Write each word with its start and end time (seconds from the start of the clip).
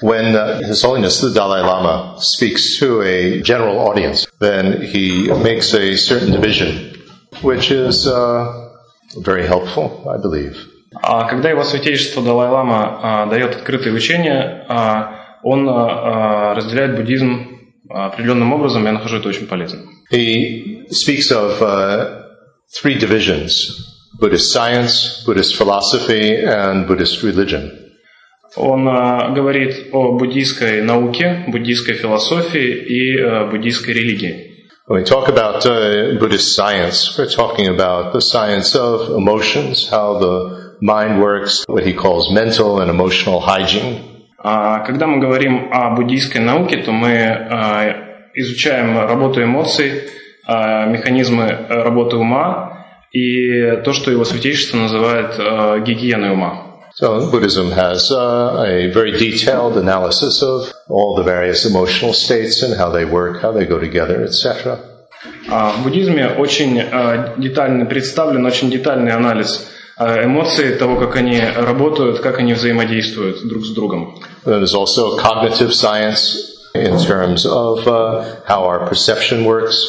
When 0.00 0.34
uh, 0.34 0.60
His 0.62 0.82
Holiness 0.82 1.20
the 1.20 1.30
Dalai 1.30 1.60
Lama 1.60 2.16
speaks 2.20 2.78
to 2.78 3.02
a 3.02 3.42
general 3.42 3.78
audience, 3.78 4.26
then 4.38 4.80
he 4.80 5.28
makes 5.28 5.74
a 5.74 5.96
certain 5.96 6.32
division, 6.32 6.94
which 7.42 7.70
is 7.70 8.06
uh, 8.06 8.70
very 9.18 9.46
helpful, 9.46 10.08
I 10.08 10.16
believe. 10.16 10.56
А 11.02 11.24
когда 11.28 11.50
его 11.50 11.62
святейшество 11.62 12.22
Далай-Лама 12.22 13.00
а, 13.02 13.26
дает 13.26 13.54
открытые 13.54 13.94
учения, 13.94 14.64
а, 14.68 15.38
он 15.44 15.68
а, 15.68 16.54
разделяет 16.54 16.96
буддизм 16.96 17.60
определенным 17.88 18.52
образом, 18.52 18.84
я 18.84 18.92
нахожу 18.92 19.18
это 19.18 19.28
очень 19.28 19.46
полезным. 19.46 19.88
He 20.10 20.86
speaks 20.90 21.30
of 21.30 21.62
uh, 21.62 22.24
three 22.72 22.98
divisions 22.98 23.86
Buddhist 24.18 24.52
science, 24.52 25.22
Buddhist 25.24 25.56
philosophy, 25.56 26.44
and 26.44 26.86
Buddhist 26.86 27.22
religion. 27.22 27.70
Он 28.56 28.88
э, 28.88 29.32
говорит 29.32 29.90
о 29.92 30.18
буддийской 30.18 30.82
науке, 30.82 31.44
буддийской 31.46 31.94
философии 31.94 32.68
и 32.68 33.16
э, 33.16 33.48
буддийской 33.48 33.94
религии. 33.94 34.46
When 34.88 34.98
we 34.98 35.04
talk 35.04 35.28
about 35.28 35.64
uh, 35.66 36.18
Buddhist 36.18 36.56
science, 36.56 37.16
we're 37.16 37.30
talking 37.30 37.68
about 37.68 38.12
the 38.12 38.20
science 38.20 38.74
of 38.74 39.10
emotions, 39.10 39.88
how 39.88 40.18
the 40.18 40.74
mind 40.80 41.20
works, 41.22 41.64
what 41.68 41.86
he 41.86 41.92
calls 41.92 42.32
mental 42.32 42.80
and 42.80 42.90
emotional 42.90 43.40
hygiene. 43.40 44.00
А 44.42 44.80
когда 44.80 45.06
мы 45.06 45.18
говорим 45.20 45.68
о 45.70 45.90
буддийской 45.90 46.40
науке, 46.40 46.78
то 46.78 46.90
мы 46.90 47.10
э, 47.10 48.30
изучаем 48.34 48.98
работу 48.98 49.42
эмоций, 49.42 50.08
механизмы 50.48 51.66
работы 51.68 52.16
ума 52.16 52.86
и 53.12 53.76
то, 53.84 53.92
что 53.92 54.10
его 54.10 54.24
святейшество 54.24 54.78
называет 54.78 55.36
гигиеной 55.84 56.32
ума. 56.32 56.69
So 57.00 57.30
Buddhism 57.30 57.70
has 57.70 58.12
uh, 58.12 58.62
a 58.62 58.92
very 58.92 59.12
detailed 59.12 59.78
analysis 59.78 60.42
of 60.42 60.70
all 60.86 61.14
the 61.16 61.22
various 61.22 61.64
emotional 61.64 62.12
states 62.12 62.62
and 62.62 62.76
how 62.76 62.90
they 62.90 63.06
work, 63.06 63.40
how 63.40 63.52
they 63.52 63.64
go 63.64 63.78
together, 63.78 64.22
etc. 64.22 64.78
А 65.48 65.72
в 65.72 65.82
буддизме 65.82 66.28
очень 66.28 66.78
э, 66.78 67.34
детально 67.38 67.86
представлен, 67.86 68.44
очень 68.44 68.70
детальный 68.70 69.12
анализ 69.12 69.66
э, 69.98 70.26
эмоций, 70.26 70.74
того, 70.74 70.96
как 70.96 71.16
они 71.16 71.40
работают, 71.40 72.20
как 72.20 72.38
они 72.38 72.52
взаимодействуют 72.52 73.48
друг 73.48 73.64
с 73.64 73.70
другом. 73.70 74.20
There's 74.44 74.74
also 74.74 75.16
cognitive 75.16 75.72
science 75.72 76.36
in 76.74 76.98
terms 76.98 77.46
of 77.46 77.88
uh, 77.88 78.42
how 78.46 78.64
our 78.64 78.86
perception 78.86 79.46
works. 79.46 79.86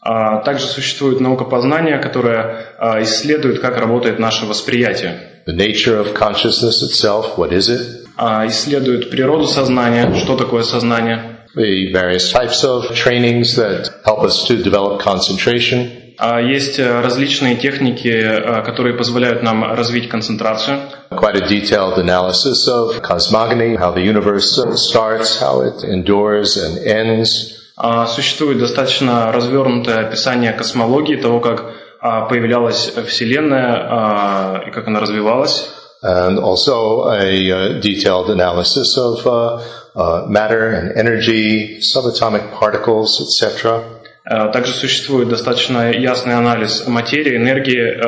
А 0.00 0.38
также 0.38 0.66
существует 0.66 1.20
наука 1.20 1.44
познания, 1.44 1.98
которая 1.98 2.74
э, 2.78 3.02
исследует, 3.02 3.60
как 3.60 3.76
работает 3.76 4.18
наше 4.18 4.46
восприятие. 4.46 5.33
The 5.46 5.52
nature 5.52 5.98
of 5.98 6.14
consciousness 6.14 6.82
itself, 6.82 7.36
what 7.36 7.52
is 7.52 7.68
it? 7.68 8.06
А, 8.16 8.46
исследует 8.46 9.10
природу 9.10 9.46
сознания, 9.46 10.14
что 10.14 10.36
такое 10.36 10.62
сознание. 10.62 11.46
The 11.54 11.92
various 11.92 12.32
types 12.32 12.64
of 12.64 12.94
trainings 12.94 13.54
that 13.56 13.90
help 14.04 14.22
us 14.24 14.44
to 14.48 14.62
develop 14.62 15.02
concentration. 15.02 15.90
А, 16.16 16.40
есть 16.40 16.78
э, 16.78 17.00
различные 17.00 17.56
техники, 17.56 18.08
э, 18.08 18.62
которые 18.62 18.96
позволяют 18.96 19.42
нам 19.42 19.64
развить 19.64 20.08
концентрацию. 20.08 20.78
Quite 21.10 21.36
a 21.36 21.46
detailed 21.46 21.98
analysis 21.98 22.66
of 22.66 23.02
cosmogony, 23.02 23.76
how 23.76 23.92
the 23.92 24.02
universe 24.02 24.58
starts, 24.76 25.40
how 25.40 25.60
it 25.60 25.84
endures 25.84 26.56
and 26.56 26.78
ends. 26.86 27.54
А, 27.76 28.06
существует 28.06 28.58
достаточно 28.58 29.32
развернутое 29.32 30.06
описание 30.06 30.52
космологии, 30.52 31.16
того, 31.16 31.40
как 31.40 31.60
а, 31.60 31.72
появлялась 32.04 32.92
Вселенная 33.08 33.78
а, 33.80 34.62
и 34.66 34.70
как 34.70 34.86
она 34.88 35.00
развивалась. 35.00 35.70
And 36.02 36.38
also 36.38 37.08
a 37.08 37.50
uh, 37.50 37.80
detailed 37.80 38.28
analysis 38.28 38.98
of 38.98 39.26
uh, 39.26 39.62
uh, 39.96 40.26
matter 40.28 40.68
and 40.68 40.92
energy, 40.98 41.80
subatomic 41.80 42.52
particles, 42.52 43.22
etc. 43.22 43.80
А, 44.26 44.48
также 44.48 44.72
существует 44.72 45.30
достаточно 45.30 45.90
ясный 45.92 46.34
анализ 46.34 46.86
материи, 46.86 47.38
энергии, 47.38 47.98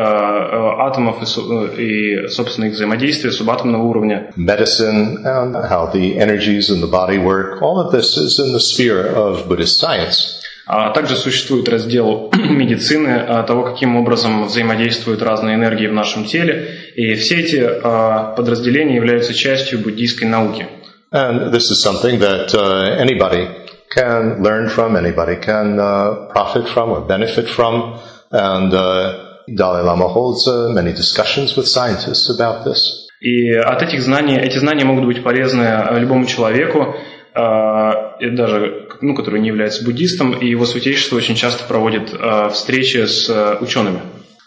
атомов 0.86 1.22
и, 1.78 2.28
собственно, 2.28 2.66
их 2.66 2.74
взаимодействия 2.74 3.32
субатомного 3.32 3.82
уровня. 3.82 4.30
Medicine 4.36 5.24
and 5.24 5.54
how 5.54 5.90
the 5.90 6.18
energies 6.18 6.68
in 6.68 6.82
the 6.82 6.86
body 6.86 7.16
work. 7.16 7.62
All 7.62 7.80
of 7.80 7.92
this 7.92 8.18
is 8.18 8.38
in 8.38 8.52
the 8.52 8.60
sphere 8.60 9.06
of 9.06 9.48
Buddhist 9.48 9.80
science. 9.80 10.42
А 10.68 10.90
также 10.90 11.14
существует 11.14 11.68
раздел 11.68 12.30
медицины, 12.34 13.10
а, 13.10 13.44
того, 13.44 13.62
каким 13.62 13.96
образом 13.96 14.46
взаимодействуют 14.46 15.22
разные 15.22 15.54
энергии 15.54 15.86
в 15.86 15.92
нашем 15.92 16.24
теле. 16.24 16.68
И 16.96 17.14
все 17.14 17.36
эти 17.36 17.64
а, 17.64 18.34
подразделения 18.36 18.96
являются 18.96 19.32
частью 19.32 19.78
буддийской 19.78 20.26
науки. 20.28 20.66
And 21.12 21.52
this 21.52 21.70
is 21.70 21.80
something 21.80 22.18
that 22.18 22.52
uh, 22.52 22.96
anybody 22.98 23.46
can 23.94 24.42
learn 24.42 24.68
from, 24.68 24.96
anybody 24.96 25.36
can 25.36 25.78
uh, 25.78 26.26
profit 26.32 26.68
from 26.68 26.90
or 26.90 27.00
benefit 27.02 27.48
from. 27.48 28.00
And 28.32 28.74
uh, 28.74 29.38
Dalai 29.46 29.82
Lama 29.82 30.08
holds 30.08 30.48
uh, 30.48 30.68
many 30.74 30.92
discussions 30.92 31.56
with 31.56 31.68
scientists 31.68 32.28
about 32.28 32.64
this. 32.64 33.06
И 33.20 33.52
от 33.54 33.82
этих 33.82 34.02
знаний, 34.02 34.36
эти 34.36 34.58
знания 34.58 34.84
могут 34.84 35.06
быть 35.06 35.22
полезны 35.22 35.86
любому 35.92 36.26
человеку, 36.26 36.94
и 37.34 38.30
даже, 38.30 38.85
ну, 39.00 39.14
который 39.14 39.40
не 39.40 39.48
является 39.48 39.84
буддистом, 39.84 40.32
и 40.32 40.48
его 40.48 40.64
святейшество 40.66 41.16
очень 41.16 41.34
часто 41.34 41.64
проводит 41.64 42.12
встречи 42.52 43.06
с 43.06 43.58
учеными. 43.60 44.00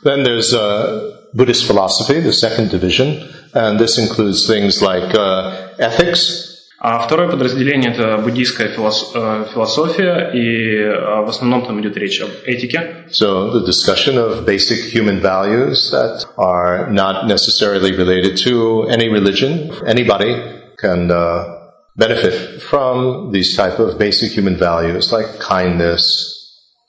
Then 0.04 0.24
there's 0.24 0.54
uh, 0.54 1.18
Buddhist 1.34 1.66
philosophy, 1.66 2.22
the 2.22 2.32
second 2.32 2.72
division, 2.72 3.28
and 3.54 3.78
this 3.78 3.98
includes 3.98 4.48
things 4.48 4.82
like 4.82 5.14
uh, 5.14 5.52
ethics. 5.78 6.46
А 6.82 7.00
второе 7.00 7.28
подразделение– 7.28 7.92
это 7.94 8.18
буддийская 8.24 8.70
философия, 8.70 10.32
и 10.34 10.86
в 11.26 11.28
основном 11.28 11.66
там 11.66 11.82
идет 11.82 11.98
речь 11.98 12.22
об 12.22 12.30
этике. 12.46 13.06
So 13.12 13.52
the 13.52 13.66
discussion 13.66 14.18
of 14.18 14.46
basic 14.46 14.86
human 14.94 15.20
values 15.20 15.92
that 15.92 16.24
are 16.38 16.90
not 16.90 17.28
necessarily 17.28 17.92
related 17.92 18.38
to 18.46 18.88
any 18.88 19.10
religion. 19.10 19.74
Anybody 19.86 20.42
can 20.78 21.12
uh, 21.12 21.59
benefit 21.96 22.62
from 22.62 23.32
these 23.32 23.56
type 23.56 23.80
of 23.80 23.98
basic 23.98 24.32
human 24.32 24.56
values 24.56 25.12
like 25.12 25.40
kindness, 25.40 26.02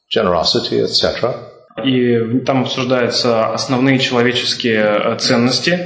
generosity, 0.08 0.80
etc. 0.80 1.34
И 1.84 2.40
там 2.44 2.62
обсуждаются 2.62 3.46
основные 3.52 3.98
человеческие 3.98 4.82
э, 4.82 5.16
ценности, 5.18 5.78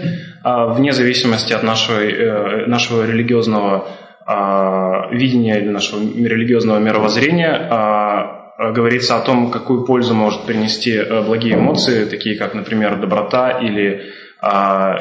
а, 0.43 0.67
вне 0.67 0.93
зависимости 0.93 1.53
от 1.53 1.63
нашего, 1.63 2.01
э, 2.01 2.67
нашего 2.67 3.07
религиозного 3.07 3.87
а, 4.27 5.09
видения 5.13 5.61
или 5.61 5.69
нашего 5.69 6.01
религиозного 6.01 6.79
мировоззрения. 6.79 7.69
А, 7.71 8.45
говорится 8.73 9.17
о 9.17 9.21
том, 9.21 9.51
какую 9.51 9.85
пользу 9.85 10.15
может 10.15 10.43
принести 10.47 10.93
э, 10.93 11.23
благие 11.23 11.57
эмоции, 11.57 12.05
такие 12.05 12.39
как, 12.39 12.55
например, 12.55 13.01
доброта 13.01 13.51
или 13.61 14.03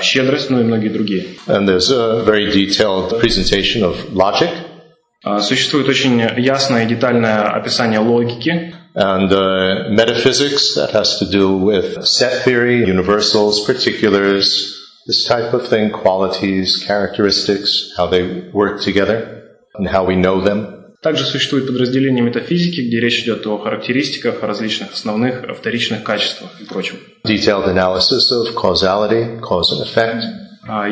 щедрость, 0.01 0.51
ну 0.51 0.61
и 0.61 0.65
многие 0.65 0.89
другие. 0.89 1.37
And 1.47 1.67
there's 1.67 1.91
a 1.91 2.25
very 2.25 2.51
detailed 2.51 3.21
presentation 3.21 3.83
of 3.83 4.13
logic. 4.13 4.51
Существует 5.41 5.89
очень 5.89 6.21
ясное 6.39 6.85
и 6.85 6.87
детальное 6.87 7.43
описание 7.51 8.01
логики. 8.01 8.75
And 8.95 9.33
uh, 9.33 9.91
metaphysics 9.91 10.75
that 10.75 10.91
has 10.91 11.19
to 11.19 11.27
do 11.27 11.57
with 11.57 12.05
set 12.05 12.43
theory, 12.45 12.85
universals, 12.85 13.65
particulars, 13.65 14.75
this 15.07 15.25
type 15.25 15.55
of 15.55 15.69
thing, 15.69 15.91
qualities, 15.91 16.83
characteristics, 16.85 17.93
how 17.97 18.09
they 18.09 18.51
work 18.53 18.81
together, 18.81 19.43
and 19.75 19.87
how 19.89 20.05
we 20.05 20.17
know 20.17 20.41
them. 20.41 20.82
Также 21.04 21.26
существует 21.26 21.68
подразделение 21.68 22.24
метафизики, 22.24 22.80
где 22.80 23.02
речь 23.02 23.20
идет 23.24 23.46
о 23.46 23.58
характеристиках, 23.58 24.42
о 24.42 24.48
различных 24.48 24.94
основных, 24.94 25.44
вторичных 25.58 26.02
качествах 26.02 26.50
и 26.62 26.64
прочем. 26.64 26.96
Detailed 27.28 27.68
analysis 27.68 28.32
of 28.32 28.56
causality, 28.56 29.40
cause 29.42 29.70
and 29.74 29.84
effect. 29.84 30.24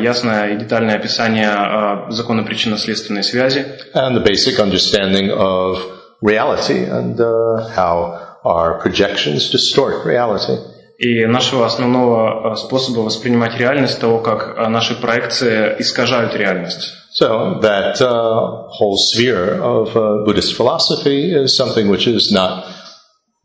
Ясное 0.02 0.54
и 0.54 0.58
детальное 0.58 0.96
описание 0.96 2.10
закона 2.10 2.42
причинно-следственной 2.42 3.24
связи. 3.24 3.64
And 3.94 4.14
the 4.14 4.22
basic 4.22 4.58
understanding 4.58 5.30
of 5.30 5.78
reality 6.20 6.84
and 6.84 7.18
uh, 7.18 7.70
how 7.74 8.18
our 8.44 8.78
projections 8.82 9.50
distort 9.50 10.04
reality. 10.04 10.58
И 10.98 11.24
нашего 11.24 11.64
основного 11.64 12.54
способа 12.54 13.00
воспринимать 13.00 13.58
реальность, 13.58 13.98
того, 13.98 14.18
как 14.18 14.58
наши 14.68 14.94
проекции 14.94 15.74
искажают 15.78 16.36
реальность. 16.36 17.01
So 17.11 17.59
that 17.61 18.01
uh, 18.01 18.67
whole 18.69 18.97
sphere 18.97 19.61
of 19.61 19.95
uh, 19.97 20.23
Buddhist 20.25 20.55
philosophy 20.55 21.33
is 21.33 21.57
something 21.57 21.89
which 21.89 22.07
is 22.07 22.31
not 22.31 22.65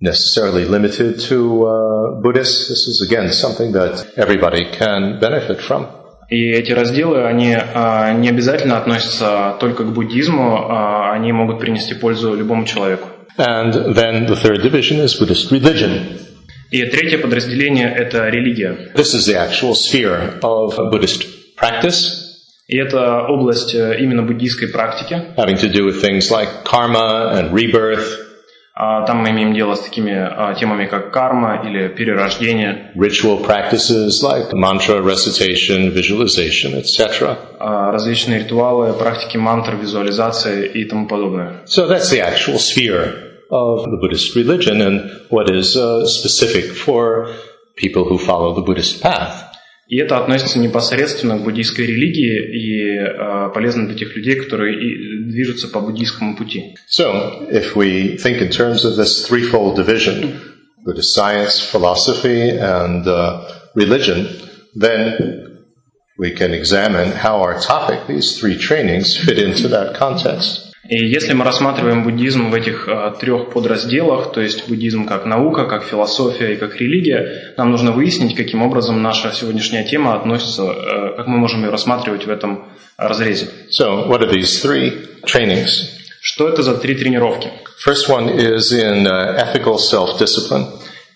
necessarily 0.01 0.65
limited 0.65 1.21
to 1.21 1.67
uh, 1.67 2.21
Buddhists. 2.21 2.69
This 2.69 2.87
is 2.87 3.01
again 3.01 3.33
something 3.33 3.73
that 3.73 4.13
everybody 4.17 4.71
can 4.71 5.21
benefit 5.21 5.61
from. 5.61 5.87
И 6.29 6.51
эти 6.51 6.73
разделы, 6.73 7.27
они 7.27 7.55
а, 7.55 8.13
не 8.15 8.31
обязательно 8.31 8.79
относятся 8.79 9.55
только 9.61 9.85
к 9.85 9.93
буддизму, 9.93 10.67
а, 10.67 11.13
они 11.13 11.31
могут 11.31 11.59
принести 11.59 11.93
пользу 11.95 12.35
любому 12.35 12.65
человеку. 12.65 13.09
And 13.37 13.95
then 13.95 14.27
the 14.27 14.37
third 14.37 14.63
division 14.63 14.99
is 15.01 15.15
Buddhist 15.21 15.51
religion. 15.51 16.19
И 16.71 16.83
третье 16.87 17.19
подразделение – 17.19 17.95
это 17.95 18.29
религия. 18.29 18.93
This 18.95 19.15
is 19.15 19.27
the 19.27 19.37
actual 19.37 19.75
sphere 19.75 20.41
of 20.41 20.75
Buddhist 20.91 21.27
practice. 21.55 22.16
И 22.68 22.78
это 22.78 23.24
область 23.28 23.74
э, 23.74 23.98
именно 24.00 24.24
буддийской 24.24 24.68
практики. 24.68 25.34
having 25.38 25.56
to 25.58 25.70
do 25.72 25.86
with 25.86 26.02
things 26.02 26.30
like 26.30 26.64
karma 26.66 27.32
and 27.34 27.52
rebirth, 27.54 28.26
А 28.80 29.08
Там 29.08 29.24
мы 29.24 29.32
имеем 29.32 29.56
дело 29.56 29.74
с 29.74 29.80
такими 29.80 30.12
а, 30.14 30.54
темами, 30.54 30.86
как 30.86 31.12
карма 31.12 31.64
или 31.66 31.88
перерождение, 31.88 32.92
ritual 32.96 33.44
practices 33.44 34.22
like 34.22 34.54
mantra 34.54 35.02
recitation, 35.02 35.92
visualization, 35.92 36.76
etc. 36.76 37.38
а, 37.60 37.92
различные 37.92 38.42
ритуалы, 38.44 38.94
практики 38.94 39.36
мантр, 39.38 39.78
визуализации 39.78 40.68
и 40.68 40.86
тому 40.86 41.08
подобное. 41.08 41.64
So 41.66 41.88
that's 41.88 42.12
the 42.12 42.22
actual 42.22 42.60
sphere 42.60 43.16
of 43.50 43.86
the 43.86 43.98
Buddhist 44.00 44.36
religion 44.36 44.82
and 44.82 45.10
what 45.30 45.50
is 45.50 45.76
uh, 45.76 46.06
specific 46.06 46.66
for 46.74 47.34
people 47.76 48.04
who 48.04 48.20
follow 48.20 48.54
the 48.54 48.62
Buddhist 48.62 49.02
path. 49.02 49.47
И 49.89 49.97
это 49.99 50.17
относится 50.19 50.59
непосредственно 50.59 51.39
к 51.39 51.43
буддийской 51.43 51.87
религии 51.87 52.39
и 52.57 52.99
а, 52.99 53.51
полезно 53.51 53.87
для 53.87 53.97
тех 53.97 54.17
людей, 54.17 54.37
которые 54.37 54.75
и 54.75 55.31
движутся 55.31 55.69
по 55.69 55.81
буддийскому 55.81 56.37
пути. 56.37 56.75
So, 56.89 57.47
if 57.51 57.75
we 57.75 58.17
think 58.17 58.41
in 58.41 58.49
terms 58.49 58.85
of 58.85 58.97
this 58.97 59.27
threefold 59.27 59.77
division, 59.77 60.41
Buddhist 60.85 61.15
science, 61.15 61.61
philosophy, 61.61 62.51
and 62.51 63.07
uh, 63.07 63.49
religion, 63.75 64.29
then 64.75 65.59
we 66.19 66.31
can 66.31 66.53
examine 66.53 67.13
how 67.13 67.41
our 67.41 67.61
topic, 67.61 68.07
these 68.09 68.39
three 68.39 68.57
trainings, 68.57 69.17
fit 69.17 69.39
into 69.39 69.69
that 69.69 69.95
context. 69.95 70.66
И 70.90 71.06
если 71.06 71.34
мы 71.34 71.44
рассматриваем 71.44 72.04
буддизм 72.04 72.50
в 72.50 72.54
этих 72.54 72.88
э, 72.88 73.14
трех 73.20 73.50
подразделах, 73.52 74.32
то 74.32 74.40
есть 74.40 74.70
буддизм 74.70 75.06
как 75.06 75.26
наука, 75.26 75.66
как 75.66 75.84
философия 75.84 76.54
и 76.54 76.56
как 76.56 76.78
религия, 76.78 77.54
нам 77.58 77.72
нужно 77.72 77.92
выяснить, 77.92 78.36
каким 78.36 78.62
образом 78.62 79.02
наша 79.02 79.34
сегодняшняя 79.34 79.84
тема 79.84 80.16
относится, 80.16 80.64
э, 80.64 81.18
как 81.18 81.28
мы 81.28 81.38
можем 81.38 81.64
ее 81.64 81.72
рассматривать 81.72 82.26
в 82.26 82.30
этом 82.30 82.70
разрезе. 82.98 83.48
So, 83.70 84.08
what 84.08 84.22
are 84.22 84.32
these 84.32 84.62
three 84.64 84.94
trainings? 85.26 85.90
Что 86.22 86.48
это 86.48 86.64
за 86.64 86.76
три 86.78 86.96
тренировки? 86.96 87.50
First 87.86 88.08
one 88.10 88.30
is 88.30 88.72
in 88.72 89.06
uh, 89.06 89.36
ethical 89.36 89.78
self-discipline, 89.78 90.68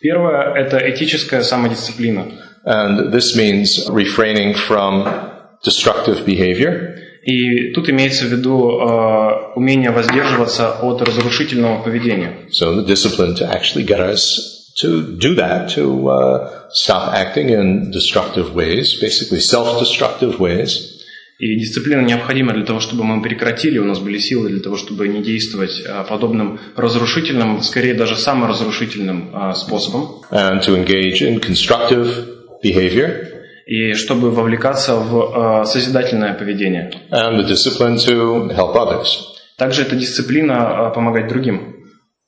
Первое– 0.01 0.53
это 0.56 0.77
этическая 0.89 1.44
самодисциплина. 1.44 2.25
and 2.65 3.12
this 3.12 3.35
means 3.35 3.89
refraining 3.89 4.53
from 4.53 5.31
destructive 5.63 6.25
behavior, 6.25 6.97
И 7.23 7.71
тут 7.73 7.87
имеется 7.87 8.25
в 8.25 8.31
виду 8.31 8.79
э, 8.81 9.53
умение 9.55 9.91
воздерживаться 9.91 10.71
от 10.81 11.03
разрушительного 11.03 11.83
поведения. 11.83 12.49
So 12.49 12.75
the 12.75 12.83
discipline 12.83 13.35
to 13.35 13.47
actually 13.47 13.85
get 13.85 13.99
us 13.99 14.73
to 14.81 15.17
do 15.19 15.35
that, 15.35 15.69
to 15.75 16.09
uh, 16.09 16.69
stop 16.71 17.13
acting 17.13 17.49
in 17.49 17.91
destructive 17.91 18.55
ways, 18.55 18.99
basically 18.99 19.39
self-destructive 19.39 20.39
ways, 20.39 20.97
И 21.41 21.55
дисциплина 21.55 22.01
необходима 22.01 22.53
для 22.53 22.63
того, 22.63 22.79
чтобы 22.79 23.03
мы 23.03 23.19
прекратили, 23.19 23.79
у 23.79 23.83
нас 23.83 23.97
были 23.97 24.19
силы 24.19 24.49
для 24.49 24.59
того, 24.59 24.77
чтобы 24.77 25.07
не 25.07 25.23
действовать 25.23 25.81
э, 25.83 26.05
подобным 26.07 26.59
разрушительным, 26.75 27.63
скорее 27.63 27.95
даже 27.95 28.15
саморазрушительным 28.15 29.31
э, 29.33 29.53
способом, 29.55 30.21
and 30.29 30.61
to 30.61 30.75
engage 30.75 31.23
in 31.23 31.39
constructive 31.39 32.27
behavior, 32.63 33.31
и 33.65 33.93
чтобы 33.93 34.31
вовлекаться 34.31 34.95
в 34.95 35.61
э, 35.61 35.65
созидательное 35.65 36.33
поведение. 36.33 36.91
and 37.11 37.39
the 37.39 37.47
discipline 37.47 37.95
to 37.97 38.49
help 38.55 38.75
others. 38.75 39.19
Также 39.57 39.83
это 39.83 39.95
дисциплина 39.95 40.89
э, 40.89 40.93
помогать 40.95 41.27
другим. 41.27 41.75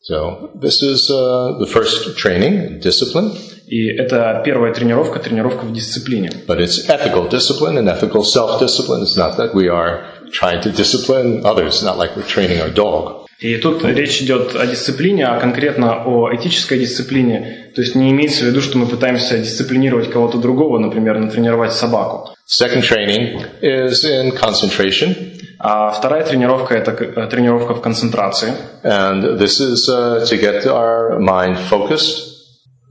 So 0.09 0.51
this 0.53 0.81
is 0.83 1.09
uh, 1.09 1.57
the 1.59 1.65
first 1.65 2.17
training, 2.17 2.79
discipline, 2.81 3.31
И 3.67 3.87
это 3.87 4.41
первая 4.45 4.73
тренировка, 4.73 5.19
тренировка 5.19 5.65
в 5.65 5.71
дисциплине. 5.71 6.29
but 6.45 6.59
it's 6.59 6.89
ethical 6.89 7.29
discipline 7.29 7.77
and 7.77 7.87
ethical 7.87 8.23
self-discipline. 8.23 9.03
It's 9.03 9.15
not 9.17 9.37
that 9.37 9.53
we 9.55 9.69
are 9.69 10.03
trying 10.31 10.61
to 10.61 10.71
discipline 10.71 11.45
others, 11.45 11.81
not 11.81 11.97
like 11.97 12.15
we're 12.17 12.27
training 12.27 12.59
our 12.61 12.69
dog. 12.69 13.22
И 13.43 13.57
тут 13.57 13.83
речь 13.83 14.21
идет 14.21 14.55
о 14.55 14.65
дисциплине, 14.65 15.27
а 15.27 15.37
конкретно 15.37 16.01
о 16.05 16.33
этической 16.33 16.79
дисциплине. 16.79 17.71
То 17.75 17.81
есть 17.81 17.93
не 17.93 18.09
имеется 18.11 18.45
в 18.45 18.47
виду, 18.47 18.61
что 18.61 18.77
мы 18.77 18.85
пытаемся 18.85 19.37
дисциплинировать 19.37 20.09
кого-то 20.09 20.37
другого, 20.37 20.79
например, 20.79 21.19
натренировать 21.19 21.73
собаку. 21.73 22.29
Second 22.47 22.83
training 22.83 23.41
is 23.61 24.05
in 24.05 24.31
concentration, 24.31 25.13
А 25.59 25.91
вторая 25.91 26.23
тренировка– 26.23 26.73
это 26.75 26.91
э, 26.91 27.27
тренировка 27.27 27.73
в 27.73 27.81
концентрации. 27.81 28.53
and 28.83 29.37
this 29.37 29.59
is 29.59 29.89
uh, 29.89 30.25
to 30.25 30.37
get 30.37 30.65
our 30.65 31.19
mind 31.19 31.57
focused 31.69 32.29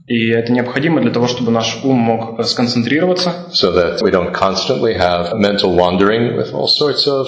И 0.05 0.29
это 0.29 0.51
необходимо 0.51 1.01
для 1.01 1.11
того, 1.11 1.27
чтобы 1.27 1.51
наш 1.51 1.79
ум 1.83 1.97
мог 1.97 2.39
э, 2.39 2.43
сконцентрироваться, 2.43 3.47
so 3.51 3.71
that 3.71 4.01
we 4.03 4.11
don't 4.11 4.33
constantly 4.33 4.93
have 4.95 5.33
mental 5.35 5.75
wandering 5.75 6.35
with 6.37 6.53
all 6.53 6.67
sorts 6.67 7.07
of 7.07 7.27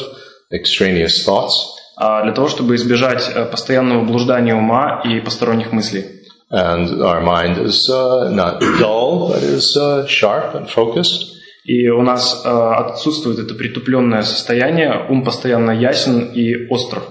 extraneous 0.51 1.24
thoughts. 1.25 1.72
А 1.97 2.24
для 2.24 2.33
того, 2.33 2.47
чтобы 2.47 2.75
избежать 2.75 3.30
э, 3.33 3.45
постоянного 3.45 4.03
блуждания 4.03 4.56
ума 4.56 5.01
и 5.03 5.19
посторонних 5.19 5.71
мыслей. 5.71 6.06
And 6.51 7.01
our 7.01 7.21
mind 7.21 7.57
is 7.57 7.89
uh, 7.89 8.30
not 8.30 8.59
dull, 8.80 9.30
but 9.30 9.42
is 9.42 9.75
uh, 9.75 10.06
sharp 10.07 10.56
and 10.56 10.69
focused. 10.69 11.31
И 11.65 11.89
у 11.89 12.03
нас 12.03 12.44
э, 12.45 12.50
отсутствует 12.50 13.39
это 13.39 13.56
притупленное 13.56 14.21
состояние, 14.21 15.07
ум 15.09 15.24
постоянно 15.24 15.71
ясен 15.71 16.31
и 16.31 16.68
остр. 16.69 17.01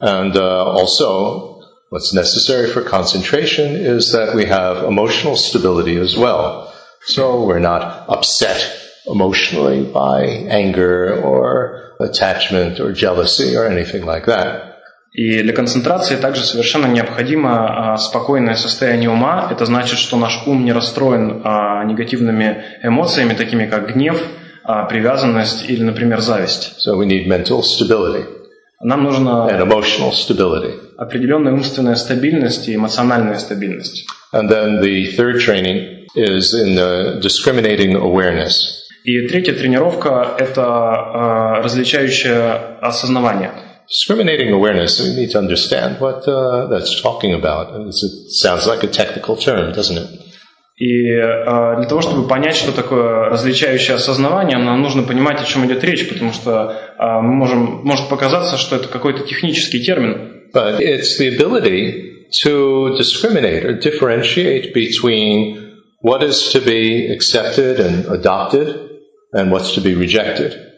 And 0.00 0.36
uh, 0.36 0.64
also, 0.64 1.60
what's 1.90 2.12
necessary 2.14 2.68
for 2.68 2.82
concentration 2.82 3.74
is 3.74 4.12
that 4.12 4.34
we 4.34 4.44
have 4.44 4.84
emotional 4.84 5.36
stability 5.36 5.96
as 5.96 6.16
well. 6.16 6.72
So 7.06 7.44
we're 7.44 7.58
not 7.58 8.04
upset 8.08 8.70
emotionally 9.06 9.82
by 9.82 10.24
anger 10.48 11.20
or 11.22 11.83
attachment 11.98 12.80
or 12.80 12.92
jealousy 12.92 13.56
or 13.56 13.66
anything 13.66 14.04
like 14.04 14.26
that. 14.26 14.70
И 15.12 15.42
для 15.42 15.52
концентрации 15.52 16.16
также 16.16 16.42
совершенно 16.42 16.86
необходимо 16.86 17.92
а, 17.92 17.96
спокойное 17.98 18.56
состояние 18.56 19.10
ума. 19.10 19.48
Это 19.50 19.64
значит, 19.64 19.98
что 20.00 20.16
наш 20.16 20.42
ум 20.46 20.64
не 20.64 20.72
расстроен 20.72 21.40
а, 21.44 21.84
негативными 21.84 22.64
эмоциями, 22.82 23.34
такими 23.34 23.66
как 23.66 23.94
гнев, 23.94 24.20
а, 24.64 24.84
привязанность 24.86 25.70
или, 25.70 25.84
например, 25.84 26.20
зависть. 26.20 26.72
So 26.84 26.96
we 26.98 27.06
need 27.06 27.28
mental 27.28 27.62
stability 27.62 28.24
Нам 28.82 29.04
нужна 29.04 29.48
and 29.48 29.60
emotional 29.60 30.10
stability. 30.12 30.80
определенная 30.98 31.52
умственная 31.52 31.94
стабильность 31.94 32.68
и 32.68 32.74
эмоциональная 32.74 33.38
стабильность. 33.38 34.04
And 34.32 34.48
then 34.48 34.80
the 34.80 35.14
third 35.16 35.38
training 35.40 36.06
is 36.16 36.54
in 36.54 36.76
uh, 36.76 37.20
discriminating 37.20 37.94
awareness. 37.94 38.83
И 39.04 39.28
третья 39.28 39.52
тренировка– 39.52 40.34
это 40.38 40.64
а, 40.64 41.62
различающее 41.62 42.78
осознавание. 42.80 43.52
Discriminating 43.86 44.50
awareness, 44.50 44.98
we 44.98 45.14
need 45.14 45.30
to 45.30 45.38
understand 45.38 46.00
what 46.00 46.26
uh, 46.26 46.66
that's 46.70 47.02
talking 47.02 47.34
about. 47.34 47.68
It 47.86 47.92
sounds 48.30 48.66
like 48.66 48.82
a 48.82 48.86
technical 48.86 49.36
term, 49.36 49.74
doesn't 49.74 49.98
it? 49.98 50.08
И 50.76 51.06
э, 51.06 51.76
для 51.76 51.86
того, 51.86 52.00
чтобы 52.00 52.26
понять, 52.26 52.56
что 52.56 52.72
такое 52.72 53.28
различающее 53.28 53.94
осознавание, 53.94 54.56
нам 54.56 54.80
нужно 54.80 55.02
понимать, 55.02 55.40
о 55.40 55.44
чем 55.44 55.66
идет 55.66 55.84
речь, 55.84 56.08
потому 56.08 56.32
что 56.32 56.74
э, 56.98 57.20
можем, 57.20 57.82
может 57.84 58.08
показаться, 58.08 58.56
что 58.56 58.76
это 58.76 58.88
какой-то 58.88 59.24
технический 59.24 59.84
термин, 59.84 60.30
But 60.54 60.80
it's 60.80 61.18
the 61.18 61.28
ability 61.28 62.28
to 62.42 62.96
discriminate 62.96 63.64
or 63.64 63.74
differentiate 63.74 64.72
between 64.72 65.82
what 66.00 66.22
is 66.22 66.52
to 66.52 66.60
be 66.60 67.12
accepted 67.12 67.80
and 67.80 68.06
adopted 68.06 68.93
and 69.33 69.51
what's 69.51 69.73
to 69.73 69.81
be 69.81 69.95
rejected. 69.95 70.69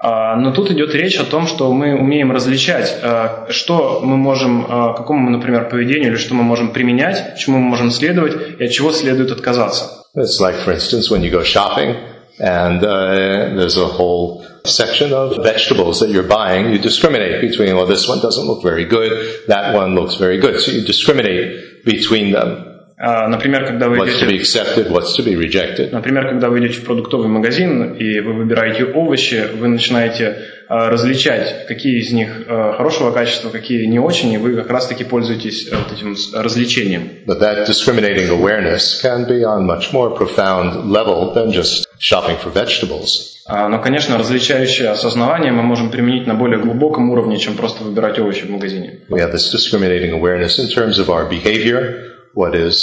А, 0.00 0.36
но 0.36 0.52
тут 0.52 0.70
идет 0.70 0.94
речь 0.94 1.16
о 1.16 1.24
том, 1.24 1.46
что 1.46 1.72
мы 1.72 1.94
умеем 1.94 2.30
различать, 2.30 2.94
э, 3.02 3.46
что 3.50 4.00
мы 4.02 4.16
можем, 4.16 4.64
э, 4.64 4.94
какому, 4.96 5.30
например, 5.30 5.68
поведению 5.70 6.10
или 6.10 6.18
что 6.18 6.34
мы 6.34 6.42
можем 6.42 6.72
применять, 6.72 7.38
чему 7.38 7.58
мы 7.58 7.68
можем 7.70 7.90
следовать 7.90 8.34
и 8.58 8.64
от 8.64 8.70
чего 8.70 8.92
следует 8.92 9.30
отказаться. 9.30 10.02
It's 10.16 10.40
like, 10.40 10.56
for 10.56 10.72
instance, 10.74 11.10
when 11.10 11.22
you 11.22 11.30
go 11.30 11.42
shopping 11.42 11.96
and 12.38 12.84
uh, 12.84 13.56
there's 13.56 13.78
a 13.78 13.86
whole 13.86 14.44
section 14.64 15.12
of 15.12 15.42
vegetables 15.42 16.00
that 16.00 16.10
you're 16.10 16.28
buying, 16.28 16.70
you 16.70 16.78
discriminate 16.78 17.40
between, 17.40 17.74
well, 17.74 17.86
this 17.86 18.06
one 18.06 18.20
doesn't 18.20 18.46
look 18.46 18.62
very 18.62 18.84
good, 18.84 19.46
that 19.46 19.74
one 19.74 19.94
looks 19.94 20.16
very 20.16 20.38
good. 20.38 20.60
So 20.60 20.70
you 20.70 20.82
discriminate 20.84 21.84
between 21.84 22.32
them. 22.32 22.77
А, 23.01 23.29
Например, 23.29 23.65
когда 23.65 23.87
вы 23.87 23.97
What's 23.97 24.19
to 24.19 24.27
be 24.27 24.35
идете 24.35 24.59
accepted, 24.59 24.91
what's 24.91 25.15
to 25.17 25.23
be 25.23 25.33
rejected. 25.33 25.91
Например, 25.93 26.27
когда 26.27 26.49
вы 26.49 26.59
идете 26.59 26.81
в 26.81 26.83
продуктовый 26.83 27.29
магазин 27.29 27.93
и 27.93 28.19
вы 28.19 28.33
выбираете 28.33 28.83
овощи, 28.83 29.47
вы 29.55 29.69
начинаете 29.69 30.25
э, 30.25 30.35
различать, 30.67 31.65
какие 31.67 32.01
из 32.01 32.11
них 32.11 32.41
э, 32.45 32.73
хорошего 32.75 33.11
качества, 33.11 33.51
какие 33.51 33.85
не 33.85 33.99
очень, 33.99 34.33
и 34.33 34.37
вы 34.37 34.53
как 34.57 34.69
раз-таки 34.69 35.05
пользуетесь 35.05 35.69
э, 35.71 35.77
вот 35.77 35.93
этим 35.93 36.13
развлечением. 36.33 37.09
But 37.25 37.39
that 37.39 37.65
discriminating 37.65 38.27
awareness 38.29 39.01
can 39.01 39.25
be 39.25 39.45
on 39.45 39.65
much 39.65 39.93
more 39.93 40.13
profound 40.13 40.91
level 40.91 41.33
than 41.33 41.53
just 41.53 41.87
shopping 41.99 42.35
for 42.37 42.51
vegetables. 42.51 43.37
А, 43.45 43.69
Но, 43.69 43.79
конечно, 43.79 44.17
различающее 44.17 44.89
осознавание 44.89 45.53
мы 45.53 45.63
можем 45.63 45.89
применить 45.89 46.27
на 46.27 46.35
более 46.35 46.59
глубоком 46.59 47.09
уровне, 47.11 47.37
чем 47.37 47.55
просто 47.55 47.81
выбирать 47.85 48.19
овощи 48.19 48.43
в 48.43 48.49
магазине. 48.49 48.99
We 49.09 49.21
have 49.21 49.31
this 49.31 49.49
discriminating 49.53 50.11
awareness 50.11 50.59
in 50.59 50.67
terms 50.67 50.99
of 50.99 51.09
our 51.09 51.29
behavior, 51.29 52.09
what 52.39 52.55
is 52.55 52.75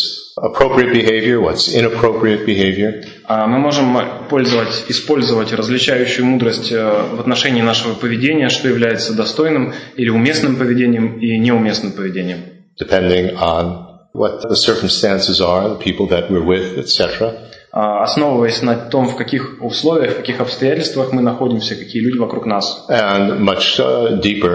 appropriate 0.50 0.92
behavior, 1.00 1.40
what's 1.40 1.66
inappropriate 1.80 2.44
behavior. 2.44 2.90
А 3.24 3.46
Мы 3.46 3.58
можем 3.58 3.96
пользовать, 4.28 4.84
использовать 4.88 5.52
различающую 5.52 6.26
мудрость 6.26 6.70
э, 6.72 6.76
в 7.16 7.20
отношении 7.20 7.62
нашего 7.62 7.94
поведения, 7.94 8.48
что 8.50 8.68
является 8.68 9.14
достойным 9.14 9.72
или 9.96 10.10
уместным 10.10 10.56
поведением 10.56 11.18
и 11.18 11.38
неуместным 11.38 11.92
поведением. 11.92 12.40
depending 12.78 13.34
on 13.36 13.64
what 14.12 14.42
the 14.42 14.56
circumstances 14.56 15.40
are, 15.40 15.68
the 15.70 15.80
people 15.88 16.06
that 16.08 16.30
we're 16.30 16.44
with, 16.44 16.78
etc. 16.78 17.32
А, 17.72 18.02
Основываясь 18.02 18.62
на 18.62 18.74
том, 18.74 19.08
в 19.08 19.16
каких 19.16 19.62
условиях, 19.62 20.12
в 20.12 20.16
каких 20.16 20.40
обстоятельствах 20.40 21.12
мы 21.12 21.22
находимся, 21.22 21.74
какие 21.76 22.02
люди 22.02 22.18
вокруг 22.18 22.46
нас. 22.46 22.86
And 22.88 23.40
much 23.40 23.78
uh, 23.80 24.20
deeper 24.20 24.54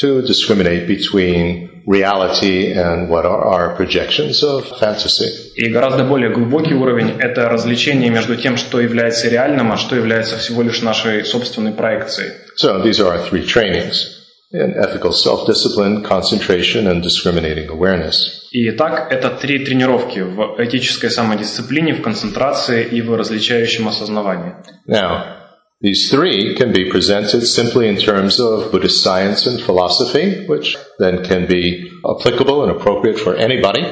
to 0.00 0.22
discriminate 0.22 0.86
between 0.86 1.73
reality 1.86 2.72
and 2.72 3.08
what 3.08 3.24
are 3.24 3.44
our 3.44 3.76
projections 3.76 4.42
of 4.42 4.64
fantasy. 4.78 5.52
И 5.56 5.68
гораздо 5.70 6.04
более 6.04 6.30
глубокий 6.30 6.74
уровень– 6.74 7.16
это 7.20 7.48
развлечение 7.48 8.10
между 8.10 8.36
тем, 8.36 8.56
что 8.56 8.80
является 8.80 9.28
реальным, 9.28 9.72
а 9.72 9.76
что 9.76 9.96
является 9.96 10.36
всего 10.36 10.62
лишь 10.62 10.82
нашей 10.82 11.24
собственной 11.24 11.72
проекцией. 11.72 12.32
So 12.56 12.82
these 12.82 13.00
are 13.00 13.12
our 13.12 13.28
three 13.28 13.44
trainings 13.46 14.20
in 14.52 14.74
ethical 14.76 15.12
self-discipline, 15.12 16.02
concentration, 16.04 16.86
and 16.86 17.02
discriminating 17.02 17.68
awareness. 17.68 18.42
И 18.52 18.70
так 18.70 19.12
это 19.12 19.30
три 19.30 19.64
тренировки 19.64 20.20
в 20.20 20.56
этической 20.58 21.10
самодисциплине, 21.10 21.94
в 21.94 22.02
концентрации 22.02 22.84
и 22.84 23.02
в 23.02 23.14
различающем 23.14 23.88
осознавании. 23.88 24.54
Now, 24.86 25.43
these 25.81 26.09
three 26.11 26.55
can 26.55 26.73
be 26.73 26.89
presented 26.89 27.45
simply 27.45 27.87
in 27.87 27.97
terms 27.97 28.39
of 28.39 28.69
Buddhist 28.71 29.01
science 29.01 29.47
and 29.47 29.61
philosophy, 29.61 30.45
which 30.45 30.75
then 30.97 31.23
can 31.23 31.47
be 31.47 31.89
applicable 32.05 32.63
and 32.63 32.71
appropriate 32.71 33.17
for 33.17 33.35
anybody. 33.35 33.85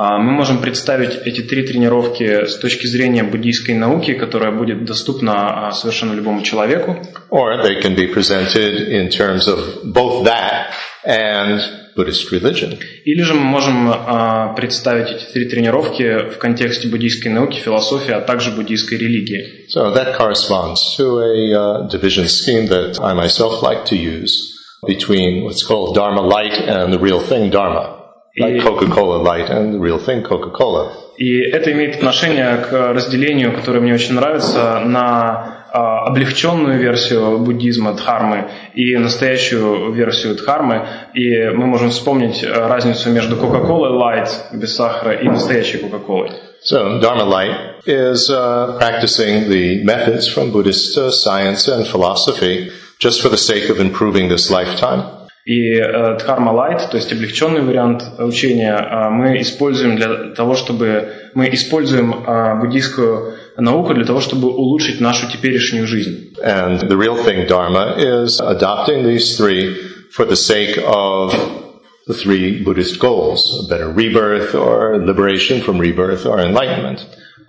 А 0.00 0.16
Мы 0.18 0.30
можем 0.30 0.62
представить 0.62 1.26
эти 1.26 1.42
три 1.42 1.64
тренировки 1.64 2.46
с 2.46 2.56
точки 2.56 2.86
зрения 2.86 3.24
буддийской 3.24 3.74
науки, 3.74 4.14
которая 4.14 4.52
будет 4.52 4.84
доступна 4.84 5.66
а, 5.66 5.72
совершенно 5.72 6.12
любому 6.12 6.42
человеку. 6.42 6.96
Or 7.30 7.60
they 7.62 7.82
can 7.82 7.96
be 7.96 8.06
presented 8.06 8.88
in 8.88 9.10
terms 9.10 9.48
of 9.48 9.92
both 9.92 10.24
that 10.24 10.70
and 11.04 11.60
Buddhist 11.95 12.31
religion. 12.31 12.77
Или 13.05 13.21
же 13.21 13.33
мы 13.33 13.41
можем 13.41 13.89
а, 13.89 14.53
представить 14.55 15.09
эти 15.09 15.31
три 15.31 15.45
тренировки 15.45 16.29
в 16.29 16.37
контексте 16.37 16.87
буддийской 16.87 17.31
науки, 17.31 17.59
философии, 17.59 18.11
а 18.11 18.21
также 18.21 18.51
буддийской 18.51 18.97
религии. 18.97 19.65
So 19.73 19.93
that 19.93 20.17
corresponds 20.17 20.79
to 20.97 21.19
a 21.19 21.53
uh, 21.53 21.89
division 21.89 22.27
scheme 22.27 22.67
that 22.67 22.99
I 23.01 23.13
myself 23.13 23.61
like 23.61 23.85
to 23.85 23.95
use 23.95 24.53
between 24.85 25.43
what's 25.43 25.63
called 25.63 25.95
Dharma 25.95 26.21
Light 26.21 26.53
and 26.53 26.91
the 26.91 26.99
real 26.99 27.19
thing 27.19 27.49
Dharma. 27.49 27.99
Like 28.35 28.63
Coca-Cola 28.63 29.21
Light 29.21 29.49
and 29.49 29.75
the 29.75 29.79
real 29.79 29.99
thing 29.99 30.23
Coca-Cola. 30.23 30.91
И 31.17 31.41
это 31.51 31.71
имеет 31.71 31.97
отношение 31.97 32.57
к 32.57 32.93
разделению, 32.93 33.53
которое 33.53 33.79
мне 33.79 33.93
очень 33.93 34.15
нравится, 34.15 34.79
на 34.79 34.99
а, 34.99 35.62
облегченную 35.73 36.79
версию 36.79 37.39
буддизма 37.39 37.93
Дхармы 37.93 38.45
и 38.75 38.95
настоящую 38.97 39.91
версию 39.91 40.35
Дхармы. 40.35 40.85
И 41.15 41.49
мы 41.49 41.65
можем 41.65 41.89
вспомнить 41.89 42.43
а, 42.43 42.67
разницу 42.67 43.09
между 43.09 43.35
Coca-Cola 43.35 43.89
Light 43.91 44.29
без 44.53 44.75
сахара 44.75 45.13
и 45.13 45.27
настоящей 45.27 45.77
Coca-Cola. 45.79 46.29
So 46.63 46.99
Dharma 47.01 47.25
Light 47.25 47.85
is 47.85 48.29
uh, 48.29 48.77
practicing 48.77 49.49
the 49.49 49.83
methods 49.83 50.27
from 50.27 50.51
Buddhist 50.51 50.97
uh, 50.97 51.11
science 51.11 51.67
and 51.67 51.85
philosophy 51.85 52.71
just 52.99 53.21
for 53.21 53.29
the 53.29 53.37
sake 53.37 53.69
of 53.69 53.79
improving 53.79 54.29
this 54.29 54.49
lifetime. 54.49 55.22
И 55.45 55.73
э, 55.73 56.17
Dharma 56.25 56.53
Light, 56.53 56.89
то 56.89 56.95
есть 56.95 57.11
облегченный 57.11 57.61
вариант 57.61 58.03
учения, 58.17 58.75
э, 58.75 59.09
мы 59.09 59.41
используем 59.41 59.97
для 59.97 60.33
того, 60.33 60.55
чтобы 60.55 61.09
мы 61.33 61.53
используем 61.53 62.13
э, 62.13 62.61
буддийскую 62.61 63.33
науку 63.57 63.93
для 63.93 64.05
того, 64.05 64.21
чтобы 64.21 64.47
улучшить 64.47 65.01
нашу 65.01 65.29
теперешнюю 65.29 65.85
жизнь. 65.85 66.33
And 66.41 66.87
the 66.87 66.95
real 66.95 67.17
thing 67.17 67.45
Dharma 67.45 67.95
is 67.97 68.39
adopting 68.39 69.03
these 69.03 69.35
three 69.35 69.75
for 70.11 70.23
the 70.23 70.37
sake 70.37 70.77
of 70.77 71.33
the 72.07 72.13
three 72.13 72.63
Buddhist 72.63 72.99
goals, 72.99 73.65
a 73.65 73.67
better 73.67 73.89
rebirth 73.89 74.55
or 74.55 74.97
liberation 74.97 75.61
from 75.61 75.77
rebirth 75.77 76.25
or 76.25 76.39
enlightenment. 76.39 77.05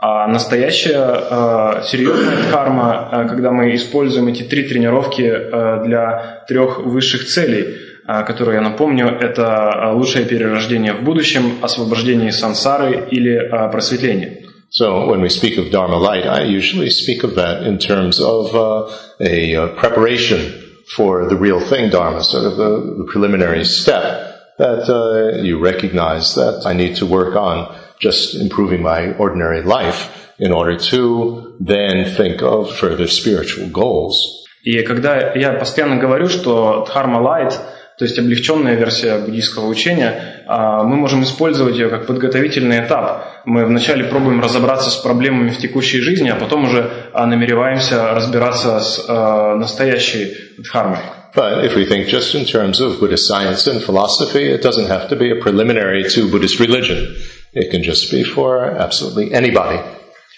А 0.06 0.26
настоящая 0.28 1.02
э, 1.30 1.82
серьезная 1.86 2.36
дхарма, 2.36 3.08
э, 3.10 3.26
когда 3.26 3.50
мы 3.50 3.74
используем 3.74 4.28
эти 4.28 4.42
три 4.42 4.64
тренировки 4.64 5.22
э, 5.22 5.82
для 5.86 6.44
трех 6.46 6.80
высших 6.80 7.26
целей, 7.26 7.78
которые, 8.06 8.56
я 8.56 8.60
напомню, 8.60 9.06
это 9.06 9.92
лучшее 9.94 10.26
перерождение 10.26 10.92
в 10.92 11.04
будущем, 11.04 11.54
освобождение 11.62 12.28
из 12.28 12.38
сансары 12.38 13.08
или 13.10 13.50
просветление. 13.72 14.42
So 14.68 15.06
when 15.08 15.22
we 15.22 15.30
speak 15.30 15.56
of 15.56 15.70
Dharma 15.70 15.96
light, 15.96 16.26
I 16.26 16.42
usually 16.42 16.90
speak 16.90 17.24
of 17.24 17.34
that 17.36 17.62
in 17.62 17.78
terms 17.78 18.20
of 18.20 18.54
uh, 18.54 18.90
a 19.20 19.56
uh, 19.56 19.68
preparation 19.68 20.52
for 20.94 21.30
the 21.30 21.36
real 21.36 21.60
thing 21.60 21.88
Dharma, 21.88 22.22
sort 22.22 22.44
of 22.44 22.58
the, 22.58 22.96
the 22.98 23.10
preliminary 23.10 23.64
step 23.64 24.34
that 24.58 24.86
uh, 24.86 25.40
you 25.40 25.58
recognize 25.58 26.34
that 26.34 26.66
I 26.66 26.74
need 26.74 26.96
to 26.96 27.06
work 27.06 27.36
on 27.36 27.74
just 28.04 28.34
improving 28.34 28.82
my 28.82 29.00
ordinary 29.18 29.62
life 29.62 30.00
in 30.38 30.52
order 30.52 30.76
to 30.76 31.56
then 31.60 32.04
think 32.16 32.42
of 32.42 32.70
further 32.76 33.06
spiritual 33.08 33.68
goals. 33.70 34.14
И 34.62 34.82
когда 34.82 35.34
я 35.34 35.52
постоянно 35.52 35.96
говорю, 35.96 36.28
что 36.28 36.86
Dharma 36.88 37.20
Light, 37.20 37.52
то 37.98 38.04
есть 38.04 38.18
облегченная 38.18 38.74
версия 38.74 39.18
буддийского 39.18 39.66
учения, 39.66 40.42
а, 40.46 40.82
мы 40.82 40.96
можем 40.96 41.22
использовать 41.22 41.76
ее 41.76 41.88
как 41.90 42.06
подготовительный 42.06 42.80
этап. 42.80 43.42
Мы 43.44 43.66
вначале 43.66 44.04
пробуем 44.04 44.40
разобраться 44.40 44.90
с 44.90 44.96
проблемами 44.96 45.50
в 45.50 45.58
текущей 45.58 46.00
жизни, 46.00 46.28
а 46.28 46.36
потом 46.36 46.64
уже 46.64 46.90
а, 47.12 47.26
намереваемся 47.26 48.14
разбираться 48.14 48.80
с 48.80 49.04
а, 49.06 49.54
настоящей 49.56 50.34
дхармой. 50.58 50.98
But 51.34 51.64
if 51.64 51.74
we 51.74 51.84
think 51.84 52.06
just 52.06 52.34
in 52.36 52.44
terms 52.44 52.80
of 52.80 53.00
Buddhist 53.00 53.26
science 53.26 53.66
and 53.66 53.82
philosophy, 53.82 54.44
it 54.52 54.62
doesn't 54.62 54.86
have 54.86 55.08
to 55.08 55.16
be 55.16 55.30
a 55.32 55.42
preliminary 55.42 56.04
to 56.10 56.30
Buddhist 56.30 56.60
religion. 56.60 57.16
It 57.53 57.71
can 57.71 57.81
just 57.81 58.11
be 58.11 58.23
for 58.23 58.77
absolutely 58.77 59.31
anybody. 59.31 59.79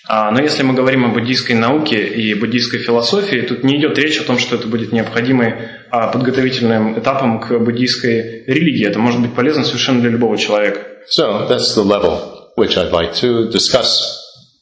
А, 0.08 0.32
Но 0.32 0.42
если 0.42 0.64
мы 0.64 0.74
говорим 0.74 1.06
о 1.06 1.10
буддийской 1.10 1.56
науке 1.56 2.08
и 2.08 2.34
буддийской 2.34 2.80
философии, 2.80 3.42
тут 3.42 3.64
не 3.64 3.80
идет 3.80 3.98
речь 3.98 4.20
о 4.20 4.24
том, 4.24 4.40
что 4.40 4.56
это 4.56 4.68
будет 4.68 4.92
необходимым 4.92 5.54
а, 5.92 6.08
подготовительным 6.08 7.00
этапом 7.00 7.40
к 7.40 7.60
буддийской 7.60 8.44
религии. 8.48 8.88
Это 8.88 9.00
может 9.00 9.22
быть 9.22 9.36
полезно 9.36 9.64
совершенно 9.64 10.02
для 10.02 10.10
любого 10.10 10.38
человека. 10.38 10.80
So 11.08 11.48
that's 11.48 11.76
the 11.76 11.84
level 11.84 12.52
which 12.56 12.78
I'd 12.78 12.92
like 12.92 13.14
to 13.22 13.50
discuss 13.50 14.18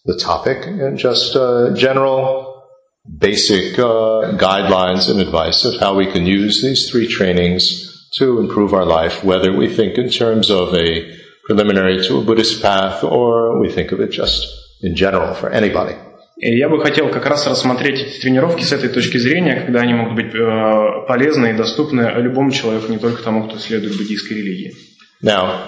the 0.06 0.18
topic 0.18 0.66
and 0.66 0.98
just 0.98 1.36
uh, 1.36 1.74
general 1.76 2.64
basic 3.06 3.78
uh, 3.80 4.38
guidelines 4.38 5.10
and 5.10 5.20
advice 5.20 5.66
of 5.66 5.80
how 5.80 5.96
we 5.96 6.06
can 6.12 6.26
use 6.26 6.62
these 6.62 6.90
three 6.90 7.08
trainings 7.08 8.10
to 8.18 8.40
improve 8.40 8.74
our 8.74 8.86
life, 8.86 9.24
whether 9.24 9.52
we 9.56 9.68
think 9.68 9.98
in 9.98 10.10
terms 10.10 10.50
of 10.50 10.74
a 10.74 11.20
preliminary 11.46 12.02
to 12.08 12.20
a 12.20 12.22
Buddhist 12.22 12.62
path 12.62 13.04
or 13.04 13.60
we 13.60 13.70
think 13.72 13.92
of 13.92 14.00
it 14.00 14.12
just 14.12 14.46
in 14.82 14.96
general 14.96 15.34
for 15.34 15.50
anybody. 15.50 15.96
И 16.42 16.58
я 16.58 16.70
бы 16.70 16.80
хотел 16.80 17.10
как 17.10 17.26
раз 17.26 17.48
рассмотреть 17.48 18.00
эти 18.00 18.22
тренировки 18.22 18.64
с 18.64 18.72
этой 18.72 18.88
точки 18.88 19.18
зрения, 19.18 19.62
когда 19.66 19.82
они 19.82 19.94
могут 19.94 20.16
быть 20.16 20.34
э, 20.34 21.06
полезны 21.06 21.52
и 21.52 21.54
доступны 21.54 22.14
любому 22.16 22.52
человеку, 22.52 22.90
не 22.90 22.98
только 22.98 23.22
тому, 23.22 23.50
кто 23.50 23.58
следует 23.58 23.98
буддийской 23.98 24.38
религии. 24.38 24.74
Now, 25.22 25.68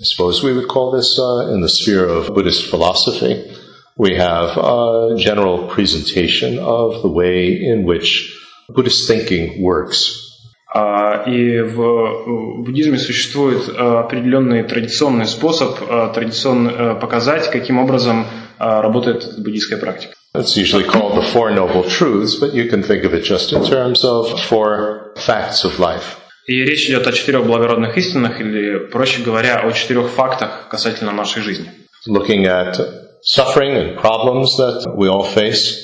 I 0.00 0.04
suppose 0.04 0.44
we 0.44 0.52
would 0.52 0.68
call 0.68 0.92
this 0.92 1.18
uh, 1.18 1.52
in 1.52 1.60
the 1.60 1.68
sphere 1.68 2.06
of 2.06 2.32
Buddhist 2.34 2.70
philosophy. 2.70 3.52
We 3.96 4.14
have 4.16 4.56
a 4.56 5.16
general 5.16 5.66
presentation 5.68 6.60
of 6.60 7.02
the 7.02 7.08
way 7.08 7.60
in 7.60 7.84
which 7.84 8.32
Buddhist 8.68 9.08
thinking 9.08 9.60
works. 9.60 10.25
А, 10.73 11.23
И 11.27 11.61
в 11.61 12.63
буддизме 12.63 12.97
существует 12.97 13.69
э, 13.69 13.99
определенный 13.99 14.63
традиционный 14.63 15.25
способ 15.25 15.77
э, 15.81 16.11
традиционно 16.13 16.69
э, 16.69 16.95
показать, 16.99 17.49
каким 17.49 17.79
образом 17.79 18.25
работает 18.59 19.39
буддийская 19.39 19.77
практика. 19.77 20.15
It's 20.35 20.57
usually 20.57 20.83
called 20.83 21.15
the 21.15 21.21
Four 21.21 21.51
Noble 21.51 21.83
Truths, 21.83 22.35
but 22.35 22.53
you 22.53 22.67
can 22.69 22.81
think 22.83 23.03
of 23.05 23.13
it 23.13 23.23
just 23.23 23.53
in 23.53 23.63
terms 23.63 24.03
of 24.03 24.39
four 24.49 25.13
facts 25.15 25.63
of 25.63 25.79
life. 25.79 26.17
И 26.47 26.63
речь 26.63 26.87
идет 26.87 27.05
о 27.05 27.11
четырех 27.11 27.45
благородных 27.45 27.97
истинах, 27.97 28.41
или, 28.41 28.79
проще 28.87 29.21
говоря, 29.21 29.59
о 29.59 29.71
четырех 29.73 30.09
фактах 30.09 30.67
касательно 30.69 31.11
нашей 31.11 31.43
жизни. 31.43 31.69
Looking 32.07 32.45
at 32.45 32.79
suffering 33.21 33.75
and 33.75 33.97
problems 33.97 34.57
that 34.57 34.95
we 34.95 35.07
all 35.07 35.23
face. 35.23 35.83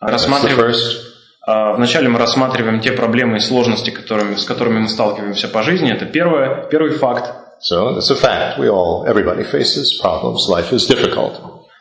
That's 0.00 0.26
а, 1.46 1.72
вначале 1.72 2.08
мы 2.08 2.18
рассматриваем 2.18 2.80
те 2.80 2.92
проблемы 2.92 3.36
и 3.36 3.40
сложности, 3.40 3.90
которыми, 3.90 4.36
с 4.36 4.44
которыми 4.44 4.80
мы 4.80 4.88
сталкиваемся 4.88 5.48
по 5.48 5.62
жизни. 5.62 5.92
Это 5.92 6.06
первое, 6.06 6.66
первый 6.70 6.92
факт. 6.92 7.32
So 7.60 7.96
it's 7.96 8.10
a 8.10 8.16
fact. 8.16 8.58
We 8.58 8.68
all, 8.68 9.04
everybody 9.06 9.44
faces 9.44 9.98
problems. 10.02 10.48
Life 10.48 10.72
is 10.72 10.86
difficult. 10.86 11.34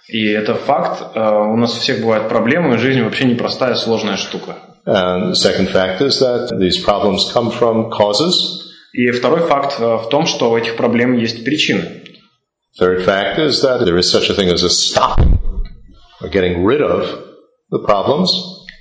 И 0.09 0.27
это 0.27 0.55
факт. 0.55 1.03
А, 1.15 1.43
У 1.43 1.55
нас 1.55 1.75
у 1.77 1.79
всех 1.79 2.01
бывают 2.01 2.27
проблемы, 2.29 2.75
и 2.75 2.77
жизнь 2.77 3.01
вообще 3.01 3.25
непростая, 3.25 3.75
сложная 3.75 4.17
штука. 4.17 4.57
And 4.85 5.31
the 5.31 5.35
second 5.35 5.69
fact 5.69 6.01
is 6.01 6.19
that 6.19 6.49
these 6.59 6.77
problems 6.77 7.31
come 7.33 7.49
from 7.49 7.89
causes 7.89 8.63
И 8.93 9.09
второй 9.11 9.47
факт 9.47 9.77
а, 9.79 9.97
в 9.97 10.09
том, 10.09 10.25
что 10.27 10.51
у 10.51 10.57
этих 10.57 10.75
проблем 10.75 11.17
есть 11.17 11.43
причины. 11.43 12.03
Third 12.79 13.05
fact 13.05 13.37
is 13.39 13.61
that 13.63 13.85
there 13.85 13.97
is 13.97 14.11
such 14.11 14.29
a 14.29 14.35
thing 14.35 14.49
as 14.49 14.63
a 14.63 14.69
stopping 14.69 15.39
or 16.21 16.29
getting 16.29 16.63
rid 16.65 16.81
of 16.81 17.07
the 17.71 17.79
problems. 17.79 18.29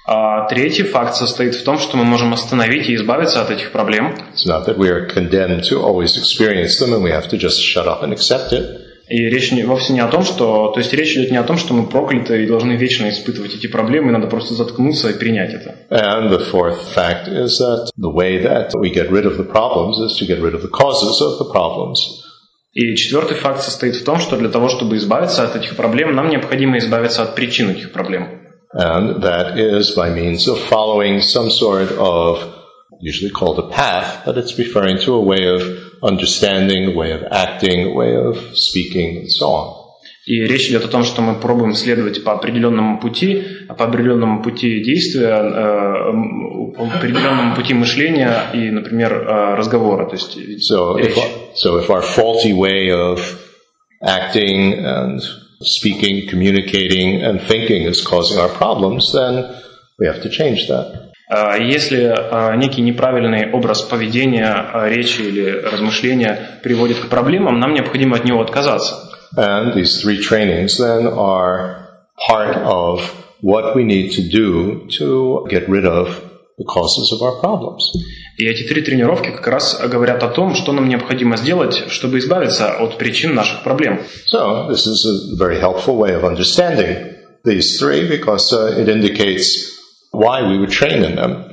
А 0.04 0.48
третий 0.48 0.82
факт 0.82 1.14
состоит 1.14 1.54
в 1.54 1.62
том, 1.62 1.78
что 1.78 1.96
мы 1.96 2.04
можем 2.04 2.32
остановить 2.32 2.88
и 2.88 2.96
избавиться 2.96 3.40
от 3.40 3.50
этих 3.50 3.70
проблем. 3.70 4.14
It's 4.34 4.46
not 4.46 4.66
that 4.66 4.76
we 4.76 4.88
are 4.88 5.06
condemned 5.06 5.62
to 5.70 5.80
always 5.80 6.16
experience 6.16 6.78
them 6.78 6.92
and 6.92 7.02
we 7.02 7.10
have 7.10 7.28
to 7.28 7.38
just 7.38 7.60
shut 7.60 7.86
up 7.86 8.02
and 8.02 8.12
accept 8.12 8.52
it. 8.52 8.64
И 9.08 9.28
речь 9.28 9.52
не, 9.52 9.62
вовсе 9.64 9.92
не 9.92 10.00
о 10.00 10.08
том, 10.08 10.24
что... 10.24 10.72
То 10.72 10.80
есть 10.80 10.92
речь 10.94 11.12
идет 11.16 11.30
не 11.30 11.36
о 11.36 11.42
том, 11.42 11.58
что 11.58 11.74
мы 11.74 11.86
прокляты 11.86 12.42
и 12.42 12.46
должны 12.46 12.72
вечно 12.72 13.10
испытывать 13.10 13.54
эти 13.54 13.66
проблемы, 13.66 14.08
и 14.08 14.12
надо 14.12 14.26
просто 14.26 14.54
заткнуться 14.54 15.10
и 15.10 15.18
принять 15.18 15.52
это. 15.52 15.74
And 15.90 16.30
the 16.30 16.50
fourth 16.50 16.80
fact 16.94 17.28
is 17.28 17.60
that 17.60 17.90
the 17.96 18.10
way 18.10 18.42
that 18.42 18.70
we 18.74 18.90
get 18.90 19.10
rid 19.10 19.26
of 19.26 19.36
the 19.36 19.44
problems 19.44 19.98
is 19.98 20.16
to 20.18 20.26
get 20.26 20.40
rid 20.40 20.54
of 20.54 20.62
the 20.62 20.70
causes 20.70 21.20
of 21.20 21.38
the 21.38 21.52
problems. 21.52 21.98
И 22.72 22.96
четвертый 22.96 23.36
факт 23.36 23.62
состоит 23.62 23.96
в 23.96 24.04
том, 24.04 24.18
что 24.18 24.36
для 24.36 24.48
того, 24.48 24.70
чтобы 24.70 24.96
избавиться 24.96 25.44
от 25.44 25.56
этих 25.56 25.76
проблем, 25.76 26.14
нам 26.14 26.30
необходимо 26.30 26.78
избавиться 26.78 27.22
от 27.22 27.34
причин 27.34 27.70
этих 27.70 27.92
проблем. 27.92 28.41
And 28.73 29.23
that 29.23 29.57
is 29.57 29.95
by 29.95 30.09
means 30.09 30.47
of 30.47 30.59
following 30.59 31.21
some 31.21 31.49
sort 31.49 31.91
of, 31.93 32.53
usually 32.99 33.31
called 33.31 33.59
a 33.59 33.69
path, 33.69 34.23
but 34.25 34.37
it's 34.37 34.57
referring 34.57 34.99
to 35.05 35.13
a 35.13 35.21
way 35.21 35.47
of 35.47 35.61
understanding, 36.03 36.85
a 36.91 36.95
way 36.95 37.11
of 37.11 37.23
acting, 37.31 37.87
a 37.87 37.93
way 37.93 38.15
of 38.15 38.37
speaking, 38.55 39.17
and 39.17 39.31
so 39.31 39.47
on. 39.47 39.87
И 40.27 40.41
речь 40.41 40.67
идет 40.67 40.83
о 40.83 40.89
том, 40.89 41.05
что 41.05 41.21
мы 41.21 41.39
пробуем 41.39 41.73
следовать 41.73 42.21
по 42.21 42.33
определенному 42.33 42.99
пути, 42.99 43.43
по 43.69 43.85
определенному 43.85 44.43
пути 44.43 44.83
действия, 44.83 45.39
э, 45.41 46.11
по 46.75 46.83
определенному 46.83 47.55
пути 47.55 47.73
мышления 47.73 48.49
и, 48.53 48.69
например, 48.69 49.13
э, 49.13 49.55
разговора. 49.55 50.05
То 50.05 50.15
есть 50.15 50.37
So 50.69 50.97
if, 50.97 51.15
речь. 51.15 51.23
so 51.55 51.77
if 51.77 51.89
our 51.89 52.01
faulty 52.01 52.51
way 52.53 52.91
of 52.91 53.21
acting 54.03 54.73
and 54.73 55.21
speaking, 55.61 56.27
communicating, 56.29 57.21
and 57.21 57.41
thinking 57.41 57.83
is 57.83 58.01
causing 58.01 58.37
our 58.39 58.49
problems, 58.49 59.11
then 59.13 59.61
we 59.99 60.05
have 60.05 60.21
to 60.21 60.29
change 60.29 60.67
that. 60.67 61.07
А 61.29 61.57
Если 61.57 62.03
а, 62.05 62.55
некий 62.55 62.81
неправильный 62.81 63.51
образ 63.51 63.81
поведения, 63.81 64.47
а, 64.47 64.87
речи 64.87 65.21
или 65.21 65.49
размышления 65.49 66.59
приводит 66.63 66.99
к 66.99 67.09
проблемам, 67.09 67.59
нам 67.59 67.73
необходимо 67.73 68.15
от 68.15 68.23
него 68.23 68.41
отказаться. 68.41 68.95
And 69.35 69.73
these 69.73 70.01
three 70.01 70.21
trainings 70.21 70.77
then 70.77 71.05
are 71.05 71.87
part 72.29 72.55
of 72.55 73.01
what 73.41 73.75
we 73.75 73.83
need 73.83 74.11
to 74.11 74.21
do 74.21 74.87
to 74.97 75.45
get 75.49 75.67
rid 75.67 75.85
of 75.85 76.21
the 76.62 76.64
causes 76.64 77.12
of 77.12 77.20
our 77.22 77.40
problems. 77.40 77.82
И 78.38 78.46
эти 78.46 78.62
три 78.62 78.82
тренировки 78.82 79.30
как 79.30 79.46
раз 79.46 79.80
говорят 79.86 80.22
о 80.22 80.28
том, 80.28 80.54
что 80.54 80.72
нам 80.72 80.88
необходимо 80.88 81.36
сделать, 81.36 81.84
чтобы 81.88 82.18
избавиться 82.18 82.72
от 82.78 82.96
причин 82.98 83.34
наших 83.34 83.62
проблем. 83.62 84.00
So 84.32 84.68
this 84.68 84.86
is 84.86 85.04
a 85.04 85.36
very 85.36 85.60
helpful 85.60 85.96
way 85.96 86.14
of 86.14 86.24
understanding 86.24 87.14
these 87.44 87.78
three 87.78 88.08
because 88.08 88.52
uh, 88.52 88.74
it 88.78 88.88
indicates 88.88 89.72
why 90.12 90.42
we 90.42 90.58
would 90.58 90.70
train 90.70 91.04
in 91.04 91.16
them. 91.16 91.44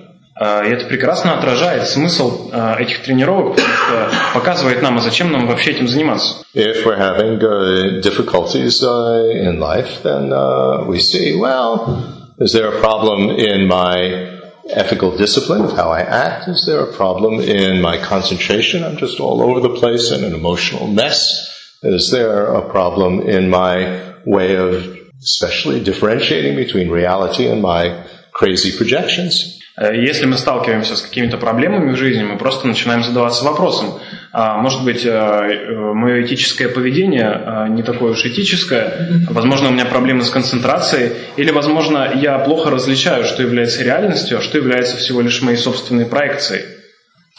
А, 0.42 0.63
И 0.63 0.70
это 0.70 0.86
прекрасно 0.86 1.38
отражает 1.38 1.86
смысл 1.86 2.50
а, 2.54 2.78
этих 2.80 3.04
тренировок, 3.04 3.58
потому 3.58 3.68
что 3.68 4.10
показывает 4.34 4.82
нам, 4.82 4.98
а 4.98 5.01
зачем 5.01 5.34
нам 5.34 5.48
вообще 5.48 5.72
этим 5.72 5.89
заниматься. 5.89 6.36
If 6.54 6.86
we're 6.86 6.98
having 6.98 7.39
uh, 7.42 8.01
difficulties 8.01 8.82
uh, 8.82 9.30
in 9.32 9.60
life, 9.60 10.01
then 10.04 10.32
uh, 10.32 10.86
we 10.88 11.00
see, 11.01 11.36
well, 11.36 12.34
is 12.39 12.54
there 12.54 12.70
a 12.70 12.80
problem 12.80 13.32
in 13.32 13.68
my 13.68 14.38
ethical 14.69 15.17
discipline 15.17 15.62
of 15.62 15.73
how 15.73 15.91
I 15.91 16.00
act? 16.00 16.49
Is 16.49 16.64
there 16.67 16.81
a 16.81 16.93
problem 16.93 17.41
in 17.41 17.81
my 17.81 17.99
concentration? 17.99 18.83
I'm 18.85 18.97
just 18.97 19.21
all 19.21 19.43
over 19.43 19.61
the 19.61 19.75
place 19.75 20.11
and 20.11 20.25
an 20.25 20.35
emotional 20.35 20.87
mess. 20.87 21.50
Is 21.83 22.11
there 22.11 22.47
a 22.47 22.62
problem 22.71 23.23
in 23.23 23.50
my 23.50 24.14
way 24.25 24.57
of 24.57 24.97
especially 25.23 25.83
differentiating 25.83 26.57
between 26.57 26.91
reality 26.91 27.47
and 27.47 27.61
my 27.61 28.05
crazy 28.33 28.76
projections? 28.76 29.61
Э, 29.76 29.95
Если 29.95 30.26
мы 30.26 30.37
сталкиваемся 30.38 30.97
с 30.97 31.03
какими-то 31.03 31.37
проблемами 31.37 31.93
в 31.93 31.97
жизни, 31.97 32.23
мы 32.23 32.38
просто 32.38 32.67
начинаем 32.67 33.03
задаваться 33.03 33.45
вопросом, 33.45 33.87
а, 33.93 34.00
может 34.32 34.84
быть, 34.84 35.06
мое 35.06 36.26
этическое 36.26 36.70
поведение 36.70 37.30
а, 37.30 37.68
не 37.68 37.82
такое 37.82 38.12
уж 38.12 38.26
этическое, 38.26 39.26
возможно, 39.30 39.70
у 39.70 39.72
меня 39.72 39.86
проблемы 39.86 40.24
с 40.24 40.30
концентрацией, 40.30 41.13
или, 41.38 41.52
возможно, 41.52 42.12
я 42.15 42.38
плохо 42.39 42.70
различаю, 42.70 43.26
что 43.26 43.42
является 43.42 43.84
реальностью, 43.84 44.38
а 44.38 44.42
что 44.42 44.58
является 44.58 44.98
всего 44.98 45.22
лишь 45.22 45.42
моей 45.42 45.58
собственной 45.58 46.06
проекцией. 46.06 46.65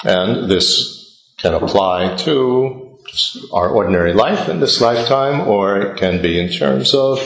And 0.04 0.48
this 0.48 1.06
can 1.42 1.54
apply 1.54 2.16
to 2.24 2.98
just 3.06 3.38
our 3.52 3.70
ordinary 3.70 4.12
life 4.12 4.48
in 4.48 4.60
this 4.60 4.80
lifetime, 4.80 5.46
or 5.46 5.80
it 5.80 5.96
can 5.96 6.20
be 6.20 6.40
in 6.40 6.48
terms 6.48 6.94
of 6.94 7.20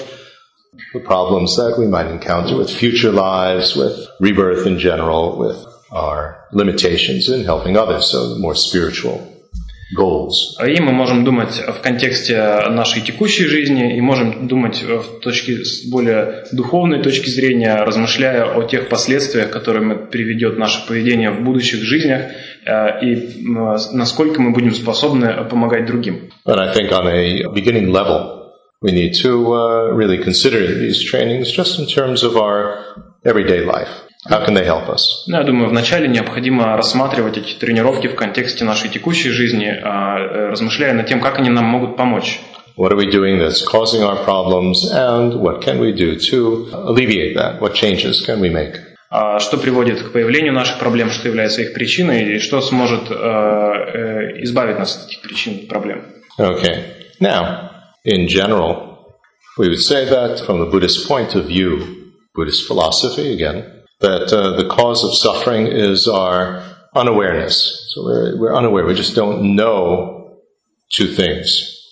the 0.92 1.00
problems 1.00 1.56
that 1.56 1.78
we 1.78 1.86
might 1.86 2.10
encounter 2.10 2.56
with 2.56 2.70
future 2.70 3.12
lives, 3.12 3.74
with 3.76 4.08
rebirth 4.20 4.66
in 4.66 4.78
general, 4.78 5.38
with 5.38 5.64
our 5.90 6.44
limitations 6.52 7.28
in 7.28 7.44
helping 7.44 7.76
others, 7.76 8.10
so 8.10 8.36
more 8.38 8.54
spiritual 8.54 9.33
goals. 9.96 10.32
И 10.66 10.80
мы 10.80 10.92
можем 10.92 11.24
думать 11.24 11.62
в 11.66 11.80
контексте 11.80 12.36
нашей 12.70 13.02
текущей 13.02 13.44
жизни, 13.44 13.96
и 13.96 14.00
можем 14.00 14.48
думать 14.48 14.82
в 14.82 15.20
точке, 15.20 15.64
с 15.64 15.84
более 15.84 16.44
духовной 16.52 17.02
точки 17.02 17.28
зрения, 17.28 17.76
размышляя 17.76 18.44
о 18.56 18.62
тех 18.64 18.88
последствиях, 18.88 19.50
которыми 19.50 20.06
приведет 20.06 20.58
наше 20.58 20.86
поведение 20.86 21.30
в 21.30 21.42
будущих 21.42 21.82
жизнях, 21.82 22.32
э, 22.66 23.04
и 23.04 23.44
насколько 23.92 24.40
мы 24.40 24.52
будем 24.52 24.74
способны 24.74 25.44
помогать 25.50 25.86
другим. 25.86 26.30
And 26.46 26.58
I 26.58 26.72
think 26.72 26.90
on 26.92 27.06
a 27.06 27.48
beginning 27.52 27.90
level, 27.90 28.44
we 28.82 28.92
need 28.92 29.14
to 29.22 29.54
uh, 29.54 29.92
really 29.92 30.18
consider 30.22 30.60
these 30.78 31.02
trainings 31.02 31.50
just 31.50 31.78
in 31.78 31.86
terms 31.86 32.22
of 32.22 32.36
our 32.36 32.94
everyday 33.24 33.64
life. 33.64 33.88
How 34.28 34.44
can 34.44 34.54
they 34.54 34.64
help 34.64 34.88
us? 34.88 35.24
Ну, 35.26 35.36
Я 35.36 35.44
думаю, 35.44 35.68
вначале 35.68 36.08
необходимо 36.08 36.76
рассматривать 36.76 37.36
эти 37.36 37.54
тренировки 37.54 38.06
в 38.06 38.14
контексте 38.14 38.64
нашей 38.64 38.88
текущей 38.88 39.30
жизни, 39.30 39.66
а, 39.66 40.18
э, 40.18 40.48
размышляя 40.50 40.94
над 40.94 41.06
тем, 41.06 41.20
как 41.20 41.38
они 41.38 41.50
нам 41.50 41.64
могут 41.66 41.96
помочь. 41.96 42.40
What 42.76 42.90
are 42.90 42.96
we 42.96 43.06
doing 43.10 43.38
that's 43.38 43.62
causing 43.62 44.02
our 44.02 44.24
problems, 44.24 44.84
and 44.92 45.34
what 45.34 45.60
can 45.62 45.78
we 45.78 45.92
do 45.92 46.16
to 46.30 46.68
alleviate 46.72 47.36
that? 47.36 47.60
What 47.60 47.74
changes 47.74 48.24
can 48.26 48.40
we 48.40 48.50
make? 48.50 48.74
А, 49.10 49.38
Что 49.38 49.58
приводит 49.58 50.02
к 50.02 50.12
появлению 50.12 50.54
наших 50.54 50.78
проблем, 50.78 51.10
что 51.10 51.28
является 51.28 51.62
их 51.62 51.74
причиной, 51.74 52.34
и 52.34 52.38
что 52.40 52.60
сможет 52.62 53.10
э, 53.10 53.14
э, 53.14 54.42
избавить 54.42 54.78
нас 54.78 54.96
от 54.96 55.08
этих 55.10 55.20
причин 55.22 55.68
проблем. 55.68 56.02
Okay. 56.38 56.84
Now, 57.20 57.70
in 58.04 58.26
general, 58.26 59.04
we 59.56 59.68
would 59.68 59.82
say 59.82 60.04
that 60.08 60.40
from 60.44 60.58
the 60.58 60.66
Buddhist 60.66 61.06
point 61.06 61.36
of 61.36 61.46
view, 61.46 62.12
Buddhist 62.34 62.66
philosophy 62.66 63.32
again, 63.32 63.83
that 63.99 64.31
uh, 64.33 64.55
the 64.55 64.67
cause 64.67 65.03
of 65.03 65.15
suffering 65.15 65.67
is 65.67 66.07
our 66.07 66.63
unawareness. 66.95 67.91
So 67.93 68.03
we're, 68.03 68.39
we're 68.39 68.55
unaware. 68.55 68.85
We 68.85 68.93
just 68.93 69.15
don't 69.15 69.55
know 69.55 70.39
two 70.91 71.07
things, 71.07 71.47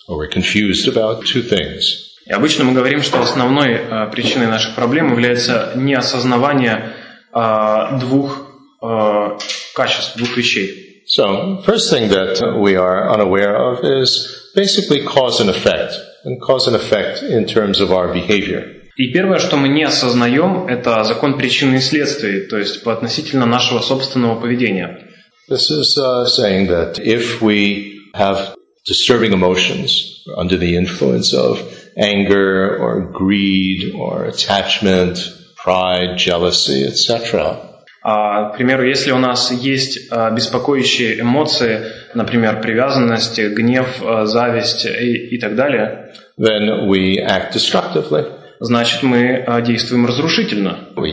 or 0.08 0.16
we're 0.16 0.28
confused 0.28 0.88
about 0.88 1.26
two 1.26 1.42
things. 1.42 2.04
И 2.26 2.32
обычно 2.32 2.64
мы 2.64 2.74
говорим, 2.74 3.02
что 3.02 3.22
основной 3.22 3.72
э, 3.72 4.10
причиной 4.10 4.48
наших 4.48 4.74
проблем 4.74 5.12
является 5.12 5.72
неосознавание 5.76 6.92
э, 7.32 7.98
двух 8.00 8.50
э, 8.82 9.38
качеств, 9.74 10.16
двух 10.16 10.36
вещей. 10.36 10.84
So, 11.06 11.62
first 11.64 11.90
thing 11.90 12.10
that 12.10 12.58
we 12.60 12.76
are 12.76 13.10
unaware 13.10 13.56
of 13.56 13.82
is 13.82 14.52
basically 14.54 15.06
cause 15.06 15.40
and 15.40 15.48
effect, 15.48 15.94
and 16.24 16.38
cause 16.38 16.66
and 16.66 16.76
effect 16.76 17.22
in 17.22 17.46
terms 17.46 17.80
of 17.80 17.92
our 17.92 18.12
behavior. 18.12 18.74
И 18.95 19.11
первое, 19.11 19.39
что 19.39 19.57
мы 19.57 19.69
не 19.69 19.83
осознаем, 19.83 20.67
это 20.67 21.03
закон 21.03 21.37
причины 21.37 21.77
и 21.77 21.79
следствий, 21.79 22.41
то 22.41 22.57
есть 22.57 22.83
по 22.83 22.93
относительно 22.93 23.45
нашего 23.45 23.79
собственного 23.79 24.39
поведения. 24.39 25.09
This 25.49 25.69
is 25.71 25.97
uh, 25.97 26.25
saying 26.25 26.67
that 26.67 26.99
if 26.99 27.41
we 27.41 27.99
have 28.15 28.55
disturbing 28.85 29.33
emotions 29.33 30.23
under 30.37 30.57
the 30.57 30.75
influence 30.75 31.33
of 31.33 31.59
anger 31.97 32.77
or 32.77 33.11
greed 33.11 33.93
or 33.95 34.25
attachment, 34.25 35.17
pride, 35.57 36.17
jealousy, 36.17 36.85
etc., 36.85 37.57
А, 38.05 38.49
к 38.49 38.57
примеру, 38.57 38.85
если 38.85 39.11
у 39.11 39.17
нас 39.17 39.49
есть 39.49 40.11
а, 40.11 40.29
беспокоящие 40.29 41.21
эмоции, 41.21 41.85
например, 42.13 42.59
привязанность, 42.59 43.39
гнев, 43.39 43.87
а, 44.03 44.25
зависть 44.25 44.85
и, 44.85 45.35
и 45.35 45.39
так 45.39 45.55
далее, 45.55 46.13
then 46.37 46.85
we 46.89 47.17
act 47.17 47.53
destructively. 47.53 48.25
Значит 48.63 49.03
мы 49.03 49.43
а, 49.45 49.61
действуем 49.61 50.05
разрушительно. 50.05 50.89
Uh. 50.95 51.05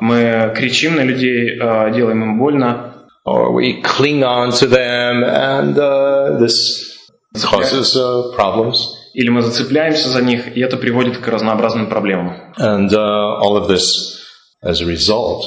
Мы 0.00 0.52
кричим 0.56 0.96
на 0.96 1.02
людей, 1.02 1.58
а, 1.60 1.90
делаем 1.90 2.22
им 2.22 2.38
больно, 2.38 2.88
Or 3.24 3.52
we 3.54 3.80
cling 3.82 4.24
on 4.24 4.50
to 4.50 4.66
them, 4.66 5.22
and 5.22 5.78
uh, 5.78 6.38
this 6.40 6.98
causes 7.40 7.94
uh, 7.96 8.34
problems. 8.34 8.98
или 9.14 9.28
мы 9.28 9.42
зацепляемся 9.42 10.08
за 10.08 10.22
них, 10.22 10.56
и 10.56 10.60
это 10.60 10.76
приводит 10.76 11.18
к 11.18 11.28
разнообразным 11.28 11.88
проблемам. 11.88 12.52
And 12.58 12.90
uh, 12.92 13.38
all 13.40 13.56
of 13.56 13.68
this, 13.68 14.18
as 14.62 14.80
a 14.80 14.86
result, 14.86 15.44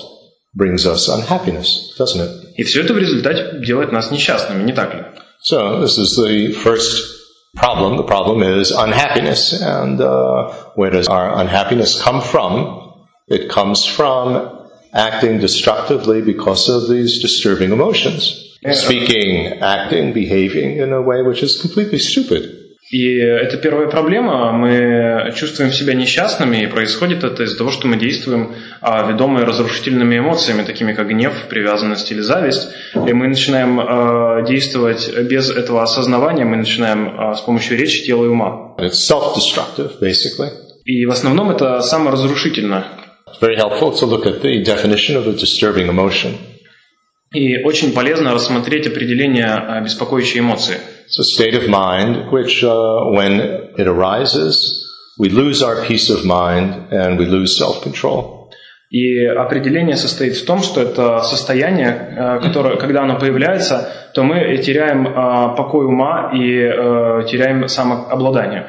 brings 0.54 0.86
us 0.86 1.10
unhappiness, 1.10 1.96
doesn't 1.98 2.22
it? 2.22 2.30
И 2.56 2.64
все 2.64 2.82
это 2.82 2.94
в 2.94 2.98
результате 2.98 3.60
делает 3.60 3.92
нас 3.92 4.12
несчастными, 4.12 4.64
не 4.64 4.74
так 4.74 4.94
ли? 4.94 5.02
So 5.42 5.82
this 5.82 5.98
is 5.98 6.18
the 6.18 6.54
first 6.54 7.15
problem. 7.56 7.98
The 7.98 8.04
problem 8.04 8.44
is 8.44 8.72
unhappiness. 8.72 9.60
And 9.62 10.00
uh, 10.00 10.54
where 10.76 10.92
does 10.92 11.08
our 11.08 11.38
unhappiness 11.40 12.02
come 12.02 12.22
from? 12.22 12.94
It 13.28 13.50
comes 13.50 13.86
from 13.86 14.70
acting 14.94 15.40
destructively 15.40 16.22
because 16.22 16.70
of 16.70 16.90
these 16.90 17.22
disturbing 17.22 17.72
emotions. 17.72 18.58
Speaking, 18.72 19.60
acting, 19.62 20.14
behaving 20.14 20.78
in 20.78 20.92
a 20.92 21.02
way 21.02 21.22
which 21.22 21.44
is 21.44 21.62
completely 21.62 22.00
stupid. 22.00 22.65
И 22.92 23.18
это 23.18 23.58
первая 23.58 23.88
проблема. 23.88 24.52
Мы 24.52 25.32
чувствуем 25.36 25.72
себя 25.72 25.96
несчастными, 25.96 26.64
и 26.64 26.68
происходит 26.68 27.24
это 27.24 27.44
из-за 27.44 27.58
того, 27.58 27.72
что 27.72 27.88
мы 27.88 27.98
действуем 27.98 28.54
а, 28.80 29.12
ведомые 29.12 29.44
разрушительными 29.44 30.20
эмоциями, 30.20 30.64
такими 30.64 30.94
как 30.94 31.08
гнев, 31.08 31.34
привязанность 31.50 32.12
или 32.12 32.22
зависть. 32.22 32.70
И 32.94 33.12
мы 33.14 33.28
начинаем 33.28 33.80
а, 33.80 34.44
действовать 34.44 35.12
без 35.24 35.50
этого 35.50 35.82
осознавания, 35.82 36.46
мы 36.46 36.58
начинаем 36.58 37.20
а, 37.20 37.34
с 37.34 37.42
помощью 37.42 37.76
речи, 37.78 38.04
тела 38.06 38.26
и 38.26 38.28
ума. 38.28 38.76
It's 38.78 39.10
self-destructive, 39.10 40.00
basically. 40.00 40.52
И 40.86 41.08
в 41.08 41.12
основном 41.12 41.50
это 41.50 41.82
саморазрушительно. 41.82 42.86
It's 43.28 43.42
very 43.42 43.56
helpful 43.56 43.98
to 44.00 44.06
look 44.06 44.28
at 44.28 44.44
the 44.44 44.64
definition 44.64 45.18
of 45.18 45.28
a 45.28 45.32
disturbing 45.32 45.90
emotion. 45.90 46.34
И 47.34 47.64
очень 47.64 47.94
полезно 47.94 48.36
рассмотреть 48.36 48.86
определение 48.86 49.82
беспокоящей 49.84 50.40
эмоции. 50.40 50.78
It's 51.07 51.19
a 51.19 51.25
state 51.25 51.55
of 51.55 51.69
mind 51.69 52.31
which, 52.31 52.63
uh, 52.63 53.11
when 53.11 53.41
it 53.77 53.87
arises, 53.89 54.87
we 55.19 55.29
lose 55.29 55.63
our 55.63 55.85
peace 55.85 56.09
of 56.09 56.25
mind 56.25 56.93
and 56.93 57.19
we 57.19 57.27
lose 57.27 57.57
self-control. 57.59 58.49
И 58.91 59.25
определение 59.25 59.97
состоит 59.97 60.37
в 60.37 60.45
том, 60.45 60.63
что 60.63 60.81
это 60.81 61.23
состояние, 61.23 62.39
которое, 62.43 62.77
когда 62.77 63.03
оно 63.03 63.21
появляется, 63.21 63.89
то 64.15 64.25
мы 64.25 64.57
теряем 64.59 65.05
покой 65.55 65.87
ума 65.87 66.33
и 66.35 67.29
теряем 67.31 67.69
самообладание. 67.69 68.67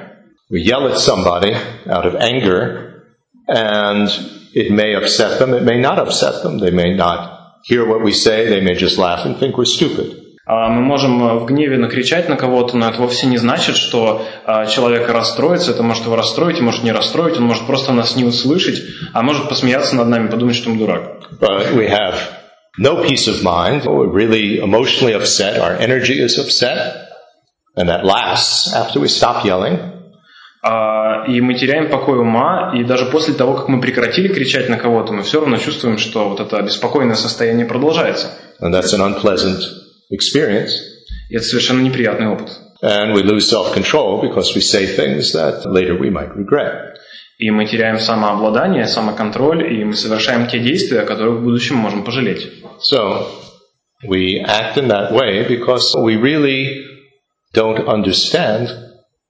We 0.52 0.62
yell 0.62 0.86
at 0.88 1.00
somebody 1.00 1.56
out 1.88 2.06
of 2.06 2.16
anger, 2.16 3.04
and 3.48 4.10
it 4.54 4.70
may 4.70 4.94
upset 4.94 5.40
them, 5.40 5.54
it 5.56 5.64
may 5.64 5.80
not 5.80 5.98
upset 5.98 6.44
them. 6.44 6.60
They 6.60 6.72
may 6.72 6.94
not 6.94 7.62
hear 7.64 7.88
what 7.88 8.04
we 8.04 8.12
say, 8.12 8.48
they 8.48 8.62
may 8.62 8.76
just 8.76 9.00
laugh 9.00 9.26
and 9.26 9.38
think 9.38 9.58
we're 9.58 9.66
stupid. 9.66 10.18
Мы 10.49 10.81
можем 10.81 11.39
в 11.41 11.47
гневе 11.47 11.77
накричать 11.77 12.29
на 12.29 12.37
кого-то, 12.37 12.77
но 12.77 12.89
это 12.89 13.01
вовсе 13.01 13.27
не 13.27 13.37
значит, 13.37 13.77
что 13.77 14.23
человек 14.71 15.09
расстроится. 15.09 15.73
Это 15.73 15.83
может 15.83 16.05
его 16.05 16.15
расстроить, 16.15 16.61
может 16.61 16.85
не 16.85 16.93
расстроить. 16.93 17.37
Он 17.37 17.43
может 17.43 17.67
просто 17.67 17.93
нас 17.93 18.15
не 18.15 18.23
услышать, 18.25 18.81
а 19.13 19.23
может 19.23 19.49
посмеяться 19.49 19.97
над 19.97 20.07
нами, 20.07 20.29
подумать, 20.29 20.55
что 20.55 20.71
мы 20.71 20.79
дурак. 20.79 21.19
We 21.41 21.89
have 21.91 22.15
no 22.79 23.03
peace 23.05 23.27
of 23.27 23.43
mind. 23.43 23.87
We're 23.87 24.07
really 24.07 24.61
emotionally 24.61 25.15
upset. 25.15 25.59
Our 25.59 25.77
energy 25.81 26.21
is 26.21 26.39
upset. 26.39 27.09
And 27.77 27.89
that 27.89 28.05
lasts 28.05 28.73
after 28.73 29.01
we 29.01 29.09
stop 29.09 29.45
yelling. 29.45 29.81
И 31.27 31.41
мы 31.41 31.55
теряем 31.55 31.91
покой 31.91 32.21
ума, 32.21 32.73
и 32.73 32.85
даже 32.85 33.07
после 33.07 33.35
того, 33.35 33.55
как 33.55 33.69
мы 33.69 33.81
прекратили 33.81 34.29
кричать 34.29 34.69
на 34.69 34.77
кого-то, 34.77 35.13
мы 35.13 35.25
все 35.25 35.41
равно 35.41 35.57
чувствуем, 35.57 35.99
что 35.99 36.29
вот 36.29 36.39
это 36.39 36.63
беспокойное 36.63 37.17
состояние 37.17 37.67
продолжается. 37.67 38.31
And 38.61 38.73
that's 38.73 38.93
an 38.93 39.01
unpleasant 39.01 39.86
experience. 40.12 40.72
И 41.30 41.36
это 41.36 41.46
совершенно 41.46 41.82
неприятный 41.82 42.28
опыт. 42.28 42.50
And 42.84 43.14
we 43.14 43.22
lose 43.22 43.48
self-control 43.48 44.22
because 44.22 44.56
we 44.56 44.62
say 44.62 44.86
things 44.86 45.34
that 45.34 45.66
later 45.66 45.98
we 45.98 46.10
might 46.10 46.36
regret. 46.36 46.96
И 47.38 47.50
мы 47.50 47.66
теряем 47.66 48.00
самообладание, 48.00 48.86
самоконтроль, 48.88 49.74
и 49.74 49.84
мы 49.84 49.96
совершаем 49.96 50.48
те 50.48 50.60
действия, 50.60 51.02
о 51.02 51.06
которых 51.06 51.40
в 51.40 51.44
будущем 51.44 51.76
можем 51.76 52.04
пожалеть. 52.04 52.48
So, 52.80 53.28
we 54.08 54.40
act 54.46 54.78
in 54.78 54.88
that 54.90 55.12
way 55.12 55.48
because 55.48 55.96
we 55.96 56.18
really 56.18 56.86
don't 57.54 57.88
understand 57.88 58.70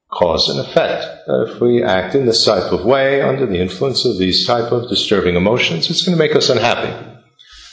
cause 0.09 0.49
and 0.49 0.59
effect. 0.59 1.05
If 1.27 1.61
we 1.61 1.83
act 1.83 2.15
in 2.15 2.25
this 2.25 2.43
type 2.43 2.71
of 2.71 2.85
way 2.85 3.21
under 3.21 3.45
the 3.45 3.59
influence 3.59 4.05
of 4.05 4.17
these 4.17 4.45
type 4.45 4.71
of 4.71 4.89
disturbing 4.89 5.35
emotions, 5.35 5.89
it's 5.89 6.05
going 6.05 6.17
to 6.17 6.21
make 6.21 6.35
us 6.35 6.49
unhappy. 6.49 6.93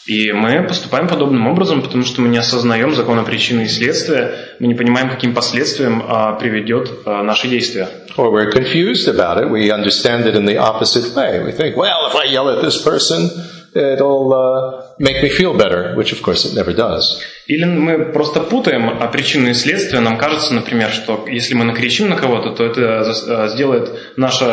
И 0.05 0.33
мы 0.33 0.63
поступаем 0.63 1.07
подобным 1.07 1.47
образом, 1.47 1.81
потому 1.81 2.03
что 2.03 2.21
мы 2.21 2.27
не 2.27 2.37
осознаем 2.37 2.93
закона 2.93 3.23
причины 3.23 3.61
и 3.61 3.67
следствия, 3.69 4.55
мы 4.59 4.67
не 4.67 4.75
понимаем, 4.75 5.09
каким 5.09 5.33
последствиям 5.33 6.03
а, 6.05 6.33
приведет 6.33 6.91
а, 7.05 7.23
наше 7.23 7.47
действие. 7.47 7.87
Or 8.17 8.29
we're 8.29 8.51
confused 8.51 9.07
about 9.07 9.37
it. 9.37 9.49
We 9.49 9.71
understand 9.71 10.27
it 10.27 10.35
in 10.35 10.45
the 10.45 10.57
opposite 10.57 11.15
way. 11.15 11.41
We 11.41 11.53
think, 11.53 11.77
well, 11.77 12.07
if 12.09 12.15
I 12.15 12.25
yell 12.25 12.49
at 12.49 12.61
this 12.61 12.83
person, 12.83 13.29
it'll 13.74 14.32
uh, 14.32 14.82
make 14.98 15.22
me 15.22 15.28
feel 15.28 15.56
better, 15.56 15.94
which 15.94 16.12
of 16.12 16.22
course 16.22 16.44
it 16.44 16.54
never 16.54 16.72
does. 16.72 17.20
Или 17.46 17.64
мы 17.64 18.12
просто 18.12 18.40
путаем 18.40 18.98
причины 19.10 19.48
и 19.50 19.54
следствия. 19.54 20.00
Нам 20.00 20.18
кажется, 20.18 20.52
например, 20.54 20.90
что 20.90 21.26
если 21.28 21.54
мы 21.54 21.64
накричим 21.64 22.08
на 22.08 22.16
кого-то, 22.16 22.50
то 22.50 22.64
это 22.64 23.48
сделает 23.48 24.16
наше 24.16 24.44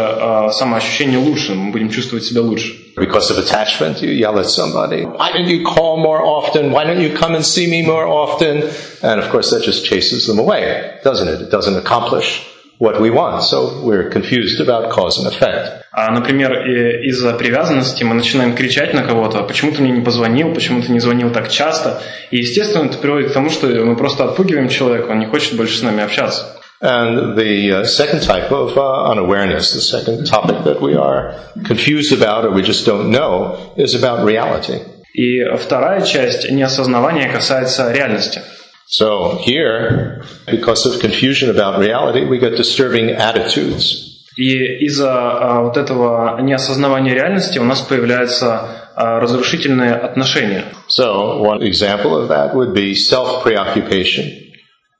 самоощущение 0.53 1.17
лучше, 1.17 1.55
мы 1.55 1.71
будем 1.71 1.89
чувствовать 1.89 2.23
себя 2.23 2.41
лучше. 2.41 2.73
Because 2.97 3.29
of 3.29 3.37
attachment, 3.37 4.01
you 4.01 4.11
yell 4.11 4.39
at 4.39 4.49
somebody. 4.49 5.03
Why 5.03 5.33
don't 5.33 5.49
you 5.49 5.65
call 5.65 5.97
more 5.97 6.21
often? 6.21 6.71
Why 6.71 6.85
don't 6.85 7.01
you 7.01 7.13
come 7.13 7.35
and 7.35 7.43
see 7.43 7.67
me 7.67 7.81
more 7.85 8.07
often? 8.07 8.63
And 9.01 9.19
of 9.19 9.29
course, 9.29 9.49
that 9.49 9.63
just 9.63 9.83
chases 9.83 10.25
them 10.27 10.39
away, 10.39 10.99
doesn't 11.03 11.27
it? 11.27 11.41
It 11.41 11.51
doesn't 11.51 11.75
accomplish 11.75 12.48
what 12.80 12.98
we 12.98 13.10
want. 13.10 13.42
So 13.42 13.82
we're 13.84 14.08
confused 14.10 14.58
about 14.58 14.90
cause 14.90 15.18
and 15.18 15.26
effect. 15.28 15.84
А, 15.92 16.10
например, 16.12 16.66
из-за 17.08 17.34
привязанности 17.34 18.02
мы 18.04 18.14
начинаем 18.14 18.54
кричать 18.54 18.94
на 18.94 19.02
кого-то, 19.02 19.42
почему 19.42 19.72
ты 19.72 19.82
мне 19.82 19.92
не 19.92 20.00
позвонил, 20.02 20.54
почему 20.54 20.80
ты 20.80 20.90
не 20.90 20.98
звонил 20.98 21.30
так 21.30 21.50
часто. 21.50 22.00
И, 22.30 22.38
естественно, 22.38 22.86
это 22.86 22.96
приводит 22.98 23.30
к 23.30 23.34
тому, 23.34 23.50
что 23.50 23.66
мы 23.66 23.96
просто 23.96 24.24
отпугиваем 24.24 24.68
человека, 24.68 25.10
он 25.10 25.18
не 25.18 25.26
хочет 25.26 25.56
больше 25.56 25.78
с 25.78 25.82
нами 25.82 26.02
общаться. 26.02 26.56
And 26.82 27.36
the 27.36 27.82
uh, 27.82 27.84
second 27.84 28.22
type 28.22 28.50
of 28.50 28.78
uh, 28.78 29.10
unawareness, 29.10 29.74
the 29.74 29.82
second 29.82 30.24
topic 30.26 30.64
that 30.64 30.80
we 30.80 30.94
are 30.94 31.34
confused 31.66 32.10
about 32.10 32.46
or 32.46 32.52
we 32.52 32.62
just 32.62 32.86
don't 32.86 33.10
know, 33.10 33.74
is 33.76 33.94
about 33.94 34.24
reality. 34.24 34.80
И 35.12 35.44
вторая 35.58 36.00
часть 36.00 36.50
неосознавания 36.50 37.30
касается 37.30 37.92
реальности. 37.92 38.40
So 38.89 39.39
here, 39.43 40.23
because 40.45 40.85
of 40.85 40.99
confusion 40.99 41.49
about 41.49 41.79
reality, 41.79 42.23
we 42.25 42.37
get 42.37 42.55
disturbing 42.55 43.09
attitudes. 43.09 44.11
И 44.37 44.85
из-за 44.85 45.61
вот 45.61 45.77
этого 45.77 46.39
неосознавания 46.41 47.13
реальности 47.13 47.57
у 47.57 47.63
нас 47.63 47.81
появляются 47.81 48.91
разрушительные 48.95 49.93
отношения. 49.93 50.65
So 50.87 51.41
one 51.41 51.63
example 51.63 52.15
of 52.15 52.27
that 52.29 52.53
would 52.53 52.73
be 52.73 52.93
self-preoccupation. 52.95 54.41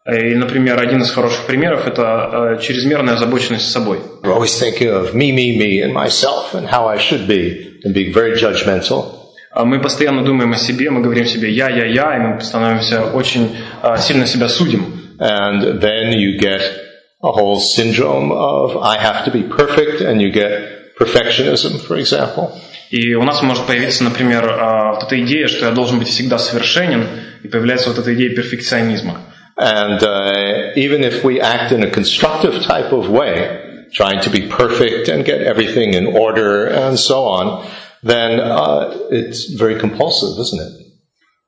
И, 0.08 0.36
например, 0.36 0.80
один 0.80 1.02
из 1.02 1.12
хороших 1.12 1.46
примеров – 1.48 1.88
это 1.88 2.60
чрезмерная 2.62 3.16
озабоченность 3.16 3.72
собой. 3.72 4.00
We're 4.24 4.34
always 4.34 4.58
thinking 4.58 4.90
of 4.90 5.14
me, 5.14 5.32
me, 5.32 5.58
me, 5.58 5.82
and 5.82 5.94
myself, 5.94 6.54
and 6.54 6.68
how 6.68 6.88
I 6.88 6.98
should 6.98 7.28
be, 7.28 7.80
and 7.84 7.94
being 7.94 8.14
very 8.14 8.38
judgmental. 8.38 9.19
Мы 9.55 9.81
постоянно 9.81 10.25
думаем 10.25 10.53
о 10.53 10.57
себе, 10.57 10.91
мы 10.91 11.03
говорим 11.03 11.27
себе 11.27 11.51
«я, 11.51 11.69
я, 11.69 11.85
я», 11.87 12.17
и 12.17 12.19
мы 12.21 12.41
становимся 12.41 13.07
очень 13.07 13.57
сильно 13.99 14.27
себя 14.27 14.49
судим. 14.49 15.17
And 15.19 15.81
then 15.81 16.13
you 16.13 16.39
get 16.39 16.63
a 17.23 17.33
whole 17.33 17.59
syndrome 17.59 18.31
of 18.31 18.77
I 18.81 18.97
have 18.97 19.25
to 19.25 19.31
be 19.33 19.43
perfect, 19.43 20.01
and 20.03 20.23
you 20.23 20.31
get 20.33 20.97
perfectionism, 20.99 21.81
for 21.81 21.99
example. 21.99 22.53
И 22.91 23.15
у 23.15 23.23
нас 23.25 23.43
может 23.43 23.67
появиться, 23.67 24.05
например, 24.05 24.43
вот 24.95 25.03
эта 25.03 25.21
идея, 25.21 25.49
что 25.49 25.67
я 25.67 25.73
должен 25.73 25.99
быть 25.99 26.09
всегда 26.09 26.39
совершенен, 26.39 27.07
и 27.43 27.49
появляется 27.49 27.89
вот 27.89 27.99
эта 27.99 28.15
идея 28.15 28.35
перфекционизма. 28.35 29.21
And 29.57 30.03
uh, 30.03 30.73
even 30.75 31.03
if 31.05 31.23
we 31.23 31.41
act 31.41 31.73
in 31.73 31.83
a 31.83 31.91
constructive 31.91 32.63
type 32.63 32.93
of 32.93 33.11
way, 33.11 33.87
trying 33.93 34.21
to 34.21 34.31
be 34.31 34.49
perfect 34.49 35.09
and 35.09 35.25
get 35.25 35.43
everything 35.43 35.95
in 35.95 36.07
order 36.07 36.67
and 36.67 36.99
so 36.99 37.25
on, 37.25 37.65
then 38.03 38.41
uh, 38.41 39.09
it's 39.11 39.47
very 39.57 39.79
compulsive, 39.79 40.39
isn't 40.39 40.61
it? 40.61 40.73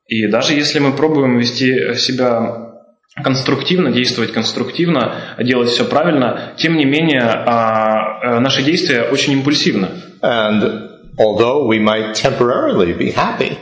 И 0.07 0.27
даже 0.27 0.53
если 0.53 0.79
мы 0.79 0.93
пробуем 0.93 1.39
вести 1.39 1.95
себя 1.95 2.73
конструктивно, 3.15 3.91
действовать 3.91 4.33
конструктивно, 4.33 5.35
делать 5.39 5.69
все 5.69 5.85
правильно, 5.85 6.53
тем 6.57 6.77
не 6.77 6.85
менее 6.85 7.23
наши 8.39 8.63
действия 8.63 9.03
очень 9.03 9.33
импульсивны. 9.33 9.89
And 10.21 10.89
although 11.17 11.67
we 11.67 11.79
might 11.79 12.15
temporarily 12.15 12.93
be 12.93 13.11
happy, 13.11 13.57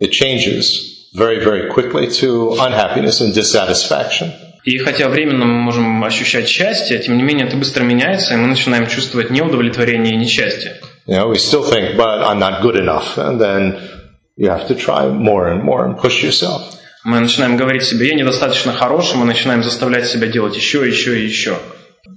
it 0.00 0.10
changes 0.10 1.10
very, 1.14 1.42
very 1.42 1.70
quickly 1.70 2.08
to 2.20 2.56
unhappiness 2.58 3.20
and 3.20 3.32
dissatisfaction. 3.34 4.32
И 4.64 4.78
хотя 4.78 5.08
временно 5.08 5.44
мы 5.44 5.60
можем 5.60 6.02
ощущать 6.04 6.48
счастье, 6.48 6.98
тем 6.98 7.18
не 7.18 7.22
менее 7.22 7.46
это 7.46 7.56
быстро 7.56 7.84
меняется, 7.84 8.34
и 8.34 8.36
мы 8.38 8.46
начинаем 8.46 8.86
чувствовать 8.86 9.30
неудовлетворение 9.30 10.14
и 10.14 10.16
несчастье. 10.16 10.80
You 11.05 11.15
know, 11.15 11.27
we 11.29 11.37
still 11.37 11.63
think, 11.63 11.97
but 11.97 12.21
I'm 12.23 12.39
not 12.39 12.61
good 12.61 12.75
enough, 12.75 13.17
and 13.17 13.39
then 13.41 13.89
you 14.37 14.49
have 14.49 14.67
to 14.67 14.75
try 14.75 15.09
more 15.09 15.47
and 15.47 15.63
more 15.63 15.85
and 15.85 15.97
push 15.97 16.23
yourself. 16.23 16.75
Мы 17.05 17.19
начинаем 17.19 17.55
говорить 17.57 17.83
себе, 17.83 18.09
я 18.09 18.15
недостаточно 18.15 18.73
хороший, 18.73 19.15
мы 19.17 19.25
начинаем 19.25 19.63
заставлять 19.63 20.07
себя 20.07 20.27
делать 20.27 20.55
еще, 20.55 20.87
еще 20.87 21.19
и 21.19 21.25
еще. 21.25 21.57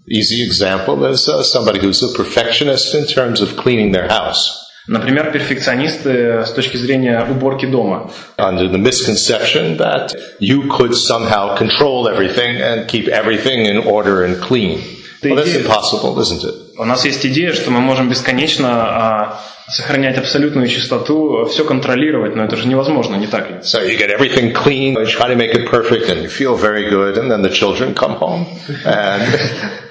Easy 0.09 0.43
example 0.45 1.05
is 1.05 1.29
uh, 1.29 1.43
somebody 1.43 1.79
who's 1.79 2.03
a 2.03 2.13
perfectionist 2.15 2.95
in 2.95 3.07
terms 3.07 3.41
of 3.41 3.57
cleaning 3.57 3.93
their 3.93 4.09
house. 4.09 4.59
Например, 4.89 5.31
перфекционисты 5.31 6.45
с 6.45 6.51
точки 6.51 6.77
зрения 6.77 7.25
уборки 7.31 7.67
дома. 7.67 8.11
Under 8.37 8.69
the 8.69 8.79
misconception 8.79 9.77
that 9.77 10.13
you 10.41 10.69
could 10.69 10.95
somehow 10.95 11.57
control 11.57 12.09
everything 12.09 12.61
and 12.61 12.89
keep 12.89 13.07
everything 13.07 13.67
in 13.67 13.79
order 13.79 14.25
and 14.25 14.41
clean. 14.43 14.81
Well, 15.23 15.37
that's 15.37 15.55
impossible, 15.55 16.19
isn't 16.19 16.43
it? 16.43 16.55
У 16.80 16.86
нас 16.86 17.06
есть 17.06 17.26
идея, 17.26 17.54
что 17.54 17.72
мы 17.72 17.80
можем 17.80 18.08
бесконечно 18.08 18.70
а, 18.70 19.42
сохранять 19.68 20.18
абсолютную 20.20 20.68
чистоту, 20.68 21.46
все 21.46 21.66
контролировать, 21.66 22.36
но 22.36 22.44
это 22.44 22.56
же 22.56 22.68
невозможно, 22.68 23.16
не 23.16 23.26
так 23.26 23.50
ли? 23.50 23.58
So 23.64 23.84
you 23.84 23.98
get 23.98 24.12
everything 24.12 24.54
clean, 24.54 24.94
you 24.94 25.06
try 25.08 25.28
to 25.28 25.36
make 25.36 25.56
it 25.56 25.68
perfect, 25.68 26.08
and 26.10 26.22
you 26.22 26.30
feel 26.30 26.56
very 26.56 26.88
good, 26.88 27.18
and 27.18 27.32
then 27.32 27.42
the 27.42 27.50
children 27.50 27.96
come 27.96 28.14
home 28.14 28.46
and 28.86 29.24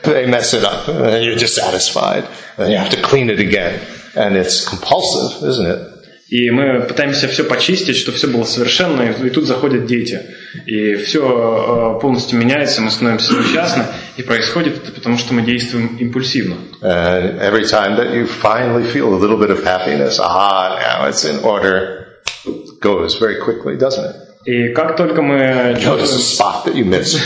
they 0.05 0.27
mess 0.27 0.55
it 0.55 0.63
up, 0.63 0.87
and 0.87 1.25
you're 1.25 1.35
dissatisfied, 1.35 2.25
and 2.57 2.71
you 2.71 2.79
have 2.79 2.91
to 2.91 3.03
clean 3.03 3.31
it 3.31 3.41
again, 3.41 3.81
and 4.15 4.37
it's 4.37 4.65
compulsive, 4.65 5.43
isn't 5.43 5.67
it? 5.67 5.96
И 6.29 6.51
мы 6.51 6.81
пытаемся 6.81 7.29
все 7.29 7.45
почистить, 7.45 7.97
чтобы 7.97 8.19
все 8.19 8.27
было 8.27 8.43
совершенно, 8.43 9.03
и 9.03 9.31
тут 9.31 9.47
заходят 9.47 9.87
дети. 9.87 10.21
И 10.67 10.95
все 10.97 11.99
полностью 12.03 12.39
меняется, 12.39 12.81
мы 12.81 12.91
становимся 12.91 13.33
несчастны, 13.35 13.85
и 14.17 14.23
происходит 14.23 14.83
это 14.83 14.93
потому, 14.93 15.19
что 15.19 15.35
мы 15.35 15.43
действуем 15.43 15.97
импульсивно. 16.01 16.57
And 16.83 17.41
every 17.41 17.65
time 17.65 17.97
that 17.97 18.13
you 18.13 18.27
finally 18.27 18.85
feel 18.85 19.15
a 19.15 19.19
little 19.19 19.39
bit 19.39 19.51
of 19.51 19.63
happiness, 19.65 20.19
ah, 20.21 20.79
now 20.81 21.09
it's 21.09 21.25
in 21.25 21.39
order, 21.45 22.19
it 22.45 22.81
goes 22.81 23.19
very 23.21 23.37
quickly, 23.41 23.77
doesn't 23.77 24.05
it? 24.05 24.17
И 24.47 24.73
как 24.75 24.97
только 24.97 25.23
мы 25.23 25.77
Notice 25.85 26.15
a 26.15 26.19
spot 26.19 26.65
that 26.65 26.75
you 26.75 26.85
miss. 26.85 27.17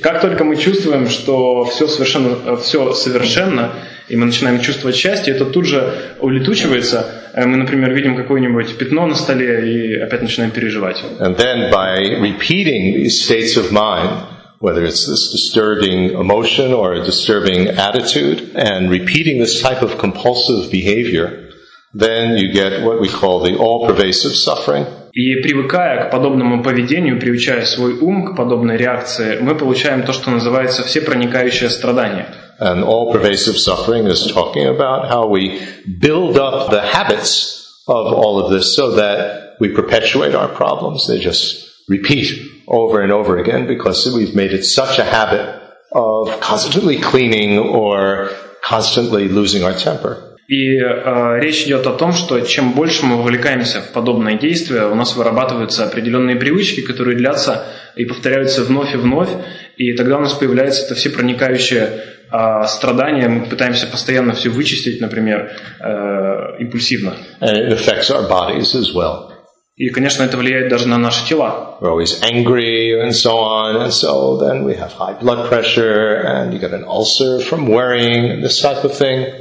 Как 0.04 0.20
только 0.20 0.44
мы 0.44 0.58
чувствуем, 0.58 1.08
что 1.08 1.64
все 1.64 1.88
совершенно, 1.88 2.58
все 2.58 2.92
совершенно, 2.94 3.72
и 4.10 4.18
мы 4.18 4.26
начинаем 4.26 4.60
чувствовать 4.60 4.98
счастье, 4.98 5.34
это 5.34 5.46
тут 5.46 5.66
же 5.66 5.94
улетучивается. 6.20 7.32
Мы, 7.38 7.56
например, 7.56 7.94
видим 7.94 8.18
какое-нибудь 8.18 8.78
пятно 8.78 9.08
на 9.08 9.16
столе 9.16 9.72
и 9.72 9.96
опять 9.96 10.22
начинаем 10.22 10.52
переживать. 10.52 11.02
And 11.20 11.38
then 11.38 11.72
by 11.72 12.20
repeating 12.20 12.96
these 12.96 13.24
states 13.24 13.56
of 13.56 13.72
mind, 13.72 14.10
whether 14.60 14.84
it's 14.84 15.08
this 15.08 15.32
disturbing 15.32 16.12
emotion 16.12 16.74
or 16.74 16.94
a 16.96 17.02
disturbing 17.02 17.70
attitude, 17.70 18.52
and 18.56 18.92
repeating 18.92 19.40
this 19.40 19.62
type 19.62 19.82
of 19.82 19.98
compulsive 19.98 20.70
behavior, 20.70 21.50
then 21.94 22.36
you 22.36 22.52
get 22.52 22.84
what 22.84 23.00
we 23.00 23.08
call 23.08 23.40
the 23.40 23.56
all-pervasive 23.56 24.36
suffering. 24.36 24.86
И 25.13 25.37
привыкая 25.37 26.05
к 26.05 26.11
подобному 26.11 26.63
поведению, 26.63 27.19
приучая 27.19 27.65
свой 27.65 27.99
ум 27.99 28.33
к 28.33 28.37
подобной 28.37 28.77
реакции, 28.77 29.39
мы 29.41 29.55
получаем 29.55 30.03
то, 30.03 30.13
что 30.13 30.31
называется 30.31 30.85
всепроникающее 30.85 31.71
страдание. 31.71 32.27
And 32.61 32.85
all-pervasive 32.85 33.57
suffering 33.57 34.07
is 34.07 34.27
talking 34.33 34.67
about 34.67 35.09
how 35.09 35.27
we 35.29 35.61
build 36.01 36.37
up 36.37 36.71
the 36.71 36.83
habits 36.83 37.83
of 37.87 38.13
all 38.13 38.39
of 38.39 38.51
this 38.51 38.75
so 38.75 38.97
that 38.97 39.57
we 39.61 39.69
perpetuate 39.69 40.35
our 40.35 40.49
problems. 40.49 41.07
They 41.07 41.19
just 41.19 41.69
repeat 41.89 42.31
over 42.67 43.01
and 43.01 43.13
over 43.13 43.39
again 43.39 43.67
because 43.67 44.07
we've 44.13 44.35
made 44.35 44.53
it 44.53 44.65
such 44.65 44.99
a 44.99 45.05
habit 45.05 45.63
of 45.93 46.41
constantly 46.41 46.99
cleaning 46.99 47.59
or 47.59 48.31
constantly 48.63 49.29
losing 49.29 49.65
our 49.65 49.73
temper. 49.73 50.32
И 50.54 50.78
э, 50.78 51.40
речь 51.40 51.64
идет 51.64 51.88
о 51.88 51.94
том, 51.94 52.14
что 52.14 52.40
чем 52.42 52.74
больше 52.74 53.08
мы 53.08 53.18
вовлекаемся 53.18 53.82
в 53.82 53.92
подобные 53.92 54.38
действия, 54.38 54.86
у 54.86 54.94
нас 54.94 55.16
вырабатываются 55.16 55.84
определенные 55.84 56.36
привычки, 56.36 56.82
которые 56.82 57.18
длятся 57.18 57.66
и 57.96 58.06
повторяются 58.06 58.64
вновь 58.64 58.94
и 58.94 58.98
вновь, 58.98 59.30
и 59.78 59.94
тогда 59.94 60.18
у 60.18 60.22
нас 60.22 60.34
появляется 60.34 60.86
это 60.86 60.94
всепроникающее 60.94 61.90
э, 62.32 62.68
страдание, 62.68 63.30
мы 63.30 63.48
пытаемся 63.48 63.88
постоянно 63.88 64.34
все 64.34 64.50
вычистить, 64.50 65.02
например, 65.02 65.54
э, 65.80 66.60
импульсивно. 66.60 67.16
And 67.42 67.58
it 67.58 67.74
affects 67.74 68.12
our 68.12 68.30
bodies 68.30 68.76
as 68.76 68.94
well. 68.94 69.32
И, 69.76 69.90
конечно, 69.90 70.22
это 70.22 70.38
влияет 70.38 70.70
даже 70.70 70.88
на 70.88 71.00
наши 71.00 71.28
тела. 71.28 71.80
We're 71.82 71.90
always 71.90 72.22
angry 72.22 72.92
and 73.02 73.12
so 73.12 73.38
on, 73.40 73.78
and 73.78 73.92
so 73.92 74.38
then 74.38 74.64
we 74.64 74.76
have 74.76 74.92
high 74.92 75.20
blood 75.20 75.50
pressure, 75.50 76.22
and 76.24 76.54
you 76.54 76.60
get 76.60 76.74
an 76.74 76.84
ulcer 76.84 77.40
from 77.40 77.68
worrying, 77.68 78.30
and 78.30 78.44
this 78.44 78.62
type 78.62 78.84
of 78.84 78.96
thing. 78.96 79.34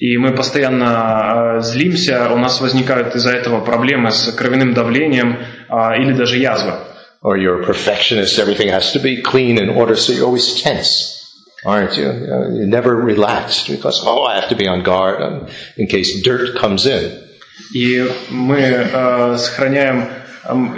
И 0.00 0.16
мы 0.16 0.34
постоянно 0.34 1.58
э, 1.58 1.60
злимся, 1.60 2.30
у 2.32 2.38
нас 2.38 2.58
возникают 2.62 3.14
из-за 3.14 3.32
этого 3.32 3.60
проблемы 3.60 4.12
с 4.12 4.32
кровяным 4.32 4.72
давлением 4.72 5.36
э, 5.68 6.00
или 6.00 6.14
даже 6.14 6.38
язва. 6.38 6.80
Or 7.22 7.36
you're 7.36 7.60
a 7.60 7.66
perfectionist, 7.66 8.38
everything 8.38 8.70
has 8.70 8.92
to 8.92 8.98
be 8.98 9.20
clean 9.20 9.58
in 9.58 9.68
order, 9.68 9.94
so 9.94 10.12
you're 10.12 10.24
always 10.24 10.62
tense. 10.62 11.18
Aren't 11.66 11.98
you? 11.98 12.06
Know, 12.06 12.48
You're 12.48 12.66
never 12.66 12.96
relaxed 12.96 13.68
because, 13.68 14.02
oh, 14.02 14.24
I 14.24 14.36
have 14.36 14.48
to 14.48 14.56
be 14.56 14.66
on 14.66 14.82
guard 14.82 15.20
um, 15.20 15.48
in 15.76 15.86
case 15.86 16.22
dirt 16.22 16.56
comes 16.56 16.86
in. 16.86 17.12
И 17.74 18.02
мы 18.30 18.58
э, 18.58 19.36
сохраняем 19.36 20.08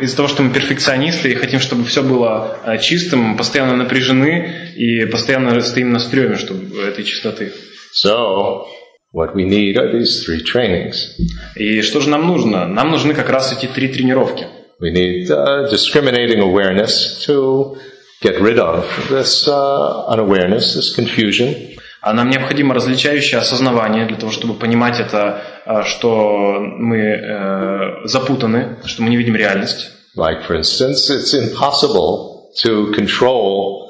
из-за 0.00 0.16
того, 0.16 0.28
что 0.28 0.42
мы 0.42 0.52
перфекционисты 0.52 1.30
и 1.30 1.34
хотим, 1.36 1.60
чтобы 1.60 1.84
все 1.84 2.02
было 2.02 2.58
э, 2.64 2.78
чистым, 2.78 3.36
постоянно 3.36 3.76
напряжены 3.76 4.72
и 4.74 5.04
постоянно 5.04 5.60
стоим 5.60 5.92
на 5.92 6.00
стреме, 6.00 6.34
чтобы 6.34 6.82
этой 6.82 7.04
чистоты. 7.04 7.52
So, 7.94 8.66
what 9.12 9.34
we 9.34 9.44
need 9.44 9.76
are 9.76 9.92
these 9.92 10.24
three 10.24 10.42
trainings. 10.42 11.10
И 11.54 11.82
что 11.82 12.00
же 12.00 12.08
нам 12.08 12.26
нужно? 12.26 12.66
Нам 12.66 12.90
нужны 12.90 13.14
как 13.14 13.28
раз 13.28 13.52
эти 13.52 13.66
три 13.66 13.88
тренировки. 13.88 14.46
We 14.80 14.90
need 14.90 15.30
uh, 15.30 15.70
discriminating 15.70 16.40
awareness 16.40 17.24
to 17.26 17.76
get 18.20 18.40
rid 18.40 18.58
of 18.58 18.84
this 19.08 19.46
uh, 19.46 20.06
unawareness, 20.08 20.74
this 20.74 20.94
confusion. 20.94 21.54
А 22.00 22.12
нам 22.14 22.30
необходимо 22.30 22.74
различающее 22.74 23.38
осознавание 23.38 24.06
для 24.06 24.16
того, 24.16 24.32
чтобы 24.32 24.54
понимать 24.54 24.98
это, 24.98 25.40
э, 25.64 25.84
что 25.84 26.58
мы 26.58 26.98
э, 26.98 28.06
запутаны, 28.06 28.78
что 28.86 29.02
мы 29.02 29.10
не 29.10 29.16
видим 29.16 29.36
реальность. 29.36 29.88
Like, 30.16 30.42
for 30.48 30.56
instance, 30.56 31.08
it's 31.10 31.32
impossible 31.32 32.50
to 32.64 32.92
control 32.92 33.81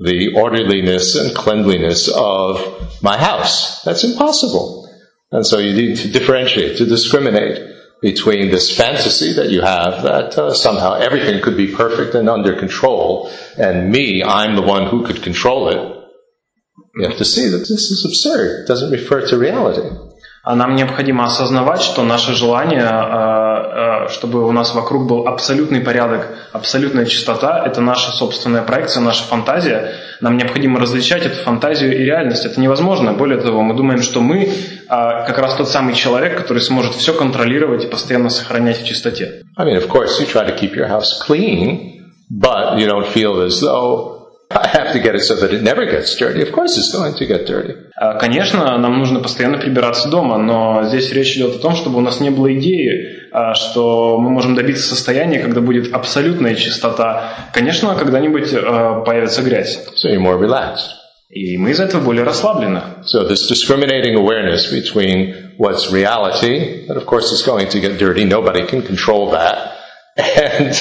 the 0.00 0.34
orderliness 0.34 1.14
and 1.14 1.36
cleanliness 1.36 2.08
of 2.08 3.02
my 3.02 3.18
house. 3.18 3.82
That's 3.82 4.02
impossible. 4.02 4.88
And 5.30 5.46
so 5.46 5.58
you 5.58 5.74
need 5.74 5.96
to 5.98 6.10
differentiate, 6.10 6.78
to 6.78 6.86
discriminate 6.86 7.70
between 8.00 8.50
this 8.50 8.74
fantasy 8.74 9.34
that 9.34 9.50
you 9.50 9.60
have 9.60 10.02
that 10.02 10.36
uh, 10.38 10.54
somehow 10.54 10.94
everything 10.94 11.42
could 11.42 11.56
be 11.56 11.74
perfect 11.74 12.14
and 12.14 12.30
under 12.30 12.58
control, 12.58 13.30
and 13.58 13.92
me, 13.92 14.22
I'm 14.24 14.56
the 14.56 14.62
one 14.62 14.86
who 14.86 15.06
could 15.06 15.22
control 15.22 15.68
it. 15.68 15.96
You 16.96 17.06
have 17.06 17.18
to 17.18 17.24
see 17.24 17.48
that 17.48 17.58
this 17.58 17.90
is 17.90 18.04
absurd. 18.04 18.62
It 18.62 18.68
doesn't 18.68 18.90
refer 18.90 19.26
to 19.28 19.38
reality. 19.38 19.96
А 20.42 20.56
нам 20.56 20.74
необходимо 20.74 21.24
осознавать, 21.24 21.82
что 21.82 22.02
наше 22.02 22.34
желание, 22.34 22.80
э, 22.80 24.06
э, 24.06 24.08
чтобы 24.08 24.46
у 24.46 24.52
нас 24.52 24.74
вокруг 24.74 25.06
был 25.06 25.28
абсолютный 25.28 25.80
порядок, 25.80 26.28
абсолютная 26.52 27.04
чистота, 27.04 27.62
это 27.66 27.82
наша 27.82 28.10
собственная 28.10 28.62
проекция, 28.62 29.02
наша 29.02 29.24
фантазия. 29.24 29.92
Нам 30.22 30.38
необходимо 30.38 30.80
различать 30.80 31.26
эту 31.26 31.36
фантазию 31.42 31.94
и 31.94 32.04
реальность. 32.04 32.46
Это 32.46 32.58
невозможно. 32.58 33.12
Более 33.12 33.38
того, 33.38 33.60
мы 33.60 33.74
думаем, 33.74 34.00
что 34.00 34.22
мы 34.22 34.44
э, 34.44 34.50
как 34.88 35.36
раз 35.36 35.56
тот 35.56 35.68
самый 35.68 35.92
человек, 35.92 36.38
который 36.38 36.62
сможет 36.62 36.94
все 36.94 37.12
контролировать 37.12 37.84
и 37.84 37.86
постоянно 37.86 38.30
сохранять 38.30 38.80
в 38.80 38.86
чистоте. 38.86 39.42
I 39.58 39.66
mean, 39.66 39.76
of 39.76 39.88
course, 39.88 40.18
you 40.20 40.26
try 40.26 40.46
to 40.46 40.56
keep 40.58 40.74
your 40.74 40.88
house 40.88 41.22
clean, 41.22 42.10
but 42.30 42.78
you 42.78 42.86
don't 42.86 43.06
feel 43.06 43.42
as 43.42 43.60
though 43.60 44.19
I 44.52 44.66
have 44.66 44.92
to 44.94 44.98
get 44.98 45.14
it 45.14 45.20
so 45.20 45.36
that 45.36 45.54
it 45.54 45.62
never 45.62 45.86
gets 45.86 46.16
dirty. 46.16 46.42
Of 46.42 46.50
course, 46.50 46.76
it's 46.76 46.92
going 46.92 47.14
to 47.14 47.26
get 47.26 47.46
dirty. 47.46 47.74
Конечно, 48.18 48.78
нам 48.78 48.98
нужно 48.98 49.20
постоянно 49.20 49.58
прибираться 49.58 50.08
дома, 50.08 50.38
но 50.38 50.82
здесь 50.84 51.12
речь 51.12 51.36
идет 51.36 51.56
о 51.56 51.58
том, 51.58 51.76
чтобы 51.76 51.98
у 51.98 52.00
нас 52.00 52.18
не 52.20 52.30
было 52.30 52.52
идеи, 52.54 53.28
а, 53.30 53.54
что 53.54 54.18
мы 54.18 54.30
можем 54.30 54.56
добиться 54.56 54.88
состояния, 54.88 55.38
когда 55.38 55.60
будет 55.60 55.94
абсолютная 55.94 56.56
чистота. 56.56 57.50
Конечно, 57.54 57.94
когда-нибудь 57.94 58.52
а, 58.54 59.02
появится 59.02 59.42
грязь. 59.42 59.86
So 59.94 60.10
you're 60.10 60.20
more 60.20 60.38
relaxed. 60.38 60.96
И 61.30 61.56
мы 61.56 61.70
из-за 61.70 61.84
этого 61.84 62.02
более 62.02 62.24
расслаблены. 62.24 62.82
So 63.04 63.28
this 63.28 63.46
discriminating 63.46 64.16
awareness 64.16 64.66
between 64.72 65.52
what's 65.58 65.92
reality, 65.92 66.88
that 66.88 66.96
of 66.96 67.06
course 67.06 67.30
is 67.30 67.42
going 67.42 67.68
to 67.68 67.78
get 67.78 67.98
dirty, 67.98 68.24
nobody 68.24 68.66
can 68.66 68.82
control 68.82 69.30
that, 69.30 69.76
and 70.16 70.74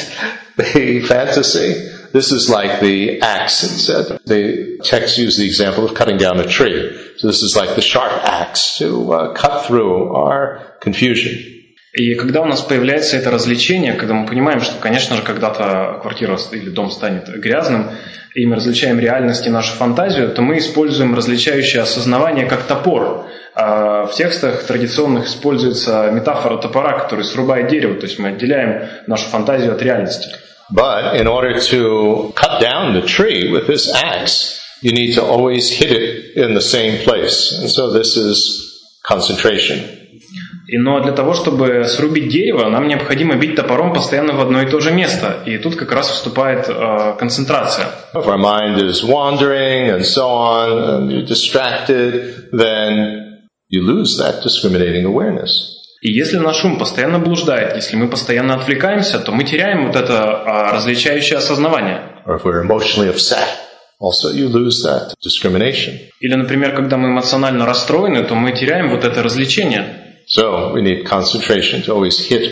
the 0.58 1.01
fantasy. 1.08 1.99
This 2.12 2.32
is 2.32 2.50
like 2.50 2.80
the 2.80 3.22
axe, 3.22 3.60
said. 3.60 4.19
The 4.26 4.80
text 4.84 5.17
used 5.17 5.39
the 5.39 5.45
example 5.45 5.86
of 5.86 5.93
cutting 5.93 6.17
down 6.17 6.39
a 6.39 6.48
tree. 6.48 7.13
So 7.17 7.28
this 7.28 7.43
is 7.43 7.56
like 7.56 7.76
the 7.76 7.82
sharp 7.82 8.12
axe 8.24 8.78
to 8.80 9.13
uh, 9.13 9.34
cut 9.34 9.65
through 9.65 10.15
our 10.15 10.76
confusion. 10.82 11.60
И 11.93 12.13
когда 12.15 12.41
у 12.41 12.45
нас 12.45 12.62
появляется 12.62 13.17
это 13.17 13.32
развлечение, 13.32 13.93
когда 13.93 14.13
мы 14.13 14.28
понимаем, 14.28 14.62
что, 14.62 14.80
конечно 14.80 15.15
же, 15.15 15.24
когда-то 15.24 16.00
квартира 16.02 16.38
или 16.52 16.69
дом 16.69 16.91
станет 16.91 17.28
грязным, 17.28 17.91
и 18.36 18.45
мы 18.45 18.58
различаем 18.58 19.00
реальность 19.00 19.48
и 19.48 19.50
нашу 19.50 19.76
фантазию, 19.76 20.30
то 20.30 20.43
мы 20.43 20.60
используем 20.60 21.15
различающее 21.15 21.82
осознавание 21.82 22.45
как 22.45 22.63
топор. 22.63 23.26
А 23.56 24.06
в 24.06 24.13
текстах 24.13 24.63
традиционных 24.63 25.26
используется 25.26 26.12
метафора 26.12 26.58
топора, 26.58 27.00
который 27.00 27.26
срубает 27.26 27.69
дерево, 27.69 27.95
то 27.95 28.06
есть 28.06 28.19
мы 28.19 28.30
отделяем 28.30 28.88
нашу 29.08 29.28
фантазию 29.30 29.74
от 29.74 29.82
реальности. 29.82 30.30
But 30.70 31.16
in 31.16 31.27
order 31.27 31.61
to 31.61 32.33
cut 32.35 32.61
down 32.61 32.94
the 32.94 33.07
tree 33.07 33.53
with 33.53 33.66
this 33.66 33.92
axe, 33.92 34.61
you 34.81 34.92
need 34.92 35.14
to 35.14 35.23
always 35.23 35.70
hit 35.70 35.92
it 35.92 36.37
in 36.37 36.55
the 36.55 36.61
same 36.61 37.05
place. 37.05 37.53
And 37.53 37.70
so 37.70 37.90
this 37.90 38.16
is 38.16 38.38
concentration. 39.03 40.01
И, 40.66 40.79
но 40.79 41.01
для 41.01 41.12
того, 41.12 41.35
чтобы 41.35 41.85
срубить 41.85 42.29
дерево, 42.29 42.70
нам 42.70 42.88
необходимо 42.88 43.37
бить 43.37 43.55
топором 43.55 43.92
постоянно 43.92 44.33
в 44.33 44.40
одно 44.40 44.62
и 44.62 44.70
то 44.70 44.81
же 44.81 44.92
место. 44.92 45.42
И 45.44 45.59
тут 45.59 45.77
как 45.77 45.92
раз 45.92 46.09
вступает 46.09 46.66
э, 46.68 47.16
концентрация. 47.18 47.88
If 48.14 48.27
our 48.27 48.38
mind 48.38 48.81
is 48.81 49.05
wandering 49.05 49.90
and 49.90 50.05
so 50.05 50.27
on, 50.27 50.79
and 50.79 51.12
you're 51.12 51.27
distracted, 51.27 52.49
then 52.53 53.42
you 53.68 53.83
lose 53.83 54.16
that 54.16 54.42
discriminating 54.42 55.05
awareness. 55.05 55.78
И 56.02 56.12
если 56.12 56.38
наш 56.38 56.64
ум 56.64 56.78
постоянно 56.78 57.20
блуждает, 57.20 57.76
если 57.76 57.98
мы 57.98 58.10
постоянно 58.10 58.56
отвлекаемся, 58.56 59.20
то 59.20 59.32
мы 59.32 59.44
теряем 59.44 59.88
вот 59.88 59.96
это 59.96 60.24
а, 60.24 60.72
различающее 60.72 61.38
осознавание. 61.38 62.24
Also 64.02 64.32
you 64.32 64.48
lose 64.48 64.82
that 64.86 65.14
discrimination. 65.22 65.98
Или, 66.22 66.36
например, 66.36 66.74
когда 66.74 66.96
мы 66.96 67.10
эмоционально 67.10 67.66
расстроены, 67.66 68.24
то 68.24 68.34
мы 68.34 68.54
теряем 68.54 68.92
вот 68.92 69.04
это 69.04 69.22
развлечение. 69.22 70.24
So 70.26 70.74
we 70.74 70.82
need 70.82 71.06
concentration 71.06 71.84
to 71.84 71.94
always 71.94 72.18
hit 72.30 72.50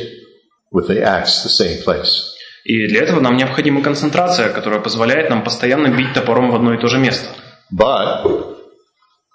with 0.73 0.87
the 0.87 1.01
axe 1.03 1.43
the 1.43 1.49
same 1.49 1.81
place. 1.85 2.33
И 2.65 2.87
для 2.89 3.03
этого 3.03 3.21
нам 3.21 3.37
необходима 3.37 3.81
концентрация, 3.81 4.49
которая 4.49 4.81
позволяет 4.81 5.29
нам 5.29 5.41
постоянно 5.41 5.87
бить 5.87 6.13
топором 6.13 6.51
в 6.51 6.55
одно 6.55 6.73
и 6.73 6.81
то 6.81 6.87
же 6.87 6.97
место. 6.97 7.29
But 7.71 8.25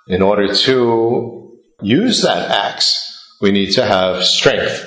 in 0.06 0.20
order 0.20 0.48
to 0.66 1.48
use 1.80 2.22
that 2.24 2.50
axe, 2.50 3.11
we 3.41 3.51
need 3.51 3.71
to 3.75 3.85
have 3.85 4.23
strength. 4.23 4.83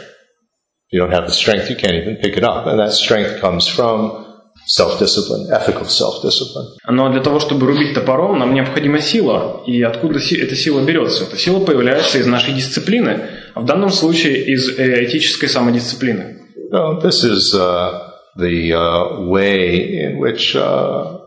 If 0.89 0.93
you 0.93 1.01
don't 1.01 1.13
have 1.13 1.27
the 1.27 1.33
strength, 1.33 1.71
you 1.71 1.77
can't 1.77 1.95
even 1.95 2.17
pick 2.17 2.37
it 2.37 2.43
up. 2.45 2.67
And 2.67 2.79
that 2.81 2.93
strength 2.93 3.41
comes 3.41 3.69
from 3.69 4.27
self-discipline, 4.67 5.49
ethical 5.53 5.85
self-discipline. 5.87 6.77
Но 6.89 7.11
для 7.11 7.21
того, 7.23 7.39
чтобы 7.41 7.67
рубить 7.67 7.95
топором, 7.95 8.39
нам 8.39 8.55
необходима 8.55 9.01
сила. 9.01 9.63
И 9.67 9.83
откуда 9.83 10.21
си- 10.21 10.37
эта 10.37 10.55
сила 10.57 10.85
берется? 10.85 11.25
Эта 11.25 11.37
сила 11.37 11.65
появляется 11.65 12.19
из 12.19 12.27
нашей 12.27 12.55
дисциплины, 12.55 13.21
а 13.55 13.61
в 13.61 13.65
данном 13.65 13.91
случае 13.91 14.45
из 14.45 14.69
э, 14.79 15.05
этической 15.07 15.49
самодисциплины. 15.49 16.37
No, 16.73 17.01
this 17.01 17.25
is 17.25 17.53
uh, 17.55 18.11
the 18.37 18.73
uh, 18.75 19.27
way 19.29 19.77
in 20.05 20.19
which 20.19 20.55
uh, 20.55 21.19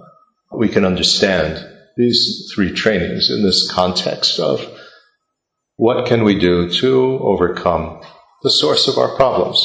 we 0.54 0.70
can 0.70 0.86
understand 0.86 1.58
these 1.98 2.50
three 2.56 2.72
trainings 2.74 3.30
in 3.30 3.44
this 3.44 3.70
context 3.70 4.40
of 4.40 4.62
what 5.79 6.07
can 6.07 6.25
we 6.25 6.35
do 6.35 6.69
to 6.81 7.19
overcome 7.23 8.01
the 8.43 8.51
source 8.51 8.89
of 8.89 8.99
our 8.99 9.17
problems. 9.17 9.57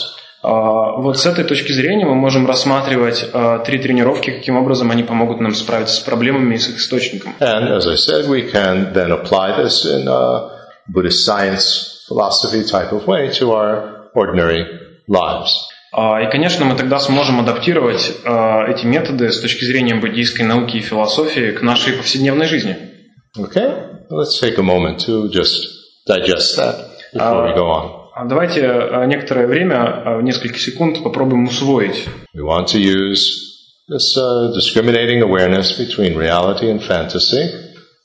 А, 0.44 0.98
Вот 0.98 1.18
с 1.18 1.26
этой 1.26 1.44
точки 1.44 1.72
зрения 1.72 2.06
мы 2.06 2.16
можем 2.16 2.46
рассматривать 2.46 3.26
а, 3.34 3.60
три 3.60 3.80
тренировки, 3.80 4.30
каким 4.32 4.58
образом 4.58 4.92
они 4.92 5.04
помогут 5.04 5.40
нам 5.40 5.54
справиться 5.54 5.96
с 5.96 6.00
проблемами 6.00 6.56
и 6.56 6.58
с 6.58 6.70
их 6.70 6.78
источником. 6.78 7.34
And 7.40 7.70
as 7.70 7.88
I 7.88 7.96
said, 7.96 8.28
we 8.28 8.52
can 8.52 8.94
then 8.94 9.12
apply 9.12 9.58
this 9.58 9.86
in 9.86 10.08
a 10.08 10.50
Buddhist 10.88 11.26
science 11.26 12.06
philosophy 12.08 12.64
type 12.64 12.92
of 12.92 13.08
way 13.08 13.30
to 13.40 13.52
our 13.52 14.10
ordinary 14.16 14.66
lives. 15.08 15.50
А, 15.96 16.22
И, 16.22 16.30
конечно, 16.30 16.66
мы 16.66 16.76
тогда 16.76 17.00
сможем 17.00 17.40
адаптировать 17.40 18.12
эти 18.24 18.86
методы 18.86 19.32
с 19.32 19.40
точки 19.40 19.64
зрения 19.66 19.96
буддийской 19.96 20.46
науки 20.46 20.78
и 20.78 20.82
философии 20.82 21.52
к 21.52 21.62
нашей 21.62 21.94
повседневной 21.94 22.48
жизни. 22.48 22.76
Okay? 23.38 23.90
Let's 24.10 24.40
take 24.40 24.58
a 24.58 24.64
moment 24.64 25.00
to 25.08 25.30
just 25.30 25.83
digest 26.06 26.58
that 26.58 26.76
before 27.14 27.48
we 27.48 27.54
go 27.56 27.68
on. 27.70 28.04
А 28.16 28.26
Давайте 28.26 28.68
а, 28.68 29.06
некоторое 29.06 29.48
время, 29.48 30.18
а, 30.18 30.22
несколько 30.22 30.60
секунд, 30.60 31.04
попробуем 31.04 31.46
усвоить. 31.46 32.08
We 32.36 32.44
want 32.44 32.68
to 32.68 32.80
use 32.80 33.24
this 33.90 34.16
uh, 34.18 34.52
discriminating 34.54 35.22
awareness 35.22 35.72
between 35.74 36.16
reality 36.16 36.70
and 36.70 36.82
fantasy 36.82 37.50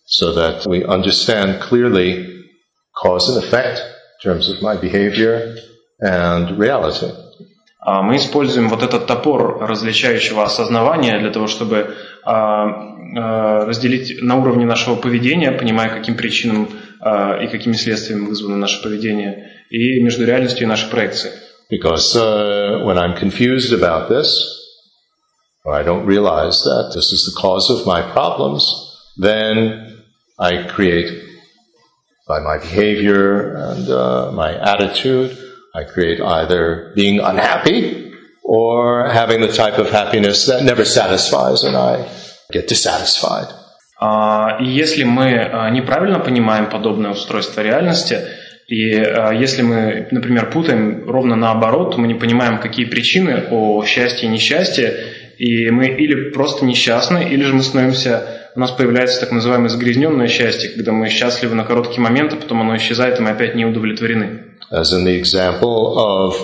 so 0.06 0.32
that 0.32 0.66
we 0.66 0.84
understand 0.84 1.60
clearly 1.60 2.44
cause 2.96 3.28
and 3.28 3.38
effect 3.44 3.78
in 3.78 4.30
terms 4.30 4.48
of 4.48 4.62
my 4.62 4.76
behavior 4.76 5.56
and 6.00 6.58
reality. 6.58 7.12
А, 7.80 8.02
Мы 8.02 8.16
используем 8.16 8.68
вот 8.68 8.82
этот 8.82 9.06
топор 9.06 9.60
различающего 9.60 10.44
осознавания 10.44 11.18
для 11.20 11.30
того, 11.30 11.46
чтобы 11.46 11.94
а, 12.24 12.64
а, 12.64 12.97
разделить 13.14 14.22
на 14.22 14.36
уровне 14.36 14.66
нашего 14.66 14.96
поведения, 14.96 15.52
понимая, 15.52 15.88
каким 15.88 16.16
причинам 16.16 16.68
а, 17.00 17.38
и 17.42 17.48
какими 17.48 17.74
следствиями 17.74 18.26
вызвано 18.26 18.56
наше 18.56 18.82
поведение, 18.82 19.52
и 19.70 20.00
между 20.02 20.24
реальностью 20.24 20.64
и 20.64 20.66
нашей 20.66 20.90
проекцией. 20.90 21.34
Because 21.70 22.16
uh, 22.16 22.82
when 22.84 22.96
I'm 22.96 23.14
confused 23.14 23.72
about 23.72 24.08
this, 24.08 24.58
or 25.64 25.74
I 25.74 25.82
don't 25.82 26.06
realize 26.06 26.62
that 26.62 26.92
this 26.94 27.12
is 27.12 27.26
the 27.26 27.38
cause 27.38 27.68
of 27.68 27.86
my 27.86 28.00
problems, 28.00 28.64
then 29.18 30.02
I 30.38 30.66
create, 30.66 31.12
by 32.26 32.40
my 32.40 32.58
behavior 32.58 33.54
and 33.54 33.90
uh, 33.90 34.32
my 34.32 34.54
attitude, 34.54 35.36
I 35.74 35.84
create 35.84 36.20
either 36.20 36.92
being 36.96 37.20
unhappy 37.20 38.14
or 38.42 39.08
having 39.10 39.42
the 39.42 39.52
type 39.52 39.78
of 39.78 39.90
happiness 39.90 40.46
that 40.46 40.62
never 40.62 40.84
satisfies 40.86 41.62
and 41.64 41.76
I 41.76 42.08
get 42.52 42.68
dissatisfied. 42.68 43.48
А, 44.00 44.58
И 44.60 44.66
если 44.66 45.04
мы 45.04 45.40
а, 45.40 45.70
неправильно 45.70 46.20
понимаем 46.20 46.70
подобное 46.70 47.10
устройство 47.10 47.60
реальности, 47.62 48.18
и 48.68 48.94
а, 48.94 49.32
если 49.32 49.62
мы, 49.62 50.08
например, 50.10 50.50
путаем 50.50 51.08
ровно 51.08 51.36
наоборот, 51.36 51.96
мы 51.96 52.06
не 52.06 52.14
понимаем, 52.14 52.58
какие 52.58 52.86
причины 52.86 53.46
о 53.50 53.84
счастье 53.84 54.28
и 54.28 54.32
несчастье, 54.32 54.94
и 55.38 55.70
мы 55.70 55.86
или 55.86 56.30
просто 56.30 56.64
несчастны, 56.64 57.28
или 57.30 57.42
же 57.44 57.54
мы 57.54 57.62
становимся, 57.62 58.50
у 58.54 58.60
нас 58.60 58.70
появляется 58.72 59.20
так 59.20 59.32
называемое 59.32 59.68
загрязненное 59.68 60.26
счастье, 60.28 60.70
когда 60.70 60.92
мы 60.92 61.08
счастливы 61.08 61.54
на 61.54 61.64
короткий 61.64 62.00
момент, 62.00 62.32
а 62.32 62.36
потом 62.36 62.60
оно 62.60 62.76
исчезает, 62.76 63.18
и 63.18 63.22
мы 63.22 63.30
опять 63.30 63.54
не 63.54 63.64
удовлетворены. 63.64 64.44
As 64.70 64.92
in 64.92 65.04
the 65.04 65.18
example 65.18 65.96
of 65.96 66.34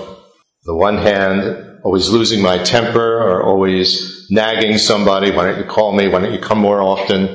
the 0.66 0.74
one 0.74 0.98
hand, 0.98 1.73
always 1.83 2.09
losing 2.09 2.41
my 2.41 2.57
temper 2.63 3.21
or 3.21 3.43
always 3.43 4.27
nagging 4.29 4.77
somebody, 4.77 5.31
why 5.31 5.45
don't 5.45 5.57
you 5.57 5.65
call 5.65 5.91
me, 5.93 6.07
why 6.07 6.19
don't 6.19 6.33
you 6.33 6.39
come 6.39 6.59
more 6.59 6.81
often? 6.81 7.29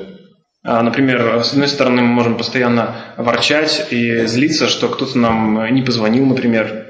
А, 0.67 0.81
Например, 0.81 1.43
с 1.43 1.51
одной 1.53 1.67
стороны, 1.67 2.01
мы 2.01 2.07
можем 2.07 2.37
постоянно 2.37 3.13
ворчать 3.17 3.87
и 3.91 4.25
злиться, 4.25 4.67
что 4.67 4.87
кто-то 4.89 5.17
нам 5.17 5.73
не 5.73 5.81
позвонил, 5.83 6.25
например, 6.25 6.87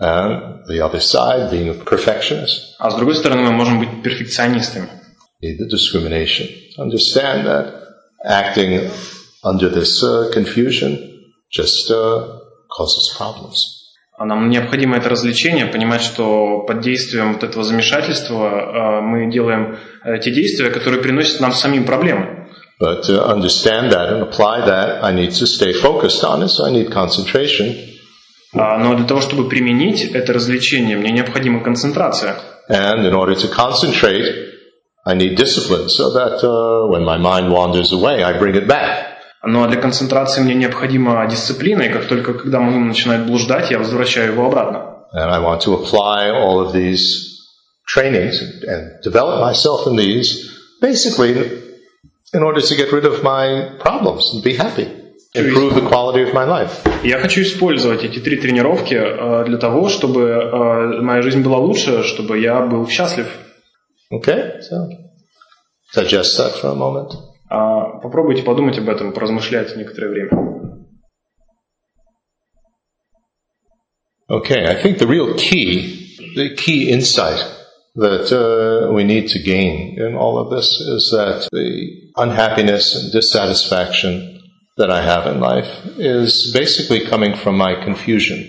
And 0.00 0.64
the 0.66 0.80
other 0.80 1.00
side, 1.00 1.50
being 1.52 1.68
a 1.68 1.74
perfectionist, 1.74 2.74
а 2.78 2.90
с 2.90 2.94
другой 2.96 3.14
стороны, 3.14 3.42
мы 3.42 3.52
можем 3.52 3.78
быть 3.78 4.02
перфекционистами. 4.02 4.88
need 5.42 5.58
the 5.58 5.68
discrimination. 5.68 6.48
Understand 6.78 7.46
that 7.46 7.74
acting 8.24 8.90
under 9.44 9.68
this 9.68 10.02
uh, 10.02 10.30
confusion 10.32 10.96
just 11.50 11.90
uh, 11.90 12.38
causes 12.76 13.14
problems. 13.16 13.66
А 14.17 14.25
Нам 14.25 14.49
необходимо 14.49 14.97
это 14.97 15.09
развлечение, 15.09 15.67
понимать, 15.67 16.01
что 16.01 16.61
под 16.67 16.81
действием 16.81 17.33
вот 17.33 17.43
этого 17.43 17.63
замешательства 17.63 18.97
а, 18.97 19.01
мы 19.01 19.31
делаем 19.31 19.77
э, 20.03 20.17
те 20.17 20.31
действия, 20.31 20.71
которые 20.71 21.03
приносят 21.03 21.39
нам 21.39 21.51
самим 21.51 21.85
проблемы. 21.85 22.47
But 22.79 23.03
to 23.03 23.27
understand 23.27 23.91
that 23.91 24.09
and 24.09 24.23
apply 24.23 24.65
that, 24.65 25.03
I 25.03 25.13
need 25.13 25.33
to 25.33 25.45
stay 25.45 25.71
focused 25.71 26.23
on 26.23 26.41
it, 26.41 26.49
so 26.49 26.65
I 26.65 26.71
need 26.71 26.91
concentration. 26.91 27.75
А, 28.55 28.79
Но 28.79 28.95
для 28.95 29.05
того, 29.05 29.21
чтобы 29.21 29.47
применить 29.47 30.03
это 30.03 30.33
развлечение, 30.33 30.97
мне 30.97 31.11
необходима 31.11 31.59
концентрация. 31.59 32.37
And 32.69 33.05
in 33.05 33.13
order 33.13 33.35
to 33.35 33.47
concentrate, 33.47 34.25
I 35.05 35.13
need 35.13 35.35
discipline 35.37 35.89
so 35.89 36.11
that 36.13 36.43
uh, 36.43 36.87
when 36.89 37.03
my 37.03 37.17
mind 37.17 37.51
wanders 37.51 37.91
away, 37.93 38.23
I 38.23 38.33
bring 38.39 38.55
it 38.55 38.67
back. 38.67 39.16
Ну 39.49 39.63
а 39.63 39.67
для 39.69 39.79
концентрации 39.79 40.41
мне 40.41 40.55
необходима 40.55 41.25
дисциплина, 41.25 41.81
и 41.81 41.89
как 41.89 42.05
только 42.07 42.33
когда 42.33 42.59
мой 42.59 42.75
ум 42.75 42.89
начинает 42.89 43.25
блуждать, 43.25 43.71
я 43.71 43.77
возвращаю 43.79 44.33
его 44.33 44.47
обратно. 44.47 45.05
And 45.13 45.31
I 45.31 45.39
want 45.39 45.61
to 45.61 45.73
apply 45.73 46.31
all 46.31 46.59
of 46.59 46.73
these 46.73 47.37
trainings 47.87 48.41
and 48.67 49.01
develop 49.01 49.39
myself 49.39 49.87
in 49.87 49.95
these 49.95 50.51
basically 50.81 51.63
in 52.33 52.43
order 52.43 52.59
to 52.59 52.75
get 52.75 52.91
rid 52.91 53.05
of 53.05 53.23
my 53.23 53.69
problems 53.79 54.33
and 54.33 54.43
be 54.43 54.53
happy, 54.57 54.87
improve 55.33 55.75
the 55.75 55.87
quality 55.87 56.23
of 56.23 56.33
my 56.33 56.43
life. 56.43 56.83
Я 57.03 57.19
хочу 57.19 57.41
использовать 57.41 58.03
эти 58.03 58.19
три 58.19 58.35
тренировки 58.35 58.95
э, 58.95 59.45
для 59.45 59.57
того, 59.57 59.87
чтобы 59.87 60.23
э, 60.23 61.01
моя 61.01 61.21
жизнь 61.21 61.41
была 61.41 61.59
лучше, 61.59 62.03
чтобы 62.03 62.37
я 62.39 62.59
был 62.63 62.85
счастлив. 62.89 63.27
Okay? 64.11 64.59
So 64.69 64.89
digest 65.95 66.37
that 66.37 66.53
for 66.61 66.71
a 66.71 66.75
moment. 66.75 67.13
А, 67.49 67.99
Попробуйте 67.99 68.43
подумать 68.43 68.77
об 68.77 68.89
этом, 68.89 69.13
поразмышлять 69.13 69.75
некоторое 69.75 70.09
время. 70.09 70.31
Okay, 74.29 74.65
I 74.65 74.75
think 74.81 74.97
the 74.97 75.07
real 75.07 75.35
key, 75.35 76.17
the 76.35 76.53
key 76.55 76.89
insight 76.89 77.39
that 77.95 78.29
uh, 78.31 78.91
we 78.93 79.05
need 79.05 79.29
to 79.29 79.39
gain 79.39 79.97
in 79.97 80.15
all 80.15 80.37
of 80.37 80.49
this 80.49 80.81
is 80.81 81.09
that 81.11 81.47
the 81.53 82.11
unhappiness 82.17 82.93
and 82.95 83.11
dissatisfaction 83.13 84.41
that 84.77 84.91
I 84.91 85.01
have 85.01 85.27
in 85.27 85.39
life 85.39 85.69
is 85.97 86.51
basically 86.53 87.05
coming 87.07 87.35
from 87.35 87.57
my 87.57 87.75
confusion. 87.83 88.45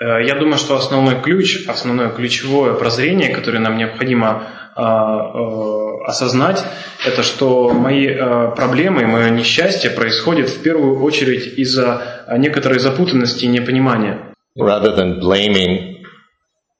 Э, 0.00 0.24
Я 0.26 0.34
думаю, 0.34 0.58
что 0.58 0.76
основной 0.76 1.22
ключ, 1.22 1.66
основное 1.68 2.10
ключевое 2.10 2.74
прозрение, 2.74 3.28
которое 3.32 3.60
нам 3.60 3.78
необходимо 3.78 4.28
э, 4.28 4.36
э, 4.36 4.63
осознать, 4.76 6.64
это 7.06 7.22
что 7.22 7.70
мои 7.70 8.06
э, 8.06 8.52
проблемы 8.56 9.06
мое 9.06 9.30
несчастье 9.30 9.90
происходит 9.90 10.48
в 10.48 10.62
первую 10.62 11.02
очередь 11.02 11.58
из-за 11.58 12.24
э, 12.26 12.38
некоторой 12.38 12.78
запутанности 12.78 13.44
и 13.44 13.48
непонимания. 13.48 14.30
rather 14.56 14.94
than 14.94 15.18
blaming 15.18 16.04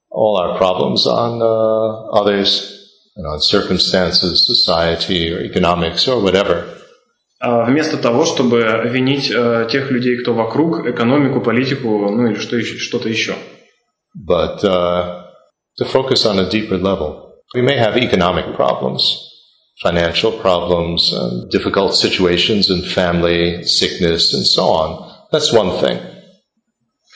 all 0.09 0.37
our 0.37 0.57
problems 0.57 1.09
on 1.09 1.43
uh, 1.43 2.21
others 2.21 2.71
and 3.17 3.27
on 3.27 3.41
circumstances, 3.41 4.47
society, 4.47 5.33
or 5.33 5.41
economics, 5.41 6.07
or 6.07 6.23
whatever. 6.23 6.65
Вместо 7.41 7.99
того, 7.99 8.25
чтобы 8.25 8.63
винить 8.87 9.27
тех 9.71 9.91
людей, 9.91 10.17
кто 10.23 10.33
вокруг, 10.33 10.87
экономику, 10.87 11.43
политику, 11.43 12.09
ну 12.11 12.29
или 12.29 12.37
что 12.37 12.57
еще, 12.57 12.79
что-то 12.79 13.09
еще. 13.09 13.35
But 14.17 14.65
uh, 14.65 15.25
to 15.79 15.85
focus 15.85 16.25
on 16.25 16.39
a 16.39 16.49
deeper 16.49 16.79
level. 16.79 17.24
We 17.55 17.63
may 17.63 17.79
have 17.79 17.97
economic 17.97 18.57
problems, 18.57 19.03
financial 19.81 20.33
problems, 20.33 21.13
and 21.13 21.49
difficult 21.51 21.95
situations 21.95 22.69
in 22.69 22.83
family, 22.83 23.63
sickness, 23.65 24.35
and 24.35 24.45
so 24.45 24.65
on. 24.65 24.89
That's 25.31 25.53
one 25.53 25.79
thing. 25.81 25.99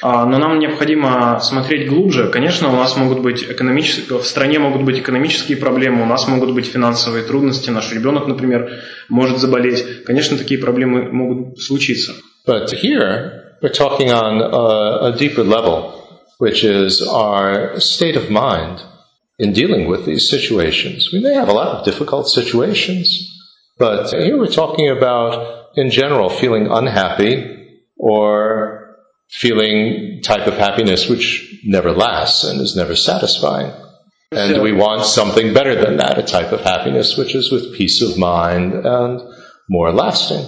Но 0.00 0.38
нам 0.38 0.60
необходимо 0.60 1.40
смотреть 1.40 1.88
глубже. 1.88 2.28
Конечно, 2.30 2.68
у 2.68 2.76
нас 2.76 2.96
могут 2.96 3.18
быть 3.18 3.42
экономические, 3.42 4.20
в 4.20 4.26
стране 4.26 4.60
могут 4.60 4.84
быть 4.84 5.00
экономические 5.00 5.58
проблемы, 5.58 6.02
у 6.02 6.06
нас 6.06 6.28
могут 6.28 6.52
быть 6.52 6.66
финансовые 6.66 7.24
трудности, 7.24 7.70
наш 7.70 7.92
ребенок, 7.92 8.28
например, 8.28 8.80
может 9.08 9.38
заболеть. 9.38 10.04
Конечно, 10.04 10.38
такие 10.38 10.60
проблемы 10.60 11.10
могут 11.10 11.60
случиться. 11.60 12.12
But 12.46 12.70
here 12.70 13.56
we're 13.60 13.72
talking 13.72 14.12
on 14.12 14.40
a, 14.40 15.08
a 15.08 15.16
deeper 15.18 15.42
level, 15.42 15.92
which 16.38 16.62
is 16.62 17.02
our 17.02 17.80
state 17.80 18.14
of 18.14 18.30
mind 18.30 18.84
in 19.39 19.53
dealing 19.53 19.87
with 19.87 20.05
these 20.05 20.29
situations. 20.29 21.09
We 21.11 21.19
may 21.19 21.33
have 21.33 21.49
a 21.49 21.53
lot 21.53 21.75
of 21.75 21.85
difficult 21.85 22.27
situations, 22.29 23.07
but 23.77 24.11
here 24.11 24.37
we're 24.37 24.47
talking 24.47 24.89
about, 24.89 25.69
in 25.75 25.89
general, 25.89 26.29
feeling 26.29 26.67
unhappy 26.67 27.77
or 27.97 28.97
feeling 29.29 30.21
type 30.23 30.47
of 30.47 30.57
happiness 30.57 31.09
which 31.09 31.59
never 31.65 31.91
lasts 31.91 32.43
and 32.43 32.61
is 32.61 32.75
never 32.75 32.95
satisfying. 32.95 33.71
And 34.31 34.61
we 34.61 34.71
want 34.71 35.05
something 35.05 35.53
better 35.53 35.75
than 35.75 35.97
that, 35.97 36.17
a 36.17 36.23
type 36.23 36.51
of 36.51 36.61
happiness 36.61 37.17
which 37.17 37.35
is 37.35 37.51
with 37.51 37.75
peace 37.75 38.01
of 38.01 38.17
mind 38.17 38.73
and 38.73 39.21
more 39.69 39.91
lasting. 39.91 40.45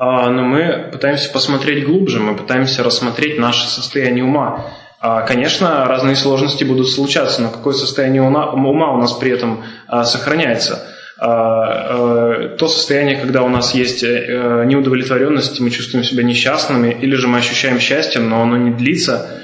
Но 0.00 0.42
мы 0.42 0.90
пытаемся 0.90 1.30
посмотреть 1.30 1.86
глубже, 1.86 2.18
мы 2.18 2.36
пытаемся 2.36 2.82
рассмотреть 2.82 3.38
наше 3.38 3.68
состояние 3.68 4.24
ума. 4.24 4.66
Конечно, 4.99 5.85
разные 5.85 6.15
сложности 6.15 6.63
будут 6.63 6.89
случаться, 6.89 7.41
но 7.41 7.49
какое 7.49 7.73
состояние 7.73 8.23
ума 8.23 8.93
у 8.93 8.97
нас 8.97 9.13
при 9.13 9.31
этом 9.31 9.63
сохраняется– 10.03 10.83
то 11.19 12.67
состояние, 12.67 13.17
когда 13.17 13.41
у 13.41 13.49
нас 13.49 13.73
есть 13.73 14.03
неудовлетворенность, 14.03 15.59
мы 15.59 15.71
чувствуем 15.71 16.03
себя 16.05 16.23
несчастными, 16.23 16.95
или 17.01 17.15
же 17.15 17.27
мы 17.27 17.39
ощущаем 17.39 17.79
счастье, 17.79 18.21
но 18.21 18.43
оно 18.43 18.57
не 18.57 18.71
длится. 18.71 19.43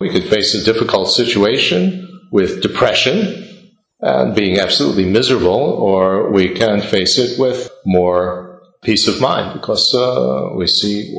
We 0.00 0.08
could 0.08 0.24
face 0.30 0.54
a 0.54 0.64
difficult 0.64 1.10
situation 1.10 2.08
with 2.32 2.62
depression 2.62 3.44
and 4.00 4.34
being 4.34 4.58
absolutely 4.58 5.04
miserable, 5.04 5.76
or 5.78 6.30
we 6.32 6.54
can 6.54 6.80
face 6.80 7.18
it 7.18 7.38
with 7.38 7.68
more 7.84 8.62
peace 8.82 9.06
of 9.06 9.20
mind 9.20 9.52
because 9.52 9.94
uh, 9.94 10.56
we 10.56 10.66
see 10.66 11.14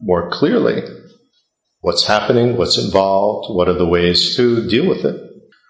more 0.00 0.28
clearly 0.30 0.82
what's 1.86 2.04
happening, 2.14 2.56
what's 2.56 2.78
involved, 2.78 3.44
what 3.56 3.66
are 3.68 3.78
the 3.84 3.90
ways 3.96 4.36
to 4.36 4.44
deal 4.74 4.86
with 4.92 5.04
it, 5.04 5.16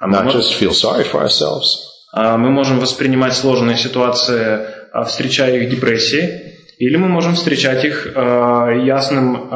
not 0.00 0.26
just 0.36 0.54
feel 0.54 0.72
sorry 0.72 1.04
for 1.04 1.20
ourselves. 1.20 1.66
Мы 2.14 2.50
можем 2.50 2.78
воспринимать 2.78 3.34
сложные 3.34 3.76
ситуации, 3.76 4.60
встречая 5.06 5.56
их 5.58 5.68
депрессией, 5.70 6.54
или 6.78 6.96
мы 6.96 7.08
можем 7.08 7.34
встречать 7.34 7.84
их 7.84 8.06
ясным 8.94 9.50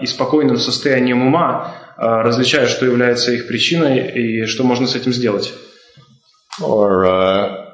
и 0.00 0.06
спокойным 0.06 0.56
состоянием 0.56 1.20
ума, 1.26 1.74
различая, 1.98 2.66
что 2.66 2.86
является 2.86 3.32
их 3.32 3.48
причиной 3.48 4.08
и 4.08 4.46
что 4.46 4.64
можно 4.64 4.86
с 4.86 4.96
этим 4.96 5.12
сделать. 5.12 5.52
Or 6.62 7.04
uh, 7.04 7.66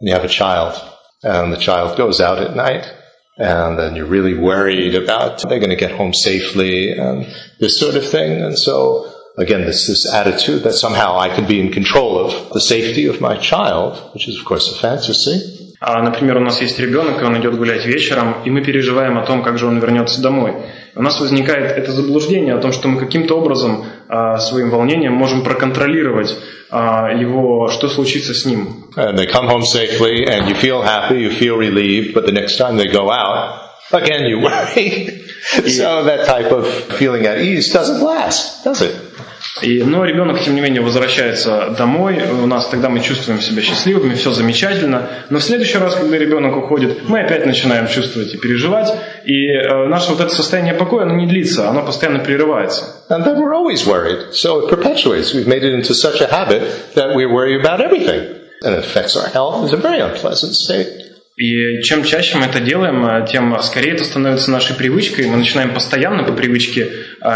you 0.00 0.14
have 0.14 0.24
a 0.24 0.28
child, 0.28 0.72
and 1.22 1.52
the 1.52 1.58
child 1.58 1.98
goes 1.98 2.22
out 2.22 2.38
at 2.38 2.56
night, 2.56 2.86
and 3.39 3.77
then 3.77 3.95
you're 3.95 4.05
really 4.05 4.37
worried 4.37 4.95
about 4.95 5.41
they're 5.47 5.59
going 5.59 5.69
to 5.69 5.75
get 5.75 5.91
home 5.91 6.13
safely 6.13 6.91
and 6.91 7.27
this 7.59 7.79
sort 7.79 7.95
of 7.95 8.07
thing, 8.07 8.41
and 8.41 8.57
so 8.57 9.11
again, 9.37 9.65
this, 9.65 9.87
this 9.87 10.11
attitude 10.11 10.63
that 10.63 10.73
somehow 10.73 11.17
I 11.17 11.29
can 11.29 11.45
be 11.47 11.59
in 11.59 11.71
control 11.71 12.17
of 12.17 12.49
the 12.53 12.61
safety 12.61 13.05
of 13.05 13.21
my 13.21 13.37
child, 13.37 14.13
which 14.13 14.27
is, 14.27 14.39
of 14.39 14.45
course, 14.45 14.71
a 14.71 14.75
fantasy. 14.75 15.61
А, 15.81 16.01
например, 16.01 16.37
у 16.37 16.39
нас 16.39 16.61
есть 16.61 16.79
ребенок, 16.79 17.21
и 17.21 17.25
он 17.25 17.39
идет 17.39 17.57
гулять 17.57 17.85
вечером, 17.85 18.43
и 18.45 18.49
мы 18.49 18.63
переживаем 18.63 19.17
о 19.17 19.25
том, 19.25 19.43
как 19.43 19.57
же 19.57 19.67
он 19.67 19.79
вернется 19.79 20.21
домой. 20.21 20.55
У 20.94 21.02
нас 21.02 21.20
возникает 21.20 21.76
это 21.76 21.92
заблуждение 21.92 22.54
о 22.54 22.58
том, 22.58 22.72
что 22.72 22.88
мы 22.88 22.98
каким-то 22.98 23.36
образом 23.38 23.84
а, 24.08 24.38
своим 24.38 24.70
волнением 24.70 25.12
можем 25.12 25.42
проконтролировать 25.44 26.36
а, 26.70 27.12
его, 27.12 27.68
что 27.68 27.88
случится 27.88 28.34
с 28.34 28.44
ним. 28.44 28.90
And 28.96 29.16
they 29.16 29.26
come 29.26 29.46
home 29.46 29.62
safely, 29.62 30.24
and 30.26 30.48
you 30.48 30.54
feel 30.54 30.82
happy, 30.82 31.20
you 31.20 31.30
feel 31.30 31.56
relieved, 31.56 32.14
but 32.14 32.26
the 32.26 32.32
next 32.32 32.56
time 32.56 32.76
they 32.76 32.88
go 32.88 33.10
out, 33.10 33.60
again 33.92 34.26
you 34.26 34.40
worry. 34.40 35.22
so 35.68 36.04
that 36.04 36.26
type 36.26 36.52
of 36.52 36.66
feeling 36.98 37.26
at 37.26 37.38
ease 37.38 37.72
doesn't 37.72 38.02
last, 38.02 38.64
does 38.64 38.82
it? 38.82 39.09
И, 39.62 39.82
но 39.82 40.04
ребенок, 40.04 40.40
тем 40.40 40.54
не 40.54 40.60
менее, 40.60 40.80
возвращается 40.80 41.74
домой, 41.76 42.22
у 42.22 42.46
нас 42.46 42.68
тогда 42.68 42.88
мы 42.88 43.00
чувствуем 43.00 43.40
себя 43.40 43.62
счастливыми, 43.62 44.14
все 44.14 44.30
замечательно, 44.32 45.08
но 45.28 45.38
в 45.38 45.42
следующий 45.42 45.78
раз, 45.78 45.96
когда 45.96 46.16
ребенок 46.16 46.56
уходит, 46.56 47.08
мы 47.08 47.20
опять 47.20 47.44
начинаем 47.44 47.88
чувствовать 47.88 48.32
и 48.32 48.38
переживать, 48.38 48.94
и 49.24 49.48
э, 49.48 49.86
наше 49.86 50.12
вот 50.12 50.20
это 50.20 50.32
состояние 50.32 50.74
покоя, 50.74 51.02
оно 51.02 51.14
не 51.14 51.26
длится, 51.26 51.68
оно 51.68 51.84
постоянно 51.84 52.20
прерывается. 52.20 52.84
And 58.62 58.74
it 58.74 58.84
affects 58.84 59.16
our 59.16 59.26
health. 59.26 59.64
It's 59.64 59.72
a 59.72 59.78
very 59.78 60.00
unpleasant 60.00 60.54
state. 60.54 60.99
И 61.40 61.80
чем 61.80 62.04
чаще 62.04 62.36
мы 62.36 62.44
это 62.44 62.60
делаем, 62.60 63.24
тем 63.24 63.58
скорее 63.62 63.92
это 63.94 64.04
становится 64.04 64.50
нашей 64.50 64.76
привычкой. 64.76 65.26
Мы 65.26 65.38
начинаем 65.38 65.72
постоянно 65.72 66.22
по 66.22 66.32
привычке 66.34 66.90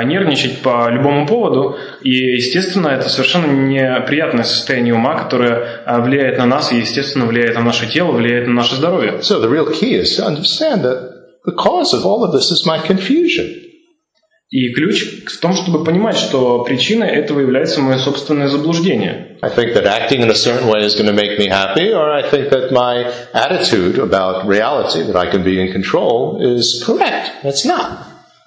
нервничать 0.05 0.61
по 0.61 0.91
любому 0.91 1.27
поводу. 1.27 1.79
И, 2.03 2.11
естественно, 2.11 2.89
это 2.89 3.09
совершенно 3.09 3.47
неприятное 3.47 4.45
состояние 4.45 4.93
ума, 4.93 5.15
которое 5.23 5.85
влияет 6.03 6.37
на 6.37 6.45
нас 6.45 6.71
и, 6.71 6.77
естественно, 6.77 7.25
влияет 7.25 7.55
на 7.55 7.63
наше 7.63 7.91
тело, 7.91 8.13
влияет 8.13 8.47
на 8.47 8.53
наше 8.53 8.77
здоровье. 8.77 9.21
So 9.23 9.41
the 9.41 9.49
real 9.49 9.73
key 9.73 9.95
is 9.95 10.17
to 10.17 10.27
understand 10.27 10.83
that 10.83 11.41
the 11.47 11.53
cause 11.53 11.95
of 11.95 12.05
all 12.05 12.25
of 12.25 12.33
this 12.33 12.51
is 12.51 12.67
my 12.67 12.79
confusion. 12.87 13.64
И 14.55 14.73
ключ 14.73 15.25
в 15.27 15.41
том, 15.41 15.55
чтобы 15.55 15.83
понимать, 15.83 16.17
что 16.17 16.63
причиной 16.63 17.09
этого 17.09 17.41
является 17.41 17.81
мое 17.81 17.99
собственное 17.99 18.47
заблуждение. 18.47 19.37
I 19.43 19.51
think 19.51 19.75
that 19.75 19.85
acting 19.85 20.23
in 20.23 20.31
a 20.31 20.35
certain 20.37 20.69
way 20.69 20.85
is 20.85 20.95
going 20.95 21.09
to 21.09 21.13
make 21.13 21.41
me 21.41 21.49
happy, 21.49 21.93
or 21.93 22.13
I 22.13 22.23
think 22.23 22.51
that 22.51 22.71
my 22.71 23.05
attitude 23.33 23.99
about 23.99 24.47
reality, 24.47 25.03
that 25.11 25.17
I 25.17 25.29
can 25.29 25.43
be 25.43 25.59
in 25.61 25.73
control, 25.73 26.39
is 26.41 26.85
correct. 26.87 27.33
It's 27.43 27.65
not. 27.65 27.99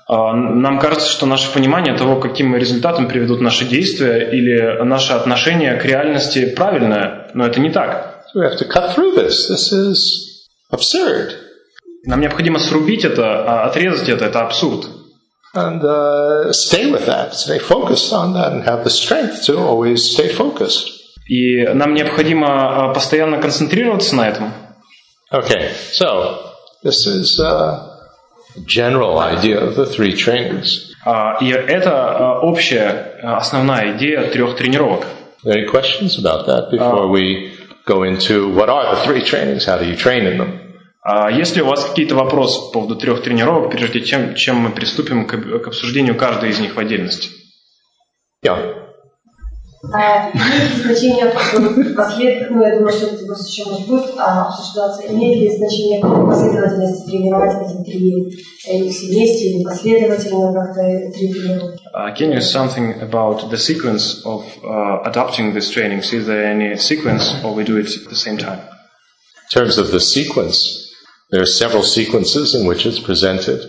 Нам 0.07 0.79
кажется, 0.79 1.09
что 1.09 1.25
наше 1.25 1.51
понимание 1.51 1.93
того, 1.97 2.21
каким 2.21 2.55
результатом 2.55 3.09
приведут 3.09 3.41
наши 3.41 3.65
действия 3.65 4.29
или 4.31 4.81
наше 4.85 5.11
отношение 5.11 5.75
к 5.75 5.83
реальности 5.83 6.53
правильное, 6.55 7.31
но 7.33 7.45
это 7.45 7.59
не 7.59 7.69
так. 7.69 8.23
So 8.33 8.39
we 8.39 8.49
have 8.49 8.57
to 8.59 8.65
cut 8.65 8.95
through 8.95 9.13
this. 9.15 9.49
This 9.49 9.73
is 9.73 10.47
absurd. 10.71 11.33
Нам 12.05 12.21
необходимо 12.21 12.59
срубить 12.59 13.03
это, 13.03 13.65
отрезать 13.65 14.07
это, 14.07 14.23
это 14.23 14.39
абсурд. 14.39 14.85
and 15.56 15.82
uh, 15.84 16.52
stay 16.52 16.90
with 16.90 17.06
that, 17.06 17.34
stay 17.34 17.58
focused 17.58 18.12
on 18.12 18.32
that, 18.34 18.52
and 18.52 18.64
have 18.64 18.84
the 18.84 18.90
strength 18.90 19.44
to 19.44 19.58
always 19.58 20.12
stay 20.12 20.28
focused. 20.28 20.98
И 21.28 21.64
нам 21.74 21.94
необходимо 21.94 22.92
постоянно 22.94 23.40
концентрироваться 23.40 24.16
на 24.16 24.28
этом. 24.28 24.52
Okay, 25.30 25.72
so 25.92 26.52
this 26.82 27.06
is 27.06 27.38
a 27.38 27.98
general 28.66 29.18
idea 29.18 29.58
of 29.58 29.76
the 29.76 29.86
three 29.86 30.14
trainings. 30.14 30.90
И 31.40 31.48
это 31.48 32.38
общая, 32.42 33.20
основная 33.22 33.96
идея 33.96 34.30
трех 34.30 34.56
тренировок. 34.56 35.06
Any 35.44 35.66
questions 35.66 36.18
about 36.18 36.46
that 36.46 36.70
before 36.70 37.08
we 37.08 37.52
go 37.84 38.04
into 38.04 38.48
what 38.54 38.68
are 38.68 38.94
the 38.94 39.02
three 39.04 39.24
trainings? 39.24 39.64
How 39.64 39.78
do 39.78 39.86
you 39.86 39.96
train 39.96 40.26
in 40.26 40.38
them? 40.38 40.65
Есть 41.31 41.55
ли 41.55 41.61
у 41.61 41.67
вас 41.67 41.85
какие-то 41.85 42.15
вопросы 42.15 42.59
по 42.59 42.73
поводу 42.73 42.95
трех 42.95 43.23
тренировок, 43.23 43.71
прежде 43.71 44.01
чем, 44.01 44.35
чем 44.35 44.57
мы 44.57 44.71
приступим 44.71 45.25
к, 45.25 45.37
к 45.37 45.67
обсуждению 45.67 46.15
каждой 46.15 46.49
из 46.49 46.59
них 46.59 46.75
в 46.75 46.79
отдельности? 46.79 47.29
Yeah. 48.45 48.87
А, 49.93 50.31
имеет 50.33 50.75
ли 50.75 50.83
значение 50.83 51.25
послед... 51.95 52.49
ну, 52.49 52.65
я 52.65 52.77
думаю, 52.77 52.91
что 52.91 53.07
это 53.07 53.25
просто 53.25 53.47
еще 53.47 53.65
может 53.65 53.87
быть 53.87 54.05
а, 54.17 54.47
обсуждаться, 54.47 55.03
имеет 55.07 55.39
ли 55.39 55.57
значение 55.57 56.01
последовательности 56.01 57.09
тренировать 57.09 57.55
эти 57.61 57.83
три 57.83 58.27
их 58.65 59.01
вместе 59.01 59.45
или 59.51 59.63
последовательно 59.63 60.53
как-то 60.53 61.11
три 61.13 61.31
тренировки? 61.31 61.83
Uh, 61.93 62.13
can 62.15 62.33
you 62.33 62.41
something 62.41 62.99
about 63.01 63.49
the 63.49 63.57
sequence 63.57 64.21
of 64.25 64.43
uh, 64.63 65.03
adopting 65.05 65.53
this 65.53 65.69
training? 65.69 65.99
Is 65.99 66.25
there 66.25 66.45
any 66.45 66.75
sequence 66.75 67.35
or 67.43 67.53
we 67.53 67.63
do 67.63 67.77
it 67.77 67.87
at 67.87 68.09
the 68.09 68.15
same 68.15 68.37
time? 68.37 68.59
In 68.59 69.49
terms 69.49 69.77
of 69.77 69.91
the 69.91 69.99
sequence, 69.99 70.86
there 71.30 71.42
are 71.42 71.46
several 71.46 71.82
sequences 71.82 72.54
in 72.54 72.66
which 72.66 72.86
it's 72.86 72.98
presented. 72.98 73.60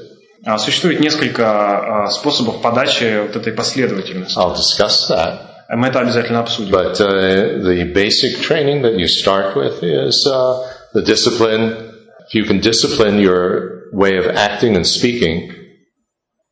Существует 0.58 1.00
несколько 1.00 2.08
способов 2.12 2.62
подачи 2.62 3.22
вот 3.22 3.36
этой 3.36 3.54
последовательности. 3.54 4.38
I'll 4.38 4.56
discuss 4.56 5.08
that. 5.10 5.50
Мы 5.70 5.88
это 5.88 6.02
обязательно 6.02 6.42
обсудим. 6.42 6.72
But 6.72 7.00
uh, 7.00 7.64
the 7.64 7.86
basic 7.94 8.42
training 8.42 8.82
that 8.82 9.00
you 9.00 9.08
start 9.08 9.56
with 9.56 9.82
is 9.82 10.28
uh, 10.28 10.70
the 10.94 11.02
discipline. 11.02 11.92
If 12.28 12.36
you 12.36 12.44
can 12.44 12.60
discipline 12.60 13.20
your 13.20 13.90
way 13.94 14.18
of 14.18 14.26
acting 14.26 14.76
and 14.76 14.86
speaking, 14.86 15.54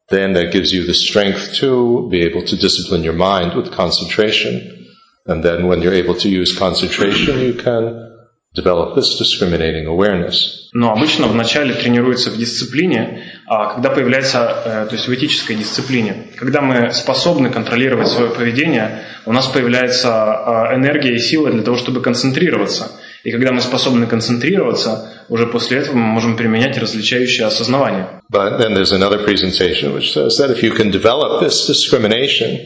then 0.09 0.33
that 0.33 0.51
gives 0.51 0.71
you 0.71 0.85
the 0.85 0.93
strength 0.93 1.53
to 1.55 2.07
be 2.09 2.21
able 2.21 2.43
to 2.43 2.55
discipline 2.55 3.03
your 3.03 3.13
mind 3.13 3.55
with 3.55 3.71
concentration. 3.71 4.87
And 5.25 5.43
then 5.43 5.67
when 5.67 5.81
you're 5.81 5.93
able 5.93 6.15
to 6.15 6.29
use 6.29 6.57
concentration, 6.57 7.39
you 7.39 7.53
can 7.53 8.14
develop 8.56 8.96
this 8.96 9.16
discriminating 9.18 9.86
awareness. 9.86 10.68
Но 10.72 10.92
обычно 10.92 11.26
вначале 11.26 11.74
тренируется 11.74 12.30
в 12.30 12.36
дисциплине, 12.36 13.32
а 13.46 13.74
когда 13.74 13.90
появляется, 13.90 14.62
э, 14.64 14.86
то 14.88 14.94
есть 14.94 15.06
в 15.08 15.14
этической 15.14 15.56
дисциплине. 15.56 16.28
Когда 16.36 16.60
мы 16.60 16.92
способны 16.92 17.50
контролировать 17.50 18.08
свое 18.08 18.30
поведение, 18.30 19.04
у 19.26 19.32
нас 19.32 19.46
появляется 19.46 20.08
э, 20.08 20.76
энергия 20.76 21.14
и 21.14 21.18
сила 21.18 21.50
для 21.50 21.62
того, 21.62 21.76
чтобы 21.76 22.00
концентрироваться. 22.00 22.90
И 23.24 23.30
когда 23.30 23.52
мы 23.52 23.60
способны 23.60 24.06
концентрироваться, 24.06 25.12
уже 25.28 25.46
после 25.46 25.78
этого 25.78 25.96
мы 25.96 26.06
можем 26.06 26.36
применять 26.36 26.78
различающее 26.78 27.46
осознавание. 27.46 28.06
But 28.32 28.58
then 28.58 28.74
there's 28.74 28.92
another 28.92 29.24
presentation 29.24 29.94
which 29.94 30.12
says 30.12 30.36
that 30.38 30.50
if 30.50 30.62
you 30.62 30.72
can 30.72 30.90
develop 30.90 31.40
this 31.40 31.66
discrimination, 31.66 32.58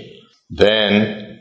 then 0.51 1.41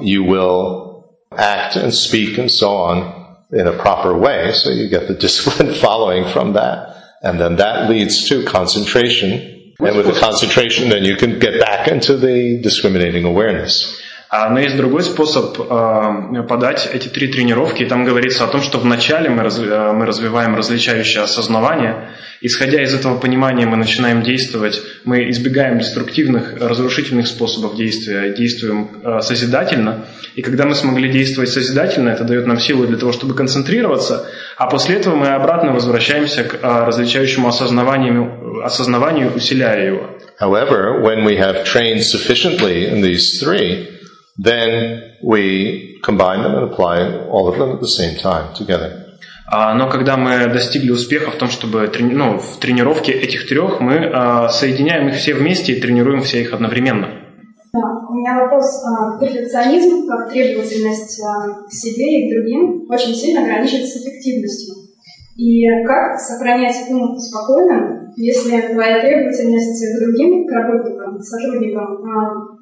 you 0.00 0.22
will 0.22 0.88
act 1.36 1.76
and 1.76 1.94
speak 1.94 2.38
and 2.38 2.50
so 2.50 2.68
on 2.76 3.17
in 3.52 3.66
a 3.66 3.72
proper 3.78 4.16
way. 4.16 4.52
So 4.52 4.70
you 4.70 4.88
get 4.88 5.08
the 5.08 5.14
discipline 5.26 5.74
following 5.74 6.30
from 6.32 6.54
that. 6.54 6.96
And 7.22 7.40
then 7.40 7.56
that 7.56 7.90
leads 7.90 8.28
to 8.28 8.44
concentration. 8.44 9.74
And 9.80 9.96
with 9.96 10.06
the 10.06 10.18
concentration, 10.18 10.88
then 10.88 11.04
you 11.04 11.16
can 11.16 11.38
get 11.38 11.60
back 11.60 11.88
into 11.88 12.16
the 12.16 12.60
discriminating 12.62 13.24
awareness. 13.24 13.97
Но 14.30 14.58
есть 14.60 14.76
другой 14.76 15.02
способ 15.04 15.56
подать 16.48 16.88
эти 16.92 17.08
три 17.08 17.28
тренировки. 17.28 17.82
И 17.82 17.86
там 17.86 18.04
говорится 18.04 18.44
о 18.44 18.48
том, 18.48 18.60
что 18.60 18.78
вначале 18.78 19.30
мы, 19.30 19.42
мы 19.42 20.04
развиваем 20.04 20.54
различающее 20.54 21.22
осознавание. 21.22 22.10
Исходя 22.40 22.82
из 22.82 22.94
этого 22.94 23.18
понимания 23.18 23.66
мы 23.66 23.76
начинаем 23.76 24.22
действовать. 24.22 24.82
Мы 25.04 25.30
избегаем 25.30 25.78
деструктивных, 25.78 26.60
разрушительных 26.60 27.26
способов 27.26 27.74
действия, 27.74 28.34
действуем 28.34 28.90
созидательно. 29.22 30.04
И 30.36 30.42
когда 30.42 30.66
мы 30.66 30.74
смогли 30.74 31.10
действовать 31.10 31.48
созидательно, 31.48 32.10
это 32.10 32.24
дает 32.24 32.46
нам 32.46 32.60
силу 32.60 32.86
для 32.86 32.98
того, 32.98 33.12
чтобы 33.12 33.34
концентрироваться. 33.34 34.28
А 34.56 34.68
после 34.68 34.96
этого 34.96 35.16
мы 35.16 35.28
обратно 35.28 35.72
возвращаемся 35.72 36.44
к 36.44 36.58
различающему 36.62 37.48
осознаванию, 37.48 38.62
осознаванию 38.62 39.32
усиляя 39.34 39.86
его. 39.86 40.10
However, 40.38 41.00
when 41.02 41.24
we 41.24 41.36
have 41.38 41.64
trained 41.64 42.04
sufficiently 42.04 42.86
in 42.88 43.00
these 43.00 43.40
three, 43.40 43.97
then 44.38 45.14
we 45.22 45.98
combine 46.02 46.42
them 46.42 46.54
and 46.54 46.64
apply 46.70 47.26
all 47.28 47.48
of 47.48 47.58
them 47.58 47.70
at 47.72 47.80
the 47.80 47.88
same 47.88 48.16
time 48.16 48.54
together. 48.54 49.04
Но 49.50 49.88
когда 49.88 50.18
мы 50.18 50.46
достигли 50.52 50.90
успеха 50.90 51.30
в 51.30 51.36
том, 51.36 51.48
чтобы 51.48 51.90
ну, 52.00 52.38
в 52.38 52.58
тренировке 52.58 53.12
этих 53.12 53.48
трех, 53.48 53.80
мы 53.80 54.12
соединяем 54.50 55.08
их 55.08 55.14
все 55.14 55.34
вместе 55.34 55.72
и 55.72 55.80
тренируем 55.80 56.20
все 56.20 56.42
их 56.42 56.52
одновременно. 56.52 57.08
Да, 57.72 57.80
у 58.10 58.14
меня 58.14 58.42
вопрос. 58.42 58.84
Перфекционизм, 59.20 60.06
как 60.06 60.30
требовательность 60.30 61.18
к 61.68 61.72
себе 61.72 62.20
и 62.20 62.28
к 62.28 62.34
другим, 62.34 62.90
очень 62.90 63.14
сильно 63.14 63.42
граничит 63.42 63.86
с 63.86 63.96
эффективностью. 63.96 64.74
И 65.36 65.64
как 65.86 66.18
сохранять 66.18 66.76
ум 66.90 67.16
спокойным, 67.16 68.12
если 68.16 68.60
твоя 68.72 69.00
требовательность 69.00 69.82
к 69.82 69.98
другим, 70.00 70.46
к 70.46 70.50
работникам, 70.50 71.18
к 71.18 71.22
сотрудникам 71.22 72.58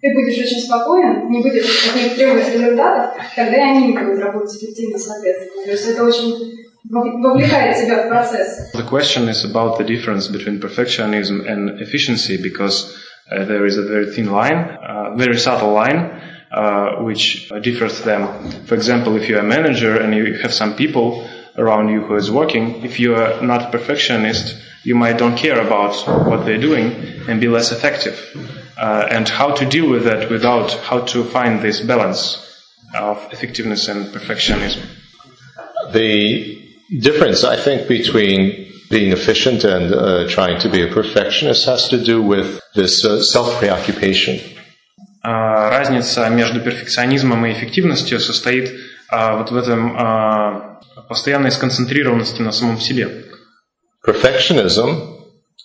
ты 0.00 0.14
будешь 0.14 0.38
очень 0.38 0.60
спокоен, 0.60 1.30
не 1.30 1.42
будешь 1.42 1.88
от 1.88 1.96
них 1.96 2.14
требовать 2.14 2.52
результатов, 2.52 3.16
тогда 3.34 3.56
и 3.56 3.60
они 3.60 3.88
не 3.88 3.98
будут 3.98 4.20
работать 4.20 4.56
эффективно, 4.56 4.98
соответственно. 4.98 5.64
То 5.64 5.70
есть 5.70 5.88
это 5.88 6.04
очень 6.04 6.56
вовлекает 6.88 7.76
тебя 7.76 8.04
в 8.04 8.08
процесс. 8.08 8.72
The 8.74 8.88
question 8.88 9.28
is 9.28 9.44
about 9.44 9.78
the 9.78 9.84
difference 9.84 10.28
between 10.28 10.60
perfectionism 10.60 11.46
and 11.46 11.80
efficiency 11.80 12.36
because 12.36 12.94
uh, 13.30 13.44
there 13.44 13.66
is 13.66 13.78
a 13.78 13.82
very 13.82 14.06
thin 14.06 14.30
line, 14.30 14.78
uh, 14.82 15.16
very 15.16 15.38
subtle 15.38 15.72
line, 15.72 16.20
uh, 16.52 17.02
which 17.02 17.50
differs 17.62 18.02
them. 18.02 18.28
For 18.66 18.74
example, 18.76 19.16
if 19.16 19.28
you're 19.28 19.40
a 19.40 19.50
manager 19.56 19.96
and 20.00 20.14
you 20.14 20.38
have 20.42 20.52
some 20.52 20.74
people 20.74 21.28
around 21.56 21.88
you 21.88 22.02
who 22.02 22.14
is 22.16 22.30
working, 22.30 22.84
if 22.84 23.00
you 23.00 23.14
are 23.14 23.40
not 23.42 23.62
a 23.62 23.70
perfectionist, 23.70 24.56
you 24.84 24.94
might 24.94 25.18
don't 25.18 25.36
care 25.36 25.60
about 25.60 25.94
what 26.28 26.44
they're 26.44 26.60
doing 26.60 26.92
and 27.28 27.40
be 27.40 27.48
less 27.48 27.72
effective 27.72 28.16
uh, 28.76 29.06
and 29.10 29.28
how 29.28 29.52
to 29.54 29.66
deal 29.66 29.88
with 29.88 30.04
that 30.04 30.30
without 30.30 30.72
how 30.88 31.00
to 31.00 31.24
find 31.24 31.62
this 31.62 31.80
balance 31.80 32.42
of 32.94 33.16
effectiveness 33.32 33.88
and 33.88 34.06
perfectionism. 34.06 34.82
The 35.92 36.62
difference, 37.00 37.42
I 37.44 37.56
think, 37.56 37.88
between 37.88 38.72
being 38.90 39.12
efficient 39.12 39.64
and 39.64 39.92
uh, 39.92 40.28
trying 40.28 40.60
to 40.60 40.68
be 40.68 40.82
a 40.82 40.88
perfectionist 40.92 41.66
has 41.66 41.88
to 41.88 42.02
do 42.02 42.22
with 42.22 42.60
this 42.74 43.04
uh, 43.04 43.22
self-preoccupation. 43.22 44.40
Uh, 45.24 45.70
разница 45.70 46.28
между 46.28 46.60
перфекционизмом 46.60 47.46
и 47.46 47.52
эффективностью 47.52 48.20
состоит 48.20 48.70
uh, 49.11 49.37
вот 49.37 49.51
в 49.51 49.57
этом 49.57 49.97
uh, 49.97 50.71
постоянной 51.07 51.51
сконцентрированности 51.51 52.41
на 52.41 52.51
самом 52.51 52.79
себе. 52.79 53.25
Perfectionism 54.05 55.21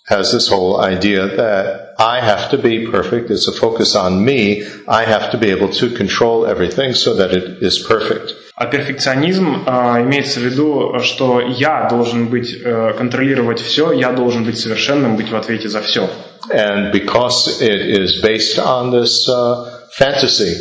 has 0.07 0.31
this 0.31 0.47
whole 0.47 0.79
idea 0.79 1.27
that 1.27 1.95
I 1.99 2.21
have 2.21 2.49
to 2.51 2.57
be 2.57 2.87
perfect. 2.87 3.29
It's 3.31 3.47
a 3.47 3.51
focus 3.51 3.95
on 3.95 4.23
me. 4.23 4.63
I 4.87 5.03
have 5.03 5.31
to 5.31 5.37
be 5.37 5.49
able 5.49 5.69
to 5.73 5.89
control 5.89 6.45
everything 6.45 6.93
so 6.93 7.15
that 7.15 7.31
it 7.33 7.61
is 7.61 7.79
perfect. 7.79 8.33
А 8.55 8.65
перфекционизм 8.65 9.65
э, 9.67 10.01
имеется 10.01 10.39
в 10.39 10.43
виду, 10.43 10.99
что 11.03 11.41
я 11.41 11.87
должен 11.89 12.27
быть 12.27 12.55
э, 12.63 12.93
контролировать 12.97 13.59
все, 13.59 13.91
я 13.91 14.11
должен 14.11 14.45
быть 14.45 14.57
совершенным, 14.57 15.15
быть 15.15 15.29
в 15.29 15.35
ответе 15.35 15.69
за 15.69 15.81
все. 15.81 16.09
And 16.51 16.91
because 16.91 17.61
it 17.61 17.81
is 17.81 18.21
based 18.21 18.57
on 18.57 18.89
this 18.89 19.27
uh, 19.27 19.65
fantasy 19.97 20.55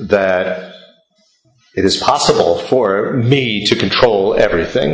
that 0.00 0.67
it 1.78 1.84
is 1.84 1.96
possible 1.96 2.58
for 2.70 3.12
me 3.12 3.64
to 3.66 3.74
control 3.76 4.34
everything, 4.34 4.88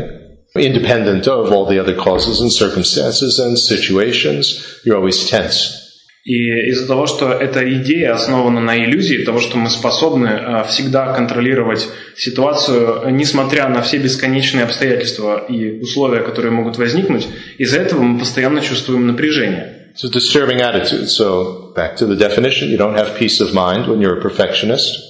independent 0.55 1.27
of 1.27 1.51
all 1.53 1.67
the 1.67 1.79
other 1.79 1.97
causes 1.97 2.41
and 2.43 2.53
circumstances 2.53 3.39
and 3.39 3.59
situations, 3.59 4.81
you're 4.85 4.97
always 4.97 5.29
tense. 5.29 5.81
И 6.25 6.71
из-за 6.71 6.87
того, 6.87 7.07
что 7.07 7.33
эта 7.33 7.61
идея 7.75 8.15
основана 8.15 8.59
на 8.61 8.83
иллюзии 8.83 9.25
того, 9.25 9.41
что 9.41 9.59
мы 9.59 9.69
способны 9.69 10.65
всегда 10.69 11.13
контролировать 11.13 11.87
ситуацию, 12.17 13.11
несмотря 13.11 13.69
на 13.69 13.83
все 13.83 13.99
бесконечные 13.99 14.65
обстоятельства 14.65 15.45
и 15.47 15.81
условия, 15.81 16.23
которые 16.23 16.51
могут 16.51 16.79
возникнуть, 16.79 17.29
из-за 17.59 17.79
этого 17.79 18.01
мы 18.01 18.19
постоянно 18.19 18.63
чувствуем 18.63 19.07
напряжение. 19.07 19.93
It's 19.95 20.03
a 20.03 20.09
disturbing 20.09 20.61
attitude. 20.61 21.09
So, 21.09 21.73
back 21.77 21.97
to 21.99 22.07
the 22.07 22.17
definition, 22.17 22.69
you 22.69 22.79
don't 22.79 22.97
have 22.97 23.17
peace 23.17 23.41
of 23.41 23.53
mind 23.53 23.87
when 23.87 24.01
you're 24.01 24.19
a 24.19 24.23
perfectionist. 24.23 25.04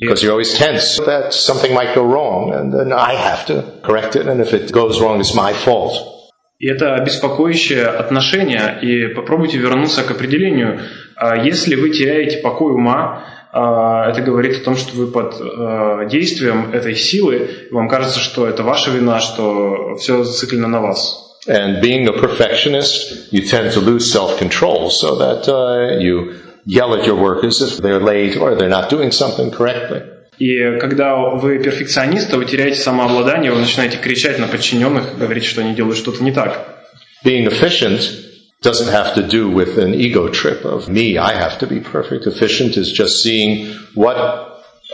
Because 0.00 0.22
you're 0.22 0.32
always 0.32 0.52
tense 0.52 0.98
that 1.06 1.32
something 1.32 1.72
might 1.72 1.94
go 1.94 2.04
wrong, 2.04 2.52
and 2.52 2.72
then 2.72 2.92
I 2.92 3.14
have 3.14 3.46
to 3.46 3.80
correct 3.82 4.16
it, 4.16 4.26
and 4.26 4.40
if 4.40 4.52
it 4.52 4.72
goes 4.72 5.00
wrong, 5.00 5.20
it's 5.20 5.34
my 5.34 5.52
fault. 5.52 5.92
И 6.58 6.66
это 6.66 6.98
беспокоящее 7.04 7.86
отношение, 7.86 8.78
и 8.82 9.14
попробуйте 9.14 9.58
вернуться 9.58 10.02
к 10.02 10.10
определению. 10.10 10.80
Если 11.44 11.74
вы 11.76 11.90
теряете 11.90 12.38
покой 12.38 12.72
ума, 12.72 13.24
это 13.52 14.20
говорит 14.20 14.60
о 14.60 14.64
том, 14.64 14.76
что 14.76 14.96
вы 14.96 15.06
под 15.08 16.08
действием 16.08 16.72
этой 16.72 16.96
силы, 16.96 17.66
и 17.70 17.72
вам 17.72 17.88
кажется, 17.88 18.18
что 18.18 18.48
это 18.48 18.62
ваша 18.62 18.90
вина, 18.90 19.20
что 19.20 19.96
все 19.96 20.24
зациклено 20.24 20.68
на 20.68 20.80
вас. 20.80 21.20
And 21.46 21.82
being 21.82 22.08
a 22.08 22.12
perfectionist, 22.12 23.30
you 23.30 23.42
tend 23.42 23.70
to 23.72 23.80
lose 23.80 24.10
self-control, 24.10 24.90
so 24.90 25.14
that 25.16 25.46
uh, 25.46 25.98
you 26.00 26.32
yell 26.65 26.93
at 26.95 27.05
your 27.05 27.15
workers 27.15 27.61
if 27.61 27.77
they're 27.77 27.99
late 27.99 28.37
or 28.37 28.55
they're 28.55 28.69
not 28.69 28.89
doing 28.89 29.11
something 29.11 29.51
correctly. 29.51 30.01
И 30.39 30.79
когда 30.79 31.17
вы 31.17 31.59
перфекционист, 31.59 32.31
вы 32.33 32.45
теряете 32.45 32.79
самообладание, 32.79 33.51
вы 33.51 33.59
начинаете 33.59 33.97
кричать 33.97 34.39
на 34.39 34.47
подчиненных, 34.47 35.17
говорить, 35.17 35.43
что 35.43 35.61
они 35.61 35.75
делают 35.75 35.97
что-то 35.97 36.23
не 36.23 36.31
так. 36.31 36.65
Being 37.25 37.45
efficient 37.45 37.99
doesn't 38.61 38.87
have 38.87 39.13
to 39.15 39.27
do 39.27 39.49
with 39.49 39.77
an 39.77 39.93
ego 39.93 40.29
trip 40.29 40.63
of 40.63 40.87
me, 40.87 41.17
I 41.17 41.33
have 41.33 41.59
to 41.59 41.67
be 41.67 41.81
perfect. 41.81 42.25
Efficient 42.25 42.77
is 42.77 42.89
just 42.91 43.21
seeing 43.21 43.73
what 43.95 44.15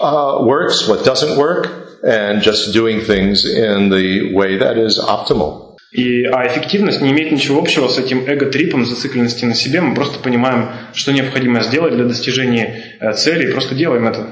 uh, 0.02 0.40
works, 0.42 0.88
what 0.88 1.06
doesn't 1.06 1.38
work, 1.38 1.70
and 2.04 2.42
just 2.42 2.74
doing 2.74 3.02
things 3.02 3.46
in 3.46 3.90
the 3.90 4.34
way 4.34 4.58
that 4.58 4.78
is 4.78 5.00
optimal. 5.00 5.69
И, 5.93 6.25
а 6.25 6.47
эффективность 6.47 7.01
не 7.01 7.11
имеет 7.11 7.33
ничего 7.33 7.59
общего 7.59 7.89
с 7.89 7.99
этим 7.99 8.25
эго-трипом 8.27 8.85
зацикленности 8.85 9.45
на 9.45 9.55
себе. 9.55 9.81
Мы 9.81 9.95
просто 9.95 10.21
понимаем, 10.21 10.69
что 10.95 11.13
необходимо 11.13 11.63
сделать 11.63 11.95
для 11.95 12.05
достижения 12.05 12.99
цели, 13.17 13.49
и 13.49 13.53
просто 13.53 13.75
делаем 13.75 14.07
это, 14.07 14.27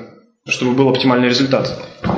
чтобы 0.46 0.72
был 0.72 0.88
оптимальный 0.88 1.28
результат. 1.28 1.76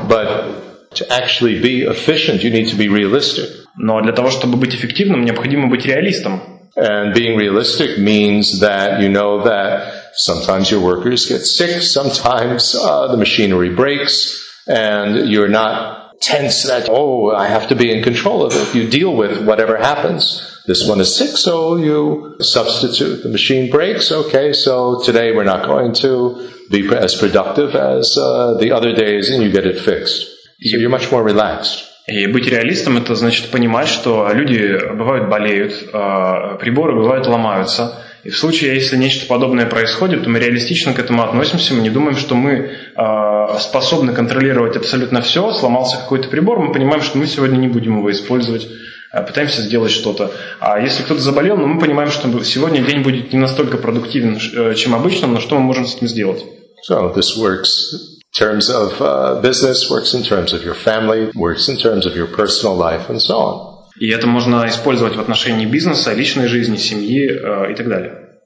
But 0.09 0.61
To 0.95 1.07
actually 1.09 1.63
be 1.63 1.85
efficient, 1.85 2.43
you 2.43 2.51
need 2.51 2.69
to 2.71 2.77
be 2.77 2.89
realistic. 2.89 3.49
Но 3.77 4.01
для 4.01 4.13
того, 4.13 4.31
чтобы 4.31 4.57
быть 4.57 4.75
эффективным, 4.75 5.25
необходимо 5.25 5.69
быть 5.69 5.87
реалистом. 5.87 6.43
And 6.77 7.15
being 7.15 7.37
realistic 7.37 7.99
means 7.99 8.61
that 8.61 9.01
you 9.01 9.09
know 9.09 9.43
that 9.45 10.13
sometimes 10.15 10.71
your 10.71 10.81
workers 10.81 11.27
get 11.27 11.45
sick, 11.45 11.83
sometimes 11.83 12.75
uh, 12.75 13.09
the 13.09 13.17
machinery 13.17 13.71
breaks, 13.71 14.43
and 14.67 15.29
you're 15.29 15.49
not 15.49 16.00
tense 16.22 16.64
that, 16.64 16.88
oh, 16.90 17.32
I 17.32 17.48
have 17.48 17.68
to 17.70 17.76
be 17.76 17.92
in 17.92 18.04
control 18.04 18.46
of 18.46 18.54
it. 18.54 18.76
You 18.76 18.90
deal 18.90 19.16
with 19.16 19.46
whatever 19.46 19.78
happens. 19.78 20.52
This 20.66 20.88
one 20.88 21.00
is 21.00 21.16
sick, 21.16 21.38
so 21.38 21.76
you 21.76 22.38
substitute. 22.40 23.24
The 23.24 23.30
machine 23.30 23.70
breaks, 23.70 24.12
okay, 24.12 24.54
so 24.54 25.02
today 25.04 25.32
we're 25.32 25.44
not 25.44 25.66
going 25.66 25.94
to 25.96 26.50
be 26.72 26.88
as 26.96 27.16
productive 27.16 27.76
as 27.76 28.18
uh, 28.18 28.56
the 28.60 28.72
other 28.72 28.94
days, 28.94 29.30
and 29.30 29.44
you 29.44 29.52
get 29.52 29.68
it 29.68 29.80
fixed. 29.80 30.22
So 30.64 30.78
you're 30.78 30.90
much 30.90 31.12
more 31.12 31.24
relaxed. 31.24 31.92
И 32.08 32.28
быть 32.28 32.48
реалистом 32.48 32.98
это 32.98 33.16
значит 33.16 33.50
понимать, 33.50 33.88
что 33.88 34.30
люди 34.32 34.78
бывают 34.94 35.28
болеют, 35.28 35.74
э, 35.92 36.58
приборы 36.60 36.96
бывают 36.96 37.26
ломаются. 37.26 38.04
И 38.25 38.31
в 38.31 38.39
случае, 38.39 38.75
если 38.75 38.97
нечто 38.97 39.27
подобное 39.27 39.67
происходит, 39.67 40.25
то 40.25 40.31
мы 40.31 40.39
реалистично 40.39 40.93
к 40.93 40.99
этому 40.99 41.23
относимся, 41.23 41.75
мы 41.75 41.81
не 41.81 41.91
думаем, 41.91 42.17
что 42.17 42.35
мы 42.35 42.53
э, 42.53 43.59
способны 43.61 44.13
контролировать 44.13 44.77
абсолютно 44.77 45.23
все. 45.23 45.53
Сломался 45.53 45.97
какой-то 45.97 46.29
прибор, 46.29 46.59
мы 46.59 46.73
понимаем, 46.73 47.03
что 47.03 47.19
мы 47.19 47.27
сегодня 47.27 47.57
не 47.57 47.69
будем 47.69 47.99
его 47.99 48.11
использовать, 48.11 48.69
э, 49.13 49.23
пытаемся 49.23 49.63
сделать 49.63 49.93
что-то. 49.93 50.33
А 50.61 50.79
если 50.81 51.03
кто-то 51.03 51.21
заболел, 51.21 51.57
ну, 51.57 51.67
мы 51.67 51.81
понимаем, 51.81 52.11
что 52.11 52.29
сегодня 52.45 52.83
день 52.83 53.03
будет 53.03 53.33
не 53.33 53.39
настолько 53.39 53.79
продуктивен, 53.79 54.39
чем 54.77 54.95
обычно, 54.95 55.27
но 55.27 55.41
что 55.41 55.57
мы 55.57 55.63
можем 55.63 55.87
с 55.87 55.97
этим 55.97 56.09
сделать? 56.09 56.45
So 56.89 57.15
this 57.15 57.37
works 57.37 58.19
terms 58.33 58.71
of 58.71 59.01
uh, 59.01 59.41
business, 59.41 59.91
works 59.91 60.15
in 60.15 60.23
terms 60.23 60.53
of 60.53 60.63
your 60.63 60.75
family, 60.75 61.31
works 61.35 61.69
in 61.69 61.77
terms 61.77 62.07
of 62.07 62.15
your 62.15 62.27
personal 62.27 62.77
life, 62.77 63.11
and 63.11 63.21
so 63.21 63.39
on. 63.39 63.70
И 64.01 64.09
это 64.09 64.27
можно 64.27 64.67
использовать 64.67 65.15
в 65.15 65.21
отношении 65.21 65.67
бизнеса, 65.67 66.15
личной 66.15 66.49
жизни, 66.49 66.77
семьи 66.77 67.29
э, 67.29 67.73
и 67.73 67.75
так 67.75 67.87
далее. 67.89 68.41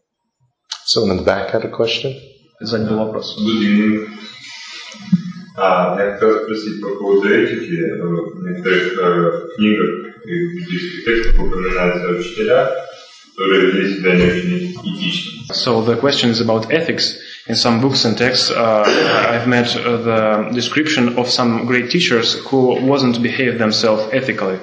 Someone 0.85 1.13
in 1.13 1.19
the 1.19 1.25
back 1.25 1.55
had 1.55 1.65
a 1.65 1.71
question? 1.71 2.13
Сзади 2.61 2.89
был 2.89 2.99
вопрос. 2.99 3.39
А, 5.57 5.97
я 5.99 6.13
хотел 6.15 6.43
спросить 6.43 6.81
по 6.83 6.89
поводу 6.97 7.29
этики. 7.29 7.77
В 8.01 8.45
некоторых 8.49 8.99
э, 8.99 9.49
книгах 9.57 9.91
и 10.27 10.49
буддийских 10.55 11.05
текстах 11.05 11.41
упоминаются 11.41 12.09
учителя, 12.09 12.71
которые 13.37 13.71
вели 13.71 13.95
себя 13.95 14.17
не 14.17 14.25
очень 14.25 14.75
этично. 14.85 15.55
So 15.55 15.85
the 15.85 15.97
question 16.01 16.31
is 16.31 16.41
about 16.41 16.71
ethics. 16.71 17.17
in 17.47 17.57
some 17.57 17.81
books 17.81 18.05
and 18.05 18.17
texts, 18.17 18.51
uh, 18.51 18.85
I've 19.29 19.47
met 19.47 19.77
uh, 19.77 19.99
the 19.99 20.51
description 20.55 21.19
of 21.19 21.29
some 21.29 21.67
great 21.67 21.91
teachers 21.91 22.35
who 22.47 22.81
wasn't 22.83 23.23
behave 23.23 23.59
themselves 23.59 24.09
ethically. 24.13 24.59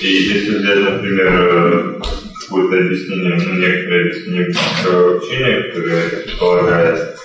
И 0.00 0.06
если 0.06 0.58
взять, 0.58 0.80
например, 0.80 2.02
какое-то 2.40 2.86
объяснение, 2.86 3.34
ну, 3.36 3.54
некоторое 3.54 4.00
объяснение 4.00 4.48
учения, 4.48 5.62
которое 5.62 6.08
предполагает 6.08 7.16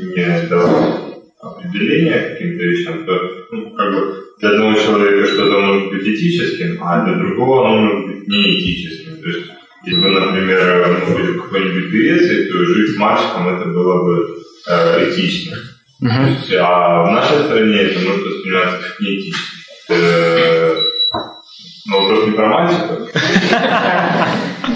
не 0.00 0.48
давать 0.48 1.06
определения 1.40 2.30
каким-то 2.30 2.64
вещам, 2.64 3.04
то 3.04 3.46
ну, 3.52 3.70
как 3.70 3.94
бы 3.94 4.24
для 4.40 4.50
одного 4.50 4.78
человека 4.78 5.26
что-то 5.26 5.60
может 5.60 5.90
быть 5.90 6.06
этическим, 6.06 6.78
а 6.82 7.04
для 7.04 7.14
другого 7.14 7.68
оно 7.68 7.80
может 7.82 8.06
быть 8.06 8.28
неэтическим. 8.28 9.22
То 9.22 9.28
есть 9.28 9.50
Если 9.84 10.00
бы, 10.00 10.08
например, 10.08 11.00
мы 11.06 11.14
были 11.14 11.32
в 11.32 11.42
какой-нибудь 11.42 11.90
Греции, 11.90 12.50
то 12.50 12.64
жить 12.64 12.94
с 12.94 12.98
мальчиком 12.98 13.48
это 13.48 13.68
было 13.68 14.04
бы 14.04 14.36
э, 14.68 15.10
этично. 15.10 15.56
Uh-huh. 16.02 16.28
Есть, 16.28 16.52
а 16.58 17.04
в 17.04 17.12
нашей 17.12 17.44
стране 17.44 17.76
это 17.76 18.00
может 18.00 18.26
восприниматься 18.26 18.78
как 18.82 19.00
неэтично. 19.00 19.55
Э, 19.89 20.75
но 21.85 22.01
вопрос 22.01 22.27
не 22.27 22.31
про 22.33 22.47
мальчиков. 22.47 23.09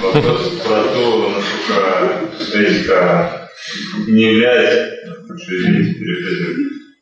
Вопрос 0.01 0.49
про 0.63 0.84
то, 0.84 1.30
насколько 1.36 2.57
этика 2.57 3.49
не 4.07 4.24
является, 4.34 4.97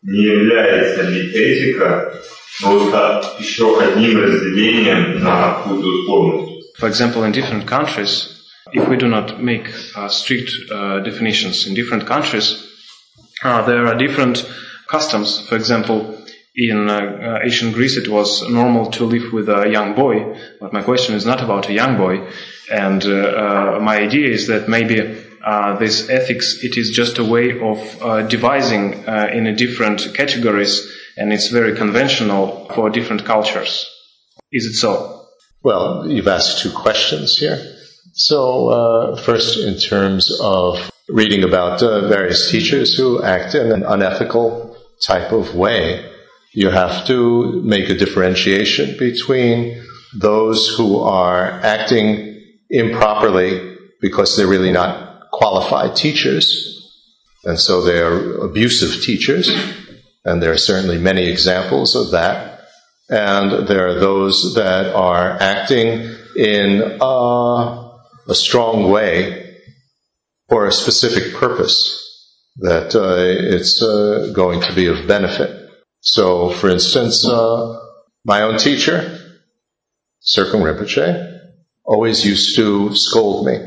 не 0.04 0.24
является 0.24 1.02
ли 1.10 1.32
этика 1.32 2.14
просто 2.62 3.24
еще 3.40 3.82
одним 3.82 4.22
разделением 4.22 5.24
на 5.24 5.54
какую-то 5.54 5.88
условность. 5.88 6.54
For 6.80 6.88
example, 6.90 7.24
in 7.24 7.32
different 7.32 7.66
countries, 7.66 8.30
if 8.74 8.88
we 8.90 8.98
do 8.98 9.08
not 9.08 9.40
make 9.40 9.70
uh, 9.96 10.10
strict 10.10 10.50
uh, 10.72 11.00
definitions 11.00 11.66
in 11.68 11.74
different 11.74 12.06
countries, 12.06 12.64
uh, 13.44 13.62
there 13.66 13.86
are 13.88 13.96
different 13.96 14.46
customs. 14.88 15.48
For 15.48 15.56
example, 15.56 16.18
in 16.59 16.91
uh, 16.91 16.95
uh, 16.95 17.39
ancient 17.45 17.73
Greece, 17.73 17.97
it 17.97 18.09
was 18.09 18.43
normal 18.51 18.91
to 18.91 19.05
live 19.05 19.33
with 19.33 19.49
a 19.49 19.69
young 19.69 19.95
boy, 19.95 20.37
but 20.61 20.73
my 20.73 20.83
question 20.83 21.15
is 21.15 21.25
not 21.25 21.41
about 21.41 21.69
a 21.69 21.73
young 21.73 21.97
boy. 21.97 22.29
And 22.71 23.03
uh, 23.05 23.79
my 23.81 23.99
idea 23.99 24.29
is 24.29 24.49
that 24.49 24.69
maybe 24.69 24.97
this 25.79 26.11
ethics, 26.11 26.63
it 26.63 26.77
is 26.77 26.91
just 26.91 27.19
a 27.19 27.25
way 27.25 27.59
of 27.61 28.29
devising 28.29 28.93
in 29.37 29.47
a 29.47 29.55
different 29.55 30.13
categories, 30.15 30.87
and 31.17 31.33
it's 31.33 31.49
very 31.49 31.75
conventional 31.77 32.69
for 32.75 32.91
different 32.91 33.25
cultures. 33.25 33.87
Is 34.53 34.67
it 34.67 34.75
so? 34.75 35.27
Well, 35.63 36.11
you've 36.11 36.29
asked 36.29 36.59
two 36.59 36.73
questions 36.73 37.39
here. 37.39 37.59
So, 38.13 38.69
uh, 38.69 39.17
first, 39.23 39.59
in 39.59 39.79
terms 39.79 40.37
of 40.41 40.91
reading 41.09 41.45
about 41.45 41.83
uh, 41.83 42.09
various 42.09 42.51
teachers 42.51 42.97
who 42.97 43.23
act 43.23 43.55
in 43.55 43.71
an 43.71 43.85
unethical 43.85 44.77
type 45.07 45.33
of 45.33 45.55
way, 45.55 46.08
you 46.61 46.71
have 46.71 47.07
to 47.07 47.63
make 47.63 47.89
a 47.89 47.99
differentiation 48.03 48.97
between 48.99 49.83
those 50.15 50.69
who 50.77 50.99
are 51.01 51.45
acting 51.77 52.07
improperly 52.71 53.77
because 54.01 54.37
they're 54.37 54.55
really 54.57 54.73
not 54.73 55.31
qualified 55.31 55.97
teachers, 55.97 56.47
and 57.45 57.59
so 57.59 57.83
they're 57.83 58.19
abusive 58.49 59.03
teachers, 59.03 59.47
and 60.25 60.43
there 60.43 60.53
are 60.53 60.65
certainly 60.73 60.99
many 60.99 61.27
examples 61.27 61.95
of 61.95 62.11
that 62.13 62.59
and 63.09 63.67
there 63.67 63.89
are 63.89 63.95
those 63.95 64.55
that 64.55 64.95
are 64.95 65.41
acting 65.41 66.15
in 66.37 66.99
a, 67.01 67.91
a 68.29 68.35
strong 68.35 68.91
way 68.91 69.57
for 70.49 70.67
a 70.67 70.73
specific 70.73 71.35
purpose 71.35 72.05
that 72.59 72.95
uh, 72.95 73.17
it's 73.19 73.83
uh, 73.83 74.31
going 74.35 74.61
to 74.61 74.75
be 74.75 74.87
of 74.87 75.07
benefit. 75.07 75.58
So, 76.02 76.50
for 76.50 76.70
instance, 76.70 77.28
uh, 77.28 77.80
my 78.26 78.42
own 78.42 78.58
teacher, 78.58 79.20
Serkung 80.22 80.62
Rinpoche, 80.62 81.40
always 81.86 82.26
used 82.26 82.56
to 82.56 82.96
scold 82.96 83.46
me 83.46 83.58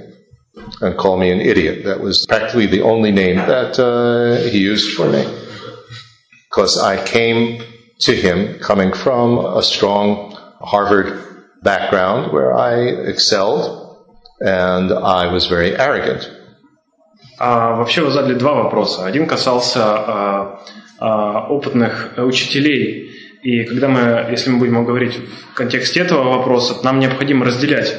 and 0.81 0.97
call 0.97 1.17
me 1.19 1.31
an 1.31 1.41
idiot. 1.41 1.85
That 1.85 2.01
was 2.01 2.27
practically 2.27 2.67
the 2.67 2.83
only 2.83 3.13
name 3.13 3.37
that 3.37 3.79
uh, 3.79 4.49
he 4.49 4.59
used 4.59 4.97
for 4.97 5.09
me. 5.09 5.25
Because 6.51 6.79
I 6.79 7.05
came 7.05 7.63
to 8.01 8.15
him 8.15 8.59
coming 8.59 8.93
from 8.93 9.39
a 9.39 9.63
strong 9.63 10.33
Harvard 10.61 11.23
background 11.63 12.33
where 12.33 12.55
I 12.55 12.75
excelled 13.13 13.87
and 14.41 14.93
I 14.93 15.33
was 15.33 15.47
very 15.47 15.77
arrogant. 15.77 16.31
А, 17.39 17.75
вообще 17.77 18.01
вы 18.01 18.11
задали 18.11 18.35
два 18.35 18.55
вопроса. 18.55 19.05
Один 19.05 19.27
касался 19.27 19.85
а, 19.85 20.05
а, 20.09 20.60
опытных 21.02 22.14
учителей. 22.18 23.12
И 23.42 23.64
когда 23.64 23.88
мы, 23.88 24.28
если 24.30 24.52
мы 24.52 24.60
будем 24.60 24.86
говорить 24.86 25.16
в 25.16 25.56
контексте 25.56 26.02
этого 26.02 26.38
вопроса, 26.38 26.76
нам 26.84 27.00
необходимо 27.00 27.46
разделять. 27.46 27.96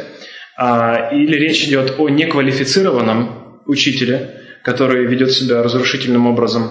А, 0.56 1.10
или 1.12 1.36
речь 1.36 1.64
идет 1.64 1.94
о 1.98 2.08
неквалифицированном 2.08 3.62
учителе, 3.66 4.42
который 4.62 5.06
ведет 5.06 5.32
себя 5.32 5.62
разрушительным 5.62 6.26
образом, 6.26 6.70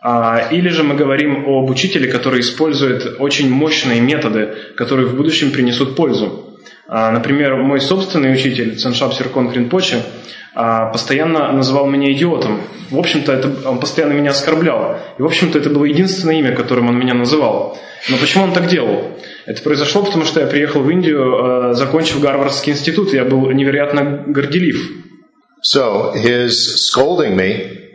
а, 0.00 0.48
или 0.50 0.68
же 0.68 0.82
мы 0.82 0.94
говорим 0.94 1.44
об 1.46 1.70
учителе, 1.70 2.10
который 2.10 2.40
использует 2.40 3.20
очень 3.20 3.50
мощные 3.50 4.00
методы, 4.00 4.54
которые 4.76 5.06
в 5.06 5.16
будущем 5.16 5.52
принесут 5.52 5.96
пользу. 5.96 6.51
А, 6.94 7.10
например, 7.10 7.56
мой 7.56 7.80
собственный 7.80 8.34
учитель, 8.34 8.76
Ценшап 8.76 9.14
Серкон 9.14 9.50
Кринпоче, 9.50 10.02
а, 10.54 10.90
постоянно 10.92 11.50
называл 11.50 11.86
меня 11.86 12.12
идиотом. 12.12 12.60
В 12.90 12.98
общем-то, 12.98 13.32
это, 13.32 13.66
он 13.66 13.80
постоянно 13.80 14.12
меня 14.12 14.32
оскорблял. 14.32 14.98
И, 15.18 15.22
в 15.22 15.24
общем-то, 15.24 15.58
это 15.58 15.70
было 15.70 15.86
единственное 15.86 16.34
имя, 16.34 16.54
которым 16.54 16.90
он 16.90 16.98
меня 16.98 17.14
называл. 17.14 17.78
Но 18.10 18.18
почему 18.18 18.44
он 18.44 18.52
так 18.52 18.66
делал? 18.66 19.16
Это 19.46 19.62
произошло, 19.62 20.02
потому 20.02 20.26
что 20.26 20.40
я 20.40 20.46
приехал 20.46 20.82
в 20.82 20.90
Индию, 20.90 21.72
закончив 21.72 22.20
Гарвардский 22.20 22.72
институт, 22.74 23.14
я 23.14 23.24
был 23.24 23.50
невероятно 23.50 24.24
горделив. 24.26 24.76
So, 25.62 26.12
his 26.12 26.90
scolding 26.90 27.36
me 27.36 27.88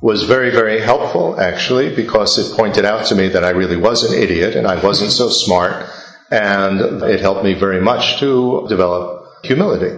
was 0.00 0.22
very, 0.22 0.50
very 0.50 0.80
helpful 0.80 1.38
actually 1.38 1.94
because 1.94 2.38
it 2.38 2.56
pointed 2.56 2.86
out 2.86 3.04
to 3.08 3.14
me 3.14 3.28
that 3.28 3.44
I 3.44 3.50
really 3.50 3.76
was 3.76 4.04
an 4.04 4.14
idiot 4.14 4.56
and 4.56 4.66
I 4.66 4.76
wasn't 4.76 5.10
so 5.10 5.28
smart 5.28 5.84
and 6.32 7.02
it 7.02 7.20
helped 7.20 7.44
me 7.44 7.52
very 7.52 7.80
much 7.80 8.18
to 8.20 8.66
develop 8.68 9.26
humility. 9.44 9.92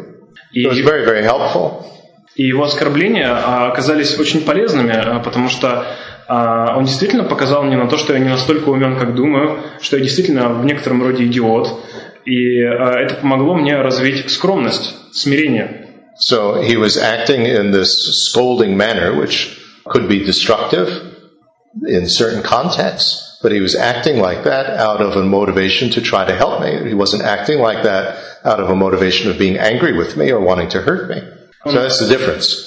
It 0.53 0.69
was 0.69 0.81
very, 0.81 1.05
very 1.05 1.23
helpful. 1.23 1.91
И 2.35 2.43
его 2.49 2.65
оскорбления 2.65 3.31
а, 3.31 3.69
оказались 3.69 4.19
очень 4.19 4.41
полезными, 4.41 4.93
а, 4.93 5.21
потому 5.21 5.49
что 5.49 5.87
а, 6.27 6.77
он 6.77 6.85
действительно 6.85 7.23
показал 7.23 7.63
мне 7.63 7.77
на 7.77 7.87
то, 7.89 7.97
что 7.97 8.13
я 8.13 8.19
не 8.19 8.29
настолько 8.29 8.71
умен, 8.71 8.99
как 8.99 9.15
думаю, 9.15 9.61
что 9.81 9.97
я 9.97 10.03
действительно 10.03 10.49
в 10.49 10.65
некотором 10.65 11.03
роде 11.03 11.25
идиот. 11.27 11.69
И 12.25 12.59
это 12.59 13.17
помогло 13.21 13.55
мне 13.55 13.77
развить 13.77 14.31
скромность, 14.31 14.97
смирение. 15.13 15.83
So 16.19 16.63
he 16.63 16.77
was 16.77 16.97
acting 16.97 17.45
in 17.45 17.71
this 17.71 17.91
scolding 18.27 18.77
manner, 18.77 19.15
which 19.15 19.59
could 19.85 20.09
be 20.09 20.25
destructive 20.25 20.89
in 21.87 22.09
certain 22.09 22.43
contexts, 22.43 23.24
but 23.44 23.52
he 23.52 23.62
was 23.62 23.76
acting 23.76 24.20
like 24.20 24.44
that 24.44 24.70
out 24.80 25.02
of 25.02 25.16
a 25.16 25.24
motivation 25.24 25.90
to 25.92 26.02
try 26.02 26.26
to 26.26 26.36
help 26.36 26.62
me. 26.62 26.88
He 26.88 26.94
wasn't 26.94 27.24
acting 27.24 27.60
like 27.60 27.84
that 27.84 28.18
out 28.44 28.60
of 28.60 28.70
a 28.70 28.76
motivation 28.76 29.30
of 29.32 29.38
being 29.38 29.58
angry 29.58 29.94
with 29.94 30.18
me 30.18 30.32
or 30.32 30.40
wanting 30.40 30.70
to 30.70 30.82
hurt 30.82 31.10
me. 31.10 31.22
So 31.66 31.82
that's 31.82 32.00
the 32.00 32.08
difference. 32.08 32.66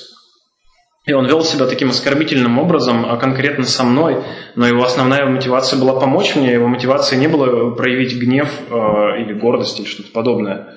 И 1.04 1.12
он 1.12 1.26
вел 1.26 1.44
себя 1.44 1.66
таким 1.66 1.90
оскорбительным 1.90 2.60
образом, 2.60 3.04
а 3.10 3.16
конкретно 3.16 3.66
со 3.66 3.82
мной, 3.82 4.22
но 4.54 4.68
его 4.68 4.84
основная 4.84 5.26
мотивация 5.26 5.80
была 5.80 5.98
помочь 5.98 6.36
мне, 6.36 6.52
его 6.52 6.68
мотивация 6.68 7.18
не 7.18 7.26
была 7.26 7.74
проявить 7.74 8.14
гнев 8.14 8.48
э, 8.70 8.74
или 9.20 9.32
гордость 9.32 9.80
или 9.80 9.86
что-то 9.86 10.12
подобное. 10.12 10.76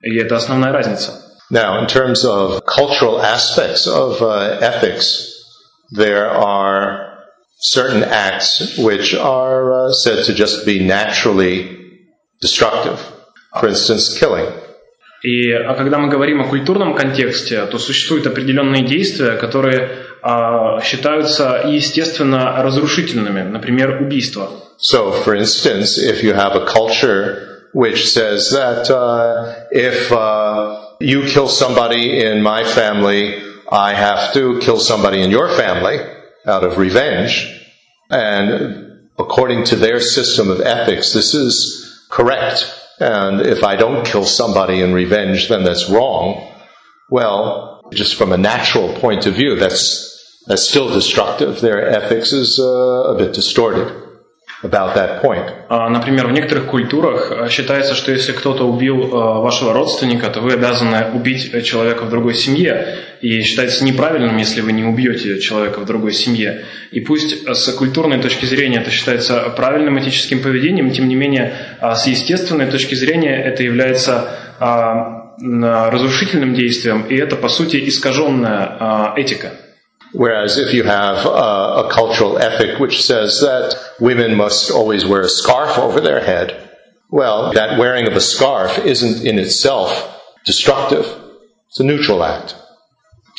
И 0.00 0.16
это 0.16 0.36
основная 0.36 0.70
разница. 0.70 1.20
Now, 1.50 1.80
in 1.80 1.86
terms 1.88 2.24
of 2.24 2.64
cultural 2.64 3.20
aspects 3.20 3.86
of 3.86 4.22
uh, 4.22 4.58
ethics, 4.60 5.42
there 5.90 6.30
are 6.30 7.07
certain 7.58 8.02
acts 8.04 8.76
which 8.78 9.14
are 9.14 9.72
uh, 9.72 9.92
said 9.92 10.24
to 10.26 10.34
just 10.34 10.66
be 10.66 10.84
naturally 10.84 11.54
destructive. 12.40 13.00
For 13.58 13.68
instance, 13.68 14.18
killing. 14.18 14.46
И 15.22 15.50
а 15.52 15.74
когда 15.74 15.98
мы 15.98 16.08
говорим 16.08 16.42
о 16.42 16.48
культурном 16.48 16.94
контексте, 16.94 17.64
то 17.64 17.78
существуют 17.78 18.26
определенные 18.26 18.84
действия, 18.84 19.36
которые 19.36 19.88
а, 20.22 20.82
считаются 20.82 21.62
естественно 21.66 22.62
разрушительными, 22.62 23.40
например, 23.40 24.02
убийство. 24.02 24.50
So, 24.76 25.12
for 25.24 25.34
instance, 25.34 25.96
if 25.96 26.22
you 26.22 26.34
have 26.34 26.54
a 26.56 26.66
culture 26.66 27.70
which 27.72 28.06
says 28.06 28.50
that 28.50 28.90
uh, 28.90 29.54
if 29.70 30.12
uh, 30.12 30.96
you 31.00 31.22
kill 31.22 31.48
somebody 31.48 32.22
in 32.22 32.42
my 32.42 32.62
family, 32.64 33.40
I 33.72 33.94
have 33.94 34.34
to 34.34 34.58
kill 34.60 34.78
somebody 34.78 35.22
in 35.22 35.30
your 35.30 35.48
family 35.48 36.00
out 36.49 36.63
of 36.63 36.77
revenge. 36.77 37.47
And 38.09 39.09
according 39.17 39.65
to 39.65 39.75
their 39.75 39.99
system 39.99 40.49
of 40.49 40.61
ethics, 40.61 41.13
this 41.13 41.33
is 41.33 42.05
correct. 42.09 42.75
And 42.99 43.41
if 43.41 43.63
I 43.63 43.75
don't 43.75 44.05
kill 44.05 44.25
somebody 44.25 44.81
in 44.81 44.93
revenge, 44.93 45.47
then 45.47 45.63
that's 45.63 45.89
wrong. 45.89 46.51
Well, 47.09 47.89
just 47.93 48.15
from 48.15 48.31
a 48.33 48.37
natural 48.37 48.93
point 48.99 49.25
of 49.25 49.35
view, 49.35 49.55
that's, 49.55 50.43
that's 50.47 50.67
still 50.67 50.89
destructive. 50.89 51.61
Their 51.61 51.87
ethics 51.87 52.33
is 52.33 52.59
uh, 52.59 53.13
a 53.13 53.17
bit 53.17 53.33
distorted. 53.33 54.08
About 54.63 54.95
that 54.95 55.21
point. 55.21 55.53
Например, 55.69 56.27
в 56.27 56.31
некоторых 56.31 56.65
культурах 56.65 57.49
считается, 57.49 57.95
что 57.95 58.11
если 58.11 58.33
кто-то 58.33 58.65
убил 58.65 59.07
вашего 59.07 59.73
родственника, 59.73 60.29
то 60.29 60.41
вы 60.41 60.53
обязаны 60.53 61.11
убить 61.13 61.63
человека 61.63 62.03
в 62.03 62.09
другой 62.09 62.33
семье. 62.33 62.95
И 63.21 63.41
считается 63.41 63.83
неправильным, 63.83 64.37
если 64.37 64.61
вы 64.61 64.71
не 64.71 64.83
убьете 64.83 65.39
человека 65.39 65.79
в 65.79 65.85
другой 65.85 66.13
семье. 66.13 66.63
И 66.91 67.01
пусть 67.01 67.47
с 67.47 67.67
культурной 67.73 68.19
точки 68.19 68.45
зрения 68.45 68.79
это 68.79 68.91
считается 68.91 69.49
правильным 69.55 69.99
этическим 69.99 70.41
поведением, 70.41 70.91
тем 70.91 71.07
не 71.07 71.15
менее, 71.15 71.53
с 71.81 72.07
естественной 72.07 72.67
точки 72.67 72.95
зрения 72.95 73.35
это 73.35 73.63
является 73.63 74.29
разрушительным 75.41 76.53
действием, 76.53 77.05
и 77.09 77.15
это, 77.15 77.37
по 77.37 77.47
сути, 77.47 77.87
искаженная 77.87 79.13
этика. 79.15 79.51
Whereas 80.13 80.57
if 80.57 80.73
you 80.73 80.83
have 80.83 81.25
a, 81.25 81.85
a, 81.85 81.89
cultural 81.91 82.39
ethic 82.39 82.79
which 82.79 83.03
says 83.03 83.41
that 83.41 83.75
women 83.99 84.35
must 84.35 84.71
always 84.71 85.05
wear 85.05 85.21
a 85.21 85.29
scarf 85.29 85.77
over 85.77 86.01
their 86.01 86.21
head, 86.21 86.69
well, 87.11 87.53
that 87.53 87.77
wearing 87.77 88.07
of 88.07 88.13
a 88.13 88.21
scarf 88.21 88.79
isn't 88.79 89.25
in 89.25 89.37
itself 89.37 90.19
destructive. 90.45 91.05
It's 91.67 91.79
a 91.79 91.83
neutral 91.83 92.23
act. 92.23 92.55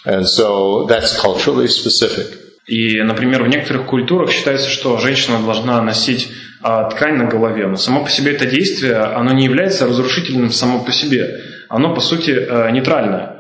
And 0.05 0.29
so 0.29 0.87
that's 0.87 1.21
culturally 1.21 1.67
specific. 1.69 2.39
И, 2.67 3.03
например, 3.03 3.43
в 3.43 3.49
некоторых 3.49 3.87
культурах 3.87 4.31
считается, 4.31 4.71
что 4.71 4.97
женщина 4.99 5.41
должна 5.45 5.83
носить 5.83 6.29
а, 6.63 6.89
ткань 6.91 7.17
на 7.17 7.25
голове, 7.25 7.67
но 7.67 7.77
само 7.77 8.05
по 8.05 8.11
себе 8.11 8.33
это 8.33 8.47
действие, 8.47 8.97
оно 8.97 9.33
не 9.33 9.45
является 9.45 9.87
разрушительным 9.87 10.53
само 10.53 10.85
по 10.85 10.93
себе. 10.93 11.41
Оно, 11.69 11.95
по 11.95 12.01
сути, 12.01 12.31
а, 12.31 12.71
нейтральное. 12.71 13.40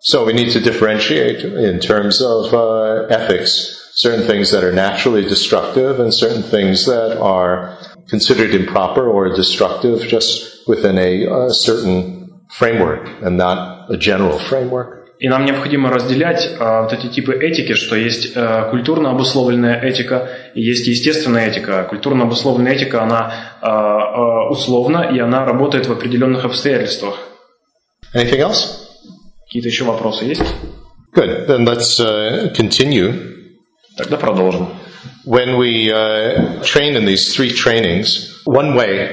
So 0.00 0.24
we 0.24 0.34
need 0.34 0.52
to 0.52 0.60
differentiate 0.60 1.44
in 1.44 1.80
terms 1.80 2.20
of 2.20 2.52
uh, 2.52 3.06
ethics 3.08 3.74
certain 3.94 4.26
things 4.26 4.50
that 4.50 4.62
are 4.64 4.72
naturally 4.72 5.22
destructive 5.22 6.00
and 6.00 6.12
certain 6.12 6.42
things 6.42 6.84
that 6.86 7.16
are 7.18 7.78
considered 8.08 8.54
improper 8.54 9.08
or 9.08 9.30
destructive 9.30 10.00
just 10.02 10.66
within 10.66 10.98
a, 10.98 11.24
a 11.24 11.54
certain 11.54 12.42
framework 12.50 13.08
and 13.22 13.36
not 13.36 13.90
a 13.90 13.96
general 13.96 14.38
framework. 14.38 15.00
И 15.20 15.28
нам 15.28 15.44
необходимо 15.44 15.90
разделять 15.90 16.44
э, 16.44 16.82
вот 16.82 16.92
эти 16.92 17.06
типы 17.06 17.34
этики, 17.34 17.74
что 17.74 17.96
есть 17.96 18.32
э, 18.34 18.68
культурно 18.70 19.10
обусловленная 19.10 19.80
этика 19.80 20.28
и 20.54 20.60
есть 20.60 20.86
естественная 20.88 21.48
этика. 21.48 21.84
Культурно 21.84 22.24
обусловленная 22.24 22.72
этика, 22.72 23.02
она 23.02 23.32
э, 23.62 23.66
э, 23.66 24.50
условна 24.50 25.08
и 25.14 25.18
она 25.20 25.44
работает 25.44 25.86
в 25.86 25.92
определенных 25.92 26.44
обстоятельствах. 26.44 27.20
Anything 28.12 28.40
else? 28.40 28.84
Какие-то 29.49 29.67
еще 29.67 29.83
вопросы 29.83 30.25
есть? 30.25 30.43
Good. 31.11 31.47
Then 31.47 31.65
let's 31.65 31.99
uh, 31.99 32.53
continue. 32.53 33.15
Тогда 33.97 34.17
продолжим. 34.17 34.67
When 35.25 35.57
we 35.57 35.91
uh, 35.91 36.61
train 36.63 36.95
in 36.95 37.05
these 37.05 37.33
three 37.33 37.51
trainings, 37.51 38.43
one 38.45 38.75
way 38.75 39.09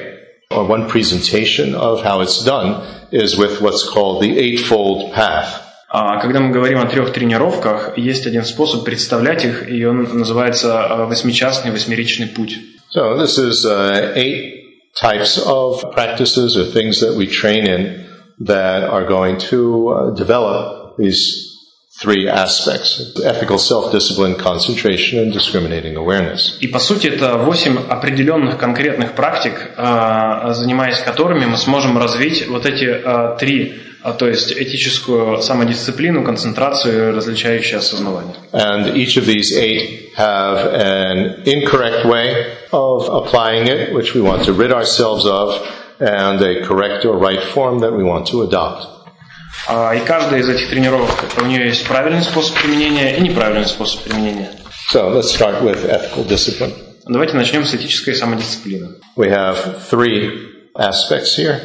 or 0.51 0.67
one 0.67 0.89
presentation 0.89 1.75
of 1.75 2.03
how 2.05 2.21
it's 2.21 2.45
done 2.45 2.83
is 3.11 3.39
with 3.39 3.63
what's 3.63 3.83
called 3.83 4.23
the 4.23 4.39
Eightfold 4.39 5.15
Path. 5.15 5.63
А 5.89 6.21
когда 6.21 6.41
мы 6.41 6.51
говорим 6.51 6.81
о 6.81 6.87
трех 6.87 7.15
тренировках, 7.15 7.97
есть 7.97 8.27
один 8.27 8.45
способ 8.45 8.85
представлять 8.85 9.43
их, 9.47 9.71
и 9.71 9.87
он 9.87 10.03
называется 10.19 11.07
восьмичастный 11.09 11.71
восьмеричный 11.71 12.27
путь. 12.27 12.59
So 12.95 13.17
this 13.17 13.39
is 13.39 13.65
uh, 13.65 14.13
eight 14.15 14.53
types 14.95 15.39
of 15.39 15.83
practices 15.93 16.59
or 16.59 16.65
things 16.67 17.01
that 17.01 17.15
we 17.15 17.27
train 17.27 17.67
in 17.67 18.06
that 18.41 18.85
are 18.85 19.07
going 19.07 19.39
to 19.39 19.89
uh, 19.89 20.11
develop 20.11 20.97
these 20.99 21.57
three 21.99 22.29
aspects 22.29 23.17
ethical 23.25 23.59
self-discipline, 23.59 24.35
concentration, 24.35 25.19
and 25.19 25.33
discriminating 25.33 25.97
awareness. 25.97 26.59
И 26.61 26.69
по 26.69 26.79
сути 26.79 27.07
это 27.07 27.39
восемь 27.39 27.79
определенных 27.79 28.59
конкретных 28.59 29.15
практик, 29.15 29.55
занимаясь 29.79 30.99
которыми 30.99 31.47
мы 31.47 31.57
сможем 31.57 31.97
развить 31.97 32.47
вот 32.49 32.67
эти 32.67 33.03
три 33.39 33.81
то 34.19 34.29
есть 34.29 34.53
этическую 34.53 35.41
самодисциплину, 35.43 36.23
концентрацию 36.23 37.15
различающее 37.15 37.79
осознавание. 37.79 38.37
And 38.53 38.95
each 38.95 39.17
of 39.17 39.27
these 39.27 39.53
eight 39.57 40.13
have 40.17 40.59
an 40.75 41.43
incorrect 41.45 42.05
way 42.05 42.57
of 42.73 43.09
applying 43.09 43.67
it, 43.67 43.93
which 43.93 44.15
we 44.15 44.21
want 44.21 44.45
to 44.45 44.53
rid 44.53 44.71
ourselves 44.71 45.27
of, 45.27 45.61
and 46.01 46.41
a 46.41 46.65
correct 46.67 47.05
or 47.05 47.17
right 47.19 47.43
form 47.43 47.81
that 47.81 47.93
we 47.93 48.05
want 48.05 48.27
to 48.27 48.43
adopt. 48.43 48.87
И 49.69 50.01
каждая 50.07 50.41
из 50.41 50.49
этих 50.49 50.69
тренировок, 50.69 51.11
у 51.41 51.47
нее 51.47 51.67
есть 51.67 51.87
правильный 51.87 52.23
способ 52.23 52.57
применения 52.61 53.17
и 53.17 53.21
неправильный 53.23 53.67
способ 53.67 54.03
применения. 54.05 54.51
So 54.93 55.11
let's 55.11 55.31
start 55.33 55.63
with 55.63 55.85
ethical 55.89 56.25
discipline. 56.27 56.73
Давайте 57.07 57.37
начнем 57.37 57.65
с 57.65 57.75
этической 57.75 58.15
самодисциплины. 58.15 58.97
We 59.17 59.29
have 59.31 59.81
three 59.91 60.31
aspects 60.77 61.37
here. 61.39 61.61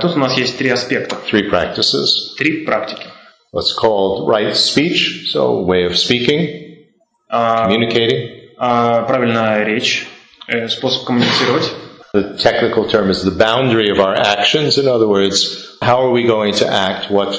Тут 0.00 0.16
у 0.16 0.18
нас 0.18 0.36
есть 0.36 0.58
три 0.58 0.68
аспекта. 0.70 1.16
Three 1.30 1.48
practices. 1.48 2.34
Три 2.36 2.64
практики. 2.64 3.06
What's 3.52 3.72
called 3.72 4.28
right 4.28 4.54
speech, 4.54 5.30
so 5.32 5.62
way 5.64 5.84
of 5.84 5.96
speaking, 5.96 6.86
communicating. 7.30 8.50
Правильная 8.58 9.64
речь, 9.64 10.06
способ 10.68 11.04
коммуницировать. 11.04 11.72
The 12.13 12.37
technical 12.37 12.87
term 12.87 13.09
is 13.09 13.23
the 13.23 13.31
boundary 13.31 13.89
of 13.89 13.99
our 13.99 14.15
actions. 14.15 14.77
In 14.77 14.87
other 14.87 15.07
words, 15.07 15.77
how 15.81 16.01
are 16.05 16.11
we 16.11 16.23
going 16.23 16.53
to 16.55 16.67
act? 16.67 17.11
What 17.11 17.33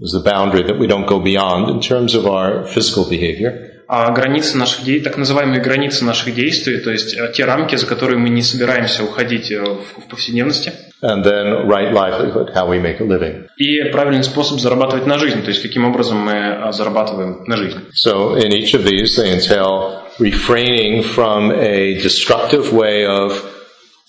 is 0.00 0.12
the 0.12 0.20
boundary 0.20 0.62
that 0.62 0.78
we 0.78 0.86
don't 0.86 1.06
go 1.06 1.20
beyond 1.20 1.68
in 1.68 1.80
terms 1.80 2.14
of 2.14 2.26
our 2.26 2.66
physical 2.66 3.04
behavior? 3.08 3.70
А 3.86 4.10
границы 4.12 4.56
наших 4.56 4.82
действий, 4.82 5.04
так 5.04 5.18
называемые 5.18 5.60
границы 5.60 6.06
наших 6.06 6.34
действий, 6.34 6.78
то 6.78 6.90
есть 6.90 7.14
те 7.34 7.44
рамки, 7.44 7.76
за 7.76 7.86
которые 7.86 8.18
мы 8.18 8.30
не 8.30 8.42
собираемся 8.42 9.04
уходить 9.04 9.50
в 9.50 10.08
повседневности. 10.08 10.72
And 11.02 11.22
then 11.22 11.68
right 11.68 11.92
livelihood, 11.92 12.54
how 12.54 12.66
we 12.66 12.80
make 12.80 13.00
a 13.00 13.04
living. 13.04 13.46
И 13.58 13.90
правильный 13.92 14.24
способ 14.24 14.58
зарабатывать 14.58 15.06
на 15.06 15.18
жизнь, 15.18 15.42
то 15.42 15.50
есть 15.50 15.60
каким 15.60 15.84
образом 15.84 16.16
мы 16.16 16.72
зарабатываем 16.72 17.44
на 17.46 17.58
жизнь. 17.58 17.80
So 17.92 18.36
in 18.36 18.52
each 18.52 18.72
of 18.72 18.84
these, 18.84 19.16
they 19.18 19.34
entail 19.34 20.00
refraining 20.18 21.02
from 21.02 21.52
a 21.52 22.00
destructive 22.00 22.72
way 22.72 23.04
of 23.04 23.34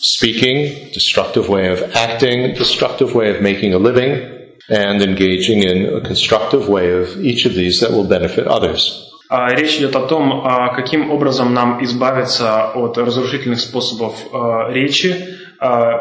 speaking, 0.00 0.90
destructive 0.92 1.48
way 1.48 1.68
of 1.68 1.82
acting, 1.94 2.54
destructive 2.54 3.14
way 3.14 3.30
of 3.30 3.40
making 3.40 3.74
a 3.74 3.78
living. 3.78 4.40
and 4.70 5.02
engaging 5.02 5.64
in 5.64 5.96
a 5.96 6.00
constructive 6.00 6.68
way 6.68 6.92
of 6.92 7.18
each 7.18 7.44
of 7.44 7.54
these 7.54 7.80
that 7.80 7.90
will 7.90 8.04
benefit 8.04 8.46
others. 8.46 9.06
А 9.28 9.54
Речь 9.54 9.76
идет 9.76 9.94
о 9.94 10.06
том, 10.06 10.42
а, 10.44 10.74
каким 10.74 11.10
образом 11.10 11.54
нам 11.54 11.82
избавиться 11.84 12.72
от 12.72 12.98
разрушительных 12.98 13.60
способов 13.60 14.14
а, 14.32 14.70
речи, 14.72 15.14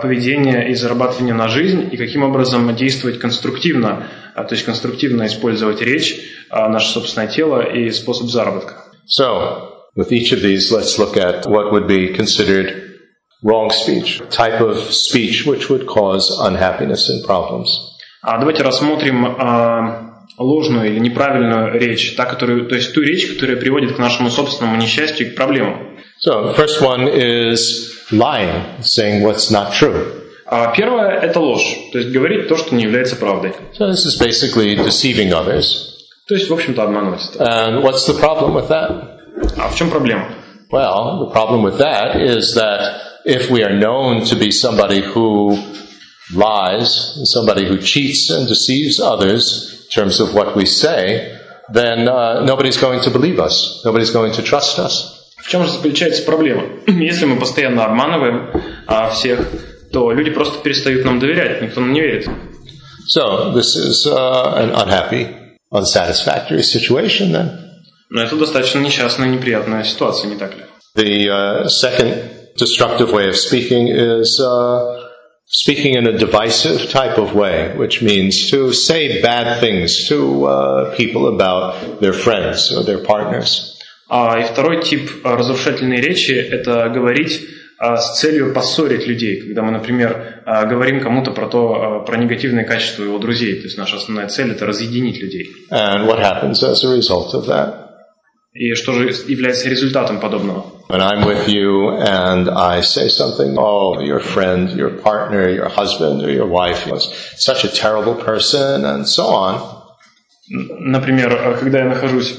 поведения 0.01 0.69
и 0.69 0.73
зарабатывания 0.73 1.33
на 1.33 1.49
жизнь, 1.49 1.89
и 1.91 1.97
каким 1.97 2.23
образом 2.23 2.73
действовать 2.77 3.19
конструктивно, 3.19 4.07
то 4.33 4.47
есть 4.51 4.63
конструктивно 4.63 5.27
использовать 5.27 5.81
речь, 5.81 6.17
наше 6.49 6.87
собственное 6.93 7.27
тело 7.27 7.59
и 7.59 7.89
способ 7.89 8.29
заработка. 8.29 8.85
So, 9.05 9.73
with 9.97 10.13
each 10.13 10.31
of 10.31 10.41
these, 10.41 10.71
let's 10.71 10.97
look 10.97 11.17
at 11.17 11.45
what 11.45 11.73
would 11.73 11.87
be 11.89 12.15
considered 12.15 12.88
wrong 13.43 13.71
speech, 13.71 14.21
type 14.29 14.61
of 14.61 14.77
speech 14.93 15.45
which 15.45 15.69
would 15.69 15.87
cause 15.87 16.29
unhappiness 16.39 17.09
and 17.09 17.23
problems. 17.25 17.67
А 18.21 18.37
давайте 18.37 18.63
рассмотрим 18.63 19.25
а, 19.25 20.25
ложную 20.37 20.87
или 20.87 20.99
неправильную 20.99 21.79
речь, 21.79 22.15
та, 22.15 22.25
которую, 22.25 22.67
то 22.67 22.75
есть 22.75 22.93
ту 22.93 23.01
речь, 23.01 23.27
которая 23.27 23.57
приводит 23.57 23.95
к 23.95 23.99
нашему 23.99 24.29
собственному 24.29 24.77
несчастью 24.77 25.27
и 25.27 25.29
к 25.31 25.35
проблемам. 25.35 25.97
So, 26.25 26.47
the 26.47 26.53
first 26.53 26.81
one 26.81 27.07
is 27.07 27.95
lying, 28.11 28.81
saying 28.81 29.23
what's 29.23 29.49
not 29.49 29.73
true. 29.73 30.15
А 30.45 30.73
первое– 30.75 31.19
это 31.21 31.39
ложь, 31.39 31.77
то 31.93 31.99
есть 31.99 32.11
говорить 32.11 32.47
то, 32.47 32.57
что 32.57 32.75
не 32.75 32.83
является 32.83 33.15
правдой. 33.15 33.53
So, 33.77 33.87
this 33.87 34.05
is 34.05 34.19
basically 34.19 34.75
deceiving 34.75 35.31
others. 35.31 35.95
То 36.27 36.35
есть, 36.35 36.49
в 36.49 36.53
общем-то, 36.53 36.83
обманывать. 36.83 37.37
And 37.37 37.83
what's 37.83 38.05
the 38.05 38.19
problem 38.19 38.53
with 38.53 38.67
that? 38.67 39.19
А 39.57 39.69
в 39.69 39.75
чем 39.75 39.89
проблема? 39.89 40.27
Well, 40.71 41.25
the 41.25 41.31
problem 41.31 41.63
with 41.63 41.77
that 41.77 42.17
is 42.21 42.53
that 42.55 43.08
if 43.28 43.50
we 43.50 43.62
are 43.62 43.74
known 43.74 44.24
to 44.26 44.36
be 44.36 44.50
somebody 44.50 45.00
who 45.00 45.56
lies, 46.32 47.18
somebody 47.24 47.66
who 47.66 47.78
cheats 47.78 48.30
and 48.30 48.48
deceives 48.48 49.00
others 49.00 49.84
in 49.84 49.90
terms 49.90 50.20
of 50.20 50.34
what 50.34 50.56
we 50.56 50.66
say, 50.66 51.38
then 51.72 52.08
uh, 52.08 52.44
nobody's 52.44 52.76
going 52.76 53.00
to 53.02 53.10
believe 53.10 53.38
us. 53.38 53.82
Nobody's 53.84 54.10
going 54.10 54.32
to 54.32 54.42
trust 54.42 54.78
us. 54.78 55.20
В 55.42 55.48
чем 55.48 55.64
же 55.64 55.72
заключается 55.72 56.22
проблема? 56.22 56.62
Если 56.86 57.26
мы 57.26 57.38
постоянно 57.38 57.84
обманываем 57.84 58.50
а, 58.86 59.10
всех, 59.10 59.46
то 59.92 60.10
люди 60.10 60.30
просто 60.30 60.62
перестают 60.62 61.04
нам 61.04 61.18
доверять, 61.18 61.60
никто 61.60 61.80
нам 61.80 61.92
не 61.92 62.00
верит. 62.00 62.28
So 63.06 63.52
this 63.52 63.76
is 63.76 64.06
uh, 64.06 64.54
an 64.56 64.70
unhappy, 64.70 65.58
unsatisfactory 65.70 66.62
situation 66.62 67.32
then. 67.32 67.60
Но 68.08 68.22
это 68.22 68.36
достаточно 68.36 68.78
несчастная, 68.78 69.28
неприятная 69.28 69.84
ситуация, 69.84 70.30
не 70.30 70.36
так 70.36 70.54
ли? 70.56 70.64
The 70.96 71.28
uh, 71.28 71.68
second 71.68 72.37
destructive 72.59 73.11
way 73.11 73.27
of 73.29 73.35
speaking 73.35 73.87
is 73.87 74.39
uh, 74.39 75.09
speaking 75.49 75.95
in 75.95 76.05
a 76.07 76.17
divisive 76.17 76.89
type 76.89 77.17
of 77.17 77.33
way, 77.33 77.75
which 77.75 78.01
means 78.01 78.49
to 78.51 78.73
say 78.73 79.21
bad 79.21 79.59
things 79.59 80.07
to 80.09 80.45
uh, 80.45 80.95
people 80.95 81.27
about 81.35 82.01
their 82.01 82.13
friends 82.13 82.71
or 82.71 82.83
their 82.83 83.03
partners. 83.03 83.75
А, 84.09 84.39
и 84.39 84.43
второй 84.43 84.81
тип 84.81 85.21
а, 85.23 85.35
разрушительной 85.37 86.01
речи– 86.01 86.31
это 86.55 86.89
говорить 86.89 87.41
а, 87.77 87.97
с 87.97 88.19
целью 88.19 88.53
поссорить 88.53 89.05
людей. 89.05 89.39
Когда 89.41 89.61
мы, 89.61 89.71
например, 89.71 90.41
а, 90.45 90.65
говорим 90.65 90.99
кому-то 90.99 91.31
про 91.31 91.47
то, 91.47 92.03
про 92.05 92.17
негативные 92.17 92.65
качества 92.65 93.03
его 93.03 93.19
друзей. 93.19 93.55
То 93.57 93.65
есть 93.65 93.77
наша 93.77 93.97
основная 93.97 94.27
цель– 94.27 94.51
это 94.53 94.65
разъединить 94.65 95.21
людей. 95.21 95.47
And 95.71 96.07
what 96.07 96.19
happens 96.19 96.63
as 96.63 96.83
a 96.83 96.97
result 96.97 97.33
of 97.35 97.45
that? 97.45 97.85
И 98.53 98.73
что 98.73 98.93
же 98.93 99.09
является 99.27 99.69
результатом 99.69 100.19
подобного? 100.19 100.78
When 100.89 101.01
I'm 101.01 101.23
with 101.23 101.47
you 101.47 101.91
and 101.91 102.49
I 102.49 102.81
say 102.81 103.09
something, 103.09 103.55
oh, 103.59 103.99
your 103.99 104.19
friend, 104.19 104.71
your 104.71 104.89
partner, 104.89 105.47
your 105.47 105.69
husband, 105.69 106.23
or 106.23 106.31
your 106.31 106.47
wife 106.47 106.87
was 106.87 107.13
such 107.37 107.63
a 107.63 107.69
terrible 107.69 108.15
person, 108.15 108.85
and 108.85 109.07
so 109.07 109.27
on. 109.27 109.61
Например, 110.49 111.31
а, 111.31 111.53
когда 111.53 111.79
я 111.83 111.85
нахожусь 111.85 112.33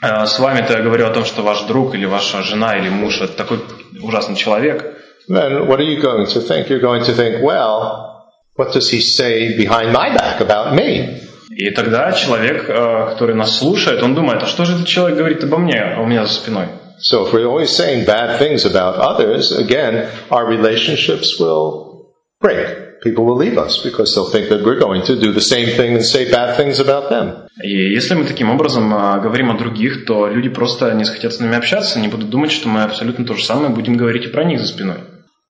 а, 0.00 0.24
с 0.24 0.38
вами, 0.38 0.64
то 0.64 0.74
я 0.74 0.82
говорю 0.84 1.08
о 1.08 1.10
том, 1.10 1.24
что 1.24 1.42
ваш 1.42 1.62
друг 1.62 1.96
или 1.96 2.04
ваша 2.04 2.44
жена 2.44 2.76
или 2.78 2.88
муж– 2.90 3.20
это 3.22 3.32
такой 3.32 3.58
ужасный 4.00 4.36
человек. 4.36 4.84
Then 5.28 5.66
what 5.66 5.80
are 5.80 5.90
you 5.92 6.00
going 6.00 6.26
to 6.28 6.40
think? 6.40 6.68
You're 6.68 6.78
going 6.78 7.02
to 7.06 7.12
think, 7.12 7.42
well, 7.42 8.22
what 8.54 8.72
does 8.72 8.88
he 8.88 9.00
say 9.00 9.56
behind 9.56 9.92
my 9.92 10.14
back 10.14 10.40
about 10.40 10.76
me? 10.76 11.22
И 11.50 11.70
тогда 11.70 12.12
человек, 12.12 12.66
а, 12.68 13.10
который 13.14 13.34
нас 13.34 13.58
слушает, 13.58 14.00
он 14.00 14.14
думает, 14.14 14.44
а 14.44 14.46
что 14.46 14.64
же 14.64 14.74
этот 14.74 14.86
человек 14.86 15.18
говорит 15.18 15.42
обо 15.42 15.58
мне, 15.58 15.80
а 15.80 16.00
у 16.00 16.06
меня 16.06 16.24
за 16.24 16.32
спиной? 16.32 16.68
So 17.00 17.26
if 17.26 17.32
we're 17.32 17.46
always 17.46 17.74
saying 17.74 18.06
bad 18.06 18.38
things 18.38 18.64
about 18.64 18.96
others, 18.96 19.52
again, 19.52 20.08
our 20.30 20.46
relationships 20.46 21.38
will 21.38 22.12
break. 22.40 23.02
People 23.02 23.24
will 23.24 23.36
leave 23.36 23.58
us 23.58 23.82
because 23.82 24.14
they'll 24.14 24.30
think 24.30 24.48
that 24.48 24.64
we're 24.64 24.80
going 24.80 25.02
to 25.02 25.20
do 25.20 25.32
the 25.32 25.40
same 25.40 25.68
thing 25.76 25.94
and 25.94 26.04
say 26.04 26.30
bad 26.30 26.56
things 26.56 26.80
about 26.80 27.10
them. 27.10 27.46
И 27.62 27.92
если 27.94 28.14
мы 28.14 28.24
таким 28.24 28.50
образом 28.50 28.92
а, 28.94 29.18
говорим 29.18 29.50
о 29.50 29.58
других, 29.58 30.06
то 30.06 30.26
люди 30.28 30.48
просто 30.48 30.92
не 30.94 31.04
захотят 31.04 31.34
с 31.34 31.40
нами 31.40 31.56
общаться, 31.56 32.00
не 32.00 32.08
будут 32.08 32.30
думать, 32.30 32.52
что 32.52 32.68
мы 32.68 32.82
абсолютно 32.82 33.24
то 33.24 33.34
же 33.34 33.44
самое 33.44 33.70
будем 33.70 33.96
говорить 33.96 34.24
и 34.24 34.28
про 34.28 34.44
них 34.44 34.60
за 34.60 34.66
спиной. 34.66 34.96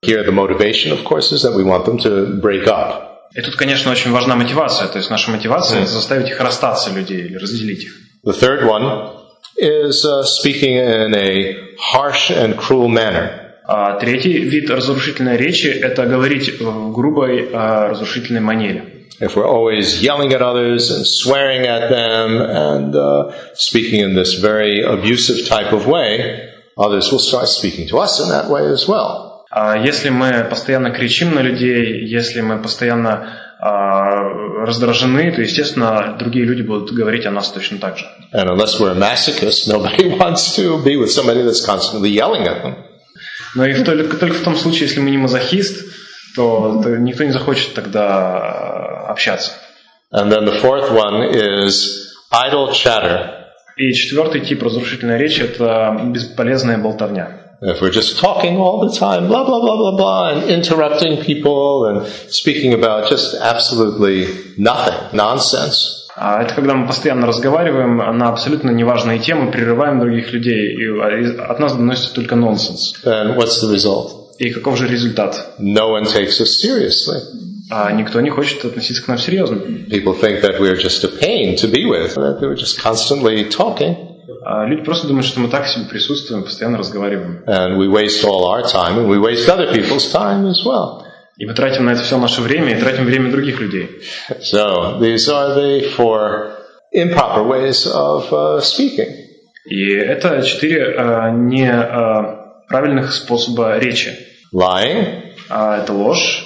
Here 0.05 0.25
the 0.25 0.33
motivation, 0.33 0.93
of 0.93 1.05
course, 1.05 1.33
is 1.33 1.43
that 1.43 1.55
we 1.55 1.65
want 1.65 1.85
them 1.85 1.99
to 1.99 2.41
break 2.41 2.67
up. 2.67 3.07
И 3.35 3.41
тут, 3.41 3.57
конечно, 3.57 3.91
очень 3.91 4.13
важна 4.13 4.37
мотивация. 4.37 4.89
То 4.89 4.99
есть 4.99 5.11
наша 5.11 5.31
мотивация– 5.31 5.81
это 5.83 5.91
заставить 5.91 6.29
их 6.29 6.41
расстаться, 6.41 6.91
людей, 6.91 7.27
или 7.27 7.37
разделить 7.37 7.85
их. 7.85 7.93
The 8.25 8.33
third 8.33 8.65
one 8.65 9.26
is 9.58 10.06
uh, 10.06 10.24
speaking 10.24 10.76
in 10.76 11.14
a 11.16 11.76
harsh 11.78 12.32
and 12.32 12.58
cruel 12.58 12.88
manner. 12.88 13.42
А 13.64 13.98
третий 14.00 14.40
вид 14.40 14.70
разрушительной 14.70 15.38
речи – 15.38 15.70
это 15.70 16.06
говорить 16.06 16.60
в 16.60 16.92
грубой 16.92 17.50
а, 17.54 17.90
разрушительной 17.90 18.42
манере. 18.42 19.02
If 19.22 19.36
we're 19.36 19.48
always 19.48 20.02
yelling 20.02 20.34
at 20.34 20.42
others 20.42 20.90
and 20.90 21.06
swearing 21.06 21.68
at 21.68 21.90
them 21.90 22.42
and 22.42 22.96
uh, 22.96 23.32
speaking 23.54 24.00
in 24.00 24.16
this 24.16 24.34
very 24.34 24.82
abusive 24.82 25.48
type 25.48 25.72
of 25.74 25.86
way, 25.86 26.50
others 26.76 27.12
will 27.12 27.20
start 27.20 27.48
speaking 27.48 27.88
to 27.88 28.00
us 28.00 28.20
in 28.20 28.30
that 28.30 28.50
way 28.50 28.66
as 28.66 28.88
well. 28.88 29.46
А 29.52 29.78
Если 29.78 30.10
мы 30.10 30.46
постоянно 30.50 30.92
кричим 30.92 31.36
на 31.36 31.42
людей, 31.42 32.04
если 32.06 32.42
мы 32.42 32.62
постоянно 32.62 33.38
а, 33.60 34.15
раздражены, 34.67 35.33
то, 35.33 35.41
естественно, 35.41 36.17
другие 36.19 36.45
люди 36.45 36.63
будут 36.63 36.93
говорить 36.93 37.27
о 37.27 37.31
нас 37.31 37.51
точно 37.51 37.79
так 37.79 37.99
же. 37.99 38.05
And 38.33 38.49
unless 38.49 38.79
we're 38.79 38.93
a 38.93 38.95
masochist, 38.95 39.67
nobody 39.69 40.09
wants 40.19 40.57
to 40.57 40.83
be 40.83 40.97
with 40.97 41.11
somebody 41.11 41.43
that's 41.43 41.65
constantly 41.65 42.11
yelling 42.11 42.47
at 42.47 42.63
them. 42.63 42.75
Но 43.55 43.65
и 43.65 43.73
в- 43.73 43.85
только, 43.85 44.17
только 44.17 44.37
в 44.37 44.43
том 44.43 44.57
случае, 44.57 44.83
если 44.89 45.01
мы 45.01 45.11
не 45.11 45.19
мазохист, 45.19 45.85
то, 46.35 46.81
то 46.83 46.97
никто 46.97 47.25
не 47.25 47.33
захочет 47.33 47.75
тогда 47.75 48.07
а, 48.07 49.07
общаться. 49.11 49.53
And 50.13 50.31
then 50.31 50.45
the 50.45 50.61
fourth 50.61 50.91
one 50.93 51.33
is 51.33 52.07
idle 52.33 52.71
chatter. 52.73 53.31
И 53.77 53.93
четвертый 53.93 54.41
тип 54.41 54.63
разрушительной 54.63 55.19
речи– 55.19 55.41
это 55.43 56.01
бесполезная 56.05 56.79
болтовня. 56.79 57.46
If 57.66 57.80
we're 57.80 57.92
just 57.92 58.18
talking 58.18 58.58
all 58.58 58.80
the 58.80 58.92
time, 58.98 59.28
blah, 59.28 59.44
blah, 59.46 59.62
blah, 59.62 59.78
blah, 59.78 59.96
blah, 59.96 60.30
and 60.30 60.50
interrupting 60.50 61.24
people 61.24 61.86
and 61.86 62.08
speaking 62.34 62.74
about 62.74 63.08
just 63.08 63.36
absolutely 63.36 64.26
nothing, 64.58 64.98
nonsense, 65.14 65.98
А 66.16 66.44
это 66.44 66.54
когда 66.56 66.74
мы 66.74 66.88
постоянно 66.88 67.26
разговариваем 67.28 67.98
на 67.98 68.30
абсолютно 68.30 68.72
неважные 68.72 69.20
темы, 69.20 69.52
прерываем 69.52 70.00
других 70.00 70.34
людей, 70.34 70.76
и 70.76 70.88
а, 71.00 71.52
от 71.52 71.60
нас 71.60 71.74
доносится 71.74 72.14
только 72.14 72.36
нонсенс. 72.36 72.96
then 73.04 73.36
what's 73.38 73.62
the 73.62 73.72
result? 73.72 74.12
И 74.40 74.50
каков 74.50 74.78
же 74.78 74.88
результат? 74.88 75.54
No 75.60 75.92
one 75.92 76.06
takes 76.06 76.42
us 76.42 76.60
seriously. 76.62 77.22
А 77.70 77.92
никто 77.94 78.20
не 78.20 78.30
хочет 78.30 78.66
относиться 78.66 79.04
к 79.04 79.08
нам 79.08 79.18
серьезно. 79.18 79.56
People 79.88 80.14
think 80.20 80.42
that 80.42 80.60
we're 80.60 80.76
just 80.76 81.04
a 81.06 81.08
pain 81.08 81.56
to 81.56 81.68
be 81.72 81.86
with, 81.86 82.16
that 82.16 82.42
we're 82.42 82.56
just 82.56 82.78
constantly 82.82 83.46
talking, 83.50 83.96
А 83.96 84.15
Люди 84.67 84.83
просто 84.83 85.07
думают, 85.07 85.27
что 85.27 85.41
мы 85.41 85.49
так 85.49 85.67
себе 85.67 85.85
присутствуем, 85.87 86.45
постоянно 86.45 86.79
разговариваем. 86.79 87.43
and 87.47 87.77
we 87.79 87.89
waste 87.89 88.25
all 88.25 88.45
our 88.45 88.63
time, 88.63 88.99
and 88.99 89.09
we 89.09 89.19
waste 89.19 89.49
other 89.49 89.73
people's 89.73 90.11
time 90.13 90.47
as 90.47 90.65
well. 90.65 91.03
И 91.39 91.45
мы 91.45 91.55
тратим 91.55 91.85
на 91.85 91.91
это 91.91 92.03
все 92.03 92.17
наше 92.19 92.41
время, 92.41 92.77
и 92.77 92.81
тратим 92.81 93.05
время 93.05 93.31
других 93.31 93.61
людей. 93.61 94.01
So 94.41 94.99
these 94.99 95.29
are 95.29 95.55
the 95.55 95.83
four 95.97 96.53
improper 96.93 97.43
ways 97.45 97.87
of 97.87 98.33
uh, 98.33 98.61
speaking. 98.61 99.13
И 99.67 99.91
это 99.95 100.43
четыре 100.43 100.95
а, 100.97 101.31
неправильных 101.31 103.13
способа 103.13 103.79
речи. 103.79 104.17
Lying, 104.55 105.23
А, 105.49 105.79
это 105.83 105.93
ложь, 105.93 106.45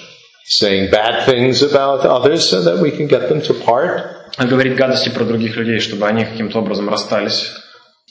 saying 0.61 0.91
bad 0.91 1.24
things 1.26 1.62
about 1.62 2.05
others 2.05 2.49
so 2.49 2.61
that 2.62 2.78
we 2.81 2.91
can 2.91 3.07
get 3.07 3.28
them 3.28 3.41
to 3.41 3.55
part, 3.55 4.03
говорить 4.39 4.74
гадости 4.74 5.11
про 5.11 5.24
других 5.24 5.57
людей, 5.57 5.78
чтобы 5.81 6.07
они 6.07 6.24
каким-то 6.24 6.59
образом 6.59 6.89
расстались, 6.89 7.53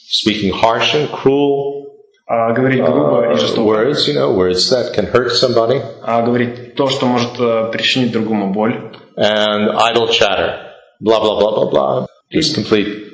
speaking 0.09 0.53
harsh 0.53 0.95
and 0.95 1.11
cruel 1.11 1.85
а, 2.27 2.53
говорить 2.53 2.83
грубо 2.83 3.31
и 3.31 3.35
uh, 3.35 3.37
жестоко, 3.37 3.65
words, 3.65 4.09
you 4.09 4.15
know, 4.15 4.33
words 4.35 4.71
that 4.71 4.95
can 4.95 5.07
hurt 5.07 5.31
somebody, 5.33 5.81
а, 6.03 6.23
говорить 6.23 6.75
то, 6.75 6.89
что 6.89 7.07
может 7.07 7.39
э, 7.39 7.71
причинить 7.71 8.13
другому 8.13 8.53
боль, 8.53 8.93
and 9.17 9.71
idle 9.77 10.09
chatter, 10.09 10.73
blah, 11.01 11.21
blah, 11.21 11.39
blah, 11.39 11.55
blah, 11.55 11.71
blah, 11.71 12.07
just 12.31 12.55
complete 12.55 13.13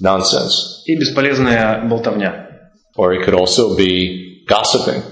nonsense. 0.00 0.82
и 0.86 0.96
бесполезная 0.96 1.82
болтовня. 1.88 2.46
Or 2.96 3.12
it 3.12 3.24
could 3.24 3.34
also 3.34 3.76
be 3.76 4.42
gossiping, 4.48 5.02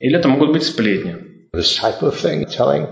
Или 0.00 0.18
это 0.18 0.28
могут 0.28 0.52
быть 0.52 0.62
сплетни. 0.64 1.16
this 1.52 1.76
type 1.76 2.00
of 2.02 2.18
thing, 2.18 2.46
telling 2.46 2.86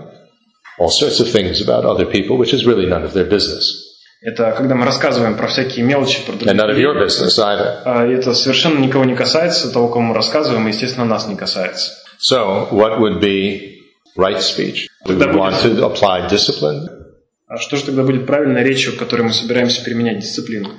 all 0.77 0.89
sorts 0.89 1.19
of 1.19 1.31
things 1.31 1.61
about 1.61 1.83
other 1.85 2.05
people, 2.05 2.37
which 2.37 2.53
is 2.53 2.65
really 2.65 2.85
none 2.85 3.03
of 3.03 3.13
their 3.13 3.25
business. 3.25 3.82
Это 4.24 4.54
когда 4.56 4.74
мы 4.74 4.86
рассказываем 4.86 5.36
про 5.36 5.48
всякие 5.48 5.84
мелочи, 5.84 6.24
про 6.24 6.32
business 6.32 7.38
either. 7.38 7.82
А, 7.84 8.06
это 8.06 8.32
совершенно 8.32 8.78
никого 8.78 9.04
не 9.04 9.14
касается, 9.14 9.70
того, 9.70 9.88
кому 9.88 10.08
мы 10.08 10.14
рассказываем, 10.14 10.66
и, 10.66 10.70
естественно, 10.70 11.04
нас 11.04 11.28
не 11.28 11.36
касается. 11.36 11.90
So, 12.18 12.66
what 12.70 12.98
would 13.00 13.20
be 13.20 13.82
right 14.16 14.40
speech? 14.40 14.86
We 15.06 15.16
would 15.16 15.34
want 15.34 15.60
to 15.62 15.84
apply 15.84 16.30
discipline. 16.30 16.88
А 17.46 17.58
что 17.58 17.76
же 17.76 17.84
тогда 17.84 18.02
будет 18.02 18.26
правильной 18.26 18.64
речью, 18.64 18.96
которой 18.96 19.22
мы 19.22 19.32
собираемся 19.34 19.84
применять 19.84 20.20
дисциплину? 20.20 20.70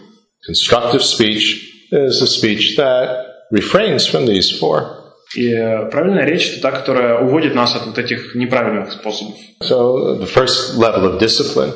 Constructive 0.50 1.04
speech 1.04 1.60
is 1.92 2.20
a 2.24 2.26
speech 2.26 2.76
that 2.80 3.26
refrains 3.52 4.08
from 4.08 4.26
these 4.26 4.60
four. 4.60 4.88
И 5.36 5.54
э, 5.54 5.88
правильная 5.92 6.26
речь– 6.26 6.48
это 6.54 6.62
та, 6.62 6.72
которая 6.72 7.20
уводит 7.20 7.54
нас 7.54 7.76
от 7.76 7.86
вот 7.86 8.00
этих 8.00 8.34
неправильных 8.34 8.92
способов. 8.92 9.36
So, 9.62 10.18
the 10.20 10.26
first 10.26 10.80
level 10.80 11.06
of 11.06 11.20
discipline 11.20 11.72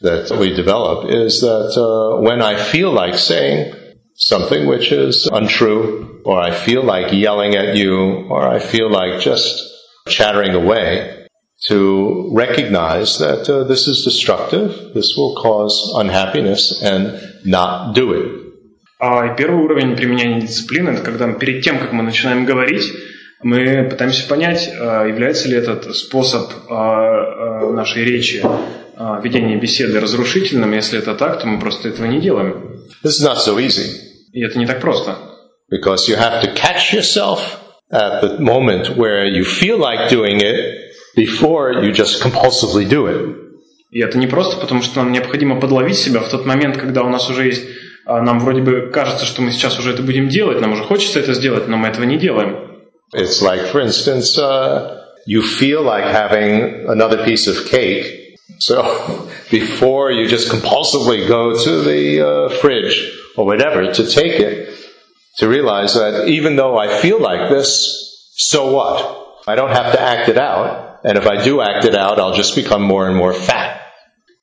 that 0.00 0.30
we 0.38 0.54
develop 0.54 1.08
is 1.10 1.40
that 1.40 1.72
uh, 1.76 2.20
when 2.20 2.42
I 2.42 2.62
feel 2.62 2.92
like 2.92 3.18
saying 3.18 3.72
something 4.14 4.66
which 4.66 4.92
is 4.92 5.28
untrue, 5.32 6.22
or 6.24 6.40
I 6.40 6.50
feel 6.52 6.82
like 6.82 7.12
yelling 7.12 7.54
at 7.54 7.76
you, 7.76 8.26
or 8.28 8.46
I 8.46 8.58
feel 8.58 8.90
like 8.90 9.20
just 9.20 9.62
chattering 10.08 10.54
away, 10.54 11.26
to 11.68 12.30
recognize 12.34 13.18
that 13.18 13.48
uh, 13.48 13.64
this 13.64 13.88
is 13.88 14.04
destructive, 14.04 14.94
this 14.94 15.14
will 15.16 15.34
cause 15.36 15.94
unhappiness, 15.96 16.82
and 16.82 17.20
not 17.44 17.94
do 17.94 18.12
it. 18.12 18.42
А 18.98 19.26
и 19.26 19.36
первый 19.36 19.62
уровень 19.62 19.94
применения 19.94 20.40
дисциплины – 20.40 20.90
это 20.90 21.02
когда 21.02 21.26
мы 21.26 21.38
перед 21.38 21.62
тем, 21.62 21.78
как 21.78 21.92
мы 21.92 22.02
начинаем 22.02 22.46
говорить, 22.46 22.92
мы 23.43 23.87
пытаемся 23.89 24.27
понять, 24.27 24.71
а, 24.79 25.05
является 25.05 25.47
ли 25.49 25.55
этот 25.55 25.95
способ 25.95 26.51
а, 26.69 27.65
а, 27.65 27.71
нашей 27.71 28.03
речи, 28.03 28.43
ведения 29.23 29.57
беседы 29.57 29.99
разрушительным. 29.99 30.73
Если 30.73 30.99
это 30.99 31.15
так, 31.15 31.39
то 31.41 31.47
мы 31.47 31.59
просто 31.59 31.89
этого 31.89 32.05
не 32.05 32.19
делаем. 32.21 32.81
This 33.03 33.19
is 33.19 33.25
not 33.25 33.37
so 33.37 33.57
easy 33.57 33.95
И 34.31 34.43
это 34.43 34.59
не 34.59 34.67
так 34.67 34.79
просто. 34.79 35.15
because 35.71 36.07
you 36.07 36.15
have 36.17 36.41
to 36.41 36.53
catch 36.53 36.93
yourself 36.93 37.39
at 37.91 38.21
the 38.21 38.39
moment 38.39 38.95
where 38.97 39.25
you 39.25 39.43
feel 39.43 39.77
like 39.77 40.09
doing 40.09 40.41
it 40.41 40.91
before 41.15 41.71
you 41.83 41.91
just 41.91 42.21
compulsively 42.21 42.85
do 42.85 43.07
it. 43.07 43.37
И 43.91 43.99
это 43.99 44.17
не 44.17 44.27
просто, 44.27 44.57
потому 44.57 44.81
что 44.83 45.01
нам 45.01 45.11
необходимо 45.11 45.59
подловить 45.59 45.97
себя 45.97 46.19
в 46.19 46.29
тот 46.29 46.45
момент, 46.45 46.77
когда 46.77 47.03
у 47.03 47.09
нас 47.09 47.29
уже 47.29 47.47
есть, 47.47 47.65
а, 48.05 48.21
нам 48.21 48.39
вроде 48.39 48.61
бы 48.61 48.89
кажется, 48.93 49.25
что 49.25 49.41
мы 49.41 49.51
сейчас 49.51 49.79
уже 49.79 49.91
это 49.91 50.01
будем 50.03 50.29
делать, 50.29 50.61
нам 50.61 50.73
уже 50.73 50.83
хочется 50.83 51.19
это 51.19 51.33
сделать, 51.33 51.67
но 51.67 51.77
мы 51.77 51.87
этого 51.89 52.05
не 52.05 52.17
делаем. 52.17 52.70
It's 53.13 53.41
like, 53.41 53.61
for 53.71 53.81
instance, 53.81 54.37
uh, 54.37 55.05
you 55.25 55.45
feel 55.45 55.81
like 55.83 56.03
having 56.03 56.89
another 56.89 57.23
piece 57.25 57.47
of 57.47 57.65
cake. 57.67 58.37
So 58.59 59.29
before 59.51 60.11
you 60.11 60.27
just 60.27 60.49
compulsively 60.49 61.27
go 61.27 61.61
to 61.63 61.81
the 61.81 62.27
uh, 62.27 62.49
fridge 62.59 63.19
or 63.35 63.45
whatever 63.45 63.91
to 63.91 64.07
take 64.07 64.39
it, 64.39 64.69
to 65.37 65.47
realize 65.47 65.93
that 65.93 66.27
even 66.27 66.55
though 66.55 66.77
I 66.77 67.01
feel 67.01 67.21
like 67.21 67.49
this, 67.49 68.31
so 68.35 68.71
what? 68.71 69.47
I 69.47 69.55
don't 69.55 69.71
have 69.71 69.93
to 69.93 70.01
act 70.01 70.29
it 70.29 70.37
out. 70.37 70.99
And 71.03 71.17
if 71.17 71.25
I 71.25 71.43
do 71.43 71.61
act 71.61 71.85
it 71.85 71.95
out, 71.95 72.19
I'll 72.19 72.33
just 72.35 72.55
become 72.55 72.83
more 72.83 73.07
and 73.07 73.17
more 73.17 73.33
fat. 73.33 73.81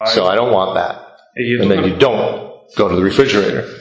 I 0.00 0.14
so 0.14 0.26
I 0.26 0.34
don't 0.34 0.52
want 0.52 0.74
that. 0.74 1.18
and 1.36 1.70
then 1.70 1.84
you 1.84 1.96
don't 1.96 2.52
go 2.76 2.88
to 2.88 2.96
the 2.96 3.02
refrigerator. 3.02 3.72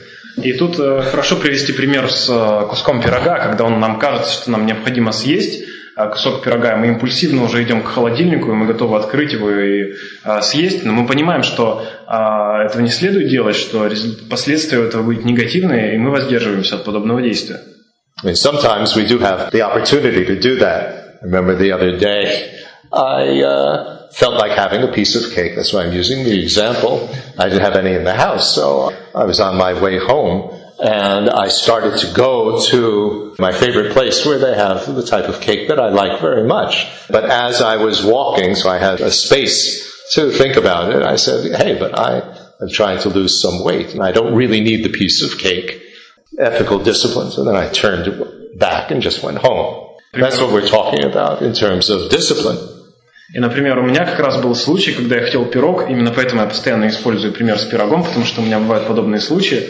И 0.42 0.52
тут, 0.52 0.78
э, 0.78 1.02
хорошо 1.02 1.36
привести 1.36 1.72
пример 1.72 2.10
с 2.10 2.28
э, 2.28 2.66
куском 2.68 3.02
пирога, 3.02 3.38
когда 3.38 3.64
он, 3.64 3.78
нам 3.80 3.98
кажется, 3.98 4.32
что 4.32 4.50
нам 4.50 4.66
необходимо 4.66 5.12
съесть 5.12 5.64
э, 5.96 6.08
кусок 6.10 6.42
пирога, 6.42 6.76
мы 6.76 6.88
импульсивно 6.88 7.44
уже 7.44 7.62
идем 7.62 7.82
к 7.82 7.88
холодильнику, 7.88 8.50
и 8.50 8.54
мы 8.54 8.66
готовы 8.66 8.96
открыть 8.96 9.32
его 9.32 9.50
и 9.50 9.94
э, 10.24 10.42
съесть, 10.42 10.84
но 10.84 10.92
мы 10.92 11.06
понимаем, 11.06 11.42
что 11.42 11.82
э, 12.06 12.66
этого 12.66 12.82
не 12.82 12.90
следует 12.90 13.28
делать, 13.28 13.56
что 13.56 13.88
последствия 14.30 14.84
этого 14.84 15.02
будут 15.02 15.24
негативные, 15.24 15.94
и 15.94 15.98
мы 15.98 16.10
воздерживаемся 16.10 16.76
от 16.76 16.84
подобного 16.84 17.22
действия. 17.22 17.60
I 18.22 18.26
mean, 18.26 18.34
sometimes 18.34 18.96
we 18.96 19.06
do 19.06 19.18
have 19.20 19.52
the 19.52 19.62
opportunity 19.62 20.24
to 20.24 20.40
do 20.40 20.58
that. 20.58 21.18
Remember 21.22 21.54
the 21.54 21.72
other 21.72 21.96
day, 21.96 22.50
I 22.92 23.42
uh, 23.42 23.97
felt 24.12 24.34
like 24.34 24.52
having 24.52 24.82
a 24.82 24.92
piece 24.92 25.14
of 25.14 25.32
cake. 25.32 25.54
That's 25.56 25.72
why 25.72 25.84
I'm 25.84 25.92
using 25.92 26.24
the 26.24 26.40
example. 26.40 27.08
I 27.38 27.48
didn't 27.48 27.62
have 27.62 27.76
any 27.76 27.94
in 27.94 28.04
the 28.04 28.14
house, 28.14 28.54
so 28.54 28.92
I 29.14 29.24
was 29.24 29.40
on 29.40 29.56
my 29.56 29.80
way 29.80 29.98
home, 29.98 30.58
and 30.82 31.28
I 31.30 31.48
started 31.48 31.98
to 31.98 32.12
go 32.14 32.60
to 32.66 33.34
my 33.38 33.52
favorite 33.52 33.92
place 33.92 34.24
where 34.24 34.38
they 34.38 34.54
have 34.54 34.94
the 34.94 35.04
type 35.04 35.28
of 35.28 35.40
cake 35.40 35.68
that 35.68 35.78
I 35.78 35.90
like 35.90 36.20
very 36.20 36.46
much. 36.46 36.86
But 37.08 37.24
as 37.24 37.60
I 37.60 37.76
was 37.76 38.04
walking, 38.04 38.54
so 38.54 38.70
I 38.70 38.78
had 38.78 39.00
a 39.00 39.10
space 39.10 40.12
to 40.14 40.30
think 40.30 40.56
about 40.56 40.92
it, 40.94 41.02
I 41.02 41.16
said, 41.16 41.54
hey, 41.60 41.78
but 41.78 41.98
I 41.98 42.20
am 42.60 42.68
trying 42.70 43.00
to 43.02 43.08
lose 43.08 43.40
some 43.40 43.62
weight, 43.62 43.92
and 43.92 44.02
I 44.02 44.12
don't 44.12 44.34
really 44.34 44.60
need 44.60 44.84
the 44.84 44.90
piece 44.90 45.22
of 45.22 45.38
cake 45.38 45.82
ethical 46.38 46.78
discipline. 46.78 47.32
And 47.36 47.48
then 47.48 47.56
I 47.56 47.68
turned 47.68 48.58
back 48.58 48.90
and 48.90 49.02
just 49.02 49.22
went 49.22 49.38
home. 49.38 49.96
That's 50.12 50.40
what 50.40 50.52
we're 50.52 50.66
talking 50.66 51.04
about 51.04 51.42
in 51.42 51.52
terms 51.52 51.90
of 51.90 52.10
discipline. 52.10 52.77
И, 53.32 53.40
например, 53.40 53.78
у 53.78 53.82
меня 53.82 54.06
как 54.06 54.18
раз 54.20 54.40
был 54.40 54.54
случай, 54.54 54.92
когда 54.92 55.16
я 55.16 55.22
хотел 55.22 55.44
пирог, 55.44 55.90
именно 55.90 56.10
поэтому 56.10 56.40
я 56.40 56.46
постоянно 56.46 56.88
использую 56.88 57.34
пример 57.34 57.58
с 57.58 57.64
пирогом, 57.64 58.02
потому 58.02 58.24
что 58.24 58.40
у 58.40 58.44
меня 58.44 58.58
бывают 58.58 58.86
подобные 58.86 59.20
случаи. 59.20 59.64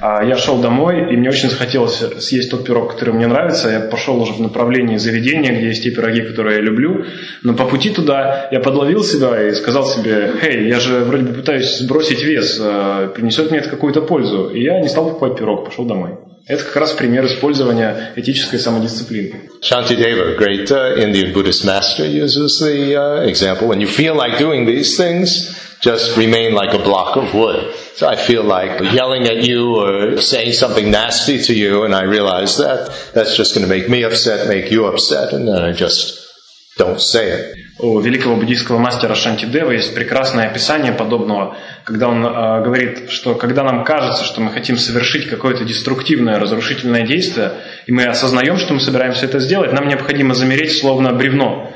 А, 0.00 0.24
Я 0.24 0.36
шел 0.36 0.60
домой, 0.60 1.12
и 1.12 1.16
мне 1.16 1.28
очень 1.28 1.48
захотелось 1.48 2.02
съесть 2.18 2.50
тот 2.50 2.66
пирог, 2.66 2.92
который 2.92 3.14
мне 3.14 3.28
нравится. 3.28 3.70
Я 3.70 3.80
пошел 3.80 4.20
уже 4.20 4.32
в 4.32 4.40
направлении 4.40 4.96
заведения, 4.96 5.52
где 5.52 5.68
есть 5.68 5.84
те 5.84 5.90
пироги, 5.90 6.22
которые 6.22 6.56
я 6.56 6.62
люблю. 6.62 7.04
Но 7.42 7.54
по 7.54 7.64
пути 7.64 7.90
туда 7.90 8.48
я 8.50 8.58
подловил 8.58 9.04
себя 9.04 9.48
и 9.48 9.54
сказал 9.54 9.86
себе, 9.86 10.32
«Хей, 10.40 10.68
я 10.68 10.80
же 10.80 11.04
вроде 11.04 11.24
бы 11.24 11.32
пытаюсь 11.32 11.78
сбросить 11.78 12.22
вес, 12.24 12.58
э, 12.60 13.10
принесет 13.14 13.50
мне 13.50 13.60
это 13.60 13.70
какую-то 13.70 14.02
пользу». 14.02 14.48
И 14.48 14.62
я 14.62 14.80
не 14.80 14.88
стал 14.88 15.10
покупать 15.10 15.38
пирог, 15.38 15.64
пошел 15.64 15.84
домой. 15.84 16.16
Это 16.47 16.63
как 16.63 16.75
раз 16.75 16.91
пример 16.93 17.25
использования 17.25 18.13
этической 18.15 18.59
самодисциплины. 18.59 19.49
Shantideva, 19.61 20.33
a 20.33 20.35
great 20.35 20.71
uh, 20.71 20.97
Indian 20.97 21.33
Buddhist 21.33 21.63
master, 21.63 22.05
uses 22.05 22.59
the 22.59 22.95
uh, 22.95 23.21
example 23.27 23.67
when 23.67 23.79
you 23.79 23.87
feel 23.87 24.15
like 24.15 24.39
doing 24.39 24.65
these 24.65 24.97
things, 24.97 25.55
just 25.81 26.17
remain 26.17 26.53
like 26.53 26.73
a 26.73 26.79
block 26.79 27.15
of 27.15 27.33
wood. 27.33 27.73
So 27.95 28.07
I 28.07 28.15
feel 28.15 28.43
like 28.43 28.81
yelling 28.93 29.27
at 29.27 29.47
you 29.47 29.75
or 29.75 30.19
saying 30.21 30.53
something 30.53 30.89
nasty 30.91 31.41
to 31.43 31.53
you, 31.53 31.83
and 31.83 31.93
I 31.93 32.03
realize 32.03 32.57
that 32.57 33.11
that's 33.13 33.35
just 33.35 33.55
going 33.55 33.67
to 33.67 33.69
make 33.69 33.89
me 33.89 34.03
upset, 34.03 34.47
make 34.47 34.71
you 34.71 34.85
upset, 34.85 35.33
and 35.33 35.47
then 35.47 35.61
I 35.61 35.71
just 35.71 36.19
don't 36.77 36.99
say 36.99 37.29
it. 37.29 37.57
У 37.78 38.00
великого 38.00 38.36
буддийского 38.36 38.78
мастера 38.78 39.14
Шантидева 39.14 39.70
есть 39.70 39.94
прекрасное 39.94 40.46
описание 40.46 40.92
подобного, 40.92 41.58
когда 41.84 42.08
он 42.08 42.24
э, 42.24 42.62
говорит, 42.64 43.10
что 43.10 43.34
когда 43.34 43.64
нам 43.64 43.84
кажется, 43.84 44.24
что 44.24 44.40
мы 44.40 44.50
хотим 44.50 44.78
совершить 44.78 45.28
какое-то 45.28 45.62
деструктивное, 45.62 46.38
разрушительное 46.38 47.02
действие, 47.02 47.52
и 47.84 47.92
мы 47.92 48.04
осознаем, 48.04 48.56
что 48.56 48.72
мы 48.72 48.80
собираемся 48.80 49.26
это 49.26 49.40
сделать, 49.40 49.74
нам 49.74 49.88
необходимо 49.88 50.34
замереть 50.34 50.78
словно 50.78 51.12
бревно. 51.12 51.70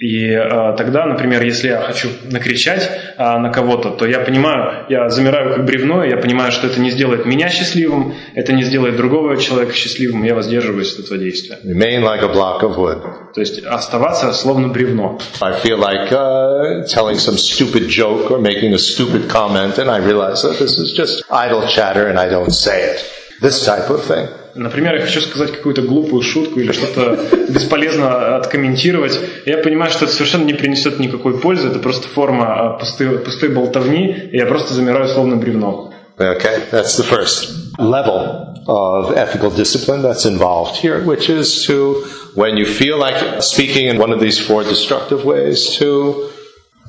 И 0.00 0.30
э, 0.32 0.74
тогда, 0.78 1.04
например, 1.04 1.42
если 1.42 1.68
я 1.68 1.82
хочу 1.82 2.08
накричать 2.24 2.90
э, 3.18 3.22
на 3.38 3.50
кого-то, 3.50 3.90
то 3.90 4.06
я 4.06 4.20
понимаю, 4.20 4.86
я 4.88 5.10
замираю 5.10 5.54
как 5.54 5.66
бревно, 5.66 6.02
я 6.02 6.16
понимаю, 6.16 6.52
что 6.52 6.68
это 6.68 6.80
не 6.80 6.90
сделает 6.90 7.26
меня 7.26 7.50
счастливым, 7.50 8.14
это 8.34 8.54
не 8.54 8.62
сделает 8.62 8.96
другого 8.96 9.36
человека 9.36 9.74
счастливым, 9.74 10.22
я 10.24 10.34
воздерживаюсь 10.34 10.94
от 10.94 11.04
этого 11.04 11.18
действия. 11.18 11.58
Remain 11.64 12.02
like 12.02 12.22
a 12.22 12.32
block 12.32 12.62
of 12.62 12.78
wood. 12.78 13.02
То 13.34 13.42
есть 13.42 13.62
оставаться 13.62 14.32
словно 14.32 14.68
бревно. 14.68 15.18
I 15.42 15.52
feel 15.60 15.76
like 15.76 16.10
uh, 16.10 16.86
telling 16.88 17.18
some 17.18 17.36
stupid 17.36 17.86
joke 17.86 18.30
or 18.30 18.40
making 18.40 18.72
a 18.72 18.78
stupid 18.78 19.28
comment, 19.28 19.76
and 19.76 19.90
I 19.90 19.98
realize 19.98 20.40
that 20.44 20.58
this 20.58 20.78
is 20.78 20.94
just 20.96 21.24
idle 21.30 21.68
chatter 21.68 22.06
and 22.06 22.18
I 22.18 22.30
don't 22.30 22.52
say 22.52 22.94
it. 22.94 23.04
This 23.42 23.66
type 23.66 23.90
of 23.90 24.02
thing. 24.06 24.39
Например, 24.54 24.96
я 24.96 25.02
хочу 25.02 25.20
сказать 25.20 25.52
какую-то 25.52 25.82
глупую 25.82 26.22
шутку 26.22 26.60
или 26.60 26.72
что-то 26.72 27.18
бесполезно 27.48 28.36
откомментировать. 28.36 29.18
Я 29.46 29.58
понимаю, 29.58 29.90
что 29.90 30.04
это 30.04 30.14
совершенно 30.14 30.44
не 30.44 30.54
принесет 30.54 30.98
никакой 30.98 31.38
пользы, 31.38 31.68
это 31.68 31.78
просто 31.78 32.08
форма 32.08 32.54
а, 32.54 32.78
пустой, 32.78 33.18
пустой 33.18 33.50
болтовни, 33.50 34.14
и 34.32 34.36
я 34.36 34.46
просто 34.46 34.74
замираю 34.74 35.08
словно 35.08 35.36
бревно. 35.36 35.92
Okay, 36.18 36.62
that's 36.70 36.98
the 36.98 37.04
first 37.04 37.50
level 37.78 38.54
of 38.68 39.16
ethical 39.16 39.50
discipline 39.50 40.02
that's 40.02 40.26
involved 40.26 40.76
here, 40.76 41.02
which 41.02 41.30
is 41.30 41.64
to, 41.66 42.04
when 42.34 42.58
you 42.58 42.66
feel 42.66 42.98
like 42.98 43.42
speaking 43.42 43.86
in 43.86 43.96
one 43.98 44.12
of 44.12 44.20
these 44.20 44.38
four 44.38 44.62
destructive 44.62 45.24
ways, 45.24 45.76
to 45.78 46.30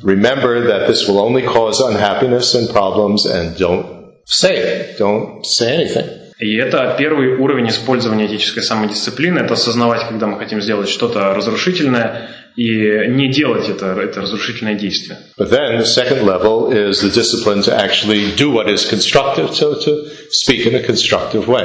remember 0.03 0.67
that 0.67 0.87
this 0.87 1.07
will 1.07 1.19
only 1.19 1.43
cause 1.43 1.79
unhappiness 1.79 2.53
and 2.55 2.69
problems 2.69 3.25
and 3.25 3.57
don't 3.57 4.13
say 4.25 4.57
it. 4.57 4.97
Don't 4.97 5.45
say 5.45 5.75
anything. 5.75 6.20
И 6.41 6.55
это 6.55 6.95
первый 6.97 7.37
уровень 7.37 7.69
использования 7.69 8.25
этической 8.25 8.63
самодисциплины, 8.63 9.39
это 9.39 9.53
осознавать, 9.53 10.07
когда 10.07 10.25
мы 10.25 10.39
хотим 10.39 10.59
сделать 10.59 10.89
что-то 10.89 11.35
разрушительное, 11.35 12.29
и 12.55 13.07
не 13.09 13.29
делать 13.31 13.69
это, 13.69 13.95
это 14.01 14.21
разрушительное 14.21 14.73
действие. 14.73 15.19
But 15.37 15.51
then 15.51 15.77
the 15.77 15.85
second 15.85 16.23
level 16.25 16.71
is 16.71 16.99
the 17.01 17.11
discipline 17.11 17.61
to 17.61 17.71
actually 17.71 18.35
do 18.35 18.51
what 18.51 18.67
is 18.67 18.89
constructive, 18.89 19.53
so 19.53 19.75
to 19.75 20.07
speak 20.31 20.65
in 20.65 20.73
a 20.75 20.81
constructive 20.81 21.47
way. 21.47 21.63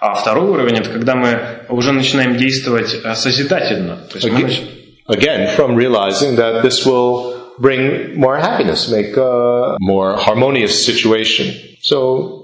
А 0.00 0.14
второй 0.14 0.48
уровень– 0.50 0.78
это 0.80 0.90
когда 0.90 1.14
мы 1.14 1.38
уже 1.68 1.92
начинаем 1.92 2.36
действовать 2.36 2.98
э, 3.04 3.14
созидательно. 3.14 3.98
То 4.10 4.18
есть 4.18 4.28
мы 4.28 4.40
нач- 4.40 4.62
Again, 5.08 5.56
from 5.56 5.76
realizing 5.76 6.36
that 6.36 6.62
this 6.62 6.84
will 6.84 7.36
bring 7.58 8.14
more 8.16 8.36
happiness, 8.36 8.88
make 8.88 9.16
a 9.16 9.76
more 9.80 10.16
harmonious 10.16 10.84
situation. 10.84 11.54
So, 11.80 12.37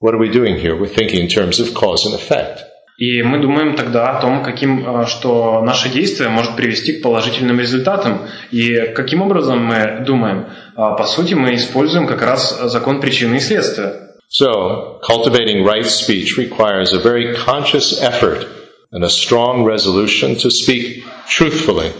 what 0.00 0.14
are 0.14 0.18
we 0.18 0.30
doing 0.30 0.56
here? 0.56 0.76
We're 0.78 0.88
thinking 0.88 1.20
in 1.20 1.28
terms 1.28 1.60
of 1.60 1.74
cause 1.74 2.06
and 2.06 2.14
effect. 2.14 2.64
И 2.98 3.22
мы 3.22 3.38
думаем 3.38 3.76
тогда 3.76 4.18
о 4.18 4.20
том, 4.20 4.42
каким, 4.42 4.84
э, 4.84 5.06
что 5.06 5.62
наше 5.62 5.88
действие 5.88 6.30
может 6.30 6.56
привести 6.56 6.94
к 6.94 7.02
положительным 7.02 7.60
результатам. 7.60 8.26
И 8.50 8.92
каким 8.94 9.22
образом 9.22 9.64
мы 9.64 10.02
думаем? 10.04 10.46
А, 10.74 10.94
По 10.94 11.04
сути, 11.04 11.34
мы 11.34 11.54
используем 11.54 12.08
как 12.08 12.22
раз 12.22 12.58
закон 12.64 13.00
причины 13.00 13.36
и 13.36 13.40
следствия. 13.40 14.08
So, 14.28 15.00
cultivating 15.00 15.64
right 15.64 15.86
speech 15.86 16.36
requires 16.36 16.92
a 16.92 16.98
very 16.98 17.34
conscious 17.34 18.02
effort 18.02 18.46
and 18.92 19.04
a 19.04 19.08
strong 19.08 19.64
resolution 19.64 20.34
to 20.36 20.50
speak 20.50 21.04
truthfully. 21.28 21.92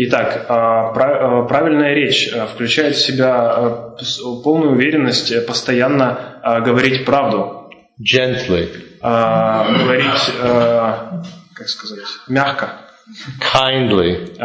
Итак, 0.00 0.46
а, 0.48 0.92
э, 0.92 1.48
правильная 1.48 1.92
речь 1.92 2.30
э, 2.32 2.46
включает 2.46 2.94
в 2.94 3.00
себя 3.00 3.94
полную 4.44 4.74
уверенность 4.74 5.32
э, 5.32 5.40
постоянно 5.40 6.60
говорить 6.64 7.04
правду, 7.04 7.68
gently, 8.00 8.68
говорить, 9.02 10.30
как 11.52 11.68
сказать, 11.68 12.04
мягко, 12.28 12.74
kindly, 13.52 14.36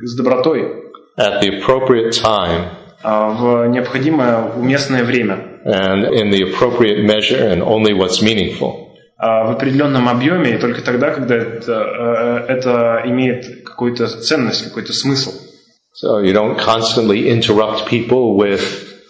с 0.00 0.16
добротой, 0.16 0.62
at 1.18 1.42
the 1.42 1.60
appropriate 1.60 2.12
time, 2.12 2.70
в 3.02 3.66
необходимое 3.66 4.44
уместное 4.56 5.04
время. 5.04 5.60
and 5.66 6.04
in 6.04 6.30
the 6.30 6.50
appropriate 6.50 7.04
measure, 7.04 7.48
and 7.48 7.62
only 7.62 7.92
what's 7.92 8.22
meaningful. 8.22 8.87
а, 9.17 9.45
в 9.45 9.51
определенном 9.51 10.09
объеме 10.09 10.55
и 10.55 10.57
только 10.57 10.81
тогда, 10.81 11.11
когда 11.11 11.35
это, 11.35 11.71
э, 11.71 12.45
это 12.51 13.03
имеет 13.05 13.63
какую-то 13.63 14.07
ценность, 14.07 14.65
какой-то 14.65 14.91
смысл. 14.91 15.31
So 15.93 16.19
you 16.19 16.33
don't 16.33 16.57
constantly 16.57 17.29
interrupt 17.29 17.87
people 17.87 18.35
with 18.35 18.61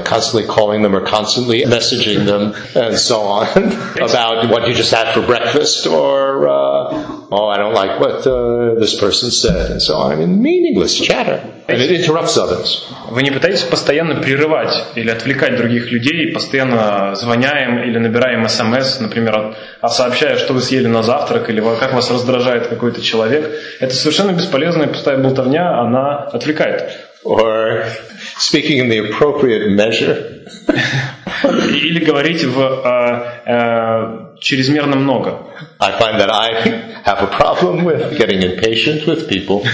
constantly 0.04 0.46
calling 0.48 0.82
them 0.82 0.96
or 0.96 1.02
constantly 1.02 1.64
messaging 1.64 2.26
them 2.26 2.54
and 2.76 2.98
so 2.98 3.22
on 3.22 3.48
about 4.02 4.50
what 4.50 4.68
you 4.68 4.74
just 4.74 4.92
had 4.92 5.14
for 5.14 5.22
breakfast 5.26 5.88
or, 5.88 6.48
uh, 6.48 6.67
oh, 7.31 7.49
I 7.49 7.59
don't 7.59 7.75
like 7.75 8.01
what 8.01 8.27
uh, 8.27 8.75
this 8.79 8.99
person 8.99 9.31
said 9.31 9.71
and 9.71 9.83
so 9.83 9.97
on. 9.97 10.13
I 10.13 10.17
mean, 10.17 10.43
meaningless 10.43 10.99
chatter. 10.99 11.43
And 11.69 11.81
it 11.83 11.91
interrupts 11.91 12.37
others. 12.37 12.85
Вы 13.11 13.23
не 13.23 13.31
пытаетесь 13.31 13.63
постоянно 13.63 14.21
прерывать 14.21 14.75
или 14.95 15.11
отвлекать 15.11 15.57
других 15.57 15.91
людей, 15.91 16.33
постоянно 16.33 17.15
звоня 17.15 17.65
им 17.65 17.79
или 17.83 17.99
набирая 17.99 18.39
им 18.39 18.49
смс, 18.49 19.01
например, 19.01 19.57
а 19.81 19.89
сообщая, 19.89 20.37
что 20.37 20.55
вы 20.55 20.61
съели 20.61 20.87
на 20.87 21.03
завтрак 21.03 21.49
или 21.51 21.61
как 21.61 21.93
вас 21.93 22.11
раздражает 22.11 22.69
какой-то 22.69 23.01
человек. 23.03 23.51
Это 23.81 23.95
совершенно 23.95 24.33
бесполезная 24.33 24.89
пустая 24.89 25.19
болтовня, 25.19 25.79
она 25.81 26.25
отвлекает. 26.25 26.91
Or 27.25 27.85
speaking 28.39 28.79
in 28.79 28.89
the 28.89 28.99
appropriate 28.99 29.71
measure. 29.71 30.45
Или 31.44 32.04
говорить 32.04 32.44
в 32.44 32.60
э, 32.60 33.52
э, 33.52 34.40
чрезмерно 34.40 34.96
много. 34.96 35.40
I 35.80 35.92
find 36.00 36.20
that 36.20 36.30
I 36.30 36.54
have 37.06 37.22
a 37.22 37.28
problem 37.28 37.84
with 37.84 38.18
getting 38.18 38.42
impatient 38.42 39.06
with 39.06 39.28
people. 39.28 39.66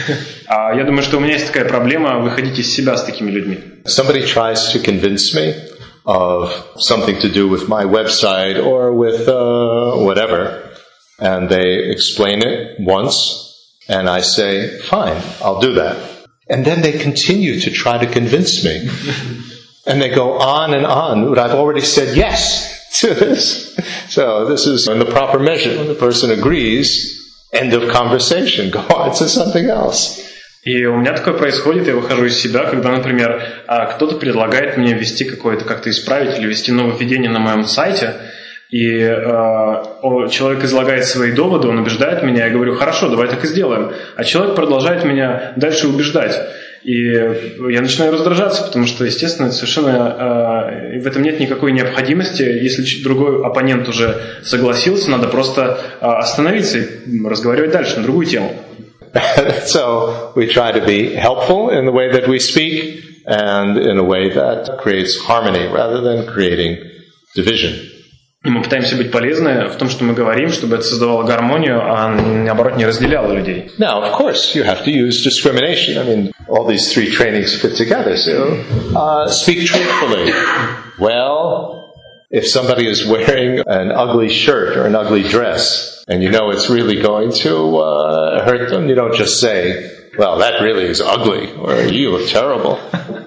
А 0.47 0.73
я 0.75 0.83
думаю, 0.83 1.03
что 1.03 1.17
у 1.17 1.19
меня 1.19 1.33
есть 1.33 1.47
такая 1.47 1.65
проблема 1.65 2.19
выходить 2.19 2.57
из 2.59 2.73
себя 2.73 2.97
с 2.97 3.03
такими 3.03 3.31
людьми. 3.31 3.59
Somebody 3.85 4.23
tries 4.23 4.71
to 4.73 4.79
convince 4.79 5.33
me 5.33 5.53
of 6.05 6.51
something 6.77 7.19
to 7.19 7.29
do 7.29 7.47
with 7.47 7.67
my 7.67 7.83
website 7.85 8.57
or 8.63 8.91
with 8.91 9.27
uh, 9.27 9.95
whatever, 9.97 10.71
and 11.19 11.49
they 11.49 11.91
explain 11.91 12.41
it 12.41 12.79
once, 12.79 13.15
and 13.87 14.09
I 14.09 14.21
say, 14.21 14.79
fine, 14.79 15.21
I'll 15.41 15.59
do 15.59 15.73
that. 15.73 15.97
And 16.49 16.65
then 16.65 16.81
they 16.81 16.93
continue 16.93 17.59
to 17.59 17.69
try 17.69 17.99
to 18.03 18.07
convince 18.07 18.63
me. 18.63 18.89
And 19.86 20.00
they 20.00 20.08
go 20.14 20.38
on 20.38 20.74
and 20.74 20.86
on, 20.86 21.38
I've 21.38 21.52
already 21.52 21.82
said 21.82 22.16
yes 22.16 23.00
to 23.00 23.14
this. 23.14 23.76
So 24.08 24.46
this 24.46 24.66
is 24.66 24.88
in 24.88 24.98
the 24.98 25.06
proper 25.06 25.38
measure. 25.38 25.76
When 25.76 25.88
the 25.88 25.94
person 25.94 26.30
agrees, 26.30 26.88
end 27.52 27.72
of 27.74 27.90
conversation, 27.90 28.70
go 28.70 28.80
on 28.80 29.10
to 29.16 29.28
something 29.28 29.66
else. 29.66 30.20
И 30.62 30.86
у 30.86 30.96
меня 30.96 31.12
такое 31.12 31.34
происходит, 31.34 31.86
я 31.86 31.94
выхожу 31.94 32.24
из 32.24 32.40
себя, 32.40 32.64
когда, 32.64 32.90
например, 32.90 33.42
а, 33.66 33.84
кто-то 33.84 34.16
предлагает 34.16 34.78
мне 34.78 34.94
ввести 34.94 35.24
какое-то, 35.24 35.66
как-то 35.66 35.90
исправить 35.90 36.38
или 36.38 36.46
ввести 36.46 36.72
нововведение 36.72 37.30
на 37.30 37.38
моем 37.38 37.66
сайте, 37.66 38.14
и 38.70 38.98
э, 38.98 40.28
человек 40.30 40.64
излагает 40.64 41.04
свои 41.04 41.32
доводы, 41.32 41.68
он 41.68 41.78
убеждает 41.78 42.22
меня, 42.22 42.46
я 42.46 42.52
говорю, 42.52 42.74
хорошо, 42.74 43.08
давай 43.08 43.28
так 43.28 43.44
и 43.44 43.46
сделаем. 43.46 43.92
А 44.16 44.24
человек 44.24 44.56
продолжает 44.56 45.04
меня 45.04 45.52
дальше 45.56 45.86
убеждать. 45.86 46.34
И 46.84 47.12
я 47.70 47.80
начинаю 47.80 48.12
раздражаться, 48.12 48.62
потому 48.62 48.86
что, 48.86 49.06
естественно, 49.06 49.46
это 49.46 49.54
совершенно 49.54 50.68
э, 50.92 51.00
в 51.00 51.06
этом 51.06 51.22
нет 51.22 51.40
никакой 51.40 51.72
необходимости. 51.72 52.42
Если 52.42 53.02
другой 53.02 53.42
оппонент 53.42 53.88
уже 53.88 54.20
согласился, 54.42 55.10
надо 55.10 55.28
просто 55.28 55.80
э, 56.00 56.04
остановиться 56.04 56.78
и 56.78 57.26
разговаривать 57.26 57.70
дальше 57.70 57.96
на 57.96 58.02
другую 58.02 58.26
тему. 58.26 58.52
so 59.64 60.32
we 60.34 60.46
try 60.46 60.72
to 60.72 60.84
be 60.84 61.14
helpful 61.14 61.70
in 61.70 61.86
the 61.86 61.92
way 61.92 62.10
that 62.10 62.28
we 62.28 62.38
speak 62.38 63.04
and 63.26 63.78
in 63.78 63.96
a 63.96 64.02
way 64.02 64.28
that 64.28 64.76
creates 64.78 65.16
harmony 65.18 65.66
rather 65.68 66.00
than 66.00 66.26
creating 66.26 66.76
division. 67.34 67.93
И 68.45 68.49
мы 68.49 68.61
пытаемся 68.61 68.95
быть 68.95 69.11
полезны 69.11 69.67
в 69.67 69.75
том, 69.75 69.89
что 69.89 70.05
мы 70.05 70.13
говорим, 70.13 70.49
чтобы 70.49 70.75
это 70.75 70.85
создавало 70.85 71.23
гармонию, 71.23 71.81
а 71.81 72.07
наоборот 72.07 72.77
не 72.77 72.85
разделяло 72.85 73.33
людей. 73.33 73.69
Now, 73.77 74.01
of 74.01 74.13
course, 74.13 74.55
you 74.55 74.63
have 74.63 74.85
to 74.85 74.91
use 74.91 75.23
discrimination. 75.25 75.97
I 75.97 76.03
mean, 76.05 76.31
all 76.47 76.65
these 76.65 76.93
three 76.93 77.11
trainings 77.11 77.53
fit 77.53 77.75
together. 77.75 78.15
So, 78.15 78.63
uh, 78.95 79.27
speak 79.27 79.65
truthfully. 79.65 80.31
Well, 80.97 81.93
if 82.29 82.47
somebody 82.47 82.87
is 82.87 83.05
wearing 83.05 83.59
an 83.65 83.91
ugly 83.91 84.29
shirt 84.29 84.77
or 84.77 84.85
an 84.85 84.95
ugly 84.95 85.23
dress, 85.23 86.05
and 86.07 86.23
you 86.23 86.29
know 86.29 86.49
it's 86.51 86.69
really 86.69 87.01
going 87.01 87.33
to 87.43 87.77
uh, 87.77 88.45
hurt 88.45 88.69
them, 88.69 88.87
you 88.87 88.95
don't 88.95 89.15
just 89.15 89.41
say, 89.41 89.92
"Well, 90.16 90.38
that 90.38 90.60
really 90.60 90.88
is 90.88 91.00
ugly," 91.00 91.48
or 91.58 91.86
"You 91.88 92.10
look 92.12 92.28
terrible." 92.28 92.78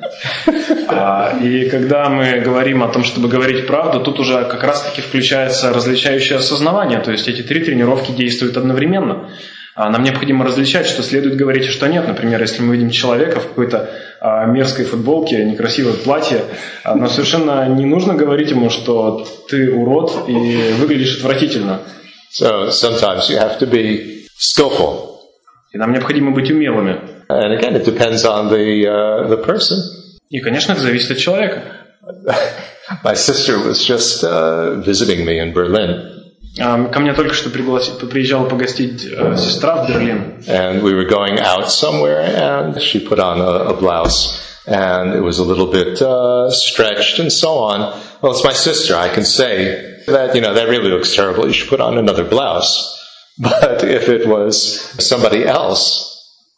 А, 0.90 1.38
И 1.44 1.70
когда 1.70 2.10
мы 2.10 2.40
говорим 2.40 2.82
о 2.82 2.88
том, 2.88 3.04
чтобы 3.04 3.28
говорить 3.28 3.68
правду, 3.68 4.00
тут 4.00 4.20
уже 4.20 4.46
как 4.46 4.64
раз-таки 4.64 5.02
включается 5.02 5.74
различающее 5.74 6.40
осознавание. 6.40 7.00
То 7.00 7.12
есть 7.12 7.28
эти 7.28 7.42
три 7.42 7.60
тренировки 7.64 8.12
действуют 8.12 8.58
одновременно. 8.58 9.30
А 9.76 9.90
Нам 9.90 10.04
необходимо 10.04 10.44
различать, 10.44 10.88
что 10.88 11.04
следует 11.04 11.36
говорить, 11.36 11.68
а 11.68 11.72
что 11.72 11.88
нет. 11.88 12.08
Например, 12.08 12.42
если 12.42 12.64
мы 12.64 12.76
видим 12.76 12.90
человека 12.90 13.40
в 13.40 13.50
какой-то 13.50 13.92
а, 14.20 14.46
мерзкой 14.46 14.86
футболке, 14.86 15.46
некрасивом 15.46 15.98
платье, 15.98 16.42
нам 16.84 17.08
совершенно 17.10 17.68
не 17.68 17.86
нужно 17.86 18.16
говорить 18.16 18.50
ему, 18.50 18.72
что 18.72 19.28
ты 19.50 19.72
урод 19.72 20.28
и 20.28 20.74
выглядишь 20.80 21.18
отвратительно. 21.18 21.82
So 22.32 22.70
sometimes 22.70 23.30
you 23.30 23.38
have 23.38 23.60
to 23.60 23.68
be 23.70 24.26
skillful. 24.38 25.07
И 25.73 25.79
нам 25.79 25.93
необходимо 25.93 26.33
быть 26.33 26.51
умелыми. 26.51 27.01
And 27.29 27.53
again, 27.59 27.75
it 27.77 27.85
depends 27.85 28.25
on 28.25 28.49
the 28.51 28.87
uh, 28.87 29.29
the 29.29 29.39
person. 29.45 29.79
И, 30.31 30.41
конечно, 30.41 30.73
это 30.73 30.83
зависит 30.83 31.11
от 31.13 31.19
человека. 31.19 31.63
My 33.05 33.15
sister 33.15 33.59
was 33.59 33.85
just 33.85 34.23
uh, 34.25 34.81
visiting 34.85 35.25
me 35.25 35.39
in 35.39 35.53
Berlin, 35.53 36.09
А, 36.61 36.85
Ко 36.89 37.01
мне 37.01 37.15
только 37.15 37.33
что 37.33 37.49
пригласи- 37.49 38.07
приезжала 38.07 38.47
погостить 38.47 39.07
э, 39.07 39.37
сестра 39.39 39.77
в 39.85 39.89
Берлин. 39.89 40.43
and 40.47 40.83
we 40.83 40.93
were 40.93 41.07
going 41.09 41.39
out 41.41 41.71
somewhere, 41.71 42.21
and 42.21 42.79
she 42.83 42.99
put 43.01 43.19
on 43.19 43.41
a, 43.41 43.71
a 43.71 43.75
blouse, 43.75 44.39
and 44.67 45.15
it 45.15 45.23
was 45.23 45.39
a 45.39 45.45
little 45.45 45.67
bit 45.69 46.03
uh, 46.03 46.51
stretched 46.51 47.19
and 47.19 47.33
so 47.33 47.57
on. 47.57 47.99
Well, 48.21 48.33
it's 48.33 48.45
my 48.45 48.53
sister. 48.53 48.95
I 48.95 49.09
can 49.09 49.25
say 49.25 50.03
that 50.09 50.35
you 50.35 50.43
know 50.43 50.53
that 50.53 50.69
really 50.69 50.91
looks 50.91 51.15
terrible. 51.17 51.47
You 51.47 51.55
should 51.55 51.71
put 51.71 51.81
on 51.81 51.97
another 51.97 52.25
blouse. 52.25 52.99
But 53.39 53.83
if 53.85 54.09
it 54.09 54.29
was 54.29 54.57
somebody 55.05 55.45
else, 55.45 56.09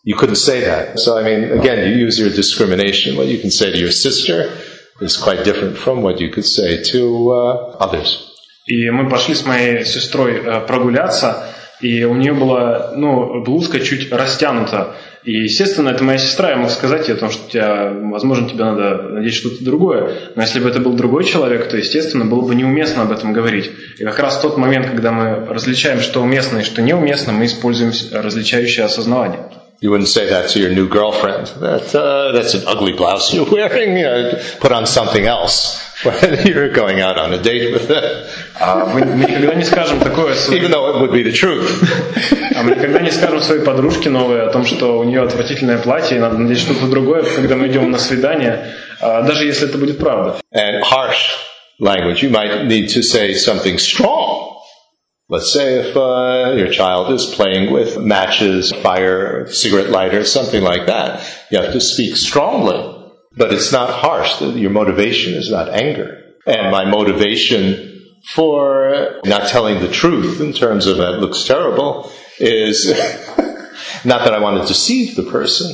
you 0.02 0.16
couldn't 0.16 0.36
say 0.36 0.60
that. 0.60 0.98
So 0.98 1.16
I 1.18 1.22
mean, 1.22 1.58
again, 1.58 1.88
you 1.88 1.94
use 1.96 2.18
your 2.18 2.30
discrimination. 2.30 3.16
What 3.16 3.26
you 3.26 3.38
can 3.38 3.50
say 3.50 3.70
to 3.70 3.78
your 3.78 3.92
sister 3.92 4.52
is 5.00 5.16
quite 5.16 5.44
different 5.44 5.78
from 5.78 6.02
what 6.02 6.20
you 6.20 6.30
could 6.30 6.44
say 6.44 6.82
to 6.92 7.30
uh, 7.32 7.76
others. 7.80 8.30
И 8.66 8.88
мы 8.90 9.08
пошли 9.10 9.34
с 9.34 9.44
моей 9.44 9.84
сестрой 9.84 10.40
э, 10.42 10.60
прогуляться, 10.66 11.54
и 11.80 12.04
у 12.04 12.14
нее 12.14 12.32
была, 12.32 12.92
ну, 12.96 13.42
блузка 13.44 13.78
чуть 13.80 14.10
растянута. 14.10 14.96
И, 15.29 15.43
естественно, 15.43 15.89
это 15.89 16.03
моя 16.03 16.17
сестра, 16.17 16.49
я 16.49 16.57
мог 16.57 16.71
сказать 16.71 17.07
ей 17.07 17.13
о 17.13 17.17
том, 17.17 17.29
что 17.29 17.47
тебя, 17.47 17.93
возможно, 17.93 18.49
тебе 18.49 18.63
надо 18.63 18.95
надеть 19.11 19.35
что-то 19.35 19.63
другое. 19.63 20.31
Но 20.33 20.41
если 20.41 20.59
бы 20.59 20.67
это 20.67 20.79
был 20.79 20.93
другой 20.93 21.23
человек, 21.23 21.69
то, 21.69 21.77
естественно, 21.77 22.25
было 22.25 22.41
бы 22.41 22.55
неуместно 22.55 23.03
об 23.03 23.11
этом 23.11 23.31
говорить. 23.31 23.69
И 23.99 24.03
как 24.03 24.17
раз 24.17 24.37
в 24.37 24.41
тот 24.41 24.57
момент, 24.57 24.87
когда 24.87 25.11
мы 25.11 25.45
различаем, 25.45 26.01
что 26.01 26.21
уместно 26.21 26.57
и 26.57 26.63
что 26.63 26.81
неуместно, 26.81 27.31
мы 27.31 27.45
используем 27.45 27.91
различающее 28.11 28.83
осознавание. 28.83 29.41
You 29.81 29.91
wouldn't 29.91 30.07
say 30.07 30.27
that 30.27 30.49
to 30.49 30.59
your 30.59 30.73
new 30.73 30.89
girlfriend. 30.89 31.53
That 31.61 31.93
uh, 31.93 32.33
that's 32.33 32.55
an 32.55 32.63
ugly 32.65 32.93
blouse 32.93 33.31
you're 33.31 33.45
wearing. 33.49 33.97
You 33.99 34.03
know, 34.03 34.41
put 34.59 34.71
on 34.71 34.87
something 34.87 35.27
else. 35.27 35.88
when 36.04 36.46
you're 36.46 36.68
going 36.72 37.00
out 37.00 37.16
on 37.18 37.32
a 37.32 37.38
date 37.38 37.72
with 37.72 37.88
them, 37.88 38.04
А 38.60 38.84
мы, 38.86 39.04
мы 39.04 39.24
никогда 39.24 39.54
не 39.54 39.64
скажем 39.64 40.00
такое 40.00 40.34
своей, 40.34 40.60
even 40.60 40.70
though 40.70 40.88
it 40.90 41.00
would 41.00 41.12
be 41.12 41.22
the 41.22 41.32
truth. 41.32 41.68
а 42.54 42.62
мы 42.62 42.72
никогда 42.72 43.00
не 43.00 43.10
скажем 43.10 43.40
своей 43.40 43.62
подружке 43.62 44.10
новой 44.10 44.42
о 44.46 44.50
том, 44.50 44.64
что 44.66 44.98
у 44.98 45.04
нее 45.04 45.22
отвратительное 45.22 45.78
платье, 45.78 46.16
и 46.16 46.20
надо 46.20 46.38
надеть 46.38 46.60
что-то 46.60 46.86
другое, 46.86 47.22
когда 47.22 47.56
мы 47.56 47.68
идем 47.68 47.90
на 47.90 47.98
свидание, 47.98 48.74
а, 49.00 49.22
даже 49.22 49.44
если 49.46 49.68
это 49.68 49.78
будет 49.78 49.98
правда. 49.98 50.36
and 50.52 50.82
harsh 50.82 51.36
language. 51.80 52.22
You 52.22 52.30
might 52.30 52.66
need 52.66 52.88
to 52.94 53.02
say 53.02 53.34
something 53.34 53.78
strong. 53.78 54.52
Let's 55.28 55.50
say 55.52 55.76
if 55.80 55.96
uh, 55.96 56.54
your 56.54 56.68
child 56.70 57.10
is 57.10 57.24
playing 57.24 57.72
with 57.72 57.96
matches, 57.98 58.72
fire, 58.82 59.46
cigarette 59.48 59.88
lighters, 59.90 60.30
something 60.30 60.62
like 60.62 60.86
that, 60.86 61.22
you 61.50 61.58
have 61.58 61.72
to 61.72 61.80
speak 61.80 62.14
strongly. 62.16 62.97
But 63.36 63.52
it's 63.52 63.72
not 63.72 63.90
harsh. 63.90 64.40
Your 64.40 64.70
motivation 64.70 65.34
is 65.34 65.50
not 65.50 65.68
anger. 65.68 66.22
And 66.46 66.70
my 66.70 66.84
motivation 66.84 68.12
for 68.34 69.20
not 69.24 69.48
telling 69.48 69.80
the 69.80 69.88
truth 69.88 70.40
in 70.40 70.52
terms 70.52 70.86
of 70.86 70.98
that 70.98 71.20
looks 71.20 71.44
terrible 71.44 72.10
is 72.38 72.88
not 74.04 74.24
that 74.24 74.34
I 74.34 74.40
want 74.40 74.62
to 74.62 74.68
deceive 74.68 75.16
the 75.16 75.24
person. 75.24 75.70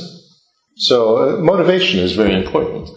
So 0.75 1.17
uh, 1.17 1.37
motivation 1.37 1.99
is 1.99 2.13
very 2.13 2.33
important. 2.33 2.89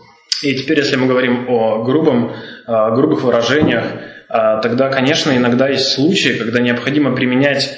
И 0.43 0.55
теперь, 0.55 0.79
если 0.79 0.97
мы 0.97 1.07
говорим 1.07 1.49
о 1.49 1.85
грубом, 1.85 2.33
а, 2.66 2.91
грубых 2.91 3.23
выражениях, 3.23 3.85
а, 4.29 4.61
тогда, 4.61 4.91
конечно, 4.91 5.35
иногда 5.35 5.69
есть 5.69 5.93
случаи, 5.93 6.37
когда 6.37 6.61
необходимо 6.61 7.15
применять, 7.15 7.71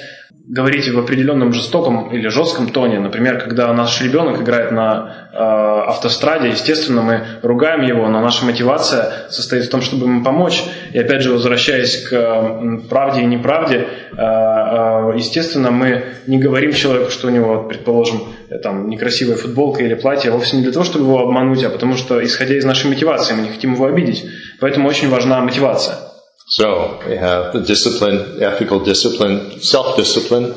говорить 0.48 0.88
в 0.88 0.98
определенном 0.98 1.52
жестоком 1.52 2.10
или 2.10 2.28
жестком 2.28 2.68
тоне. 2.68 2.98
Например, 2.98 3.38
когда 3.38 3.72
наш 3.72 4.00
ребенок 4.02 4.40
играет 4.42 4.72
на 4.72 5.28
а, 5.32 5.84
автостраде, 5.90 6.48
естественно, 6.48 7.02
мы 7.02 7.24
ругаем 7.42 7.82
его, 7.82 8.08
но 8.08 8.20
наша 8.20 8.44
мотивация 8.44 9.28
состоит 9.30 9.64
в 9.64 9.70
том, 9.70 9.82
чтобы 9.82 10.06
ему 10.06 10.24
помочь. 10.24 10.64
И 10.92 10.98
опять 10.98 11.22
же, 11.22 11.32
возвращаясь 11.32 12.08
к 12.08 12.12
м, 12.12 12.82
правде 12.88 13.22
и 13.22 13.26
неправде, 13.26 13.86
а, 14.16 15.10
а, 15.10 15.14
естественно, 15.14 15.70
мы 15.70 16.04
не 16.26 16.38
говорим 16.38 16.72
человеку, 16.72 17.10
что 17.10 17.28
у 17.28 17.30
него, 17.30 17.62
предположим, 17.62 18.22
э, 18.50 18.58
там, 18.58 18.88
некрасивая 18.88 19.36
футболка 19.36 19.84
или 19.84 19.94
платье, 19.94 20.30
а 20.30 20.34
вовсе 20.34 20.56
не 20.56 20.64
для 20.64 20.72
того, 20.72 20.84
чтобы 20.84 21.04
его 21.04 21.20
обмануть, 21.20 21.62
а 21.62 21.70
потому 21.70 21.94
что, 21.94 22.22
исходя 22.22 22.56
из 22.56 22.64
нашей 22.64 22.88
мотивации, 22.88 23.34
мы 23.34 23.42
не 23.42 23.50
хотим 23.50 23.74
его 23.74 23.86
обидеть. 23.86 24.24
Поэтому 24.58 24.88
очень 24.88 25.08
важна 25.08 25.40
мотивация. 25.40 26.11
So 26.49 26.99
we 27.05 27.17
have 27.17 27.51
the 27.51 27.59
discipline, 27.61 28.39
the 28.39 28.47
ethical 28.47 28.79
discipline, 28.79 29.59
self-discipline 29.59 30.55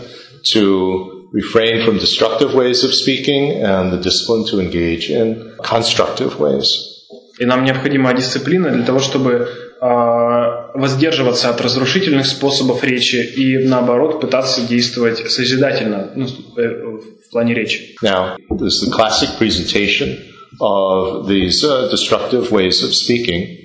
to 0.53 1.29
refrain 1.33 1.85
from 1.85 1.99
destructive 1.99 2.55
ways 2.55 2.85
of 2.85 2.95
speaking 2.95 3.63
and 3.63 3.93
the 3.93 3.99
discipline 3.99 4.47
to 4.47 4.61
engage 4.61 5.11
in 5.11 5.57
constructive 5.63 6.39
ways. 6.39 6.87
И 7.41 7.45
нам 7.45 7.65
необходима 7.65 8.15
дисциплина 8.15 8.71
для 8.71 8.85
того, 8.85 9.01
чтобы 9.01 9.49
а, 9.81 10.71
воздерживаться 10.75 11.49
от 11.49 11.61
разрушительных 11.61 12.27
способов 12.27 12.85
речи 12.85 13.17
и, 13.17 13.59
наоборот, 13.59 14.21
пытаться 14.21 14.61
действовать 14.61 15.31
созидательно 15.31 16.13
ну, 16.15 16.27
э, 16.57 16.69
в 16.69 17.31
плане 17.33 17.55
речи. 17.55 17.97
Now, 18.03 18.37
this 18.51 18.75
is 18.75 18.89
the 18.89 18.93
classic 18.93 19.31
presentation 19.39 20.19
of 20.61 21.27
these 21.27 21.65
uh, 21.65 21.89
destructive 21.91 22.53
ways 22.53 22.83
of 22.83 22.95
speaking, 22.95 23.47
А, 23.47 23.64